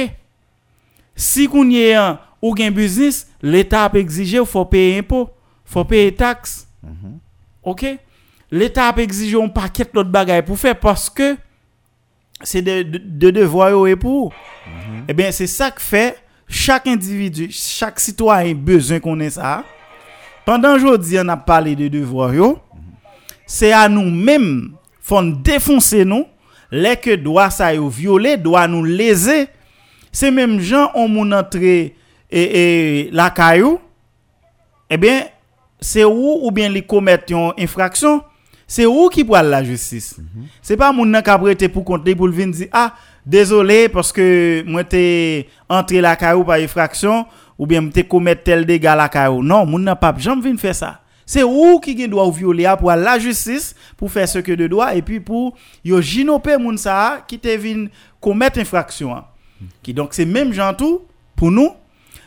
Si 1.14 1.46
qu'on 1.48 1.68
y 1.70 1.76
est 1.78 1.94
un 1.94 2.18
ou 2.42 2.54
gen 2.56 2.72
business 2.74 3.30
l'état 3.42 3.84
a 3.84 3.94
exigé 3.96 4.40
ou 4.40 4.44
faut 4.46 4.64
payer 4.64 4.98
impôt 4.98 5.30
faut 5.64 5.84
payer 5.84 6.14
taxe 6.14 6.66
OK 7.62 7.86
l'Etat 8.54 8.92
ap 8.92 9.00
exijon 9.02 9.50
pa 9.52 9.66
ket 9.72 9.94
lot 9.96 10.10
bagay 10.14 10.44
pou 10.46 10.58
fè, 10.58 10.74
paske 10.78 11.34
se 12.44 12.60
de, 12.62 12.82
de, 12.86 13.00
de 13.00 13.32
devoyo 13.34 13.86
e 13.90 13.96
pou. 13.98 14.30
Eh 14.30 14.68
mm 14.68 14.80
-hmm. 14.80 15.04
Ebyen, 15.10 15.32
se 15.32 15.46
sa 15.50 15.70
k 15.70 15.80
fè, 15.82 16.04
chak 16.48 16.86
individu, 16.86 17.48
chak 17.50 17.98
sitwayen 18.00 18.54
bezon 18.54 19.00
konen 19.00 19.30
sa. 19.30 19.64
Pendan 20.46 20.78
jodi 20.78 21.18
an 21.18 21.32
ap 21.34 21.46
pale 21.46 21.74
de 21.74 21.88
devoyo, 21.88 22.48
mm 22.48 22.80
-hmm. 22.80 22.94
se 23.46 23.72
an 23.72 23.94
nou 23.94 24.10
menm 24.10 24.74
fon 25.00 25.32
defonse 25.42 26.04
nou, 26.04 26.26
lè 26.70 26.96
ke 26.96 27.16
doa 27.16 27.50
sa 27.50 27.72
yo 27.74 27.88
viole, 27.88 28.36
doa 28.36 28.66
nou 28.68 28.84
leze, 28.84 29.46
se 30.12 30.30
menm 30.30 30.60
jan 30.60 30.90
on 30.94 31.08
moun 31.08 31.32
antre 31.32 31.92
e, 32.30 32.42
e 32.42 33.08
lakay 33.12 33.58
yo, 33.60 33.80
eh 34.88 34.94
ebyen, 34.94 35.26
se 35.80 36.04
ou 36.04 36.44
ou 36.44 36.50
bien 36.50 36.72
li 36.72 36.82
komet 36.82 37.30
yon 37.30 37.52
infraksyon, 37.60 38.22
c'est 38.66 38.86
où 38.86 39.08
qui 39.08 39.24
prend 39.24 39.42
la 39.42 39.62
justice. 39.62 40.18
Mm 40.18 40.22
-hmm. 40.22 40.46
C'est 40.62 40.76
pas 40.76 40.92
moun 40.92 41.10
nan 41.10 41.22
a 41.24 41.38
prêté 41.38 41.68
pour 41.68 41.84
compter 41.84 42.14
pour 42.14 42.28
venir 42.28 42.54
dire 42.54 42.68
ah 42.72 42.94
désolé 43.26 43.88
parce 43.88 44.12
que 44.12 44.62
moi 44.66 44.84
t'es 44.84 45.46
entré 45.68 46.00
la 46.00 46.16
caillou 46.16 46.44
par 46.44 46.56
effraction 46.56 47.26
ou 47.58 47.66
bien 47.66 47.86
t'es 47.88 48.04
commis 48.04 48.36
tel 48.36 48.64
dégât 48.64 48.96
la 48.96 49.08
caillou. 49.08 49.42
Non, 49.42 49.66
moun 49.66 49.84
nan 49.84 49.96
pas 49.96 50.14
jamais 50.18 50.42
venir 50.42 50.60
faire 50.60 50.74
ça. 50.74 51.00
C'est 51.26 51.42
où 51.42 51.80
qui 51.80 51.96
gen 51.96 52.10
doit 52.10 52.30
violer 52.30 52.72
pour 52.78 52.90
la 52.90 53.18
justice 53.18 53.74
pour 53.96 54.10
faire 54.10 54.28
ce 54.28 54.40
que 54.40 54.52
de 54.52 54.66
doit 54.66 54.94
et 54.94 55.02
puis 55.02 55.20
pour 55.20 55.54
yo 55.84 56.00
jinoper 56.00 56.58
moun 56.58 56.78
ça 56.78 57.24
qui 57.26 57.38
t'es 57.38 57.56
venu 57.56 57.90
commettre 58.20 58.58
infraction. 58.60 59.10
Mm 59.10 59.18
-hmm. 59.18 59.68
Qui 59.82 59.94
donc 59.94 60.14
c'est 60.14 60.26
même 60.26 60.52
gens 60.52 60.74
tout 60.74 61.02
pour 61.36 61.50
nous 61.50 61.70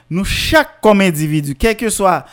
nous 0.09 0.25
chaque 0.25 0.79
comme 0.81 1.01
individu 1.01 1.55
quel 1.55 1.75
que 1.75 1.89
soit 1.89 2.25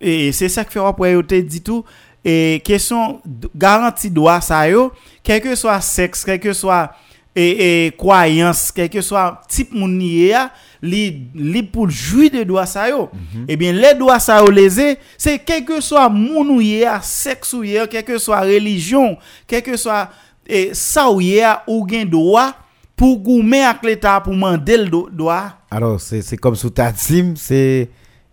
et 0.00 0.32
c'est 0.32 0.48
ça 0.48 0.64
que 0.64 0.72
fait 0.72 0.80
pour 0.80 1.22
dit 1.22 1.60
tout 1.62 1.84
et 2.28 2.60
question 2.64 3.20
garantie 3.54 4.10
droit 4.10 4.40
ça 4.40 4.68
yo 4.68 4.90
quel 5.22 5.40
que 5.40 5.54
soit 5.54 5.80
sexe 5.80 6.24
quel 6.24 6.40
que 6.40 6.52
soit 6.52 6.90
et, 7.36 7.86
et 7.86 7.90
croyance 7.92 8.72
quel 8.72 8.90
que 8.90 9.00
soit 9.00 9.42
type 9.48 9.72
moun 9.72 10.00
a, 10.34 10.50
li 10.82 11.28
li 11.34 11.62
pour 11.62 11.88
jouir 11.88 12.32
de 12.32 12.42
droit 12.42 12.66
ça 12.66 12.88
yo 12.90 13.08
et 13.46 13.56
bien 13.56 13.72
les 13.72 13.94
droits 13.94 14.18
ça 14.18 14.40
yo 14.40 14.50
lésé 14.50 14.98
c'est 15.16 15.38
quel 15.38 15.64
que 15.64 15.80
soit 15.80 16.08
moun 16.08 16.60
a, 16.84 17.00
sexe 17.00 17.52
ou 17.52 17.62
a, 17.62 17.86
quel 17.86 18.02
que 18.02 18.18
soit 18.18 18.40
religion 18.40 19.16
quel 19.46 19.62
que 19.62 19.76
soit 19.76 20.10
et 20.48 20.74
ça 20.74 21.08
ou 21.08 21.20
a, 21.20 21.62
ou 21.68 21.86
gen 21.88 22.10
droit 22.10 22.54
pour 22.96 23.20
goumer 23.20 23.62
avec 23.62 23.84
l'état 23.84 24.20
pour 24.20 24.32
demander 24.32 24.78
le 24.78 24.88
droit 25.12 25.58
Alors, 25.70 26.00
c'est 26.00 26.36
comme 26.38 26.56
sous 26.56 26.70
ta 26.70 26.90
team, 26.92 27.36
c'est. 27.36 27.90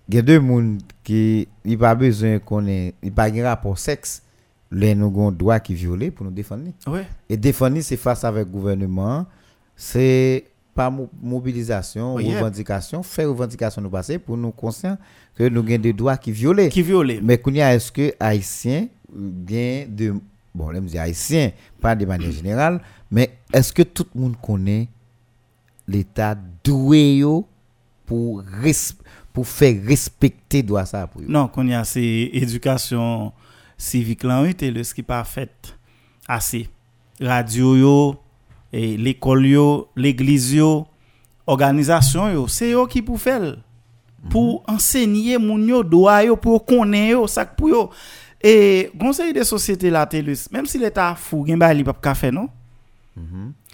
Il 0.08 0.16
y 0.16 0.18
a 0.18 0.22
deux 0.22 0.40
personnes 0.40 0.80
qui 1.04 1.48
n'ont 1.66 1.78
pas 1.78 1.96
besoin 1.96 2.40
qu'on 2.40 2.66
ait. 2.68 2.94
Ils 3.02 3.12
pas 3.12 3.30
de 3.32 3.42
rapport 3.42 3.78
sexe. 3.78 4.22
Les 4.72 4.96
nous 4.96 5.06
avons 5.08 5.32
droit 5.32 5.60
qui 5.60 5.74
violer 5.76 6.10
pour 6.12 6.26
nous 6.26 6.32
défendre. 6.32 6.64
ouais 6.88 7.06
Et 7.30 7.38
défendre, 7.38 7.80
c'est 7.82 7.96
face 7.98 8.24
avec 8.24 8.46
le 8.48 8.52
gouvernement. 8.52 9.26
C'est 9.76 10.46
mo- 10.90 11.10
mobilisation, 11.22 12.16
Oui, 12.16 12.26
yeah. 12.26 12.38
revendication. 12.40 13.04
Faire 13.04 13.30
revendication 13.30 13.82
nous 13.82 13.90
passer 13.92 14.18
pour 14.18 14.36
nous 14.36 14.52
conscients 14.52 14.98
que 15.36 15.48
nous 15.48 15.60
avons 15.62 15.78
des 15.78 15.94
droits 15.94 16.18
qui 16.18 16.32
violent. 16.32 16.68
qui 16.70 16.82
violé 16.82 17.20
Mais 17.22 17.38
est-ce 17.70 17.92
que 17.92 18.14
Haïtiens, 18.20 18.88
bien 19.14 19.86
de. 19.88 20.16
Bon, 20.56 20.70
là, 20.70 20.80
je 20.84 20.88
dis 20.92 20.98
Haïtiens, 20.98 21.52
pas 21.80 21.96
de 21.96 22.06
manière 22.06 22.32
générale, 22.32 22.82
mais 23.12 23.32
est-ce 23.54 23.72
que 23.74 23.84
tout 23.84 24.06
le 24.16 24.22
monde 24.22 24.36
connaît 24.42 24.88
l'État 25.88 26.36
doué 26.64 27.22
pour, 28.06 28.42
res- 28.64 28.96
pour 29.34 29.48
faire 29.48 29.76
respecter 29.86 30.62
droit 30.62 30.86
ça 30.86 31.08
pour? 31.08 31.24
Non, 31.28 31.48
qu'on 31.48 31.68
y 31.68 31.74
a 31.74 31.84
c'est 31.84 32.30
éducation 32.32 33.34
civique 33.76 34.24
là, 34.24 34.42
oui, 34.44 34.56
le 34.62 34.84
ce 34.84 34.94
qui 34.94 35.02
pas 35.02 35.24
fait 35.24 35.76
assez. 36.28 36.70
Radio 37.20 37.76
yo, 37.76 38.16
et 38.72 38.96
l'école 38.96 39.48
yo, 39.48 39.90
l'église 39.96 40.54
yo, 40.54 40.86
organisation 41.46 42.30
yo, 42.30 42.48
c'est 42.48 42.70
yo 42.70 42.86
qui 42.86 43.02
pour 43.02 43.20
faire. 43.20 43.58
Pour 44.30 44.64
enseigner 44.68 45.38
moun 45.38 45.68
yo 45.68 45.84
droit 45.84 46.24
yo 46.24 46.38
pour 46.38 46.64
connaître 46.64 47.12
yo 47.12 47.28
ça 47.28 47.46
pour 47.46 47.70
yo. 47.70 47.90
Et 48.42 48.92
conseil 49.00 49.34
de 49.34 49.44
société 49.44 49.90
la 49.90 50.06
TELUS, 50.06 50.50
même 50.52 50.66
si 50.66 50.78
l'état 50.78 51.16
fou, 51.16 51.46
gen 51.48 51.60
ba 51.60 51.74
li 51.74 51.84
pas 51.84 51.94
ka 51.94 52.14
faire 52.14 52.32
non? 52.32 52.50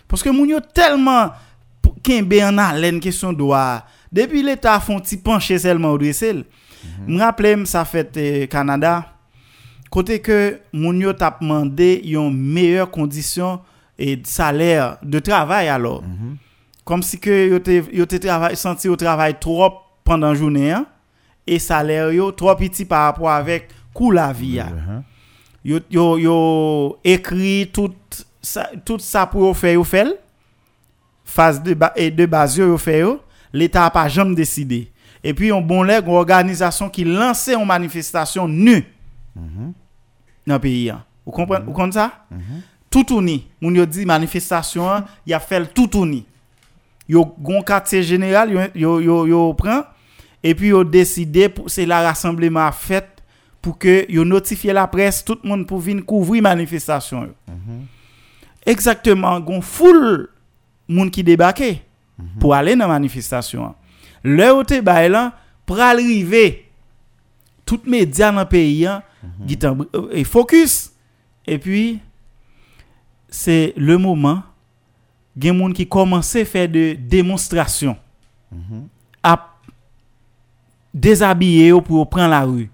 Parce 0.08 0.24
que 0.24 0.30
moun 0.30 0.50
yo 0.50 0.60
tellement 0.60 1.32
kembe 2.02 2.42
en 2.44 2.58
haleine 2.58 3.00
question 3.00 3.34
droit. 3.34 3.84
Depuis 4.12 4.42
l'état 4.44 4.80
font 4.80 5.00
ti 5.00 5.18
pencher 5.18 5.60
seulement 5.60 5.92
au 5.92 5.98
dressel. 5.98 6.44
Me 7.08 7.20
rappelle 7.20 7.68
ça 7.68 7.86
fait 7.86 8.16
euh, 8.18 8.48
Canada 8.48 9.06
côté 9.92 10.20
que 10.20 10.60
moun 10.72 11.00
yo 11.00 11.14
t'a 11.14 11.36
demandé 11.42 12.02
yon 12.04 12.30
meilleure 12.32 12.90
condition 12.90 13.60
et 13.98 14.16
de 14.16 14.26
salaire 14.28 14.98
de 15.04 15.20
travail 15.20 15.68
alors. 15.68 16.04
Comme 16.86 17.04
si 17.04 17.20
que 17.20 17.50
yo 17.50 17.60
te 17.60 17.84
yo 17.92 18.06
te 18.06 18.16
travail 18.16 18.56
senti 18.56 18.88
au 18.88 18.96
travail 18.96 19.36
trop 19.40 19.74
pendant 20.04 20.34
journée 20.34 20.72
hein, 20.72 20.86
et 21.46 21.60
salaire 21.60 22.12
yo 22.12 22.32
trop 22.32 22.56
petit 22.56 22.86
par 22.86 23.06
rapport 23.06 23.30
avec 23.32 23.68
coût 23.94 24.12
la 24.12 24.32
vie. 24.32 24.60
hein 24.60 24.72
Mhm. 24.88 25.04
yo, 25.66 25.80
yo, 25.92 26.18
yo 26.18 27.00
écrit 27.04 27.70
tout 27.74 27.94
ça, 28.42 28.70
tout 28.86 29.00
ça 29.00 29.26
pour 29.28 29.42
yo 29.48 29.54
faire, 29.54 29.74
yo 29.74 29.84
fait. 29.84 30.20
Phase 31.26 31.62
de, 31.62 31.74
ba, 31.76 31.92
et 31.96 32.10
de 32.10 32.26
base, 32.26 32.58
yo, 32.58 32.78
yo 32.78 32.92
yo. 32.92 33.20
l'État 33.54 33.82
n'a 33.82 33.90
pas 33.90 34.08
jamais 34.08 34.36
décidé. 34.36 34.92
Et 35.24 35.34
puis, 35.34 35.52
on 35.52 35.62
bon 35.62 35.84
une 35.84 36.08
organisation 36.08 36.90
qui 36.90 37.04
lançait 37.04 37.56
une 37.56 37.66
manifestation 37.66 38.48
nue 38.48 38.86
mm 39.36 39.42
-hmm. 39.42 39.74
dans 40.48 40.54
le 40.56 40.60
pays. 40.60 40.94
Vous 41.26 41.32
comprenez, 41.32 41.60
mm 41.60 41.64
-hmm. 41.64 41.66
comprenez 41.66 41.92
ça? 41.94 42.12
Mm 42.32 42.38
-hmm. 42.38 42.62
Tout 42.90 43.14
ou 43.14 43.22
ni. 43.22 43.48
Moun 43.62 43.86
dit 43.86 44.06
manifestation, 44.06 45.04
il 45.26 45.34
a 45.34 45.40
fait 45.40 45.74
tout 45.74 45.98
ou 45.98 46.06
ni. 46.06 46.26
Yo 47.08 47.26
gon 47.40 47.64
quartier 47.64 48.04
général, 48.04 48.52
yo, 48.52 48.62
yo, 48.76 49.02
yo, 49.02 49.28
yo 49.28 49.54
prend, 49.54 49.84
et 50.44 50.56
puis 50.56 50.68
yo 50.70 50.84
décidé, 50.84 51.54
c'est 51.68 51.88
la 51.88 52.02
rassemblement 52.02 52.72
fait 52.72 53.08
pour 53.62 53.78
que 53.78 54.06
yo 54.12 54.24
notifie 54.24 54.74
la 54.74 54.88
presse, 54.88 55.26
tout 55.26 55.40
le 55.44 55.50
monde 55.50 55.66
pour 55.68 55.80
venir 55.80 56.06
couvrir 56.06 56.44
manifestation. 56.44 57.30
Exactement, 58.66 59.40
gon 59.40 59.62
foule 59.62 60.30
moun 60.88 61.10
qui 61.10 61.24
débarquait. 61.24 61.82
Débarqué 62.20 62.40
pour 62.40 62.54
aller 62.56 62.76
dans 62.76 62.88
manifestation. 62.88 63.76
Le 64.24 64.54
ou 64.54 64.64
te 64.64 64.80
bay 64.82 65.10
lan, 65.10 65.32
pral 65.66 65.98
rive, 65.98 66.56
tout 67.66 67.82
média 67.86 68.32
dans 68.32 68.40
le 68.40 68.46
pays, 68.46 68.86
hein, 68.86 69.02
t'en- 69.58 69.78
euh, 69.96 70.10
et 70.12 70.24
focus. 70.24 70.92
Et 71.48 71.58
puis, 71.58 72.00
c'est 73.30 73.74
le 73.78 73.98
moment, 73.98 74.44
gen 75.40 75.56
moun 75.58 75.74
qui 75.74 75.88
commençait 75.88 76.42
à 76.42 76.46
faire 76.46 76.68
de 76.70 76.94
démonstration, 77.00 77.96
à 79.24 79.56
déshabiller 80.94 81.80
pour 81.82 82.10
prendre 82.10 82.30
la 82.30 82.42
rue. 82.42 82.70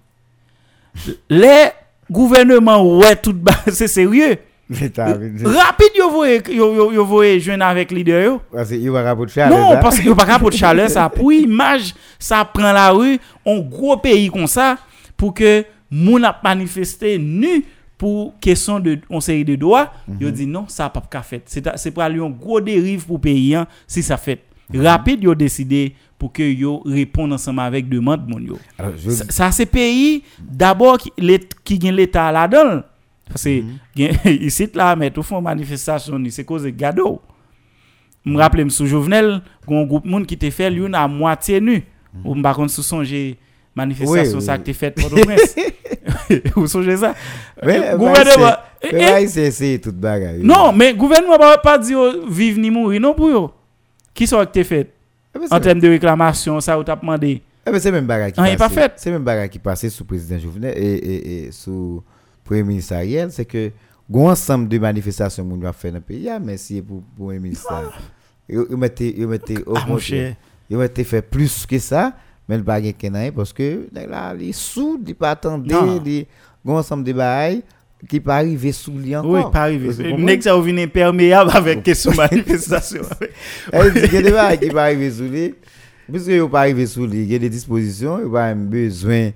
les 1.29 1.69
gouvernements 2.09 2.81
ouais 2.97 3.15
tout 3.15 3.33
bas, 3.33 3.51
c'est 3.67 3.87
sérieux. 3.87 4.37
Rapide 5.45 5.95
yo 5.97 6.09
voye 6.09 6.41
yo 6.49 6.73
yo 6.75 6.91
yo 6.91 7.05
voye 7.05 7.39
joindre 7.39 7.65
avec 7.65 7.91
leader 7.91 8.23
yo. 8.23 8.41
Parce 8.51 8.69
qu'il 8.69 8.89
va 8.89 9.03
rapporter 9.03 9.33
chaleur, 9.33 9.59
Non, 9.59 9.71
ça. 9.73 9.77
parce 9.77 9.99
que 9.99 10.09
pas 10.13 10.39
pour 10.39 10.49
de 10.49 10.55
chaleur 10.55 10.89
ça 10.89 11.09
pour 11.15 11.31
image 11.31 11.93
ça 12.17 12.43
prend 12.45 12.71
la 12.71 12.89
rue 12.91 13.19
un 13.45 13.59
gros 13.59 13.97
pays 13.97 14.29
comme 14.29 14.47
ça 14.47 14.77
pour 15.15 15.33
que 15.33 15.63
moun 15.91 16.23
a 16.25 16.35
manifesté 16.43 17.17
nu 17.19 17.63
pour 17.97 18.33
question 18.41 18.79
de 18.79 18.97
on 19.09 19.21
série 19.21 19.45
de 19.45 19.55
droits, 19.55 19.89
yo 20.19 20.29
dit 20.29 20.45
non, 20.47 20.65
ça 20.67 20.89
pas 20.89 21.01
ka 21.09 21.21
fait. 21.21 21.43
C'est 21.45 21.63
c'est 21.77 21.91
pour 21.91 22.03
aller 22.03 22.19
un 22.19 22.29
gros 22.29 22.59
dérive 22.59 23.05
pour 23.05 23.21
pays 23.21 23.55
hein, 23.55 23.65
si 23.87 24.03
ça 24.03 24.17
fait. 24.17 24.41
Rapide 24.73 25.23
yo 25.23 25.33
décidé 25.35 25.95
pour 26.19 26.33
que 26.33 26.41
yo 26.43 26.81
répondent 26.85 27.33
ensemble 27.33 27.61
avec 27.61 27.87
demande 27.87 28.27
moun 28.27 28.43
yo. 28.43 28.57
Alors, 28.79 28.91
je- 28.97 29.11
Ça, 29.11 29.25
ça, 29.29 29.51
c'est 29.51 29.65
pays 29.67 30.23
d'abord 30.41 30.97
qui, 30.97 31.13
l'Ét- 31.17 31.53
qui 31.63 31.77
gagne 31.79 31.95
l'État 31.95 32.31
là-dedans. 32.31 32.81
Parce 33.27 33.43
que 33.43 33.61
gen- 33.95 34.15
ici, 34.41 34.69
là, 34.73 34.95
mais 34.95 35.09
tout 35.11 35.23
font 35.23 35.41
manifestation, 35.41 36.17
ni, 36.19 36.31
c'est 36.31 36.43
cause 36.43 36.63
de 36.63 36.69
gado. 36.69 37.21
Je 38.25 38.31
me 38.31 38.37
rappelle, 38.37 38.69
sous 38.71 38.87
Jovenel, 38.87 39.41
un 39.67 39.83
groupe 39.83 40.05
de 40.05 40.09
monde 40.09 40.25
qui 40.25 40.37
te 40.37 40.49
fait 40.49 40.69
l'une 40.69 40.95
à 40.95 41.07
moitié 41.07 41.61
nu. 41.61 41.83
Ou 42.23 42.35
par 42.41 42.55
contre, 42.55 42.71
sous 42.71 42.81
songer 42.83 43.37
manifestation, 43.75 44.37
Oui, 44.37 44.43
ça 44.43 44.57
qui 44.57 44.73
fait 44.73 44.91
pour 44.91 45.09
le 45.13 45.21
prince. 45.21 45.55
Vous 46.55 46.67
songez 46.67 46.97
ça? 46.97 47.13
Mais, 47.63 47.77
Euh, 47.93 47.97
gouvernement. 47.97 48.53
mais 48.83 48.89
Eh, 48.91 48.97
c'est- 48.97 49.21
eh, 49.23 49.27
c'est 49.27 49.51
c'est 49.51 49.79
toute 49.79 49.97
bagarre. 49.97 50.33
non, 50.41 50.71
mais 50.71 50.93
gouvernement 50.93 51.37
va 51.37 51.57
pas 51.57 51.77
dire 51.77 51.99
oh, 51.99 52.25
vive 52.29 52.57
ni 52.59 52.69
mourir, 52.71 53.01
non 53.01 53.13
pour 53.13 53.29
yo. 53.29 53.51
Qui 54.13 54.25
sont 54.27 54.43
te 54.45 54.63
fait? 54.63 54.91
Eh 55.35 55.39
ben, 55.39 55.47
En 55.51 55.59
termes 55.59 55.79
de 55.81 55.89
réclamation, 55.89 56.59
ça, 56.61 56.79
ou 56.79 56.83
t'as 56.83 56.95
demandé? 56.95 57.41
eh 57.67 57.71
ben, 57.71 57.79
c'est 57.79 57.91
même 57.91 58.05
bagarre 58.05 58.31
qui 58.31 58.39
il 58.39 58.47
est 58.47 58.55
pas 58.57 58.69
passait. 58.69 58.81
fait. 58.81 58.93
C'est 58.95 59.11
même 59.11 59.23
bagarre 59.23 59.49
qui 59.49 59.59
passait 59.59 59.89
sous 59.89 60.05
président 60.05 60.39
Jovenel 60.39 60.73
et, 60.77 60.93
et, 60.95 61.45
et 61.47 61.51
sous 61.51 62.01
premier 62.45 62.63
ministre 62.63 62.93
Ariel, 62.93 63.31
c'est 63.31 63.45
que 63.45 63.71
un 64.13 64.19
ensemble 64.19 64.69
de 64.69 64.77
manifestations 64.77 65.43
moun 65.43 65.59
va 65.59 65.73
faire 65.73 65.91
dans 65.91 65.97
le 65.97 66.03
pays, 66.03 66.29
ah, 66.29 66.39
merci 66.39 66.81
pour 66.81 67.01
pour 67.17 67.27
premier 67.27 67.39
ministre. 67.39 67.73
Ils 68.47 68.77
mettaient 68.77 69.15
ils 70.69 70.77
mettaient 70.77 71.03
fait 71.03 71.21
plus 71.21 71.65
que 71.65 71.79
ça, 71.79 72.13
mais 72.47 72.57
le 72.57 72.63
bagarre 72.63 72.93
qu'il 72.97 73.15
y 73.15 73.31
parce 73.31 73.51
que 73.51 73.87
là 73.91 74.33
les 74.33 74.53
sous, 74.53 75.01
ils 75.05 75.15
pas 75.15 75.31
attendre 75.31 75.65
Non. 75.67 75.99
les 76.03 76.27
un 76.65 76.71
ensemble 76.71 77.03
de 77.03 77.13
bagailles 77.13 77.63
qui 78.07 78.19
pas 78.19 78.35
arriver 78.35 78.71
sous 78.71 78.97
lui 78.97 79.15
encore. 79.15 79.31
Oui, 79.31 79.41
pas 79.51 79.63
arrivé. 79.63 80.15
Nek 80.17 80.43
ça 80.43 80.59
vient 80.59 80.77
imperméable 80.77 81.51
avec 81.53 81.83
question 81.83 82.11
manifestation. 82.13 83.01
Elle 83.71 83.93
dit 83.93 84.13
y 84.13 84.17
a 84.17 84.21
des 84.21 84.31
bagages 84.31 84.59
qui 84.59 84.69
pas 84.69 84.83
arriver 84.83 85.11
sous 85.11 85.23
lui. 85.23 85.55
Puisque 86.11 86.27
ils 86.27 86.47
pas 86.47 86.61
arriver 86.61 86.85
sous 86.85 87.07
lui, 87.07 87.23
il 87.23 87.31
y 87.31 87.35
a 87.35 87.39
des 87.39 87.49
dispositions, 87.49 88.19
il 88.23 88.31
pas 88.31 88.45
un 88.45 88.55
besoin, 88.55 89.31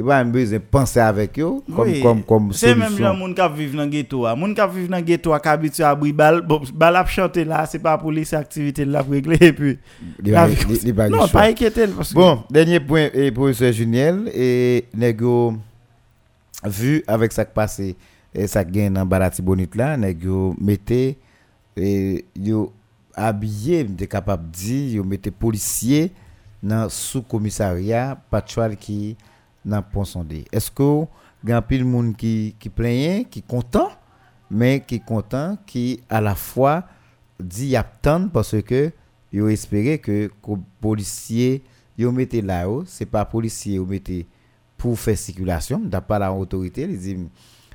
il 0.00 0.06
pas 0.06 0.24
besoin 0.24 0.58
de 0.58 0.62
penser 0.64 1.00
avec 1.00 1.38
eux 1.38 1.60
comme 1.74 2.00
comme 2.02 2.22
comme 2.22 2.52
C'est 2.52 2.74
même 2.74 2.96
les 2.98 3.04
moun 3.16 3.34
qui 3.34 3.42
vivent 3.54 3.76
dans 3.76 3.82
le 3.84 3.88
ghetto. 3.88 4.26
a. 4.26 4.34
Moun 4.34 4.54
qui 4.54 4.60
vivent 4.74 4.88
dans 4.88 4.96
le 4.96 5.02
ghetto 5.02 5.32
qui 5.38 5.48
habitué 5.48 5.84
à 5.84 5.94
brûler 5.94 6.12
bal, 6.12 6.96
a 6.96 7.04
chanter 7.06 7.44
là, 7.44 7.66
c'est 7.66 7.78
pas 7.78 7.96
pour 7.98 8.10
les 8.12 8.34
activités 8.34 8.84
là 8.84 9.02
pour 9.02 9.12
régler 9.12 9.36
et 9.40 9.52
puis 9.52 9.78
Les 10.22 10.32
les- 10.32 10.92
les 10.92 11.08
Non, 11.08 11.28
pas 11.28 11.44
inquiéter 11.48 11.86
Bon, 12.14 12.42
dernier 12.50 12.80
point, 12.80 13.08
et 13.12 13.30
professeur 13.30 13.72
Juniel, 13.72 14.30
et 14.34 14.84
nego, 14.94 15.54
vu 16.64 17.02
avec 17.06 17.32
ça 17.32 17.44
qui 17.44 17.52
passé, 17.54 17.96
et 18.34 18.46
ça 18.46 18.64
qui 18.64 18.72
gagne 18.72 18.92
dans 18.94 19.06
Barati 19.06 19.42
Bonite 19.42 19.74
là, 19.76 19.96
nego, 19.96 20.54
mettez, 20.60 21.16
et 21.76 22.24
yo 22.36 22.72
habillé, 23.14 23.84
de 23.84 24.04
capable 24.04 24.50
de 24.50 24.56
dire, 24.56 24.94
yo 24.96 25.04
mettez 25.04 25.30
policier 25.30 26.10
dans 26.62 26.88
sous-commissariat, 26.88 28.18
patrouille 28.30 28.76
qui 28.76 29.16
dans 29.64 29.82
pont 29.82 30.04
sondé. 30.04 30.44
Est-ce 30.52 30.70
que 30.70 31.04
grand 31.44 31.62
pile 31.62 31.84
monde 31.84 32.16
qui 32.16 32.54
qui 32.58 32.68
plaignent, 32.68 33.24
qui 33.24 33.42
content, 33.42 33.90
mais 34.50 34.82
qui 34.86 35.00
content, 35.00 35.56
qui 35.66 36.00
à 36.08 36.20
la 36.20 36.34
fois 36.34 36.84
dit 37.42 37.68
y 37.68 37.76
a 37.76 37.82
tant 37.82 38.28
parce 38.28 38.60
que 38.62 38.92
yo 39.32 39.48
espérait 39.48 39.98
que 39.98 40.30
que 40.42 40.52
policier 40.80 41.62
yo 41.96 42.12
mettez 42.12 42.42
là 42.42 42.68
haut 42.68 42.84
c'est 42.86 43.06
pas 43.06 43.24
policier 43.24 43.76
yo 43.76 43.86
mettez 43.86 44.26
pour 44.76 44.98
faire 44.98 45.16
circulation 45.16 45.78
d'après 45.78 46.18
la 46.18 46.32
autorité 46.32 46.82
il 46.82 46.98
dit 46.98 47.16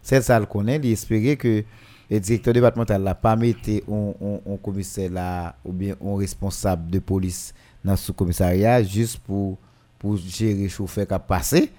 c'est 0.01 0.21
ça 0.21 0.39
le 0.39 0.45
connaît 0.45 0.79
il 0.83 0.91
espérait 0.91 1.35
que 1.35 1.63
le 2.09 2.19
directeur 2.19 2.53
départemental 2.53 3.01
là 3.01 3.15
pas 3.15 3.35
un, 3.35 3.43
un 3.43 4.57
commissaire 4.57 5.11
là 5.11 5.55
ou 5.65 5.71
bien 5.71 5.95
un 6.03 6.17
responsable 6.17 6.91
de 6.91 6.99
police 6.99 7.53
dans 7.83 7.95
ce 7.95 8.11
commissariat 8.11 8.83
juste 8.83 9.19
pour 9.19 9.57
pour 9.99 10.17
gérer 10.17 10.69
chauffeur 10.69 11.07
qui 11.07 11.13
a 11.13 11.19
passé 11.19 11.71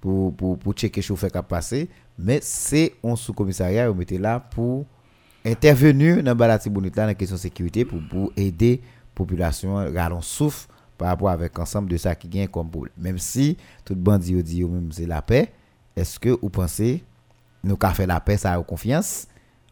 pour 0.00 0.34
pour 0.34 0.58
pour 0.58 0.72
checker 0.72 1.02
chauffeur 1.02 1.30
qui 1.30 1.38
a 1.38 1.42
passé 1.42 1.88
mais 2.18 2.40
c'est 2.42 2.94
un 3.02 3.16
sous-commissariat 3.16 3.88
vous 3.88 3.94
mettez 3.94 4.18
là 4.18 4.40
pour 4.40 4.86
intervenir 5.44 6.22
dans 6.22 6.34
Bonita 6.34 7.02
dans 7.02 7.06
la 7.08 7.14
question 7.14 7.36
de 7.36 7.40
sécurité 7.40 7.84
pour, 7.84 8.32
aider 8.36 8.80
population 9.14 9.74
rallon 9.94 10.20
souffle 10.20 10.68
par 10.96 11.08
rapport 11.08 11.28
avec 11.28 11.58
ensemble 11.58 11.90
de 11.90 11.96
ça 11.96 12.14
qui 12.14 12.28
gagne 12.28 12.48
comme. 12.48 12.70
Même 12.96 13.18
si 13.18 13.56
tout 13.84 13.94
bandit 13.94 14.32
yo 14.32 14.42
dit 14.42 14.64
même 14.64 14.90
c'est 14.92 15.06
la 15.06 15.22
paix, 15.22 15.52
est-ce 15.94 16.18
que 16.18 16.30
vous 16.30 16.50
pensez 16.50 17.02
nous 17.62 17.76
qu'a 17.76 17.90
fait 17.90 18.06
la 18.06 18.20
paix 18.20 18.36
ça 18.36 18.54
a 18.54 18.62
confiance? 18.62 19.26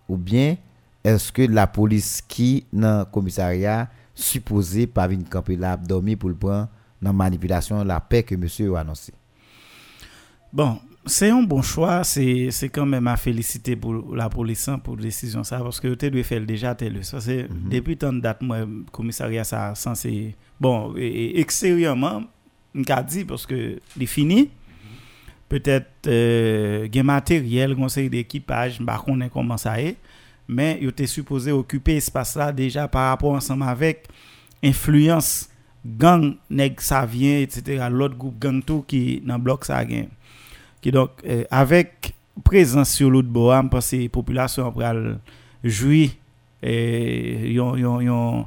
Ou 0.08 0.16
bien 0.16 0.56
est-ce 1.04 1.32
que 1.32 1.42
la 1.42 1.66
police 1.66 2.22
qui 2.26 2.66
dans 2.72 3.00
le 3.00 3.04
commissariat 3.04 3.88
supposé 4.14 4.86
pas 4.86 5.08
venir 5.08 5.28
camper 5.28 5.56
là 5.56 5.76
dormir 5.76 6.18
pour 6.18 6.28
le 6.28 6.34
prendre 6.34 6.68
dans 7.02 7.12
manipulation 7.12 7.82
la 7.84 8.00
paix 8.00 8.22
que 8.22 8.34
monsieur 8.36 8.74
a 8.76 8.80
annoncé. 8.80 9.12
bon, 10.52 10.78
c'est 11.04 11.30
un 11.30 11.42
bon 11.42 11.62
choix, 11.62 12.04
c'est 12.04 12.48
quand 12.72 12.86
même 12.86 13.08
à 13.08 13.16
féliciter 13.16 13.74
pour 13.74 14.14
la 14.14 14.28
police 14.28 14.68
hein, 14.68 14.78
pour 14.78 14.96
décision 14.96 15.42
ça 15.42 15.58
parce 15.58 15.80
que 15.80 15.92
tu 15.94 16.10
dois 16.10 16.22
faire 16.22 16.42
déjà 16.46 16.74
tel 16.76 17.04
ça 17.04 17.20
c'est 17.20 17.48
Mhm. 17.48 17.68
depuis 17.70 17.96
tant 17.96 18.12
de 18.12 18.20
date 18.20 18.40
moi 18.42 18.58
commissariat 18.92 19.42
ça 19.42 19.74
censé 19.74 20.36
bon 20.60 20.94
et, 20.96 21.06
et 21.06 21.40
extérieurement 21.40 22.22
on 22.74 22.82
dit 23.02 23.24
parce 23.24 23.46
que 23.46 23.80
il 23.98 24.06
fini 24.06 24.48
peut-être 25.48 26.06
euh, 26.06 26.88
matériel 27.02 27.74
conseil 27.74 28.08
d'équipage 28.08 28.78
par 28.86 29.02
contre 29.04 29.28
comment 29.28 29.56
ça 29.56 29.80
est 29.80 29.96
mais 30.48 30.78
il 30.80 30.88
était 30.88 31.06
supposé 31.06 31.50
occuper 31.50 31.96
espace 31.96 32.36
là 32.36 32.52
déjà 32.52 32.86
par 32.86 33.10
rapport 33.10 33.32
ensemble 33.32 33.64
avec 33.64 34.06
influence 34.62 35.48
gang 35.84 36.36
nèg 36.50 36.80
ça 36.80 37.04
vient 37.06 37.40
etc 37.40 37.86
l'autre 37.90 38.16
groupe 38.16 38.38
gang 38.38 38.62
tout 38.62 38.84
qui 38.86 39.20
dans 39.24 39.38
bloc 39.38 39.64
ça 39.64 39.84
gagne 39.84 40.08
qui 40.80 40.90
donc 40.90 41.10
euh, 41.24 41.44
avec 41.50 42.14
présence 42.44 42.90
sur 42.90 43.10
l'autre 43.10 43.28
bord 43.28 43.68
parce 43.70 43.90
que 43.90 43.96
la 43.96 44.08
population 44.08 44.70
pral 44.72 45.18
jouir 45.64 46.10
et 46.62 47.52
yon 47.52 47.76
yon 47.76 48.00
yon 48.00 48.46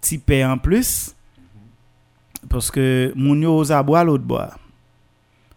petit 0.00 0.18
paix 0.18 0.44
en 0.44 0.58
plus 0.58 1.14
parce 2.48 2.70
que 2.70 3.12
moun 3.16 3.40
yo 3.42 3.56
aux 3.56 3.72
abois 3.72 4.04
l'autre 4.04 4.24
bord 4.24 4.58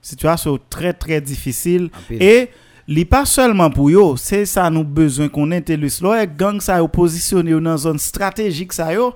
situation 0.05 0.59
très 0.69 0.93
très 0.93 1.19
difficile. 1.19 1.89
Et 2.11 2.49
li 2.87 3.03
pas 3.03 3.25
seulement 3.25 3.71
pour 3.71 3.89
yo, 3.89 4.15
c'est 4.15 4.45
ça 4.45 4.69
nous 4.69 4.83
besoin 4.83 5.27
qu'on 5.27 5.51
intelligence 5.51 6.01
là 6.01 6.25
gang 6.25 6.61
ça 6.61 6.77
yo 6.77 6.87
positionné 6.87 7.59
dans 7.59 7.77
zone 7.77 7.99
stratégique 7.99 8.73
ça 8.73 8.93
yo 8.93 9.13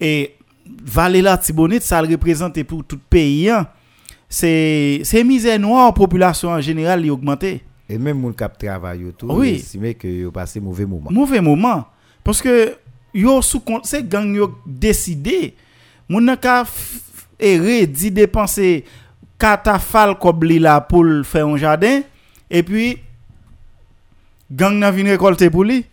et 0.00 0.36
Vallée 0.84 1.22
la 1.22 1.36
Tibonite 1.38 1.82
ça 1.82 2.00
le 2.02 2.08
représente 2.08 2.62
pour 2.64 2.84
tout 2.84 2.98
pays 3.10 3.48
hein. 3.50 3.66
C'est 4.28 5.24
misère 5.24 5.58
noire 5.58 5.92
population 5.92 6.48
en 6.48 6.60
général 6.60 7.02
li 7.02 7.10
augmenté. 7.10 7.62
Et 7.88 7.98
même 7.98 8.18
moun 8.18 8.32
qui 8.34 8.66
travaille 8.66 9.04
autour, 9.04 9.36
Oui. 9.36 9.56
estimé 9.56 9.92
que 9.94 10.08
yo 10.08 10.30
passé 10.30 10.58
mauvais 10.60 10.86
moment. 10.86 11.10
Mauvais 11.10 11.40
moment 11.42 11.84
parce 12.24 12.40
que 12.40 12.74
yo 13.12 13.42
sous 13.42 13.62
c'est 13.82 14.08
gang 14.08 14.34
yo 14.34 14.54
décidé 14.66 15.54
moun 16.08 16.24
nan 16.24 16.36
ka 16.36 16.64
errer 17.38 17.86
dit 17.86 18.10
dépenser 18.10 18.84
catafal 19.38 20.16
comme 20.18 20.44
li 20.44 20.58
là 20.58 20.80
pour 20.80 21.04
faire 21.24 21.46
un 21.46 21.56
jardin 21.58 22.00
et 22.50 22.62
puis 22.62 22.98
gang 24.50 24.78
nan 24.78 24.94
vinn 24.94 25.08
récolter 25.10 25.50
pour 25.50 25.64
lui 25.64 25.84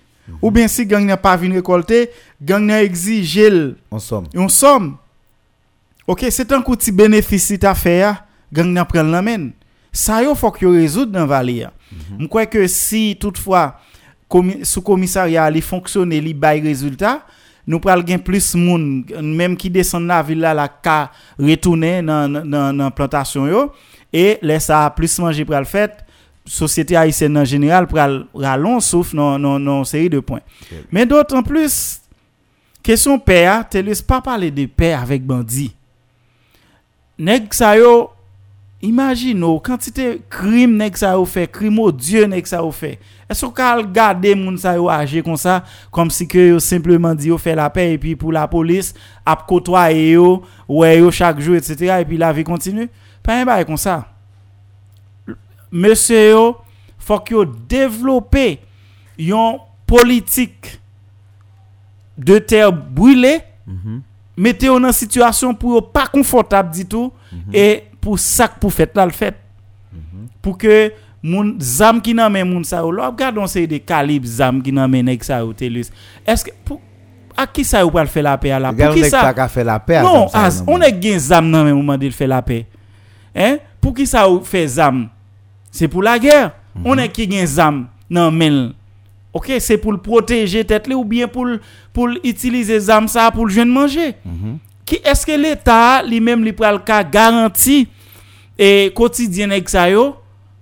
Ou 0.41 0.51
bien 0.51 0.67
si 0.67 0.85
gang 0.85 1.05
n'a 1.05 1.17
pas 1.17 1.35
venu 1.37 1.55
récolter, 1.55 2.09
gang 2.41 2.65
nan 2.65 2.83
exige 2.83 3.37
l. 3.37 3.75
en 3.91 3.99
somme. 3.99 4.25
En 4.35 4.47
somme. 4.47 4.97
OK, 6.07 6.25
c'est 6.29 6.51
un 6.51 6.61
coup 6.61 6.75
de 6.75 6.91
bénéfice 6.91 7.53
à 7.63 7.89
ya, 7.89 8.25
gang 8.51 8.67
n'a 8.71 8.85
pren 8.85 9.09
la 9.11 9.21
main. 9.21 9.49
Ça 9.91 10.23
yo 10.23 10.35
faut 10.35 10.51
que 10.51 10.65
résoudre 10.65 11.11
dans 11.11 11.25
vallée. 11.25 11.65
Mhm. 11.91 12.21
Je 12.21 12.27
crois 12.27 12.45
que 12.45 12.67
si 12.67 13.17
toutefois 13.19 13.75
sous 14.63 14.81
commissariat 14.81 15.49
li 15.49 15.61
fonctionne, 15.61 16.09
li 16.11 16.33
bay 16.33 16.59
résultat, 16.59 17.25
nous 17.69 17.79
pral 17.79 18.03
gen 18.05 18.19
plus 18.19 18.55
moun 18.55 19.05
même 19.21 19.55
qui 19.55 19.69
descend 19.69 20.07
la 20.07 20.23
ville 20.23 20.39
là 20.39 20.53
la 20.53 20.67
ka 20.67 21.11
retourner 21.37 22.01
dans 22.01 22.27
dans 22.27 22.91
plantation 22.91 23.47
yo 23.47 23.71
et 24.11 24.39
laisse 24.41 24.65
ça 24.65 24.91
plus 24.95 25.19
manger 25.19 25.45
pral 25.45 25.65
fait 25.65 26.03
société 26.49 26.95
haïtienne 26.95 27.37
en 27.37 27.45
général 27.45 27.85
pral 27.87 28.25
rallon 28.33 28.79
sauf 28.79 29.13
non 29.13 29.37
non 29.37 29.59
non 29.59 29.83
série 29.83 30.09
de 30.09 30.19
points. 30.19 30.41
Mais 30.91 31.05
d'autant 31.05 31.43
plus 31.43 32.01
question 32.81 33.19
paix, 33.19 33.47
tu 33.69 33.81
laisse 33.81 34.01
pas 34.01 34.19
parler 34.19 34.49
de 34.49 34.65
paix 34.65 34.93
avec 34.93 35.23
bandit? 35.23 35.75
Nèg 37.19 37.53
sa 37.53 37.77
yo 37.77 38.09
Imagine, 38.81 39.59
quantité 39.59 40.21
crime 40.29 40.77
nèg 40.77 40.95
ça 40.95 41.19
ou 41.19 41.25
fait, 41.25 41.51
crime 41.51 41.79
odieux 41.79 42.23
nèg 42.23 42.45
ça 42.45 42.63
ou 42.63 42.71
fait. 42.71 42.97
Est-ce 43.29 43.45
qu'on 43.45 43.51
peut 43.51 43.61
regarder 43.61 44.33
moun 44.33 44.57
ça 44.57 44.75
yo 44.75 44.89
agir 44.89 45.21
comme 45.21 45.35
ça 45.35 45.63
comme 45.91 46.09
si 46.09 46.27
que 46.27 46.37
yo 46.37 46.59
simplement 46.59 47.13
dit 47.13 47.27
yo 47.27 47.37
fait 47.37 47.55
la 47.55 47.69
paix 47.69 47.93
et 47.93 47.97
puis 47.97 48.15
pour 48.15 48.31
la 48.31 48.47
police 48.47 48.93
a 49.25 49.35
côtoyer 49.35 50.11
yo 50.11 50.41
ouais 50.67 50.99
yo 50.99 51.11
chaque 51.11 51.41
jour 51.41 51.55
etc. 51.55 51.97
et 51.99 52.05
puis 52.05 52.17
la 52.17 52.31
vie 52.31 52.45
continue? 52.45 52.89
Pas 53.21 53.41
un 53.41 53.45
bail 53.45 53.65
comme 53.65 53.77
ça. 53.77 54.07
Monsieur 55.71 56.31
yo 56.31 56.57
faut 56.97 57.19
que 57.19 57.45
développer 57.67 58.59
yon 59.17 59.59
politique 59.85 60.79
de 62.17 62.37
terre 62.39 62.71
brûlée 62.71 63.39
mettez 64.37 64.67
yo 64.67 64.79
dans 64.79 64.91
situation 64.91 65.53
pour 65.53 65.91
pas 65.91 66.07
confortable 66.07 66.73
du 66.73 66.85
tout 66.85 67.11
et 67.53 67.83
pour 68.01 68.17
ça 68.17 68.47
que 68.47 68.59
pour 68.59 68.73
fait. 68.73 68.95
Là 68.95 69.05
le 69.05 69.11
fait 69.11 69.35
pour 70.41 70.57
que 70.57 70.91
moun 71.21 71.57
zam 71.59 72.01
qui 72.01 72.13
nan 72.15 72.31
men 72.31 72.47
moun 72.47 72.63
sa 72.63 72.77
yo 72.79 72.89
regardons 72.89 73.47
c'est 73.47 73.67
des 73.67 73.79
calibres 73.79 74.27
zam 74.27 74.61
qui 74.63 74.71
nan 74.71 74.89
men 74.89 75.05
nèg 75.05 75.23
sa 75.23 75.41
yo 75.41 75.51
telus 75.53 75.91
est-ce 76.25 76.45
que 76.45 76.51
pour 76.63 76.79
à 77.35 77.45
qui 77.47 77.63
ça 77.63 77.85
ou 77.85 77.91
pas 77.91 78.05
faire 78.05 78.23
la 78.23 78.37
paix 78.37 78.51
à 78.51 78.59
la 78.59 78.73
pour 78.73 78.93
qui 78.93 79.03
ça 79.09 79.33
pas 79.33 79.47
fait 79.47 79.63
la 79.63 79.79
paix. 79.79 80.01
non 80.01 80.27
as, 80.33 80.63
on 80.67 80.79
est 80.81 81.01
gen 81.01 81.19
zam 81.19 81.49
nan 81.49 81.65
men 81.65 81.75
moment 81.75 81.97
de 81.97 82.09
faire 82.09 82.27
la 82.27 82.41
paix. 82.41 82.65
Hein? 83.35 83.57
Pour 83.81 83.93
qui 83.93 84.07
ça 84.07 84.29
ou 84.29 84.41
fait 84.43 84.67
zam? 84.67 85.09
C'est 85.71 85.87
pour 85.87 86.03
la 86.03 86.17
guerre. 86.19 86.51
On 86.85 86.97
est 86.97 87.09
qui 87.09 87.29
gen 87.29 87.45
zam 87.45 87.87
nan 88.09 88.35
men. 88.35 88.73
OK 89.33 89.51
c'est 89.59 89.77
pour 89.77 89.91
le 89.91 89.97
protéger 89.97 90.63
tête 90.63 90.87
ou 90.93 91.03
bien 91.03 91.27
pour 91.27 91.47
pour 91.93 92.09
utiliser 92.23 92.79
zam 92.79 93.07
ça 93.07 93.31
pour 93.31 93.45
le 93.45 93.51
jeune 93.51 93.69
manger. 93.69 94.15
Qui 94.85 94.95
est-ce 95.03 95.25
que 95.25 95.31
l'état 95.31 96.01
lui-même 96.03 96.43
li 96.43 96.51
pral 96.53 96.83
ka 96.83 97.03
garanti 97.03 97.87
et 98.57 98.91
quotidien 98.95 99.47
nèg 99.47 99.67
sa 99.69 99.89
yo 99.89 100.15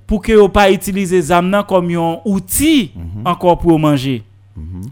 pour 0.05 0.21
que 0.21 0.31
yo 0.31 0.47
pas 0.49 0.71
utiliser 0.71 1.21
zam 1.21 1.49
nan 1.49 1.63
comme 1.63 1.91
un 1.91 2.19
outil 2.25 2.91
encore 3.23 3.57
pour 3.59 3.79
manger? 3.79 4.23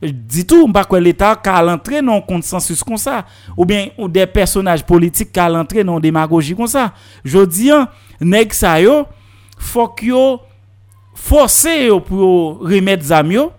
Dis 0.02 0.46
tout, 0.46 0.72
pas 0.72 0.84
que 0.84 0.96
l'État 0.96 1.36
qui 1.36 1.50
l'entrée 1.50 1.98
un 1.98 2.22
consensus 2.22 2.84
comme 2.84 2.98
ça, 2.98 3.26
ou 3.58 3.66
bien 3.66 3.88
ou 3.98 4.08
des 4.08 4.28
personnages 4.28 4.86
politiques 4.86 5.32
qui 5.32 5.40
l'entrée 5.40 5.84
dans 5.84 5.96
une 5.96 6.02
démagogie 6.02 6.56
comme 6.56 6.68
ça. 6.68 6.94
Je 7.24 7.44
dis, 7.44 7.72
nèg 8.22 8.54
sa 8.54 8.80
yo, 8.80 9.08
faut 9.66 9.90
que 9.90 10.06
yo 10.06 10.42
forcer 11.16 11.88
yo 11.88 12.00
pour 12.00 12.60
remettre 12.62 13.04
zam 13.04 13.32
yo. 13.32 13.52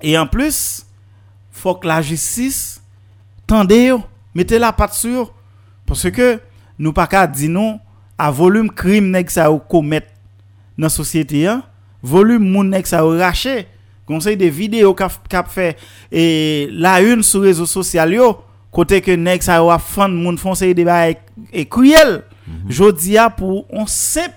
Et 0.00 0.16
en 0.16 0.26
plus, 0.26 0.86
faut 1.50 1.74
que 1.74 1.88
la 1.88 2.02
justice 2.02 2.80
tende 3.46 3.72
yo, 3.72 4.02
mettez 4.34 4.58
la 4.58 4.72
patte 4.72 4.94
sur 4.94 5.32
parce 5.86 6.10
que 6.10 6.40
nous 6.78 6.92
pas 6.92 7.06
qu'à 7.06 7.26
dire 7.26 7.50
non 7.50 7.80
à 8.18 8.30
volume 8.30 8.70
crime 8.70 9.10
nèg 9.10 9.30
sa 9.30 9.46
yo 9.48 9.58
commettre 9.58 10.12
dans 10.76 10.88
société 10.88 11.48
volume 12.02 12.44
moun 12.44 12.70
nèg 12.70 12.86
sa 12.86 13.02
yo 13.02 13.16
raché 13.18 13.66
conseil 14.06 14.36
des 14.36 14.50
vidéos 14.50 14.94
qu'a 14.94 15.08
qu'a 15.28 15.44
fait 15.44 15.76
et 16.12 16.68
la 16.72 17.00
une 17.00 17.22
sur 17.22 17.42
réseaux 17.42 17.66
sociaux 17.66 18.06
yo 18.06 18.44
côté 18.70 19.00
que 19.00 19.12
nèg 19.12 19.42
sa 19.42 19.56
yo 19.56 19.70
a 19.70 19.78
fan 19.78 20.12
moun 20.12 20.38
ces 20.54 20.74
débat 20.74 21.10
et 21.10 21.66
cruel 21.66 22.22
jodi 22.68 23.16
a 23.18 23.30
pour 23.30 23.66
on 23.70 23.86
simple 23.86 24.34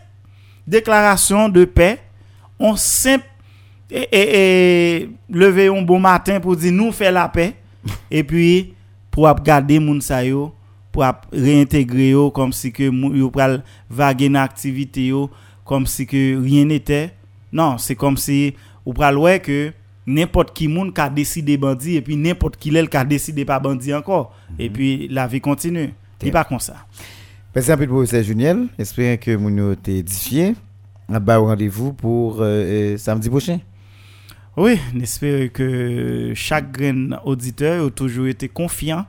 déclaration 0.67 1.49
de 1.49 1.65
paix. 1.65 1.99
On 2.59 2.75
simple 2.75 3.25
et, 3.89 4.07
et, 4.11 4.97
et 5.01 5.09
lever 5.29 5.67
un 5.67 5.81
bon 5.81 5.99
matin 5.99 6.39
pour 6.39 6.55
dire 6.55 6.71
nous 6.71 6.91
faire 6.91 7.11
la 7.11 7.27
paix. 7.27 7.55
Et 8.11 8.23
puis 8.23 8.73
pour 9.09 9.33
garder 9.41 9.79
moun 9.79 9.99
sa 10.01 10.23
yo 10.23 10.53
pour 10.91 11.03
réintégrer 11.31 12.09
yo 12.09 12.29
comme 12.29 12.53
si 12.53 12.71
que 12.71 12.83
yo 12.83 13.29
pral 13.31 13.63
vaguer 13.89 14.29
dans 14.29 14.41
activité 14.41 15.07
yo 15.07 15.29
comme 15.65 15.87
si 15.87 16.05
que 16.05 16.41
rien 16.41 16.65
n'était. 16.65 17.13
Non 17.51 17.77
c'est 17.77 17.95
comme 17.95 18.17
si 18.17 18.53
ou 18.85 18.93
pral 18.93 19.17
ouais 19.17 19.39
que 19.39 19.73
n'importe 20.05 20.53
qui 20.53 20.67
moun 20.67 20.93
ka 20.93 21.09
décidé 21.09 21.57
bandi 21.57 21.95
et 21.95 22.01
puis 22.01 22.15
n'importe 22.15 22.57
qui 22.57 22.69
l'el 22.69 22.87
ka 22.87 23.03
décidé 23.03 23.45
pas 23.45 23.59
bandi 23.59 23.93
encore. 23.93 24.35
Et 24.59 24.69
puis 24.69 25.07
la 25.07 25.25
vie 25.25 25.41
continue. 25.41 25.93
C'est 26.21 26.31
pas 26.31 26.43
comme 26.43 26.59
ça 26.59 26.85
Merci 27.53 27.69
un 27.69 27.75
peu 27.75 27.85
pour 27.85 27.97
professeur 27.97 28.23
Juniel. 28.23 28.67
J'espère 28.79 29.19
que 29.19 29.31
vous 29.31 29.49
nous 29.49 29.73
été 29.73 29.97
édifié. 29.97 30.55
Au 31.09 31.45
rendez-vous 31.45 31.91
pour 31.91 32.41
euh, 32.41 32.45
euh, 32.45 32.97
samedi 32.97 33.29
prochain. 33.29 33.59
Oui, 34.55 34.79
j'espère 34.95 35.51
que 35.51 36.31
chaque 36.33 36.81
auditeur 37.25 37.87
a 37.87 37.89
toujours 37.89 38.27
été 38.27 38.47
confiant, 38.47 39.05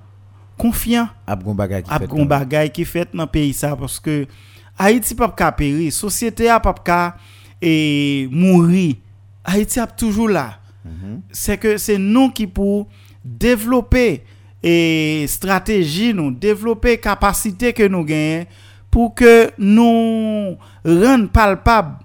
confiant 0.58 1.08
Abgon 1.24 1.54
bagay 1.54 1.84
qui 1.84 1.90
fait. 1.90 2.24
bagay 2.26 2.70
qui 2.70 2.84
fait 2.84 3.08
dans 3.14 3.28
pays 3.28 3.52
ça 3.52 3.76
parce 3.76 4.00
que 4.00 4.26
Haïti 4.76 5.14
pas 5.14 5.28
ka 5.28 5.52
périr, 5.52 5.92
société 5.92 6.48
a 6.48 6.58
pas 6.58 6.74
ka 6.74 7.16
et 7.60 8.28
mourir. 8.32 8.96
Haïti 9.44 9.78
a 9.78 9.86
toujours 9.86 10.28
là. 10.28 10.58
C'est 11.30 11.58
que 11.58 11.76
c'est 11.76 11.98
nous 11.98 12.30
qui 12.30 12.48
pour 12.48 12.88
développer 13.24 14.24
et 14.62 15.24
stratégie 15.28 16.14
nous, 16.14 16.30
développer 16.30 16.98
capacité 16.98 17.72
que 17.72 17.86
nous 17.86 18.04
gagnons 18.04 18.46
pour 18.90 19.14
que 19.14 19.50
nous 19.58 20.56
rendre 20.84 21.28
palpable 21.30 21.96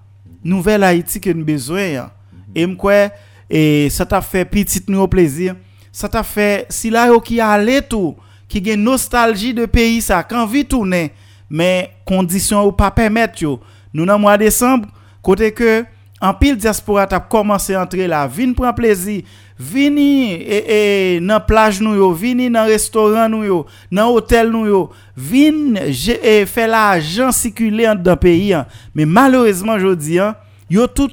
nouvelle 0.43 0.83
Haïti 0.83 1.19
que 1.19 1.29
nous 1.29 1.45
besoin. 1.45 2.09
Et 2.55 2.65
m'kwe 2.65 3.11
et 3.49 3.89
ça 3.89 4.05
t'a 4.05 4.21
fait 4.21 4.45
petit 4.45 4.83
nous 4.87 5.07
plaisir. 5.07 5.55
Ça 5.91 6.09
t'a 6.09 6.23
fait 6.23 6.65
si 6.69 6.89
là 6.89 7.09
qui 7.19 7.39
allé 7.39 7.81
tout, 7.81 8.15
qui 8.47 8.63
gen 8.63 8.81
nostalgie 8.83 9.53
de 9.53 9.65
pays 9.65 10.01
ça 10.01 10.23
quand 10.23 10.45
vit 10.45 10.65
tourner 10.65 11.11
mais 11.49 11.91
conditions 12.05 12.65
ou 12.65 12.71
pas 12.71 12.91
permettre. 12.91 13.59
Nous 13.93 14.05
dans 14.05 14.19
mois 14.19 14.37
décembre 14.37 14.89
côté 15.21 15.51
que 15.51 15.85
en 16.19 16.33
pile 16.33 16.57
diaspora 16.57 17.05
t'a 17.05 17.19
commencé 17.19 17.75
à 17.75 17.83
entrer 17.83 18.07
là, 18.07 18.25
vin 18.27 18.53
prendre 18.53 18.73
plaisir, 18.73 19.21
vini 19.59 20.33
et, 20.33 21.15
et 21.15 21.19
dans 21.19 21.39
plage 21.39 21.81
nou 21.81 21.95
yo, 21.95 22.11
vini 22.13 22.49
dans 22.49 22.65
restaurant 22.65 23.27
nou 23.29 23.43
yo, 23.43 23.65
dans 23.91 24.11
hôtel 24.13 24.51
nou 24.51 24.65
yo, 24.67 24.81
vin 25.15 25.75
je- 25.89 26.17
et 26.23 26.45
faire 26.45 26.67
l'argent 26.67 27.31
circuler 27.31 27.91
dans 27.97 28.17
pays 28.17 28.53
hein. 28.53 28.65
mais 28.93 29.05
malheureusement 29.05 29.79
je 29.79 29.95
dis 29.95 30.19
hein, 30.19 30.35
yo 30.69 30.85
tout 30.87 31.09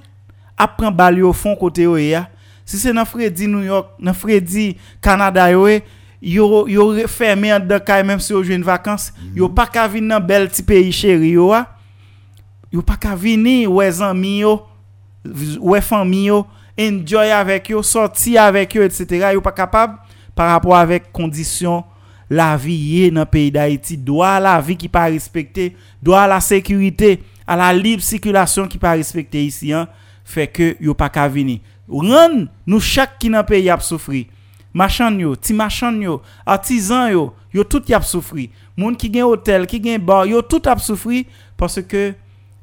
apprend 0.56 0.90
bal 0.92 1.18
yo 1.18 1.32
fond 1.32 1.56
côté 1.56 1.82
yo 1.82 1.96
ya. 1.96 2.28
Si 2.66 2.78
c'est 2.78 2.92
dans 2.94 3.04
Freddy 3.04 3.46
New 3.46 3.62
York, 3.62 3.88
dans 4.00 4.14
Freddy 4.14 4.76
Canada 5.02 5.50
yo 5.50 5.66
eh, 5.68 5.82
yo 6.22 6.66
yo 6.68 7.06
fermé 7.08 7.52
en 7.52 7.60
dedans 7.60 7.80
kay 7.80 8.02
même 8.02 8.20
si 8.20 8.32
yo 8.32 8.42
joue 8.42 8.52
une 8.52 8.62
vacances, 8.62 9.12
yo 9.34 9.48
pas 9.48 9.66
ka 9.66 9.86
vinn 9.88 10.08
dans 10.08 10.20
bel 10.20 10.48
petit 10.48 10.62
pays 10.62 10.92
chéri 10.92 11.30
yo 11.30 11.52
a. 11.52 11.66
Yo 12.72 12.82
pas 12.82 12.96
ka 12.96 13.14
vini 13.14 13.66
ouais 13.66 13.90
zami 13.90 14.38
yo, 14.40 14.62
ouais 15.60 15.80
famille 15.80 16.26
yo, 16.26 16.46
enjoy 16.80 17.32
avèk 17.34 17.72
yo, 17.74 17.82
sorti 17.86 18.38
avèk 18.40 18.78
yo, 18.78 18.86
etc. 18.86 19.30
Yo 19.34 19.42
pa 19.44 19.54
kapab 19.54 19.98
par 20.34 20.50
rapport 20.52 20.76
avèk 20.78 21.10
kondisyon 21.14 21.84
la 22.32 22.54
vi 22.60 22.74
ye 22.94 23.10
nan 23.14 23.28
peyi 23.30 23.52
d'Haïti. 23.54 23.98
Dwa 24.00 24.36
la 24.42 24.56
vi 24.64 24.76
ki 24.80 24.90
pa 24.92 25.06
respekte, 25.12 25.70
dwa 26.04 26.24
la 26.30 26.40
sekurite, 26.44 27.18
a 27.44 27.58
la 27.60 27.70
libre 27.76 28.04
sikulasyon 28.04 28.70
ki 28.72 28.80
pa 28.82 28.94
respekte 28.98 29.40
isi 29.44 29.74
an, 29.76 29.88
fe 30.24 30.48
ke 30.48 30.74
yo 30.82 30.96
pa 30.98 31.10
ka 31.12 31.28
vini. 31.30 31.60
Ran 31.88 32.46
nou 32.64 32.80
chak 32.80 33.18
ki 33.20 33.30
nan 33.32 33.44
peyi 33.46 33.70
ap 33.72 33.84
soufri. 33.84 34.26
Machan 34.74 35.20
yo, 35.20 35.36
ti 35.38 35.54
machan 35.54 36.00
yo, 36.02 36.18
artisan 36.48 37.12
yo, 37.12 37.28
yo 37.54 37.62
tout 37.62 37.92
ap 37.94 38.06
soufri. 38.08 38.48
Moun 38.74 38.96
ki 38.98 39.12
gen 39.14 39.28
hotel, 39.28 39.68
ki 39.70 39.78
gen 39.84 40.02
bar, 40.02 40.26
yo 40.26 40.40
tout 40.42 40.64
ap 40.66 40.80
soufri, 40.82 41.24
parce 41.60 41.84
ke 41.86 42.14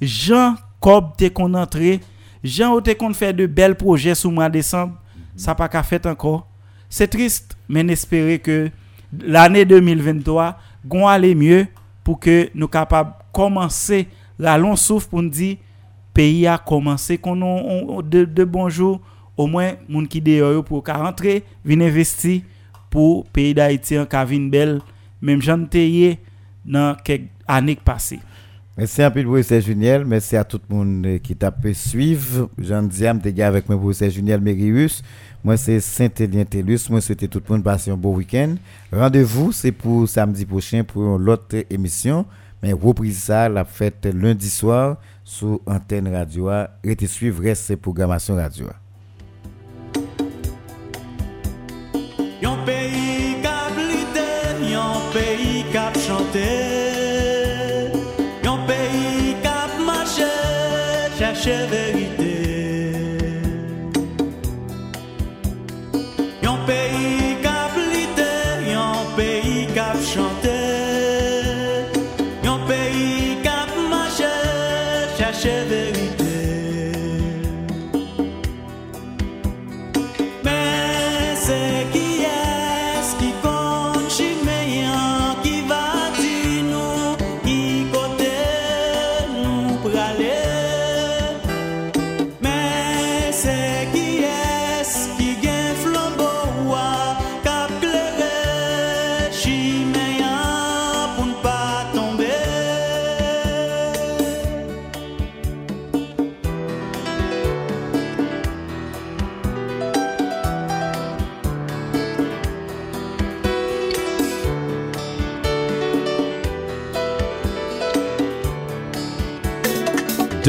jan 0.01 0.57
kob 0.83 1.13
te 1.19 1.29
kon 1.31 1.55
antre, 1.55 1.99
Jean 2.43 2.81
te 2.81 2.91
kon 2.93 3.13
fait 3.13 3.33
de 3.33 3.45
belles 3.45 3.75
projets 3.75 4.15
sous 4.15 4.31
mois 4.31 4.49
de 4.49 4.53
décembre, 4.53 4.95
ça 5.35 5.53
pas 5.55 5.69
qu'à 5.69 5.83
fait 5.83 6.05
encore. 6.05 6.47
C'est 6.89 7.07
triste, 7.07 7.55
mais 7.69 7.83
n'espérer 7.83 8.39
que 8.39 8.69
l'année 9.19 9.65
2023 9.65 10.57
gon 10.85 11.07
aller 11.07 11.35
mieux 11.35 11.67
pour 12.03 12.19
que 12.19 12.49
nous 12.55 12.67
capables 12.67 13.13
commencer 13.31 14.07
la 14.39 14.57
long 14.57 14.75
souffle 14.75 15.07
pour 15.09 15.21
nous 15.21 15.29
dire 15.29 15.57
pays 16.13 16.47
a 16.47 16.57
commencé 16.57 17.17
qu'on 17.17 17.41
on- 17.41 17.97
on- 17.97 18.01
de, 18.01 18.27
jours 18.69 18.99
au 19.37 19.47
moins 19.47 19.73
moun 19.87 20.07
qui 20.07 20.19
dehors 20.19 20.63
pour 20.65 20.83
ka 20.83 20.95
rentrer 20.97 21.43
vinn 21.63 21.81
investir 21.81 22.41
pour 22.89 23.25
pays 23.27 23.53
d'Haïti 23.53 23.97
en 23.97 24.05
ka 24.05 24.25
vinn 24.25 24.49
belle 24.49 24.81
même 25.21 25.41
j'en 25.41 25.59
dans 26.65 26.95
quelques 27.03 27.27
années 27.47 27.75
passées. 27.77 28.19
Merci 28.81 29.03
un 29.03 29.11
peu, 29.11 29.23
professeur 29.23 29.61
Juniel. 29.61 30.05
Merci 30.05 30.35
à 30.35 30.43
tout 30.43 30.59
le 30.67 30.75
monde 30.75 31.19
qui 31.21 31.35
t'a 31.35 31.51
pu 31.51 31.71
suivre. 31.75 32.49
Jean 32.57 32.81
Diam, 32.81 33.21
t'es 33.21 33.31
gars 33.31 33.47
avec 33.47 33.69
moi, 33.69 33.77
professeur 33.77 34.09
Juniel 34.09 34.41
Mérius. 34.41 35.03
Moi, 35.43 35.55
c'est 35.55 35.79
Saint-Élien 35.79 36.45
Tellus. 36.45 36.79
Moi, 36.89 36.99
souhaite 36.99 37.29
tout 37.29 37.43
le 37.47 37.53
monde 37.53 37.63
passer 37.63 37.91
un 37.91 37.95
beau 37.95 38.13
week-end. 38.13 38.55
Rendez-vous, 38.91 39.51
c'est 39.51 39.71
pour 39.71 40.09
samedi 40.09 40.47
prochain 40.47 40.83
pour 40.83 41.19
l'autre 41.19 41.57
émission. 41.69 42.25
Mais 42.63 42.73
reprise 42.73 43.19
ça, 43.19 43.47
la 43.49 43.65
fête 43.65 44.07
lundi 44.11 44.49
soir 44.49 44.97
sur 45.23 45.59
Antenne 45.67 46.07
Radio. 46.07 46.49
Restez 46.83 47.05
suivre, 47.05 47.43
reste 47.43 47.65
ces 47.65 47.75
programmations 47.75 48.33
radio. 48.33 48.65
Chercher 61.41 61.90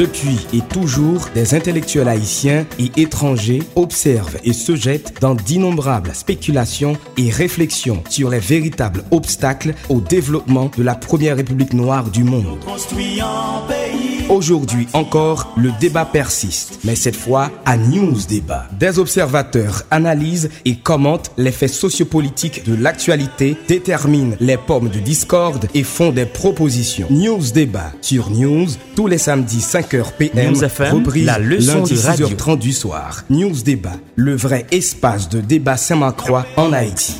Depuis 0.02 0.48
et 0.52 0.62
toujours, 0.62 1.28
des 1.32 1.54
intellectuels 1.54 2.08
haïtiens 2.08 2.66
et 2.80 2.90
étrangers 3.00 3.62
observent 3.76 4.36
et 4.42 4.52
se 4.52 4.74
jettent 4.74 5.20
dans 5.20 5.36
d'innombrables 5.36 6.12
spéculations 6.12 6.96
et 7.16 7.30
réflexions 7.30 8.02
sur 8.08 8.28
les 8.28 8.40
véritables 8.40 9.04
obstacles 9.12 9.74
au 9.88 10.00
développement 10.00 10.72
de 10.76 10.82
la 10.82 10.96
première 10.96 11.36
république 11.36 11.72
noire 11.72 12.10
du 12.10 12.24
monde. 12.24 12.58
Aujourd'hui 14.32 14.88
encore, 14.94 15.52
le 15.58 15.72
débat 15.78 16.06
persiste, 16.06 16.78
mais 16.84 16.96
cette 16.96 17.16
fois 17.16 17.50
à 17.66 17.76
News 17.76 18.16
Débat. 18.26 18.64
Des 18.72 18.98
observateurs 18.98 19.82
analysent 19.90 20.48
et 20.64 20.76
commentent 20.76 21.32
les 21.36 21.52
faits 21.52 21.68
sociopolitiques 21.68 22.64
de 22.64 22.74
l'actualité, 22.74 23.58
déterminent 23.68 24.34
les 24.40 24.56
pommes 24.56 24.88
de 24.88 25.00
discorde 25.00 25.68
et 25.74 25.82
font 25.82 26.12
des 26.12 26.24
propositions. 26.24 27.08
News 27.10 27.52
Débat 27.52 27.92
sur 28.00 28.30
News 28.30 28.68
tous 28.96 29.06
les 29.06 29.18
samedis 29.18 29.58
5h 29.58 30.14
PM, 30.16 30.54
News 30.54 30.64
FM, 30.64 30.94
reprise 30.94 31.26
la 31.26 31.38
leçon 31.38 31.80
lundi 31.80 31.92
de 31.92 32.00
radio. 32.00 32.28
6h30 32.28 32.58
du 32.58 32.72
soir. 32.72 33.24
News 33.28 33.62
Débat, 33.62 33.96
le 34.16 34.34
vrai 34.34 34.64
espace 34.70 35.28
de 35.28 35.42
débat 35.42 35.76
Saint-Macroix 35.76 36.46
en 36.56 36.72
Haïti. 36.72 37.16